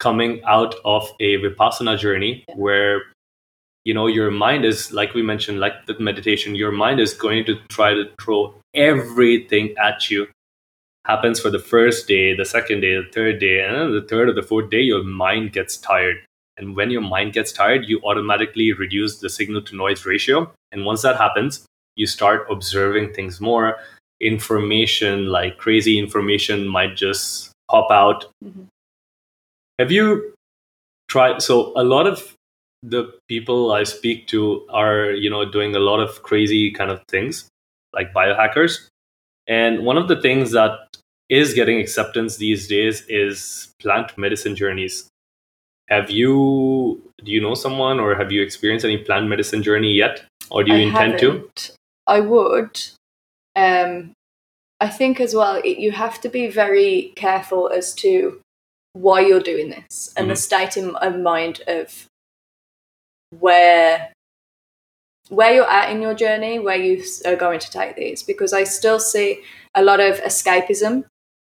coming 0.00 0.42
out 0.44 0.76
of 0.84 1.10
a 1.20 1.36
vipassana 1.38 1.98
journey 1.98 2.44
yeah. 2.48 2.54
where 2.54 3.02
you 3.88 3.94
know 3.94 4.06
your 4.06 4.30
mind 4.30 4.66
is 4.66 4.92
like 4.92 5.14
we 5.14 5.22
mentioned 5.22 5.60
like 5.60 5.86
the 5.86 5.98
meditation 5.98 6.54
your 6.54 6.70
mind 6.70 7.00
is 7.00 7.14
going 7.14 7.46
to 7.46 7.54
try 7.70 7.94
to 7.94 8.04
throw 8.20 8.54
everything 8.74 9.74
at 9.82 10.10
you. 10.10 10.26
Happens 11.06 11.40
for 11.40 11.48
the 11.48 11.58
first 11.58 12.06
day 12.06 12.36
the 12.36 12.44
second 12.44 12.82
day 12.82 12.96
the 12.96 13.08
third 13.14 13.40
day 13.40 13.64
and 13.64 13.74
then 13.74 13.94
the 13.94 14.06
third 14.06 14.28
or 14.28 14.34
the 14.34 14.42
fourth 14.42 14.68
day 14.68 14.82
your 14.82 15.02
mind 15.02 15.54
gets 15.54 15.78
tired. 15.78 16.18
And 16.58 16.76
when 16.76 16.90
your 16.90 17.00
mind 17.00 17.32
gets 17.32 17.50
tired 17.50 17.88
you 17.88 17.98
automatically 18.04 18.72
reduce 18.74 19.20
the 19.20 19.30
signal 19.30 19.62
to 19.62 19.74
noise 19.74 20.04
ratio. 20.04 20.52
And 20.70 20.84
once 20.84 21.00
that 21.00 21.16
happens 21.16 21.64
you 21.96 22.06
start 22.06 22.46
observing 22.50 23.14
things 23.14 23.40
more. 23.40 23.76
Information 24.20 25.28
like 25.28 25.56
crazy 25.56 25.98
information 25.98 26.68
might 26.68 26.94
just 26.94 27.52
pop 27.70 27.90
out. 27.90 28.26
Mm-hmm. 28.44 28.64
have 29.78 29.90
you 29.90 30.34
tried 31.08 31.40
so 31.40 31.72
a 31.74 31.84
lot 31.94 32.06
of 32.06 32.34
the 32.82 33.12
people 33.28 33.72
I 33.72 33.84
speak 33.84 34.28
to 34.28 34.66
are, 34.70 35.10
you 35.10 35.30
know, 35.30 35.50
doing 35.50 35.74
a 35.74 35.80
lot 35.80 36.00
of 36.00 36.22
crazy 36.22 36.70
kind 36.70 36.90
of 36.90 37.02
things 37.08 37.48
like 37.92 38.12
biohackers. 38.12 38.88
And 39.46 39.84
one 39.84 39.96
of 39.96 40.08
the 40.08 40.20
things 40.20 40.52
that 40.52 40.78
is 41.28 41.54
getting 41.54 41.80
acceptance 41.80 42.36
these 42.36 42.68
days 42.68 43.04
is 43.08 43.72
plant 43.80 44.16
medicine 44.16 44.56
journeys. 44.56 45.08
Have 45.88 46.10
you 46.10 47.02
do 47.24 47.32
you 47.32 47.40
know 47.40 47.54
someone 47.54 47.98
or 47.98 48.14
have 48.14 48.30
you 48.30 48.42
experienced 48.42 48.84
any 48.84 48.98
plant 48.98 49.28
medicine 49.28 49.62
journey 49.62 49.92
yet? 49.92 50.24
Or 50.50 50.62
do 50.62 50.72
you 50.72 50.78
I 50.78 50.82
intend 50.82 51.20
haven't. 51.20 51.56
to? 51.56 51.72
I 52.06 52.20
would. 52.20 52.80
Um 53.56 54.12
I 54.80 54.88
think 54.88 55.18
as 55.18 55.34
well 55.34 55.60
it, 55.64 55.78
you 55.78 55.92
have 55.92 56.20
to 56.20 56.28
be 56.28 56.48
very 56.48 57.12
careful 57.16 57.68
as 57.68 57.94
to 57.96 58.40
why 58.92 59.20
you're 59.20 59.40
doing 59.40 59.70
this 59.70 60.12
and 60.16 60.24
mm-hmm. 60.24 60.30
the 60.30 60.36
state 60.36 60.76
of 60.76 61.20
mind 61.20 61.62
of 61.66 62.06
where 63.30 64.12
where 65.28 65.52
you're 65.52 65.70
at 65.70 65.90
in 65.90 66.00
your 66.00 66.14
journey, 66.14 66.58
where 66.58 66.76
you 66.76 67.04
are 67.26 67.36
going 67.36 67.60
to 67.60 67.70
take 67.70 67.96
these, 67.96 68.22
because 68.22 68.54
I 68.54 68.64
still 68.64 68.98
see 68.98 69.42
a 69.74 69.82
lot 69.82 70.00
of 70.00 70.20
escapism. 70.20 71.04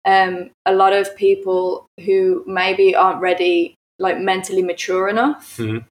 Um, 0.04 0.50
a 0.66 0.74
lot 0.74 0.94
of 0.94 1.16
people 1.16 1.86
who 2.04 2.44
maybe 2.48 2.96
aren't 2.96 3.22
ready, 3.22 3.76
like 4.00 4.20
mentally 4.20 4.64
mature 4.64 5.08
enough, 5.08 5.58
mm-hmm. 5.58 5.86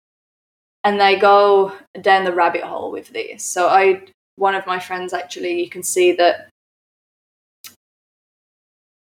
and 0.82 1.00
they 1.00 1.16
go 1.16 1.72
down 2.02 2.24
the 2.24 2.34
rabbit 2.34 2.64
hole 2.64 2.90
with 2.90 3.10
these. 3.10 3.44
So 3.44 3.68
I, 3.68 4.02
one 4.34 4.56
of 4.56 4.66
my 4.66 4.80
friends 4.80 5.12
actually, 5.12 5.62
you 5.62 5.70
can 5.70 5.84
see 5.84 6.10
that 6.12 6.48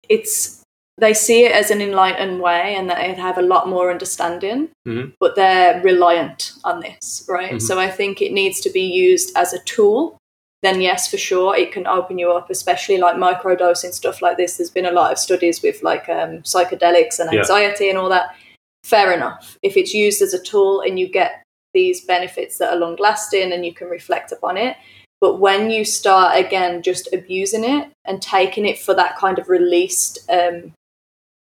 it's 0.07 0.62
they 0.97 1.13
see 1.13 1.45
it 1.45 1.51
as 1.51 1.71
an 1.71 1.81
enlightened 1.81 2.39
way 2.39 2.75
and 2.75 2.89
they 2.89 3.13
have 3.13 3.37
a 3.37 3.41
lot 3.41 3.67
more 3.67 3.89
understanding, 3.89 4.69
mm-hmm. 4.87 5.09
but 5.19 5.35
they're 5.35 5.81
reliant 5.81 6.53
on 6.63 6.81
this, 6.81 7.25
right? 7.27 7.51
Mm-hmm. 7.51 7.59
So 7.59 7.79
I 7.79 7.89
think 7.89 8.21
it 8.21 8.31
needs 8.31 8.59
to 8.61 8.69
be 8.69 8.81
used 8.81 9.35
as 9.35 9.53
a 9.53 9.63
tool. 9.63 10.17
Then, 10.61 10.79
yes, 10.79 11.09
for 11.09 11.17
sure, 11.17 11.57
it 11.57 11.73
can 11.73 11.87
open 11.87 12.17
you 12.17 12.31
up, 12.31 12.49
especially 12.49 12.97
like 12.97 13.15
microdosing 13.15 13.93
stuff 13.93 14.21
like 14.21 14.37
this. 14.37 14.55
There's 14.55 14.69
been 14.69 14.85
a 14.85 14.91
lot 14.91 15.11
of 15.11 15.17
studies 15.17 15.61
with 15.61 15.83
like 15.83 16.07
um, 16.07 16.41
psychedelics 16.43 17.19
and 17.19 17.33
anxiety 17.33 17.85
yeah. 17.85 17.89
and 17.89 17.99
all 17.99 18.09
that. 18.09 18.35
Fair 18.83 19.13
enough. 19.13 19.57
If 19.61 19.75
it's 19.75 19.93
used 19.93 20.21
as 20.21 20.33
a 20.33 20.41
tool 20.41 20.81
and 20.81 20.99
you 20.99 21.09
get 21.09 21.43
these 21.73 22.05
benefits 22.05 22.59
that 22.59 22.71
are 22.71 22.79
long 22.79 22.97
lasting 22.97 23.51
and 23.51 23.65
you 23.65 23.73
can 23.73 23.89
reflect 23.89 24.31
upon 24.31 24.57
it, 24.57 24.77
but 25.19 25.39
when 25.39 25.71
you 25.71 25.83
start 25.85 26.37
again 26.37 26.81
just 26.81 27.09
abusing 27.13 27.63
it 27.63 27.89
and 28.05 28.21
taking 28.21 28.65
it 28.65 28.77
for 28.77 28.93
that 28.93 29.17
kind 29.17 29.39
of 29.39 29.49
released 29.49 30.29
um, 30.29 30.73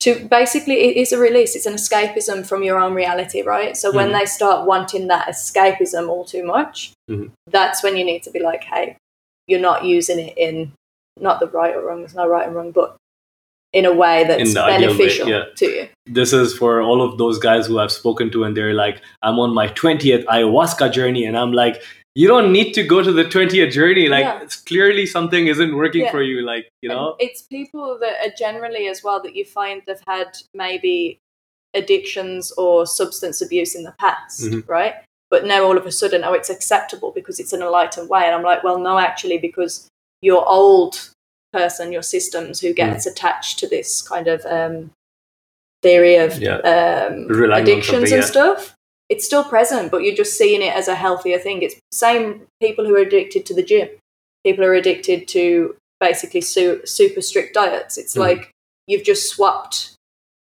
to 0.00 0.26
basically 0.30 0.74
it 0.74 0.96
is 0.96 1.12
a 1.12 1.18
release 1.18 1.54
it's 1.54 1.66
an 1.66 1.74
escapism 1.74 2.46
from 2.46 2.62
your 2.62 2.78
own 2.78 2.94
reality 2.94 3.42
right 3.42 3.76
so 3.76 3.88
mm-hmm. 3.88 3.98
when 3.98 4.12
they 4.12 4.26
start 4.26 4.66
wanting 4.66 5.06
that 5.06 5.28
escapism 5.28 6.08
all 6.08 6.24
too 6.24 6.44
much 6.44 6.92
mm-hmm. 7.08 7.28
that's 7.46 7.82
when 7.82 7.96
you 7.96 8.04
need 8.04 8.22
to 8.22 8.30
be 8.30 8.40
like 8.40 8.64
hey 8.64 8.96
you're 9.46 9.60
not 9.60 9.84
using 9.84 10.18
it 10.18 10.36
in 10.36 10.72
not 11.18 11.40
the 11.40 11.46
right 11.48 11.74
or 11.74 11.86
wrong 11.86 12.00
there's 12.00 12.14
no 12.14 12.26
right 12.26 12.46
and 12.46 12.56
wrong 12.56 12.70
but 12.70 12.96
in 13.72 13.84
a 13.84 13.92
way 13.92 14.24
that's 14.24 14.54
beneficial 14.54 15.26
way, 15.26 15.32
yeah. 15.32 15.44
to 15.54 15.66
you 15.66 15.88
this 16.06 16.32
is 16.32 16.56
for 16.56 16.80
all 16.80 17.02
of 17.02 17.18
those 17.18 17.38
guys 17.38 17.66
who 17.66 17.78
i've 17.78 17.92
spoken 17.92 18.30
to 18.30 18.42
and 18.44 18.56
they're 18.56 18.74
like 18.74 19.00
i'm 19.22 19.38
on 19.38 19.54
my 19.54 19.68
20th 19.68 20.24
ayahuasca 20.24 20.92
journey 20.92 21.24
and 21.24 21.36
i'm 21.36 21.52
like 21.52 21.82
you 22.14 22.26
don't 22.26 22.52
need 22.52 22.72
to 22.72 22.82
go 22.82 23.02
to 23.02 23.12
the 23.12 23.24
20th 23.24 23.70
journey 23.72 24.08
like 24.08 24.24
yeah. 24.24 24.42
it's 24.42 24.56
clearly 24.56 25.06
something 25.06 25.46
isn't 25.46 25.76
working 25.76 26.02
yeah. 26.02 26.10
for 26.10 26.22
you 26.22 26.42
like 26.42 26.68
you 26.82 26.88
know 26.88 27.12
and 27.12 27.28
it's 27.28 27.42
people 27.42 27.98
that 27.98 28.14
are 28.26 28.32
generally 28.36 28.88
as 28.88 29.02
well 29.04 29.22
that 29.22 29.36
you 29.36 29.44
find 29.44 29.82
they've 29.86 30.02
had 30.06 30.36
maybe 30.54 31.18
addictions 31.74 32.50
or 32.52 32.86
substance 32.86 33.40
abuse 33.40 33.74
in 33.74 33.84
the 33.84 33.94
past 34.00 34.42
mm-hmm. 34.42 34.68
right 34.70 34.94
but 35.30 35.44
now 35.44 35.62
all 35.62 35.78
of 35.78 35.86
a 35.86 35.92
sudden 35.92 36.24
oh 36.24 36.32
it's 36.32 36.50
acceptable 36.50 37.12
because 37.12 37.38
it's 37.38 37.52
in 37.52 37.62
a 37.62 37.70
lightened 37.70 38.08
way 38.08 38.24
and 38.24 38.34
i'm 38.34 38.42
like 38.42 38.64
well 38.64 38.78
no 38.78 38.98
actually 38.98 39.38
because 39.38 39.88
your 40.20 40.46
old 40.48 41.10
person 41.52 41.92
your 41.92 42.02
systems 42.02 42.60
who 42.60 42.72
gets 42.72 43.06
mm. 43.06 43.12
attached 43.12 43.58
to 43.58 43.68
this 43.68 44.02
kind 44.02 44.28
of 44.28 44.44
um, 44.46 44.90
theory 45.82 46.16
of 46.16 46.38
yeah. 46.38 46.58
um, 46.58 47.28
addictions 47.52 48.12
and 48.12 48.24
stuff 48.24 48.74
it's 49.10 49.26
still 49.26 49.44
present, 49.44 49.90
but 49.90 50.04
you're 50.04 50.14
just 50.14 50.38
seeing 50.38 50.62
it 50.62 50.74
as 50.74 50.88
a 50.88 50.94
healthier 50.94 51.38
thing. 51.38 51.62
It's 51.62 51.74
same 51.92 52.46
people 52.60 52.86
who 52.86 52.94
are 52.94 53.00
addicted 53.00 53.44
to 53.46 53.54
the 53.54 53.62
gym. 53.62 53.88
People 54.44 54.64
are 54.64 54.72
addicted 54.72 55.28
to 55.28 55.76
basically 55.98 56.40
su- 56.40 56.80
super 56.86 57.20
strict 57.20 57.52
diets. 57.52 57.98
It's 57.98 58.16
mm. 58.16 58.20
like 58.20 58.50
you've 58.86 59.04
just 59.04 59.28
swapped 59.28 59.96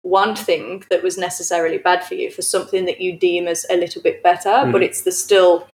one 0.04 0.36
thing 0.36 0.84
that 0.90 1.02
was 1.02 1.18
necessarily 1.18 1.80
bad 1.80 2.04
for 2.04 2.14
you 2.14 2.30
for 2.30 2.44
something 2.44 2.86
that 2.86 3.02
you 3.02 3.18
deem 3.18 3.48
as 3.48 3.66
a 3.70 3.76
little 3.76 4.02
bit 4.02 4.22
better, 4.22 4.50
mm. 4.50 4.72
but 4.72 4.84
it's 4.84 5.02
the 5.02 5.12
still 5.12 5.68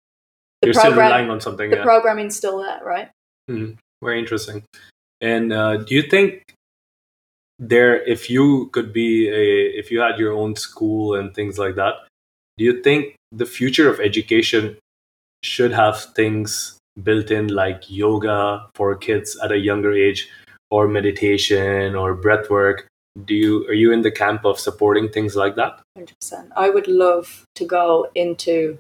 the 0.63 0.69
you're 0.69 0.75
program, 0.75 0.93
still 0.93 1.05
relying 1.05 1.31
on 1.31 1.41
something. 1.41 1.71
The 1.71 1.79
yeah. 1.79 1.83
programming's 1.83 2.37
still 2.37 2.59
there, 2.63 2.81
right? 2.85 3.11
Mm. 3.51 3.77
Very 4.03 4.21
interesting. 4.21 4.63
And 5.21 5.53
uh, 5.53 5.79
do 5.79 5.95
you 5.95 6.03
think 6.03 6.55
there, 7.59 8.01
if 8.05 8.31
you 8.31 8.69
could 8.73 8.93
be 8.93 9.29
a, 9.29 9.79
if 9.79 9.91
you 9.91 9.99
had 10.01 10.19
your 10.19 10.33
own 10.33 10.55
school 10.55 11.17
and 11.17 11.35
things 11.35 11.59
like 11.59 11.75
that, 11.75 11.95
do 12.59 12.65
you 12.65 12.83
think 12.83 13.15
the 13.33 13.47
future 13.47 13.89
of 13.89 14.01
education 14.01 14.77
should 15.43 15.73
have 15.73 16.03
things 16.15 16.77
built 17.03 17.31
in 17.31 17.49
like 17.49 17.89
yoga 17.89 18.67
for 18.75 18.95
kids 18.97 19.39
at 19.43 19.53
a 19.53 19.59
younger 19.59 19.93
age 19.93 20.29
or 20.71 20.89
meditation 20.89 21.95
or 21.95 22.15
breath 22.15 22.51
work 22.51 22.87
do 23.25 23.35
you 23.35 23.67
are 23.69 23.79
you 23.83 23.93
in 23.93 24.03
the 24.03 24.11
camp 24.11 24.45
of 24.45 24.59
supporting 24.59 25.09
things 25.09 25.37
like 25.37 25.55
that 25.57 25.81
100%. 25.99 26.49
I 26.57 26.71
would 26.71 26.89
love 26.89 27.45
to 27.55 27.65
go 27.65 28.09
into 28.15 28.79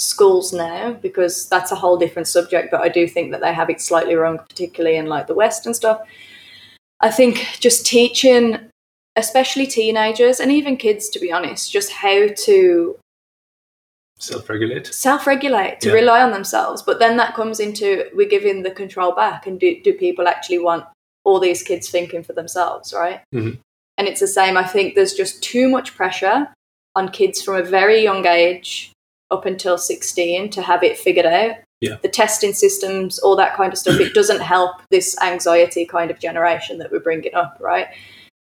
schools 0.00 0.52
now 0.52 0.92
because 0.92 1.48
that's 1.48 1.72
a 1.72 1.76
whole 1.76 1.96
different 1.96 2.26
subject, 2.26 2.70
but 2.70 2.80
I 2.80 2.88
do 2.88 3.06
think 3.06 3.30
that 3.32 3.40
they 3.40 3.52
have 3.52 3.70
it 3.70 3.80
slightly 3.80 4.14
wrong, 4.14 4.38
particularly 4.38 4.96
in 4.96 5.06
like 5.06 5.26
the 5.26 5.34
West 5.34 5.66
and 5.66 5.76
stuff. 5.76 6.00
I 7.00 7.10
think 7.10 7.46
just 7.60 7.86
teaching, 7.86 8.58
especially 9.16 9.66
teenagers 9.66 10.40
and 10.40 10.50
even 10.50 10.76
kids, 10.76 11.08
to 11.10 11.20
be 11.20 11.32
honest, 11.32 11.72
just 11.72 11.92
how 11.92 12.28
to 12.44 12.96
self-regulate 14.20 14.86
self-regulate 14.86 15.80
to 15.80 15.88
Yeah. 15.88 15.94
rely 15.94 16.22
on 16.22 16.30
themselves 16.30 16.82
but 16.82 16.98
then 16.98 17.16
that 17.16 17.34
comes 17.34 17.58
into 17.60 18.04
we're 18.14 18.28
giving 18.28 18.62
the 18.62 18.70
control 18.70 19.12
back 19.12 19.46
and 19.46 19.58
do, 19.58 19.80
do 19.82 19.92
people 19.94 20.28
actually 20.28 20.58
want 20.58 20.84
all 21.24 21.40
these 21.40 21.62
kids 21.62 21.88
thinking 21.90 22.22
for 22.22 22.32
themselves 22.34 22.92
right 22.94 23.20
Mhm. 23.34 23.58
and 23.98 24.08
it's 24.08 24.20
the 24.20 24.26
same 24.26 24.56
i 24.56 24.64
think 24.64 24.94
there's 24.94 25.14
just 25.14 25.42
too 25.42 25.68
much 25.68 25.94
pressure 25.96 26.48
on 26.94 27.08
kids 27.08 27.40
from 27.42 27.56
a 27.56 27.62
very 27.62 28.02
young 28.02 28.26
age 28.26 28.92
up 29.30 29.46
until 29.46 29.78
16 29.78 30.50
to 30.50 30.60
have 30.62 30.82
it 30.82 30.98
figured 30.98 31.26
out 31.26 31.56
Yeah. 31.80 31.96
the 32.02 32.08
testing 32.08 32.52
systems 32.52 33.18
all 33.18 33.36
that 33.36 33.54
kind 33.56 33.72
of 33.72 33.78
stuff 33.78 34.00
it 34.00 34.12
doesn't 34.20 34.40
help 34.40 34.72
this 34.90 35.16
anxiety 35.22 35.86
kind 35.86 36.10
of 36.10 36.18
generation 36.18 36.78
that 36.78 36.90
we're 36.92 37.00
bringing 37.00 37.34
up 37.34 37.56
right 37.60 37.88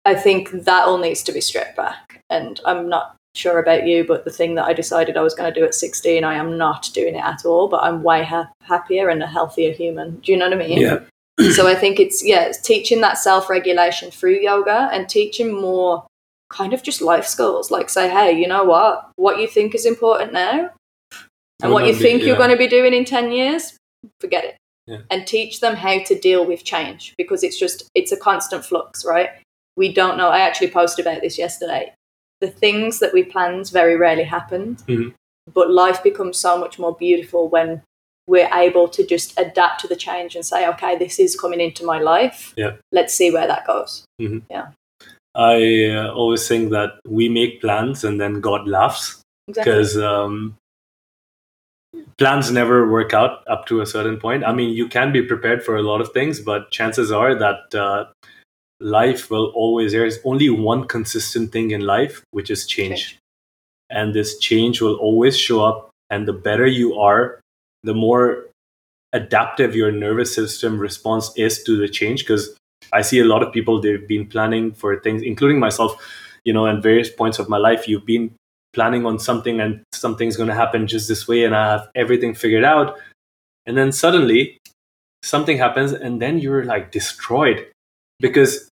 i 0.07 0.15
think 0.15 0.51
that 0.53 0.87
all 0.87 0.97
needs 0.99 1.23
to 1.25 1.33
be 1.33 1.41
stripped 1.43 1.77
back 1.77 2.23
and 2.31 2.61
i'm 2.65 2.89
not 2.89 3.17
sure 3.35 3.59
about 3.59 3.87
you, 3.87 4.05
but 4.05 4.24
the 4.24 4.31
thing 4.31 4.55
that 4.57 4.64
I 4.64 4.72
decided 4.72 5.16
I 5.16 5.22
was 5.22 5.35
going 5.35 5.53
to 5.53 5.61
do 5.61 5.64
at 5.64 5.74
16, 5.74 6.24
I 6.24 6.35
am 6.35 6.59
not 6.59 6.91
doing 6.93 7.14
it 7.14 7.24
at 7.24 7.45
all, 7.45 7.68
but 7.68 7.83
I'm 7.83 8.03
way 8.03 8.24
ha- 8.24 8.51
happier 8.62 9.09
and 9.09 9.22
a 9.22 9.26
healthier 9.26 9.72
human. 9.72 10.16
Do 10.16 10.33
you 10.33 10.39
know 10.39 10.49
what 10.49 10.61
I 10.61 10.68
mean? 10.68 10.81
yeah 10.81 11.01
So 11.53 11.66
I 11.66 11.74
think 11.74 11.99
it's, 11.99 12.24
yeah, 12.24 12.43
it's 12.43 12.61
teaching 12.61 13.01
that 13.01 13.16
self 13.16 13.49
regulation 13.49 14.11
through 14.11 14.41
yoga 14.41 14.91
and 14.93 15.09
teaching 15.09 15.59
more 15.59 16.07
kind 16.51 16.74
of 16.74 16.83
just 16.83 17.01
life 17.01 17.26
skills. 17.26 17.70
Like, 17.70 17.89
say, 17.89 18.11
hey, 18.11 18.33
you 18.39 18.47
know 18.47 18.64
what? 18.64 19.11
What 19.16 19.39
you 19.39 19.47
think 19.47 19.74
is 19.74 19.87
important 19.87 20.33
now 20.33 20.70
and 21.62 21.72
what 21.72 21.87
you 21.87 21.93
be- 21.93 21.99
think 21.99 22.22
you're 22.22 22.37
going 22.37 22.51
to 22.51 22.57
be 22.57 22.66
doing 22.68 22.93
in 22.93 23.05
10 23.05 23.33
years, 23.33 23.76
forget 24.20 24.45
it. 24.45 24.57
Yeah. 24.87 24.99
And 25.11 25.26
teach 25.26 25.61
them 25.61 25.76
how 25.76 26.03
to 26.03 26.18
deal 26.18 26.45
with 26.45 26.64
change 26.64 27.14
because 27.16 27.45
it's 27.45 27.59
just, 27.59 27.89
it's 27.95 28.12
a 28.12 28.16
constant 28.16 28.64
flux, 28.64 29.05
right? 29.05 29.31
We 29.76 29.93
don't 29.93 30.18
know. 30.18 30.28
I 30.28 30.41
actually 30.41 30.70
posted 30.70 31.07
about 31.07 31.22
this 31.22 31.39
yesterday. 31.39 31.93
The 32.41 32.51
things 32.51 32.99
that 33.01 33.12
we 33.12 33.22
planned 33.22 33.70
very 33.70 33.97
rarely 33.97 34.24
happened, 34.24 34.82
Mhm. 34.88 35.14
but 35.53 35.70
life 35.70 36.03
becomes 36.03 36.38
so 36.38 36.57
much 36.59 36.78
more 36.78 36.95
beautiful 36.95 37.49
when 37.49 37.82
we're 38.26 38.49
able 38.55 38.88
to 38.88 39.05
just 39.05 39.38
adapt 39.38 39.80
to 39.80 39.88
the 39.88 39.97
change 39.97 40.36
and 40.36 40.47
say, 40.47 40.66
okay, 40.68 40.97
this 40.97 41.18
is 41.18 41.38
coming 41.38 41.61
into 41.61 41.84
my 41.84 41.99
life. 41.99 42.55
Yeah. 42.57 42.76
Let's 42.93 43.12
see 43.12 43.30
where 43.30 43.47
that 43.47 43.66
goes. 43.66 44.05
Yeah, 44.18 44.68
I 45.34 45.86
uh, 45.91 46.12
always 46.12 46.47
think 46.49 46.70
that 46.70 47.01
we 47.07 47.28
make 47.28 47.61
plans 47.61 48.05
and 48.05 48.20
then 48.20 48.41
god 48.41 48.66
laughs 48.68 49.22
Exactly. 49.49 49.72
because 49.72 49.97
um, 49.99 50.57
plans 52.18 52.51
never 52.51 52.88
work 52.91 53.12
out 53.14 53.47
up 53.49 53.66
to 53.66 53.80
a 53.80 53.86
certain 53.86 54.18
point. 54.18 54.45
I 54.45 54.53
mean, 54.53 54.70
you 54.70 54.88
can 54.88 55.12
be 55.12 55.22
prepared 55.22 55.62
for 55.64 55.76
a 55.76 55.82
lot 55.82 56.01
of 56.01 56.12
things, 56.12 56.41
but 56.41 56.70
chances 56.70 57.11
are 57.11 57.34
that 57.34 57.74
uh, 57.74 58.05
life 58.81 59.31
will 59.31 59.53
always, 59.55 59.93
there 59.93 60.07
is 60.07 60.20
only 60.24 60.51
one 60.51 60.87
consistent 60.87 61.53
thing 61.53 61.70
in 61.70 61.83
life, 61.83 62.22
which 62.31 62.51
is 62.51 62.66
change. 62.66 62.91
Change. 62.91 63.18
And 63.91 64.14
this 64.14 64.39
change 64.39 64.81
will 64.81 64.97
always 64.97 65.37
show 65.37 65.64
up. 65.64 65.91
And 66.11 66.26
the 66.26 66.33
better 66.33 66.66
you 66.66 66.99
are, 66.99 67.41
the 67.83 67.95
more 67.95 68.47
adaptive 69.12 69.74
your 69.74 69.93
nervous 69.93 70.35
system 70.35 70.78
response 70.78 71.33
is 71.37 71.62
to 71.64 71.76
the 71.76 71.89
change. 71.89 72.22
Because 72.22 72.57
I 72.93 73.03
see 73.03 73.20
a 73.20 73.24
lot 73.24 73.43
of 73.43 73.53
people, 73.53 73.81
they've 73.81 74.07
been 74.07 74.26
planning 74.26 74.72
for 74.72 74.99
things, 75.01 75.22
including 75.22 75.59
myself, 75.59 75.97
you 76.45 76.53
know, 76.53 76.66
at 76.66 76.83
various 76.83 77.11
points 77.11 77.39
of 77.39 77.49
my 77.49 77.59
life, 77.59 77.87
you've 77.87 78.07
been 78.07 78.35
planning 78.72 79.05
on 79.05 79.18
something 79.18 79.61
and 79.61 79.83
something's 79.93 80.37
going 80.37 80.49
to 80.49 80.55
happen 80.55 80.87
just 80.87 81.09
this 81.09 81.26
way 81.26 81.45
and 81.45 81.55
I 81.55 81.72
have 81.72 81.89
everything 81.95 82.35
figured 82.35 82.64
out. 82.64 82.99
And 83.66 83.76
then 83.76 83.93
suddenly 83.93 84.59
something 85.22 85.59
happens 85.59 85.93
and 85.93 86.22
then 86.22 86.39
you're 86.39 86.64
like 86.64 86.93
destroyed 86.93 87.66
because 88.20 88.70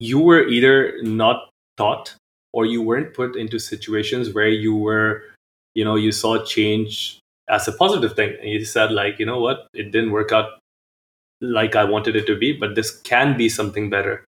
you 0.00 0.18
were 0.18 0.42
either 0.48 0.94
not 1.02 1.50
taught 1.76 2.14
or 2.52 2.66
you 2.66 2.82
weren't 2.82 3.14
put 3.14 3.36
into 3.36 3.58
situations 3.58 4.32
where 4.34 4.48
you 4.48 4.74
were, 4.74 5.22
you 5.74 5.84
know, 5.84 5.94
you 5.94 6.10
saw 6.10 6.42
change 6.44 7.18
as 7.48 7.68
a 7.68 7.72
positive 7.72 8.14
thing. 8.16 8.36
And 8.40 8.50
you 8.50 8.64
said, 8.64 8.90
like, 8.90 9.18
you 9.20 9.26
know 9.26 9.40
what, 9.40 9.68
it 9.74 9.92
didn't 9.92 10.10
work 10.10 10.32
out 10.32 10.58
like 11.40 11.76
I 11.76 11.84
wanted 11.84 12.16
it 12.16 12.26
to 12.26 12.36
be, 12.36 12.52
but 12.52 12.74
this 12.74 12.90
can 13.00 13.36
be 13.36 13.48
something 13.48 13.88
better. 13.88 14.24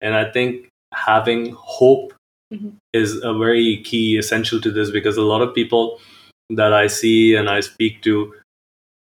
And 0.00 0.14
I 0.14 0.30
think 0.30 0.68
having 0.92 1.52
hope 1.52 2.12
Mhm. 2.52 2.74
is 2.92 3.22
a 3.22 3.32
very 3.32 3.78
key 3.84 4.18
essential 4.18 4.60
to 4.60 4.70
this 4.70 4.90
because 4.90 5.16
a 5.16 5.22
lot 5.22 5.42
of 5.42 5.54
people 5.54 6.00
that 6.50 6.72
I 6.72 6.88
see 6.88 7.34
and 7.36 7.48
I 7.48 7.60
speak 7.60 8.02
to 8.02 8.34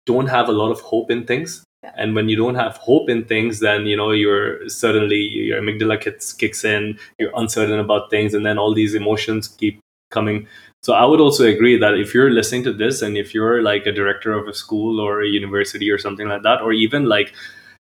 don't 0.05 0.27
have 0.27 0.49
a 0.49 0.53
lot 0.53 0.71
of 0.71 0.81
hope 0.81 1.11
in 1.11 1.25
things. 1.27 1.65
And 1.97 2.15
when 2.15 2.29
you 2.29 2.37
don't 2.37 2.55
have 2.55 2.77
hope 2.77 3.11
in 3.11 3.25
things, 3.25 3.59
then 3.61 3.87
you 3.87 3.97
know 3.97 4.13
you're 4.13 4.69
suddenly 4.69 5.17
your 5.17 5.61
amygdala 5.61 6.01
kicks, 6.01 6.33
kicks 6.33 6.65
in. 6.65 6.99
You're 7.19 7.33
uncertain 7.35 7.79
about 7.79 8.11
things, 8.11 8.35
and 8.35 8.47
then 8.47 8.59
all 8.59 8.73
these 8.73 8.95
emotions 8.95 9.49
keep 9.49 9.81
coming. 10.11 10.47
So 10.83 10.95
I 10.95 11.05
would 11.05 11.21
also 11.21 11.45
agree 11.45 11.77
that 11.79 11.95
if 11.95 12.15
you're 12.15 12.31
listening 12.31 12.65
to 12.65 12.73
this, 12.73 13.03
and 13.03 13.17
if 13.17 13.35
you're 13.35 13.63
like 13.63 13.87
a 13.87 13.93
director 13.93 14.33
of 14.33 14.47
a 14.47 14.55
school 14.55 15.01
or 15.01 15.23
a 15.23 15.29
university 15.29 15.91
or 15.91 15.99
something 15.99 16.29
like 16.29 16.43
that, 16.43 16.63
or 16.63 16.73
even 16.73 17.07
like 17.07 17.35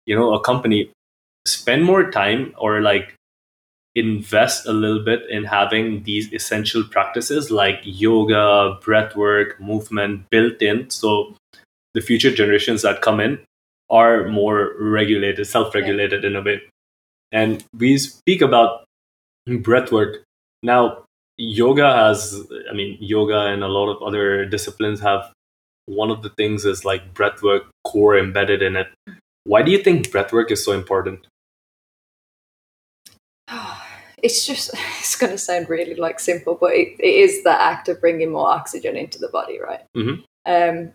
you 0.05 0.15
know 0.15 0.35
a 0.35 0.41
company, 0.41 0.91
spend 1.47 1.85
more 1.85 2.11
time 2.11 2.55
or 2.59 2.81
like 2.81 3.15
invest 3.95 4.67
a 4.67 4.73
little 4.73 5.03
bit 5.03 5.29
in 5.31 5.45
having 5.45 6.03
these 6.05 6.33
essential 6.33 6.85
practices 6.85 7.51
like 7.51 7.81
yoga, 7.85 8.79
breath 8.85 9.17
work, 9.17 9.59
movement 9.61 10.29
built 10.31 10.61
in. 10.61 10.89
So 10.91 11.35
the 11.95 12.03
future 12.03 12.31
generations 12.31 12.83
that 12.83 13.01
come 13.01 13.19
in 13.19 13.41
are 13.91 14.29
more 14.29 14.73
regulated, 14.79 15.47
self 15.47 15.75
regulated 15.75 16.25
in 16.25 16.37
a 16.37 16.43
way. 16.43 16.61
And 17.33 17.65
we 17.77 17.99
speak 17.99 18.41
about 18.43 18.85
breath 19.61 19.93
work. 19.93 20.25
Now, 20.63 21.05
yoga 21.37 21.95
has, 21.95 22.41
I 22.71 22.75
mean, 22.75 22.97
yoga 23.01 23.47
and 23.47 23.63
a 23.63 23.69
lot 23.69 23.91
of 23.95 24.03
other 24.03 24.45
disciplines 24.45 25.01
have 25.01 25.31
one 25.87 26.11
of 26.11 26.23
the 26.23 26.31
things 26.31 26.65
is 26.65 26.85
like 26.85 27.15
breath 27.15 27.43
work 27.43 27.65
core 27.85 28.19
embedded 28.19 28.63
in 28.63 28.77
it. 28.77 28.89
Why 29.45 29.63
do 29.63 29.71
you 29.71 29.79
think 29.79 30.11
breath 30.11 30.33
work 30.33 30.51
is 30.51 30.65
so 30.65 30.73
important? 30.73 31.27
it's 34.23 34.47
just 34.47 34.71
it's 34.99 35.17
going 35.17 35.33
to 35.33 35.39
sound 35.39 35.69
really 35.69 35.95
like 35.95 36.21
simple 36.21 36.57
but 36.61 36.73
it, 36.73 36.89
it 36.99 37.15
is 37.15 37.43
the 37.45 37.63
act 37.63 37.89
of 37.89 38.01
bringing 38.01 38.33
more 38.33 38.49
oxygen 38.49 38.97
into 38.97 39.19
the 39.19 39.29
body 39.29 39.59
right 39.61 39.85
Mhm. 39.97 40.25
um 40.47 40.93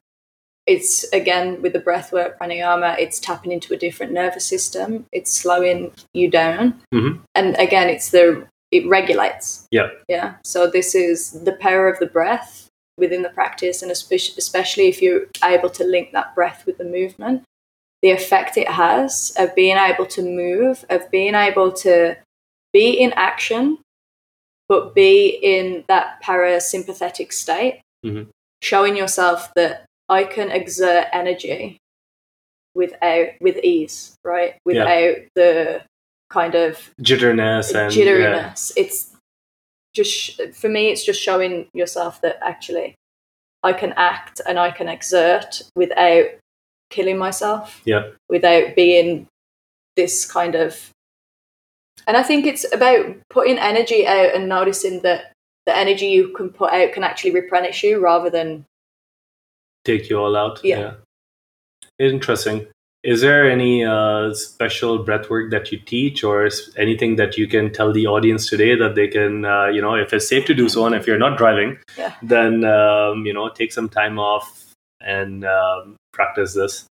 it's 0.65 1.03
again 1.11 1.61
with 1.61 1.73
the 1.73 1.79
breath 1.79 2.11
work 2.13 2.39
pranayama 2.39 2.97
it's 2.97 3.19
tapping 3.19 3.51
into 3.51 3.73
a 3.73 3.77
different 3.77 4.11
nervous 4.13 4.45
system 4.45 5.05
it's 5.11 5.31
slowing 5.33 5.91
you 6.13 6.29
down 6.29 6.79
Mhm. 6.93 7.19
and 7.35 7.55
again 7.57 7.89
it's 7.89 8.09
the 8.11 8.47
it 8.71 8.87
regulates 8.87 9.67
Yeah. 9.71 9.89
yeah 10.07 10.35
so 10.43 10.69
this 10.69 10.95
is 10.95 11.31
the 11.43 11.53
power 11.53 11.87
of 11.87 11.99
the 11.99 12.05
breath 12.07 12.69
within 12.97 13.21
the 13.23 13.29
practice 13.29 13.81
and 13.81 13.91
especially 13.91 14.35
especially 14.37 14.87
if 14.87 15.01
you're 15.01 15.25
able 15.43 15.69
to 15.71 15.83
link 15.83 16.11
that 16.13 16.33
breath 16.35 16.65
with 16.65 16.77
the 16.77 16.85
movement 16.85 17.43
the 18.01 18.11
effect 18.11 18.57
it 18.57 18.67
has 18.69 19.33
of 19.37 19.53
being 19.55 19.77
able 19.77 20.05
to 20.05 20.21
move 20.21 20.85
of 20.89 21.09
being 21.11 21.35
able 21.35 21.71
to 21.71 22.15
be 22.73 22.89
in 22.89 23.13
action, 23.13 23.77
but 24.67 24.95
be 24.95 25.27
in 25.43 25.83
that 25.87 26.19
parasympathetic 26.23 27.31
state, 27.31 27.81
Mhm. 28.03 28.29
showing 28.63 28.97
yourself 28.97 29.53
that 29.53 29.85
I 30.13 30.23
can 30.23 30.51
exert 30.51 31.07
energy 31.11 31.77
without 32.75 33.27
with 33.41 33.57
ease, 33.57 34.15
right? 34.23 34.55
Without 34.65 35.15
the 35.35 35.83
kind 36.29 36.55
of 36.55 36.91
Jitterness 37.01 37.73
and 37.75 37.95
yeah. 37.95 38.05
jitteriness. 38.05 38.71
It's 38.75 39.15
just 39.93 40.41
for 40.53 40.69
me. 40.69 40.89
It's 40.89 41.05
just 41.05 41.21
showing 41.21 41.67
yourself 41.73 42.21
that 42.21 42.39
actually 42.41 42.95
I 43.63 43.73
can 43.73 43.93
act 43.95 44.41
and 44.47 44.59
I 44.59 44.71
can 44.71 44.87
exert 44.87 45.61
without 45.75 46.25
killing 46.89 47.17
myself. 47.17 47.81
Yeah. 47.85 48.09
Without 48.29 48.75
being 48.75 49.27
this 49.95 50.29
kind 50.29 50.55
of. 50.55 50.89
And 52.07 52.17
I 52.17 52.23
think 52.23 52.45
it's 52.45 52.71
about 52.73 53.15
putting 53.29 53.57
energy 53.57 54.05
out 54.05 54.35
and 54.35 54.49
noticing 54.49 55.01
that 55.01 55.31
the 55.65 55.75
energy 55.77 56.07
you 56.07 56.29
can 56.29 56.49
put 56.49 56.71
out 56.73 56.91
can 56.91 57.03
actually 57.03 57.31
replenish 57.31 57.83
you 57.83 57.99
rather 57.99 58.29
than 58.29 58.65
take 59.85 60.09
you 60.09 60.17
all 60.19 60.35
out. 60.35 60.59
Yeah. 60.63 60.93
Interesting. 61.99 62.67
Is 63.03 63.19
there 63.19 63.49
any 63.51 63.83
uh, 63.83 64.33
special 64.33 64.97
breath 64.99 65.29
work 65.29 65.51
that 65.51 65.73
you 65.73 65.77
teach, 65.77 66.23
or 66.23 66.49
anything 66.77 67.17
that 67.17 67.37
you 67.37 67.47
can 67.47 67.71
tell 67.73 67.91
the 67.91 68.07
audience 68.07 68.49
today 68.49 68.75
that 68.75 68.95
they 68.95 69.09
can, 69.09 69.43
uh, 69.43 69.65
you 69.67 69.81
know, 69.81 69.95
if 69.95 70.13
it's 70.13 70.29
safe 70.29 70.45
to 70.45 70.53
do 70.53 70.69
so, 70.69 70.85
and 70.85 70.95
if 70.95 71.05
you're 71.05 71.17
not 71.17 71.37
driving, 71.37 71.77
Yeah. 71.97 72.13
then 72.23 72.63
um, 72.63 73.25
you 73.25 73.33
know, 73.33 73.49
take 73.49 73.73
some 73.73 73.89
time 73.89 74.19
off, 74.19 74.71
and 75.01 75.43
um, 75.43 75.97
practice 76.13 76.53
this? 76.53 76.85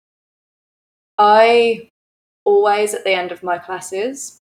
I 1.18 1.88
always 2.46 2.94
at 2.94 3.04
the 3.04 3.12
end 3.12 3.30
of 3.30 3.42
my 3.42 3.58
classes 3.58 4.38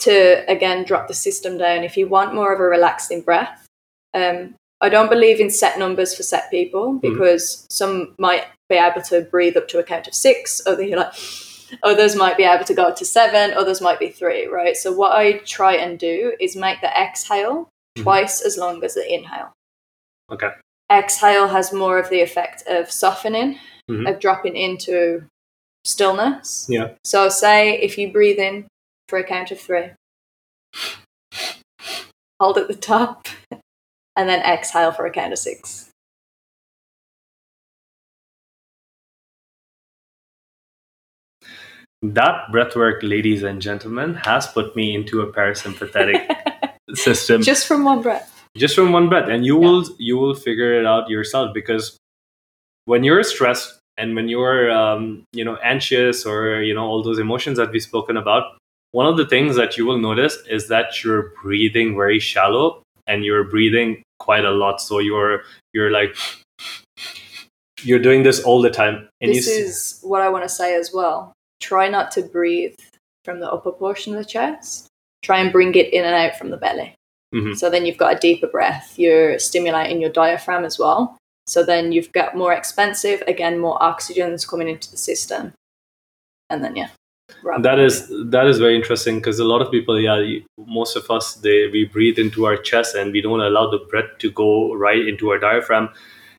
to 0.00 0.44
again 0.46 0.84
drop 0.84 1.08
the 1.08 1.14
system 1.14 1.56
down. 1.56 1.84
If 1.84 1.96
you 1.96 2.06
want 2.06 2.34
more 2.34 2.52
of 2.52 2.60
a 2.60 2.64
relaxing 2.64 3.22
breath, 3.22 3.64
um, 4.12 4.55
I 4.80 4.88
don't 4.88 5.08
believe 5.10 5.40
in 5.40 5.50
set 5.50 5.78
numbers 5.78 6.14
for 6.14 6.22
set 6.22 6.50
people 6.50 6.94
because 6.94 7.66
some 7.70 8.14
might 8.18 8.44
be 8.68 8.76
able 8.76 9.00
to 9.02 9.22
breathe 9.22 9.56
up 9.56 9.68
to 9.68 9.78
a 9.78 9.82
count 9.82 10.06
of 10.06 10.14
six, 10.14 10.60
other 10.66 10.86
like 10.86 11.12
others 11.82 12.14
might 12.14 12.36
be 12.36 12.44
able 12.44 12.64
to 12.64 12.74
go 12.74 12.92
to 12.94 13.04
seven, 13.04 13.52
others 13.56 13.80
might 13.80 13.98
be 13.98 14.08
three, 14.10 14.46
right? 14.46 14.76
So 14.76 14.92
what 14.92 15.12
I 15.12 15.38
try 15.38 15.74
and 15.76 15.98
do 15.98 16.34
is 16.40 16.54
make 16.56 16.80
the 16.80 16.88
exhale 16.88 17.68
Mhm. 17.96 18.02
twice 18.02 18.42
as 18.42 18.58
long 18.58 18.84
as 18.84 18.94
the 18.94 19.12
inhale. 19.12 19.52
Okay. 20.30 20.50
Exhale 20.92 21.48
has 21.48 21.72
more 21.72 21.98
of 21.98 22.10
the 22.10 22.20
effect 22.20 22.62
of 22.66 22.90
softening, 22.90 23.58
Mhm. 23.90 24.08
of 24.10 24.20
dropping 24.20 24.56
into 24.56 25.24
stillness. 25.84 26.66
Yeah. 26.68 26.90
So 27.04 27.28
say 27.30 27.78
if 27.80 27.96
you 27.96 28.12
breathe 28.12 28.38
in 28.38 28.66
for 29.08 29.18
a 29.18 29.24
count 29.24 29.50
of 29.50 29.58
three, 29.60 29.90
hold 32.40 32.58
at 32.58 32.68
the 32.68 32.74
top, 32.74 33.26
and 34.16 34.28
then 34.28 34.40
exhale 34.42 34.92
for 34.92 35.06
a 35.06 35.10
count 35.10 35.32
of 35.32 35.38
six. 35.38 35.90
That 42.02 42.48
breathwork, 42.52 42.98
ladies 43.02 43.42
and 43.42 43.60
gentlemen, 43.60 44.14
has 44.14 44.46
put 44.46 44.76
me 44.76 44.94
into 44.94 45.22
a 45.22 45.32
parasympathetic 45.32 46.26
system 46.94 47.42
Just 47.42 47.66
from 47.66 47.84
one 47.84 48.02
breath. 48.02 48.44
just 48.56 48.74
from 48.74 48.92
one 48.92 49.08
breath 49.08 49.28
and 49.28 49.44
you 49.44 49.56
will 49.56 49.84
you 49.98 50.16
will 50.16 50.34
figure 50.34 50.78
it 50.78 50.86
out 50.86 51.10
yourself 51.10 51.52
because 51.52 51.96
when 52.84 53.02
you're 53.02 53.22
stressed 53.24 53.78
and 53.98 54.14
when 54.14 54.28
you're 54.28 54.70
um, 54.70 55.24
you 55.32 55.44
know 55.44 55.56
anxious 55.64 56.24
or 56.24 56.62
you 56.62 56.72
know 56.74 56.86
all 56.86 57.02
those 57.02 57.18
emotions 57.18 57.56
that 57.58 57.70
we've 57.72 57.82
spoken 57.82 58.16
about 58.16 58.56
one 58.92 59.06
of 59.06 59.16
the 59.16 59.26
things 59.26 59.56
that 59.56 59.76
you 59.76 59.84
will 59.84 59.98
notice 59.98 60.38
is 60.48 60.68
that 60.68 61.02
you're 61.02 61.32
breathing 61.42 61.96
very 61.96 62.20
shallow 62.20 62.82
and 63.06 63.24
you're 63.24 63.44
breathing 63.44 64.02
quite 64.18 64.44
a 64.44 64.50
lot 64.50 64.80
so 64.80 64.98
you're 64.98 65.42
you're 65.72 65.90
like 65.90 66.16
you're 67.82 67.98
doing 67.98 68.22
this 68.22 68.42
all 68.42 68.62
the 68.62 68.70
time 68.70 69.08
and 69.20 69.32
this 69.32 69.46
is 69.46 70.00
what 70.02 70.22
I 70.22 70.28
want 70.28 70.44
to 70.44 70.48
say 70.48 70.74
as 70.74 70.92
well. 70.92 71.32
Try 71.60 71.88
not 71.88 72.10
to 72.12 72.22
breathe 72.22 72.74
from 73.24 73.40
the 73.40 73.50
upper 73.50 73.72
portion 73.72 74.14
of 74.14 74.18
the 74.18 74.24
chest. 74.24 74.88
Try 75.22 75.40
and 75.40 75.52
bring 75.52 75.74
it 75.74 75.92
in 75.92 76.04
and 76.04 76.14
out 76.14 76.36
from 76.36 76.50
the 76.50 76.56
belly. 76.56 76.94
Mhm. 77.34 77.56
So 77.56 77.68
then 77.68 77.84
you've 77.84 77.98
got 77.98 78.16
a 78.16 78.18
deeper 78.18 78.46
breath. 78.46 78.98
You're 78.98 79.38
stimulating 79.38 80.00
your 80.00 80.10
diaphragm 80.10 80.64
as 80.64 80.78
well. 80.78 81.18
So 81.46 81.62
then 81.62 81.92
you've 81.92 82.12
got 82.12 82.36
more 82.36 82.52
expensive, 82.52 83.22
again, 83.26 83.58
more 83.58 83.80
oxygen's 83.82 84.46
coming 84.46 84.68
into 84.68 84.90
the 84.90 84.96
system. 84.96 85.52
And 86.50 86.64
then, 86.64 86.76
yeah. 86.76 86.90
That 87.60 87.78
is 87.78 88.08
that 88.30 88.46
is 88.46 88.58
very 88.58 88.76
interesting 88.76 89.16
because 89.16 89.38
a 89.38 89.44
lot 89.44 89.60
of 89.60 89.70
people 89.70 90.00
yeah 90.00 90.38
most 90.58 90.96
of 90.96 91.10
us 91.10 91.34
they 91.34 91.68
we 91.68 91.84
breathe 91.84 92.18
into 92.18 92.46
our 92.46 92.56
chest 92.56 92.94
and 92.94 93.12
we 93.12 93.20
don't 93.20 93.40
allow 93.40 93.68
the 93.70 93.78
breath 93.90 94.18
to 94.18 94.30
go 94.30 94.74
right 94.74 95.06
into 95.06 95.30
our 95.30 95.38
diaphragm. 95.38 95.88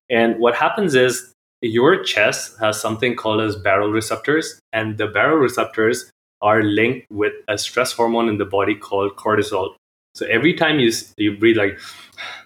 And 0.10 0.40
what 0.40 0.56
happens 0.56 0.96
is 0.96 1.34
your 1.62 2.04
chest 2.04 2.58
has 2.60 2.80
something 2.80 3.16
called 3.16 3.42
as 3.42 3.56
baroreceptors 3.58 4.60
and 4.72 4.98
the 4.98 5.08
baroreceptors 5.08 6.10
are 6.42 6.64
linked 6.64 7.08
with 7.12 7.34
a 7.48 7.58
stress 7.58 7.92
hormone 7.92 8.30
in 8.30 8.38
the 8.38 8.46
body 8.46 8.76
called 8.76 9.16
cortisol. 9.16 9.76
So 10.16 10.26
every 10.28 10.54
time 10.54 10.80
you 10.80 10.92
you 11.18 11.38
breathe 11.38 11.58
like 11.58 11.80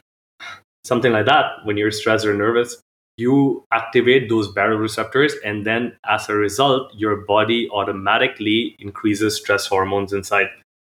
something 0.84 1.12
like 1.12 1.26
that 1.26 1.64
when 1.66 1.78
you're 1.78 1.92
stressed 1.92 2.26
or 2.26 2.34
nervous 2.34 2.82
you 3.18 3.66
activate 3.72 4.30
those 4.30 4.52
baroreceptors 4.54 5.34
and 5.46 5.66
then 5.66 5.96
as 6.10 6.30
a 6.30 6.34
result 6.34 6.94
your 6.96 7.18
body 7.18 7.70
automatically 7.70 8.76
increases 8.80 9.36
stress 9.36 9.68
hormones 9.68 10.14
inside. 10.14 10.48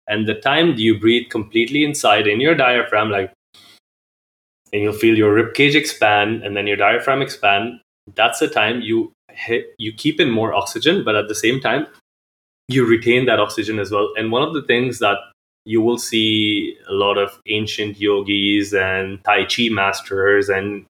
And 0.08 0.28
the 0.28 0.34
time 0.34 0.74
you 0.74 0.98
breathe 0.98 1.30
completely 1.30 1.84
inside 1.84 2.26
in 2.26 2.40
your 2.40 2.54
diaphragm 2.54 3.10
like 3.10 3.32
and 4.72 4.82
you'll 4.82 4.92
feel 4.92 5.16
your 5.16 5.34
rib 5.34 5.54
cage 5.54 5.74
expand 5.74 6.42
and 6.42 6.56
then 6.56 6.66
your 6.66 6.76
diaphragm 6.76 7.22
expand 7.22 7.80
that's 8.14 8.40
the 8.40 8.48
time 8.48 8.80
you 8.80 9.12
hit, 9.30 9.74
you 9.78 9.92
keep 9.92 10.20
in 10.20 10.30
more 10.30 10.52
oxygen 10.54 11.04
but 11.04 11.14
at 11.14 11.28
the 11.28 11.34
same 11.34 11.60
time 11.60 11.86
you 12.68 12.84
retain 12.84 13.26
that 13.26 13.40
oxygen 13.40 13.78
as 13.78 13.90
well. 13.90 14.12
And 14.16 14.32
one 14.32 14.42
of 14.42 14.54
the 14.54 14.62
things 14.62 14.98
that 14.98 15.18
you 15.64 15.80
will 15.80 15.98
see 15.98 16.76
a 16.88 16.92
lot 16.92 17.18
of 17.18 17.38
ancient 17.46 18.00
yogis 18.00 18.72
and 18.74 19.22
tai 19.24 19.44
chi 19.44 19.68
masters 19.68 20.48
and 20.48 20.84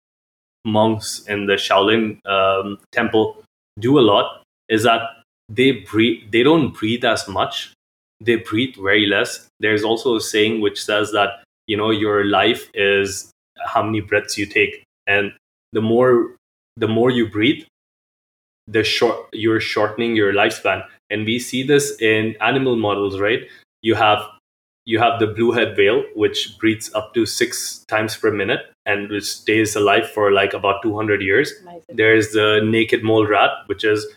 monks 0.65 1.23
in 1.27 1.45
the 1.45 1.53
Shaolin 1.53 2.23
um, 2.25 2.77
temple 2.91 3.43
do 3.79 3.97
a 3.97 4.01
lot 4.01 4.43
is 4.69 4.83
that 4.83 5.01
they 5.49 5.71
breathe 5.71 6.31
they 6.31 6.43
don't 6.43 6.73
breathe 6.73 7.03
as 7.03 7.27
much. 7.27 7.73
They 8.19 8.35
breathe 8.35 8.75
very 8.75 9.05
less. 9.05 9.47
There's 9.59 9.83
also 9.83 10.15
a 10.15 10.21
saying 10.21 10.61
which 10.61 10.83
says 10.83 11.11
that 11.11 11.43
you 11.67 11.75
know 11.77 11.89
your 11.89 12.25
life 12.25 12.69
is 12.73 13.31
how 13.65 13.83
many 13.83 14.01
breaths 14.01 14.37
you 14.37 14.45
take. 14.45 14.83
And 15.07 15.33
the 15.73 15.81
more 15.81 16.35
the 16.77 16.87
more 16.87 17.09
you 17.11 17.27
breathe 17.27 17.63
the 18.67 18.83
short 18.83 19.27
you're 19.33 19.59
shortening 19.59 20.15
your 20.15 20.33
lifespan. 20.33 20.85
And 21.09 21.25
we 21.25 21.39
see 21.39 21.63
this 21.63 21.99
in 21.99 22.35
animal 22.39 22.75
models 22.75 23.19
right? 23.19 23.41
You 23.81 23.95
have 23.95 24.21
you 24.85 24.99
have 24.99 25.19
the 25.19 25.27
bowhead 25.27 25.77
whale 25.77 26.03
which 26.15 26.57
breathes 26.59 26.91
up 26.93 27.13
to 27.13 27.25
six 27.25 27.85
times 27.87 28.15
per 28.17 28.31
minute 28.31 28.61
and 28.85 29.09
which 29.09 29.25
stays 29.25 29.75
alive 29.75 30.09
for 30.09 30.31
like 30.31 30.53
about 30.53 30.81
200 30.81 31.21
years 31.21 31.53
Amazing. 31.61 31.95
there's 31.95 32.31
the 32.31 32.61
naked 32.63 33.03
mole 33.03 33.27
rat 33.27 33.51
which 33.67 33.83
is 33.83 34.07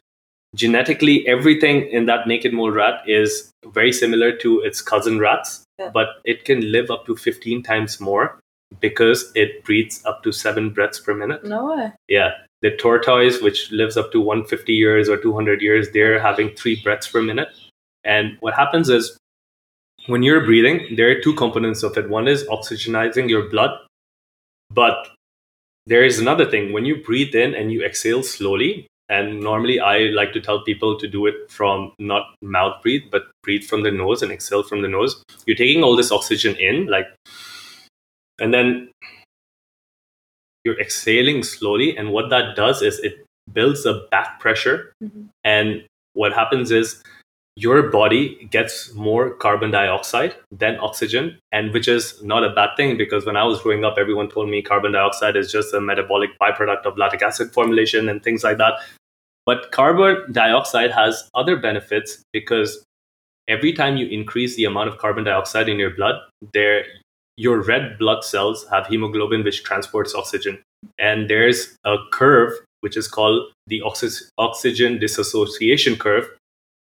genetically 0.54 1.26
everything 1.26 1.88
in 1.90 2.06
that 2.06 2.26
naked 2.26 2.52
mole 2.52 2.70
rat 2.70 3.02
is 3.06 3.50
very 3.72 3.92
similar 3.92 4.34
to 4.36 4.60
its 4.60 4.80
cousin 4.80 5.18
rats 5.18 5.62
Yeah. 5.78 5.90
but 5.92 6.08
it 6.24 6.44
can 6.44 6.60
live 6.72 6.90
up 6.90 7.04
to 7.06 7.16
15 7.16 7.62
times 7.62 8.00
more 8.00 8.38
because 8.80 9.32
it 9.34 9.64
breathes 9.64 10.04
up 10.04 10.22
to 10.22 10.32
seven 10.32 10.70
breaths 10.70 11.00
per 11.00 11.14
minute 11.14 11.44
No 11.44 11.66
way. 11.74 11.92
yeah 12.08 12.30
the 12.62 12.70
tortoise 12.76 13.42
which 13.42 13.70
lives 13.72 13.96
up 13.96 14.12
to 14.12 14.20
150 14.20 14.72
years 14.72 15.08
or 15.08 15.16
200 15.16 15.60
years 15.60 15.90
they're 15.90 16.20
having 16.20 16.50
three 16.54 16.80
breaths 16.82 17.08
per 17.08 17.20
minute 17.22 17.48
and 18.04 18.36
what 18.40 18.54
happens 18.54 18.88
is 18.88 19.18
when 20.06 20.22
you're 20.22 20.44
breathing 20.44 20.96
there 20.96 21.10
are 21.10 21.20
two 21.20 21.34
components 21.34 21.82
of 21.82 21.96
it. 21.96 22.08
One 22.08 22.28
is 22.28 22.44
oxygenizing 22.44 23.28
your 23.28 23.48
blood 23.48 23.70
but 24.70 25.08
there 25.86 26.04
is 26.04 26.18
another 26.18 26.50
thing. 26.50 26.72
When 26.72 26.84
you 26.86 27.02
breathe 27.04 27.34
in 27.34 27.54
and 27.54 27.70
you 27.72 27.84
exhale 27.84 28.22
slowly 28.22 28.86
and 29.10 29.38
normally 29.40 29.78
i 29.80 29.98
like 30.18 30.32
to 30.32 30.40
tell 30.40 30.62
people 30.64 30.98
to 30.98 31.06
do 31.06 31.26
it 31.26 31.34
from 31.50 31.92
not 31.98 32.22
mouth 32.40 32.80
breathe 32.82 33.02
but 33.12 33.24
breathe 33.42 33.62
from 33.62 33.82
the 33.82 33.90
nose 33.90 34.22
and 34.22 34.32
exhale 34.32 34.62
from 34.62 34.80
the 34.82 34.88
nose. 34.88 35.22
You're 35.46 35.56
taking 35.56 35.82
all 35.82 35.94
this 35.96 36.10
oxygen 36.10 36.56
in 36.56 36.86
like 36.86 37.06
and 38.40 38.52
then 38.54 38.90
you're 40.64 40.80
exhaling 40.80 41.42
slowly 41.42 41.96
and 41.96 42.10
what 42.10 42.30
that 42.30 42.56
does 42.56 42.80
is 42.80 42.98
it 43.00 43.24
builds 43.52 43.84
a 43.84 44.06
back 44.10 44.40
pressure. 44.40 44.92
Mhm. 45.02 45.28
and 45.44 45.84
what 46.14 46.32
happens 46.32 46.70
is 46.70 47.02
your 47.56 47.84
body 47.90 48.48
gets 48.50 48.92
more 48.94 49.30
carbon 49.30 49.70
dioxide 49.70 50.34
than 50.50 50.76
oxygen 50.80 51.38
and 51.52 51.72
which 51.72 51.86
is 51.86 52.20
not 52.22 52.42
a 52.42 52.50
bad 52.50 52.70
thing 52.76 52.96
because 52.96 53.24
when 53.24 53.36
i 53.36 53.44
was 53.44 53.60
growing 53.62 53.84
up 53.84 53.94
everyone 53.96 54.28
told 54.28 54.48
me 54.48 54.60
carbon 54.60 54.92
dioxide 54.92 55.36
is 55.36 55.52
just 55.52 55.72
a 55.72 55.80
metabolic 55.80 56.30
byproduct 56.40 56.84
of 56.84 56.98
lactic 56.98 57.22
acid 57.22 57.52
formulation 57.52 58.08
and 58.08 58.22
things 58.22 58.42
like 58.42 58.58
that. 58.58 58.74
But 59.46 59.72
carbon 59.72 60.32
dioxide 60.32 60.90
has 60.90 61.28
other 61.34 61.56
benefits 61.56 62.22
because 62.32 62.82
every 63.46 63.72
time 63.72 63.98
you 63.98 64.06
increase 64.06 64.56
the 64.56 64.64
amount 64.64 64.88
of 64.88 64.98
carbon 64.98 65.24
dioxide 65.24 65.68
in 65.68 65.78
your 65.78 65.90
blood 65.90 66.16
there 66.52 66.84
your 67.36 67.62
red 67.62 67.98
blood 67.98 68.24
cells 68.24 68.66
have 68.70 68.86
hemoglobin 68.86 69.42
which 69.44 69.64
transports 69.64 70.14
oxygen. 70.14 70.62
And 70.98 71.28
there's 71.28 71.76
a 71.84 71.96
curve 72.12 72.52
which 72.80 72.96
is 72.96 73.08
called 73.08 73.50
the 73.66 73.80
oxy- 73.82 74.26
oxygen 74.38 74.98
dissociation 74.98 75.96
curve 75.96 76.28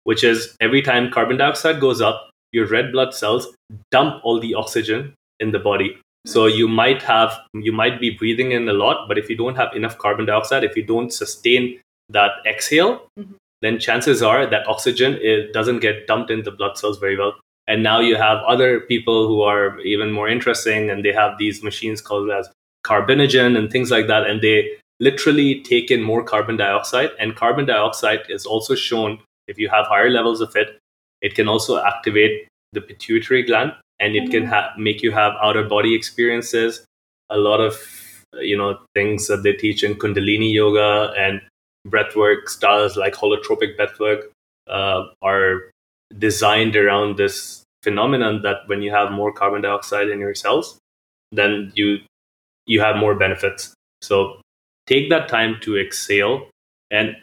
which 0.03 0.23
is 0.23 0.55
every 0.59 0.81
time 0.81 1.11
carbon 1.11 1.37
dioxide 1.37 1.79
goes 1.79 2.01
up 2.01 2.29
your 2.51 2.65
red 2.67 2.91
blood 2.91 3.13
cells 3.13 3.47
dump 3.91 4.21
all 4.23 4.39
the 4.39 4.53
oxygen 4.55 5.13
in 5.39 5.51
the 5.51 5.59
body. 5.59 5.97
So 6.25 6.47
you 6.47 6.67
might 6.67 7.01
have 7.03 7.39
you 7.53 7.71
might 7.71 7.99
be 7.99 8.09
breathing 8.09 8.51
in 8.51 8.67
a 8.67 8.73
lot 8.73 9.07
but 9.07 9.17
if 9.17 9.29
you 9.29 9.37
don't 9.37 9.55
have 9.55 9.75
enough 9.75 9.97
carbon 9.97 10.25
dioxide 10.25 10.63
if 10.63 10.75
you 10.75 10.83
don't 10.83 11.11
sustain 11.13 11.79
that 12.09 12.31
exhale 12.45 13.05
Mhm. 13.19 13.35
then 13.61 13.77
chances 13.79 14.21
are 14.23 14.45
that 14.47 14.67
oxygen 14.67 15.17
it 15.21 15.53
doesn't 15.53 15.79
get 15.79 16.07
dumped 16.07 16.31
in 16.31 16.43
the 16.43 16.51
blood 16.51 16.77
cells 16.77 16.97
very 16.97 17.17
well. 17.17 17.35
And 17.67 17.83
now 17.83 17.99
you 17.99 18.15
have 18.15 18.39
other 18.47 18.79
people 18.79 19.27
who 19.27 19.41
are 19.43 19.79
even 19.81 20.11
more 20.11 20.27
interesting 20.27 20.89
and 20.89 21.05
they 21.05 21.11
have 21.13 21.37
these 21.37 21.61
machines 21.61 22.01
called 22.01 22.31
as 22.31 22.49
carbogen 22.83 23.55
and 23.57 23.69
things 23.71 23.91
like 23.91 24.07
that 24.07 24.25
and 24.27 24.41
they 24.41 24.71
literally 24.99 25.61
take 25.61 25.91
in 25.91 26.01
more 26.01 26.23
carbon 26.23 26.57
dioxide. 26.57 27.11
And 27.19 27.35
carbon 27.35 27.65
dioxide 27.65 28.21
is 28.29 28.45
also 28.45 28.73
shown 28.75 29.19
if 29.49 29.57
you 29.57 29.69
have 29.69 29.87
higher 29.87 30.09
levels 30.09 30.41
of 30.41 30.55
it 30.55 30.77
it 31.21 31.35
can 31.35 31.47
also 31.47 31.77
activate 31.83 32.47
the 32.73 32.81
pituitary 32.81 33.43
gland 33.43 33.73
and 33.99 34.15
it 34.15 34.31
can 34.31 34.45
ha- 34.45 34.73
make 34.77 35.01
you 35.03 35.11
have 35.11 35.33
outer 35.41 35.63
body 35.63 35.95
experiences 35.95 36.85
a 37.29 37.37
lot 37.37 37.59
of 37.59 37.77
you 38.39 38.57
know 38.57 38.77
things 38.93 39.27
that 39.27 39.43
they 39.43 39.53
teach 39.53 39.83
in 39.83 39.95
Kundalini 39.95 40.53
yoga 40.53 41.13
and 41.17 41.41
breathwork 41.87 42.47
styles 42.47 42.95
like 42.95 43.13
holotropic 43.15 43.75
breathwork 43.77 44.23
uh, 44.69 45.05
are 45.21 45.71
designed 46.17 46.75
around 46.75 47.17
this 47.17 47.63
phenomenon 47.83 48.41
that 48.43 48.67
when 48.67 48.81
you 48.81 48.91
have 48.91 49.11
more 49.11 49.31
carbon 49.31 49.61
dioxide 49.61 50.09
in 50.09 50.19
your 50.19 50.35
cells, 50.35 50.77
then 51.31 51.71
you 51.75 51.99
you 52.65 52.81
have 52.81 52.97
more 52.97 53.15
benefits. 53.15 53.73
So 54.01 54.41
take 54.85 55.09
that 55.09 55.27
time 55.27 55.57
to 55.61 55.77
exhale. 55.77 56.49
And 56.91 57.15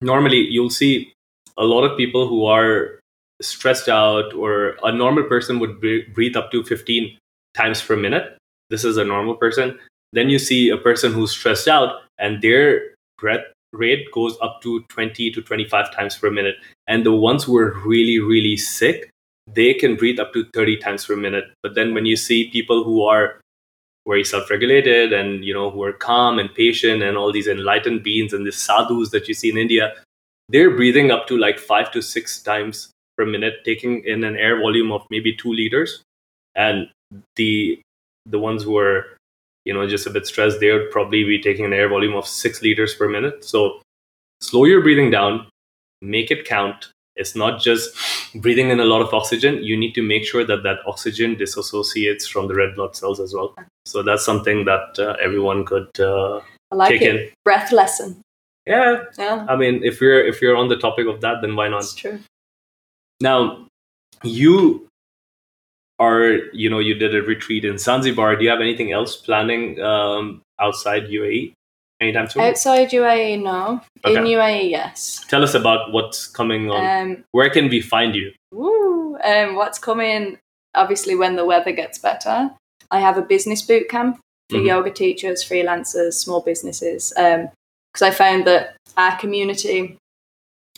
normally 0.00 0.38
you'll 0.38 0.70
see 0.70 1.12
a 1.58 1.64
lot 1.64 1.84
of 1.84 1.96
people 1.96 2.28
who 2.28 2.44
are 2.46 3.00
stressed 3.42 3.88
out, 3.88 4.32
or 4.32 4.76
a 4.82 4.92
normal 4.92 5.24
person 5.24 5.58
would 5.58 5.80
breathe 5.80 6.36
up 6.36 6.50
to 6.50 6.64
15 6.64 7.16
times 7.54 7.82
per 7.82 7.96
minute. 7.96 8.36
This 8.70 8.84
is 8.84 8.96
a 8.96 9.04
normal 9.04 9.34
person. 9.34 9.78
Then 10.12 10.30
you 10.30 10.38
see 10.38 10.70
a 10.70 10.76
person 10.76 11.12
who's 11.12 11.32
stressed 11.32 11.68
out 11.68 12.00
and 12.18 12.40
their 12.40 12.94
breath 13.18 13.44
rate 13.72 14.10
goes 14.12 14.36
up 14.40 14.62
to 14.62 14.82
20 14.88 15.30
to 15.32 15.42
25 15.42 15.94
times 15.94 16.16
per 16.16 16.30
minute. 16.30 16.56
And 16.86 17.04
the 17.04 17.12
ones 17.12 17.44
who 17.44 17.56
are 17.58 17.78
really, 17.84 18.18
really 18.18 18.56
sick, 18.56 19.10
they 19.46 19.74
can 19.74 19.96
breathe 19.96 20.18
up 20.18 20.32
to 20.32 20.46
30 20.54 20.78
times 20.78 21.04
per 21.04 21.16
minute. 21.16 21.44
But 21.62 21.74
then 21.74 21.94
when 21.94 22.06
you 22.06 22.16
see 22.16 22.50
people 22.50 22.84
who 22.84 23.04
are 23.04 23.40
very 24.06 24.24
self-regulated 24.24 25.12
and 25.12 25.44
you 25.44 25.52
know 25.52 25.70
who 25.70 25.82
are 25.82 25.92
calm 25.92 26.38
and 26.38 26.54
patient 26.54 27.02
and 27.02 27.16
all 27.16 27.32
these 27.32 27.48
enlightened 27.48 28.02
beings 28.02 28.32
and 28.32 28.46
the 28.46 28.52
sadhus 28.52 29.10
that 29.10 29.28
you 29.28 29.34
see 29.34 29.50
in 29.50 29.58
India, 29.58 29.94
they're 30.48 30.70
breathing 30.70 31.10
up 31.10 31.26
to 31.28 31.36
like 31.36 31.58
five 31.58 31.90
to 31.92 32.02
six 32.02 32.40
times 32.42 32.90
per 33.16 33.26
minute, 33.26 33.64
taking 33.64 34.04
in 34.04 34.24
an 34.24 34.36
air 34.36 34.60
volume 34.60 34.92
of 34.92 35.02
maybe 35.10 35.34
two 35.34 35.52
liters. 35.52 36.02
And 36.54 36.88
the 37.36 37.80
the 38.26 38.38
ones 38.38 38.62
who 38.62 38.76
are 38.76 39.16
you 39.64 39.74
know 39.74 39.86
just 39.86 40.06
a 40.06 40.10
bit 40.10 40.26
stressed, 40.26 40.60
they 40.60 40.72
would 40.72 40.90
probably 40.90 41.24
be 41.24 41.40
taking 41.40 41.64
an 41.64 41.72
air 41.72 41.88
volume 41.88 42.14
of 42.14 42.26
six 42.26 42.62
liters 42.62 42.94
per 42.94 43.08
minute. 43.08 43.44
So 43.44 43.80
slow 44.40 44.64
your 44.64 44.82
breathing 44.82 45.10
down, 45.10 45.46
make 46.02 46.30
it 46.30 46.44
count. 46.44 46.90
It's 47.16 47.34
not 47.34 47.62
just 47.62 47.96
breathing 48.34 48.68
in 48.68 48.78
a 48.78 48.84
lot 48.84 49.00
of 49.00 49.14
oxygen. 49.14 49.62
You 49.62 49.76
need 49.76 49.94
to 49.94 50.02
make 50.02 50.24
sure 50.24 50.44
that 50.44 50.62
that 50.64 50.78
oxygen 50.86 51.34
dissociates 51.34 52.26
from 52.26 52.46
the 52.46 52.54
red 52.54 52.74
blood 52.74 52.94
cells 52.94 53.20
as 53.20 53.32
well. 53.32 53.54
So 53.86 54.02
that's 54.02 54.24
something 54.24 54.66
that 54.66 54.98
uh, 54.98 55.16
everyone 55.22 55.64
could 55.64 55.88
uh, 55.98 56.40
I 56.70 56.76
like 56.76 56.90
take 56.90 57.02
it. 57.02 57.16
in. 57.16 57.30
Breath 57.44 57.72
lesson. 57.72 58.20
Yeah, 58.66 59.04
Yeah, 59.16 59.46
I 59.48 59.54
mean, 59.56 59.82
if 59.84 60.00
you're 60.00 60.24
if 60.26 60.42
you're 60.42 60.56
on 60.56 60.68
the 60.68 60.76
topic 60.76 61.06
of 61.06 61.20
that, 61.20 61.40
then 61.40 61.54
why 61.56 61.68
not? 61.68 61.82
that's 61.82 61.94
true. 61.94 62.18
Now, 63.20 63.66
you 64.24 64.88
are 65.98 66.32
you 66.52 66.68
know 66.68 66.78
you 66.80 66.94
did 66.94 67.14
a 67.14 67.22
retreat 67.22 67.64
in 67.64 67.78
Zanzibar. 67.78 68.36
Do 68.36 68.44
you 68.44 68.50
have 68.50 68.60
anything 68.60 68.92
else 68.92 69.16
planning 69.16 69.80
um, 69.80 70.42
outside 70.58 71.04
UAE 71.04 71.52
anytime 72.00 72.28
soon? 72.28 72.42
Outside 72.42 72.90
UAE, 72.90 73.42
no. 73.42 73.80
In 74.04 74.24
UAE, 74.24 74.68
yes. 74.70 75.24
Tell 75.28 75.42
us 75.44 75.54
about 75.54 75.92
what's 75.92 76.26
coming 76.26 76.70
on. 76.70 76.84
Um, 77.12 77.24
Where 77.32 77.50
can 77.50 77.68
we 77.68 77.80
find 77.80 78.14
you? 78.14 78.32
woo, 78.52 79.16
um, 79.24 79.54
what's 79.54 79.78
coming? 79.78 80.38
Obviously, 80.74 81.14
when 81.14 81.36
the 81.36 81.44
weather 81.44 81.72
gets 81.72 81.98
better, 81.98 82.50
I 82.90 83.00
have 83.00 83.16
a 83.16 83.22
business 83.22 83.62
boot 83.62 83.88
camp 83.88 84.18
for 84.50 84.58
Mhm. 84.58 84.66
yoga 84.66 84.90
teachers, 84.90 85.42
freelancers, 85.44 86.14
small 86.14 86.40
businesses. 86.42 87.12
Because 87.96 88.12
I 88.12 88.14
found 88.14 88.46
that 88.46 88.76
our 88.98 89.16
community, 89.18 89.96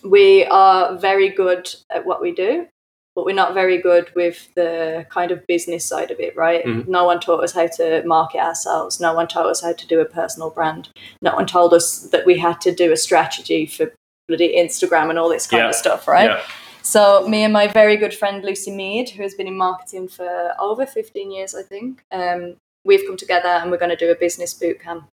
we 0.04 0.44
are 0.44 0.96
very 0.96 1.30
good 1.30 1.68
at 1.90 2.06
what 2.06 2.22
we 2.22 2.30
do, 2.30 2.68
but 3.16 3.24
we're 3.24 3.34
not 3.34 3.54
very 3.54 3.78
good 3.82 4.14
with 4.14 4.48
the 4.54 5.04
kind 5.10 5.32
of 5.32 5.44
business 5.48 5.84
side 5.84 6.12
of 6.12 6.20
it, 6.20 6.36
right? 6.36 6.64
Mhm. 6.64 6.86
No 6.86 7.02
one 7.06 7.18
taught 7.18 7.42
us 7.42 7.50
how 7.50 7.66
to 7.66 8.04
market 8.06 8.38
ourselves. 8.38 9.00
No 9.00 9.14
one 9.14 9.26
taught 9.26 9.46
us 9.46 9.60
how 9.62 9.72
to 9.72 9.86
do 9.88 9.98
a 9.98 10.04
personal 10.04 10.50
brand. 10.50 10.90
No 11.20 11.34
one 11.34 11.46
told 11.46 11.74
us 11.74 12.02
that 12.12 12.24
we 12.24 12.38
had 12.38 12.60
to 12.60 12.70
do 12.70 12.92
a 12.92 12.96
strategy 12.96 13.66
for 13.66 13.92
bloody 14.28 14.54
Instagram 14.56 15.10
and 15.10 15.18
all 15.18 15.28
this 15.28 15.48
kind 15.48 15.64
Yeah. 15.64 15.70
of 15.70 15.74
stuff, 15.74 16.06
right? 16.06 16.30
Yeah. 16.30 16.42
So 16.82 17.26
me 17.26 17.42
and 17.42 17.52
my 17.52 17.66
very 17.66 17.96
good 17.96 18.14
friend 18.14 18.44
Lucy 18.44 18.70
Mead, 18.70 19.10
who 19.10 19.24
has 19.24 19.34
been 19.34 19.48
in 19.48 19.56
marketing 19.56 20.06
for 20.06 20.54
over 20.60 20.86
15 20.86 21.32
years, 21.32 21.52
I 21.52 21.64
think, 21.64 22.00
um, 22.12 22.54
we've 22.84 23.04
come 23.04 23.16
together 23.16 23.48
and 23.48 23.72
we're 23.72 23.76
going 23.84 23.90
to 23.90 23.96
do 24.06 24.12
a 24.12 24.14
business 24.14 24.54
boot 24.54 24.78
camp. 24.78 25.08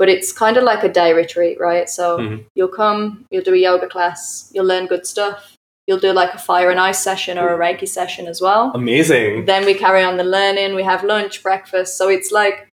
But 0.00 0.08
it's 0.08 0.32
kind 0.32 0.56
of 0.56 0.64
like 0.64 0.82
a 0.82 0.88
day 0.88 1.12
retreat, 1.12 1.60
right? 1.60 1.88
So 1.88 2.18
Mhm. 2.18 2.44
you'll 2.56 2.74
come, 2.82 3.26
you'll 3.30 3.44
do 3.44 3.52
a 3.54 3.58
yoga 3.68 3.86
class, 3.86 4.50
you'll 4.54 4.64
learn 4.64 4.86
good 4.86 5.06
stuff, 5.06 5.38
you'll 5.86 5.98
do 5.98 6.12
like 6.12 6.32
a 6.32 6.38
fire 6.38 6.70
and 6.70 6.80
ice 6.80 7.00
session 7.04 7.36
or 7.38 7.48
a 7.54 7.58
Reiki 7.58 7.86
session 7.86 8.26
as 8.26 8.40
well. 8.40 8.72
Amazing. 8.74 9.44
Then 9.44 9.66
we 9.66 9.74
carry 9.74 10.02
on 10.02 10.16
the 10.16 10.24
learning. 10.24 10.74
We 10.74 10.84
have 10.84 11.04
lunch, 11.04 11.42
breakfast. 11.42 11.98
So 11.98 12.08
it's 12.08 12.32
like 12.32 12.66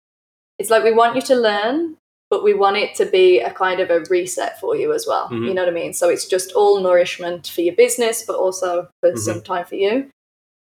it's 0.59 0.69
like 0.71 0.83
we 0.85 0.93
want 0.93 1.15
you 1.17 1.21
to 1.23 1.35
learn, 1.35 1.97
but 2.31 2.43
we 2.43 2.53
want 2.53 2.77
it 2.77 2.95
to 2.95 3.05
be 3.05 3.39
a 3.41 3.51
kind 3.51 3.79
of 3.81 3.89
a 3.91 3.99
reset 4.09 4.59
for 4.61 4.75
you 4.75 4.93
as 4.93 5.05
well. 5.05 5.27
Mhm. 5.29 5.47
You 5.47 5.53
know 5.53 5.63
what 5.65 5.69
I 5.75 5.81
mean? 5.81 5.93
So 5.93 6.09
it's 6.09 6.25
just 6.25 6.53
all 6.53 6.79
nourishment 6.79 7.47
for 7.47 7.61
your 7.61 7.75
business, 7.75 8.23
but 8.25 8.37
also 8.37 8.87
for 9.01 9.11
Mhm. 9.11 9.19
some 9.19 9.41
time 9.41 9.65
for 9.65 9.75
you. 9.75 10.07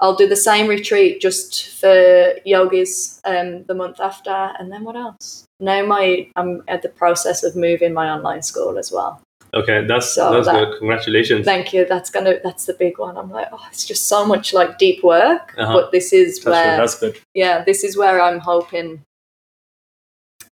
I'll 0.01 0.15
do 0.15 0.27
the 0.27 0.35
same 0.35 0.67
retreat 0.67 1.19
just 1.19 1.67
for 1.79 2.33
yogis 2.45 3.19
um, 3.25 3.63
the 3.65 3.73
month 3.73 3.99
after, 3.99 4.31
and 4.57 4.71
then 4.71 4.83
what 4.83 4.95
else? 4.95 5.43
Now 5.59 5.85
my 5.85 6.29
I'm 6.35 6.63
at 6.67 6.81
the 6.81 6.89
process 6.89 7.43
of 7.43 7.55
moving 7.55 7.93
my 7.93 8.09
online 8.09 8.41
school 8.41 8.77
as 8.77 8.91
well. 8.91 9.21
Okay, 9.53 9.85
that's 9.87 10.13
So 10.13 10.31
that's 10.31 10.45
that- 10.45 10.53
good. 10.69 10.77
Congratulations. 10.79 11.43
Thank 11.45 11.73
you. 11.73 11.85
That's 11.85 12.09
gonna 12.09 12.35
that's 12.43 12.65
the 12.65 12.73
big 12.73 12.97
one. 12.99 13.17
I'm 13.17 13.29
like, 13.31 13.47
oh, 13.51 13.65
it's 13.71 13.85
just 13.85 14.07
so 14.07 14.25
much 14.25 14.53
like 14.53 14.77
deep 14.77 15.03
work, 15.03 15.53
Uh-huh. 15.57 15.73
but 15.73 15.91
this 15.91 16.13
is 16.13 16.35
That's 16.35 16.43
good. 16.45 16.51
where 16.51 16.77
That's 16.77 16.99
good. 16.99 17.19
yeah, 17.33 17.63
this 17.63 17.83
is 17.83 17.97
where 17.97 18.21
I'm 18.21 18.39
hoping 18.39 19.01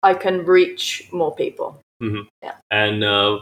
I 0.03 0.13
can 0.13 0.45
reach 0.45 1.07
more 1.11 1.33
people. 1.35 1.79
Yeah. 1.99 2.53
And 2.69 3.03
uh, 3.03 3.39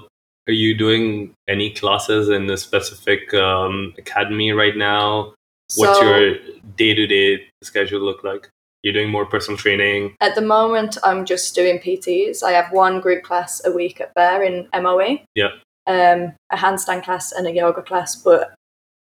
are 0.47 0.53
you 0.53 0.77
doing 0.77 1.33
any 1.47 1.71
classes 1.73 2.29
in 2.29 2.49
a 2.49 2.57
specific 2.57 3.33
um, 3.33 3.93
academy 3.97 4.51
right 4.51 4.75
now? 4.77 5.33
What's 5.75 5.99
so 5.99 6.03
your 6.17 6.35
day-to-day 6.77 7.47
schedule 7.63 8.01
look 8.01 8.23
like? 8.23 8.49
You're 8.83 8.93
doing 8.93 9.09
more 9.09 9.25
personal 9.25 9.57
training. 9.57 10.15
at 10.21 10.35
the 10.35 10.41
moment, 10.41 10.97
I'm 11.03 11.25
just 11.25 11.55
doing 11.55 11.79
PTs. 11.79 12.43
I 12.43 12.51
have 12.51 12.71
one 12.71 13.01
group 13.01 13.23
class 13.23 13.59
a 13.65 13.71
week 13.71 13.99
at 13.99 14.13
Bear 14.13 14.43
in 14.43 14.67
MOE. 14.79 15.23
Yeah. 15.33 15.49
Um, 15.87 16.33
a 16.51 16.57
handstand 16.57 17.03
class 17.03 17.31
and 17.31 17.47
a 17.47 17.51
yoga 17.51 17.81
class, 17.81 18.15
but 18.15 18.53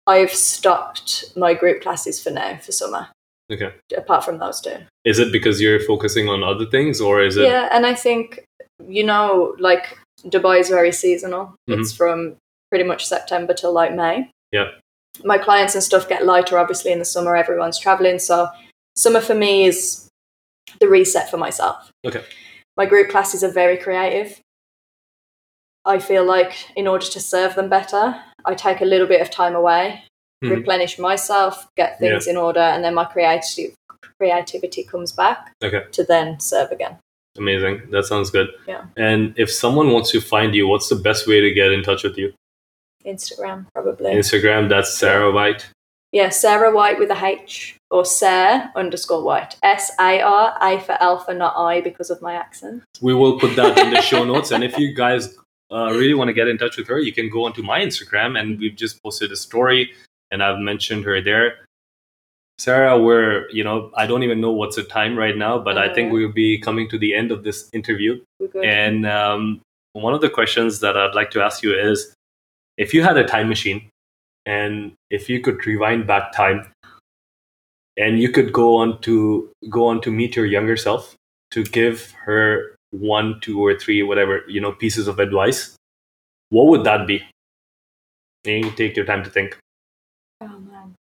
I've 0.05 0.31
stopped 0.31 1.25
my 1.35 1.55
group 1.55 1.81
classes 1.81 2.21
for 2.21 2.29
now 2.29 2.57
for 2.57 2.71
summer. 2.71 3.07
Okay. 3.51 3.73
Apart 3.97 4.23
from 4.23 4.37
those 4.37 4.61
two. 4.61 4.77
Is 5.03 5.17
it 5.19 5.31
because 5.31 5.59
you're 5.61 5.79
focusing 5.79 6.27
on 6.29 6.43
other 6.43 6.65
things, 6.65 7.01
or 7.01 7.21
is 7.21 7.37
it? 7.37 7.47
Yeah, 7.47 7.69
and 7.71 7.85
I 7.85 7.93
think 7.95 8.43
you 8.87 9.03
know, 9.03 9.55
like 9.59 9.97
Dubai 10.25 10.59
is 10.59 10.69
very 10.69 10.91
seasonal. 10.91 11.55
Mhm. 11.69 11.79
It's 11.79 11.93
from 11.95 12.35
pretty 12.69 12.83
much 12.83 13.05
September 13.05 13.53
till 13.53 13.71
like 13.71 13.93
May. 13.95 14.29
Yeah. 14.51 14.71
My 15.23 15.37
clients 15.37 15.75
and 15.75 15.83
stuff 15.83 16.09
get 16.09 16.25
lighter, 16.25 16.57
obviously, 16.57 16.91
in 16.91 16.99
the 16.99 17.05
summer. 17.05 17.35
Everyone's 17.35 17.79
traveling, 17.79 18.19
so 18.19 18.49
summer 18.95 19.21
for 19.21 19.35
me 19.35 19.65
is 19.65 20.07
the 20.79 20.87
reset 20.87 21.29
for 21.29 21.37
myself. 21.37 21.91
Okay. 22.05 22.23
My 22.77 22.85
group 22.85 23.09
classes 23.09 23.43
are 23.43 23.51
very 23.51 23.77
creative. 23.77 24.39
I 25.85 25.99
feel 25.99 26.25
like 26.25 26.53
in 26.75 26.87
order 26.87 27.05
to 27.05 27.19
serve 27.19 27.55
them 27.55 27.69
better, 27.69 28.15
I 28.43 28.55
take 28.55 28.81
a 28.81 28.85
little 28.85 29.07
bit 29.07 29.21
of 29.21 29.29
time 29.29 29.55
away, 29.55 30.03
Mhm. 30.43 30.49
replenish 30.49 30.97
myself, 30.99 31.67
get 31.77 31.99
things 31.99 32.27
in 32.27 32.37
order, 32.37 32.59
and 32.59 32.83
then 32.83 32.93
my 32.93 33.05
creativity 33.05 33.73
creativity 34.19 34.83
comes 34.83 35.11
back 35.11 35.51
Okay. 35.63 35.83
to 35.91 36.03
then 36.03 36.39
serve 36.39 36.71
again. 36.71 36.97
Amazing. 37.37 37.89
That 37.91 38.05
sounds 38.05 38.29
good. 38.29 38.47
Yeah. 38.67 38.85
And 38.95 39.33
if 39.37 39.51
someone 39.51 39.91
wants 39.91 40.09
to 40.11 40.21
find 40.21 40.55
you, 40.55 40.67
what's 40.67 40.87
the 40.87 40.95
best 40.95 41.27
way 41.27 41.41
to 41.41 41.51
get 41.51 41.71
in 41.73 41.83
touch 41.83 42.03
with 42.03 42.17
you? 42.17 42.33
Instagram, 43.05 43.67
probably. 43.73 44.11
Instagram. 44.13 44.69
That's 44.69 44.93
Sarah 44.97 45.31
White. 45.31 45.67
Yeah, 46.11 46.29
Sarah 46.29 46.73
White 46.73 46.97
with 46.97 47.09
a 47.11 47.25
H 47.25 47.75
or 47.91 48.05
Sarah 48.05 48.71
underscore 48.75 49.23
White. 49.23 49.57
S 49.63 49.91
A 49.99 50.21
R, 50.21 50.57
A 50.61 50.79
for 50.79 50.93
alpha, 51.01 51.33
not 51.33 51.53
I 51.57 51.81
because 51.81 52.09
of 52.09 52.21
my 52.21 52.33
accent. 52.33 52.83
We 53.01 53.13
will 53.13 53.37
put 53.39 53.55
that 53.57 53.77
in 53.77 53.91
the 53.91 54.01
show 54.01 54.23
notes. 54.31 54.51
And 54.51 54.63
if 54.63 54.77
you 54.77 54.93
guys 54.93 55.35
uh, 55.71 55.91
really 55.91 56.13
want 56.13 56.29
to 56.29 56.33
get 56.33 56.47
in 56.47 56.57
touch 56.57 56.77
with 56.77 56.87
her, 56.87 56.99
you 56.99 57.11
can 57.11 57.29
go 57.29 57.45
onto 57.45 57.61
my 57.63 57.79
Instagram, 57.81 58.39
and 58.39 58.59
we've 58.59 58.75
just 58.75 59.01
posted 59.03 59.31
a 59.31 59.35
story, 59.35 59.91
and 60.31 60.41
I've 60.41 60.59
mentioned 60.59 61.03
her 61.05 61.21
there. 61.21 61.55
Sarah, 62.57 62.97
we're 62.97 63.49
you 63.51 63.63
know 63.65 63.91
I 63.97 64.07
don't 64.07 64.23
even 64.23 64.39
know 64.39 64.51
what's 64.51 64.77
the 64.77 64.83
time 64.83 65.17
right 65.17 65.35
now, 65.35 65.59
but 65.59 65.77
I 65.77 65.93
think 65.93 66.11
Uh. 66.11 66.13
we'll 66.13 66.31
be 66.31 66.57
coming 66.59 66.87
to 66.89 66.97
the 66.97 67.13
end 67.13 67.31
of 67.31 67.43
this 67.43 67.69
interview. 67.73 68.21
And 68.63 69.05
um, 69.05 69.59
one 69.91 70.13
of 70.13 70.21
the 70.21 70.29
questions 70.29 70.79
that 70.79 70.95
I'd 70.95 71.13
like 71.15 71.31
to 71.31 71.41
ask 71.41 71.61
you 71.63 71.73
is 71.77 72.13
if 72.77 72.93
you 72.93 73.03
had 73.03 73.17
a 73.17 73.25
time 73.25 73.49
machine 73.49 73.89
and 74.45 74.93
if 75.09 75.29
you 75.29 75.41
could 75.41 75.65
rewind 75.65 76.07
back 76.07 76.31
time 76.33 76.67
and 77.97 78.19
you 78.19 78.29
could 78.29 78.51
go 78.51 78.75
on 78.75 78.99
to 79.01 79.49
go 79.69 79.87
on 79.87 80.01
to 80.01 80.11
meet 80.11 80.35
your 80.35 80.45
younger 80.45 80.77
self 80.77 81.15
to 81.51 81.63
give 81.63 82.11
her 82.25 82.75
one, 82.91 83.39
two, 83.41 83.63
or 83.63 83.77
three, 83.77 84.03
whatever, 84.03 84.43
you 84.47 84.61
know, 84.61 84.71
pieces 84.71 85.07
of 85.07 85.19
advice, 85.19 85.75
what 86.49 86.67
would 86.67 86.83
that 86.83 87.07
be? 87.07 87.23
And 88.45 88.65
you 88.65 88.71
take 88.71 88.95
your 88.95 89.05
time 89.05 89.23
to 89.23 89.29
think. 89.29 89.57
oh 90.41 90.59
man, 90.59 90.93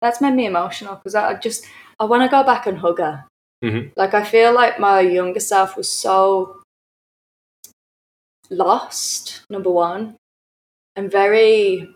that's 0.00 0.20
made 0.20 0.34
me 0.34 0.46
emotional 0.46 0.96
because 0.96 1.14
I 1.14 1.30
I 1.30 1.34
just 1.34 1.66
I 2.00 2.04
want 2.04 2.22
to 2.22 2.28
go 2.28 2.42
back 2.42 2.66
and 2.66 2.78
hug 2.78 2.98
her. 2.98 3.24
Mm-hmm. 3.64 3.88
Like 3.96 4.14
I 4.14 4.24
feel 4.24 4.52
like 4.52 4.80
my 4.80 5.00
younger 5.00 5.40
self 5.40 5.76
was 5.76 5.88
so 5.88 6.60
lost, 8.50 9.42
number 9.48 9.70
one, 9.70 10.16
and 10.96 11.10
very 11.10 11.94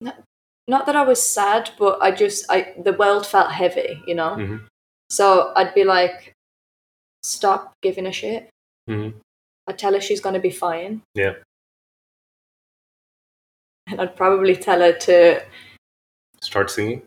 not, 0.00 0.22
not 0.68 0.86
that 0.86 0.96
I 0.96 1.02
was 1.02 1.22
sad, 1.22 1.70
but 1.78 2.00
I 2.00 2.10
just 2.10 2.46
I 2.50 2.74
the 2.82 2.92
world 2.92 3.26
felt 3.26 3.50
heavy, 3.52 4.02
you 4.06 4.14
know. 4.14 4.36
Mm-hmm. 4.36 4.56
So 5.08 5.52
I'd 5.56 5.74
be 5.74 5.84
like, 5.84 6.32
stop 7.22 7.72
giving 7.82 8.06
a 8.06 8.12
shit. 8.12 8.48
Mm-hmm. 8.88 9.18
I'd 9.66 9.78
tell 9.78 9.92
her 9.94 10.00
she's 10.00 10.20
gonna 10.20 10.40
be 10.40 10.50
fine. 10.50 11.02
Yeah. 11.14 11.34
And 13.88 14.00
I'd 14.00 14.16
probably 14.16 14.54
tell 14.54 14.80
her 14.80 14.92
to 14.92 15.42
Start 16.42 16.70
singing. 16.70 17.02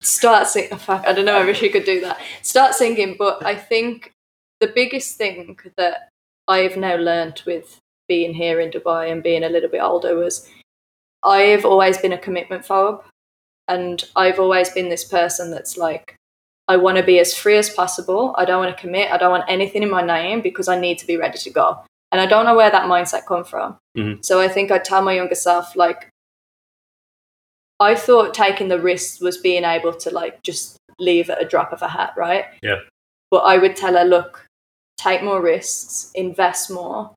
start 0.00 0.46
singing. 0.46 0.70
Oh, 0.72 0.76
fuck, 0.76 1.06
I 1.06 1.12
don't 1.12 1.26
know 1.26 1.46
if 1.46 1.56
she 1.56 1.68
could 1.68 1.84
do 1.84 2.00
that. 2.00 2.18
Start 2.42 2.74
singing, 2.74 3.16
but 3.18 3.44
I 3.44 3.54
think 3.54 4.12
the 4.60 4.68
biggest 4.68 5.16
thing 5.16 5.58
that 5.76 6.08
I've 6.48 6.76
now 6.76 6.96
learned 6.96 7.42
with 7.46 7.78
being 8.08 8.34
here 8.34 8.60
in 8.60 8.70
Dubai 8.70 9.10
and 9.10 9.22
being 9.22 9.44
a 9.44 9.48
little 9.48 9.70
bit 9.70 9.82
older 9.82 10.14
was 10.16 10.48
I've 11.22 11.64
always 11.64 11.98
been 11.98 12.12
a 12.12 12.18
commitment 12.18 12.64
phobe, 12.64 13.02
and 13.68 14.04
I've 14.14 14.38
always 14.38 14.70
been 14.70 14.88
this 14.88 15.04
person 15.04 15.50
that's 15.50 15.76
like, 15.76 16.14
I 16.68 16.76
want 16.76 16.98
to 16.98 17.02
be 17.02 17.18
as 17.18 17.34
free 17.34 17.56
as 17.56 17.70
possible. 17.70 18.34
I 18.38 18.44
don't 18.44 18.62
want 18.62 18.76
to 18.76 18.80
commit. 18.80 19.10
I 19.10 19.18
don't 19.18 19.30
want 19.30 19.48
anything 19.48 19.82
in 19.82 19.90
my 19.90 20.02
name 20.02 20.40
because 20.40 20.68
I 20.68 20.78
need 20.78 20.98
to 20.98 21.06
be 21.06 21.16
ready 21.16 21.38
to 21.38 21.50
go. 21.50 21.80
And 22.12 22.20
I 22.20 22.26
don't 22.26 22.44
know 22.44 22.56
where 22.56 22.70
that 22.70 22.88
mindset 22.88 23.26
come 23.26 23.44
from. 23.44 23.78
Mhm. 23.96 24.24
So 24.24 24.40
I 24.40 24.48
think 24.48 24.70
I'd 24.70 24.84
tell 24.84 25.02
my 25.02 25.14
younger 25.14 25.34
self 25.34 25.74
like, 25.76 26.08
I 27.78 27.94
thought 27.94 28.34
taking 28.34 28.68
the 28.68 28.80
risk 28.80 29.20
was 29.20 29.36
being 29.36 29.64
able 29.64 29.92
to 29.94 30.10
like 30.10 30.42
just 30.42 30.76
leave 30.98 31.28
at 31.28 31.42
a 31.42 31.44
drop 31.44 31.72
of 31.72 31.82
a 31.82 31.88
hat, 31.88 32.14
right? 32.16 32.46
Yeah. 32.62 32.80
But 33.30 33.38
I 33.38 33.58
would 33.58 33.76
tell 33.76 33.94
her, 33.94 34.04
look, 34.04 34.46
take 34.96 35.22
more 35.22 35.42
risks, 35.42 36.10
invest 36.14 36.70
more, 36.70 37.12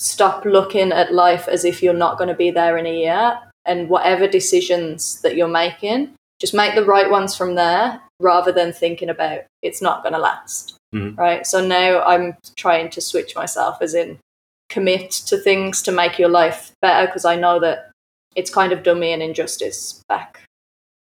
stop 0.00 0.44
looking 0.44 0.92
at 0.92 1.12
life 1.12 1.48
as 1.48 1.64
if 1.64 1.82
you're 1.82 1.94
not 1.94 2.18
going 2.18 2.28
to 2.28 2.34
be 2.34 2.50
there 2.50 2.76
in 2.76 2.86
a 2.86 2.98
year, 2.98 3.38
and 3.64 3.88
whatever 3.88 4.26
decisions 4.26 5.20
that 5.22 5.36
you're 5.36 5.48
making, 5.48 6.14
just 6.40 6.54
make 6.54 6.74
the 6.74 6.84
right 6.84 7.10
ones 7.10 7.36
from 7.36 7.54
there 7.54 8.00
rather 8.20 8.52
than 8.52 8.72
thinking 8.72 9.10
about 9.10 9.40
it's 9.62 9.82
not 9.82 10.02
going 10.02 10.12
to 10.12 10.18
last. 10.18 10.76
Mhm. 10.94 11.16
Right. 11.18 11.46
So 11.46 11.64
now 11.64 12.02
I'm 12.02 12.36
trying 12.56 12.90
to 12.90 13.00
switch 13.00 13.34
myself 13.36 13.78
as 13.82 13.94
in 13.94 14.18
commit 14.70 15.10
to 15.10 15.36
things 15.36 15.82
to 15.82 15.92
make 15.92 16.18
your 16.18 16.28
life 16.28 16.72
better 16.80 17.06
because 17.06 17.24
I 17.24 17.36
know 17.36 17.58
that 17.60 17.90
it's 18.36 18.50
kind 18.50 18.72
of 18.72 18.82
done 18.82 19.00
me 19.00 19.12
an 19.12 19.20
injustice 19.22 20.02
back 20.08 20.44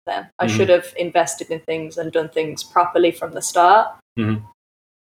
then. 0.06 0.30
I 0.40 0.46
Mhm. 0.46 0.50
should 0.50 0.70
have 0.70 0.94
invested 0.98 1.52
in 1.52 1.60
things 1.60 1.98
and 1.98 2.12
done 2.12 2.30
things 2.30 2.64
properly 2.64 3.12
from 3.12 3.34
the 3.34 3.42
start. 3.42 3.96
Mhm. 4.18 4.44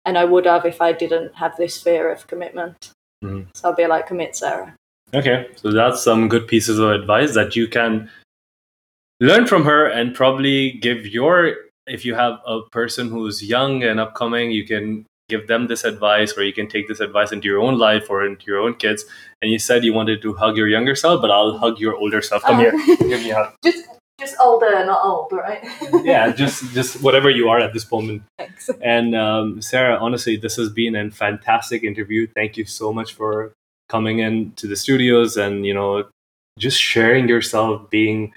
And 0.04 0.18
I 0.18 0.24
would 0.24 0.46
have 0.46 0.66
if 0.66 0.80
I 0.82 0.92
didn't 0.92 1.36
have 1.36 1.56
this 1.56 1.80
fear 1.80 2.10
of 2.10 2.26
commitment. 2.26 2.90
Mhm. 3.24 3.46
So 3.54 3.68
I'll 3.70 3.74
be 3.74 3.86
like, 3.86 4.06
commit, 4.06 4.36
Sarah. 4.36 4.74
Okay, 5.14 5.48
so 5.56 5.70
that's 5.70 6.02
some 6.02 6.28
good 6.28 6.48
pieces 6.48 6.78
of 6.78 6.90
advice 6.90 7.34
that 7.34 7.54
you 7.56 7.68
can 7.68 8.10
learn 9.20 9.46
from 9.46 9.64
her 9.64 9.86
and 9.86 10.14
probably 10.14 10.72
give 10.72 11.06
your 11.06 11.54
if 11.86 12.04
you 12.04 12.14
have 12.14 12.40
a 12.46 12.60
person 12.72 13.08
who's 13.08 13.42
young 13.42 13.82
and 13.84 14.00
upcoming 14.00 14.50
you 14.50 14.66
can 14.66 15.06
give 15.28 15.46
them 15.46 15.68
this 15.68 15.84
advice 15.84 16.36
or 16.36 16.42
you 16.44 16.52
can 16.52 16.68
take 16.68 16.86
this 16.88 17.00
advice 17.00 17.32
into 17.32 17.46
your 17.48 17.60
own 17.60 17.78
life 17.78 18.10
or 18.10 18.24
into 18.26 18.46
your 18.46 18.58
own 18.58 18.74
kids. 18.74 19.04
And 19.42 19.50
you 19.50 19.58
said 19.58 19.84
you 19.84 19.92
wanted 19.92 20.22
to 20.22 20.34
hug 20.34 20.56
your 20.56 20.68
younger 20.68 20.94
self 20.94 21.20
but 21.22 21.30
i'll 21.30 21.56
hug 21.58 21.78
your 21.80 21.94
older 21.94 22.20
self. 22.20 22.42
Come 22.42 22.58
here. 22.58 22.72
Give 22.98 23.22
me 23.22 23.30
a 23.30 23.34
hug. 23.36 23.54
Just, 23.64 23.84
just 24.18 24.36
older, 24.40 24.84
not 24.84 25.04
old, 25.04 25.30
right? 25.32 25.64
yeah 26.04 26.32
just 26.32 26.72
just 26.72 27.02
whatever 27.02 27.28
you 27.30 27.48
are 27.48 27.58
at 27.60 27.72
this 27.72 27.90
moment 27.90 28.22
Thanks. 28.38 28.70
and 28.82 29.14
um, 29.14 29.60
Sarah, 29.60 29.98
honestly, 29.98 30.36
this 30.36 30.56
has 30.56 30.70
been 30.70 30.96
a 30.96 31.10
fantastic 31.10 31.84
interview. 31.84 32.26
Thank 32.34 32.56
you 32.56 32.64
so 32.64 32.92
much 32.92 33.14
for 33.14 33.52
coming 33.88 34.18
in 34.18 34.52
to 34.52 34.66
the 34.66 34.76
studios 34.76 35.36
and 35.36 35.66
you 35.66 35.74
know 35.74 36.04
just 36.58 36.80
sharing 36.80 37.28
yourself, 37.28 37.90
being 37.90 38.32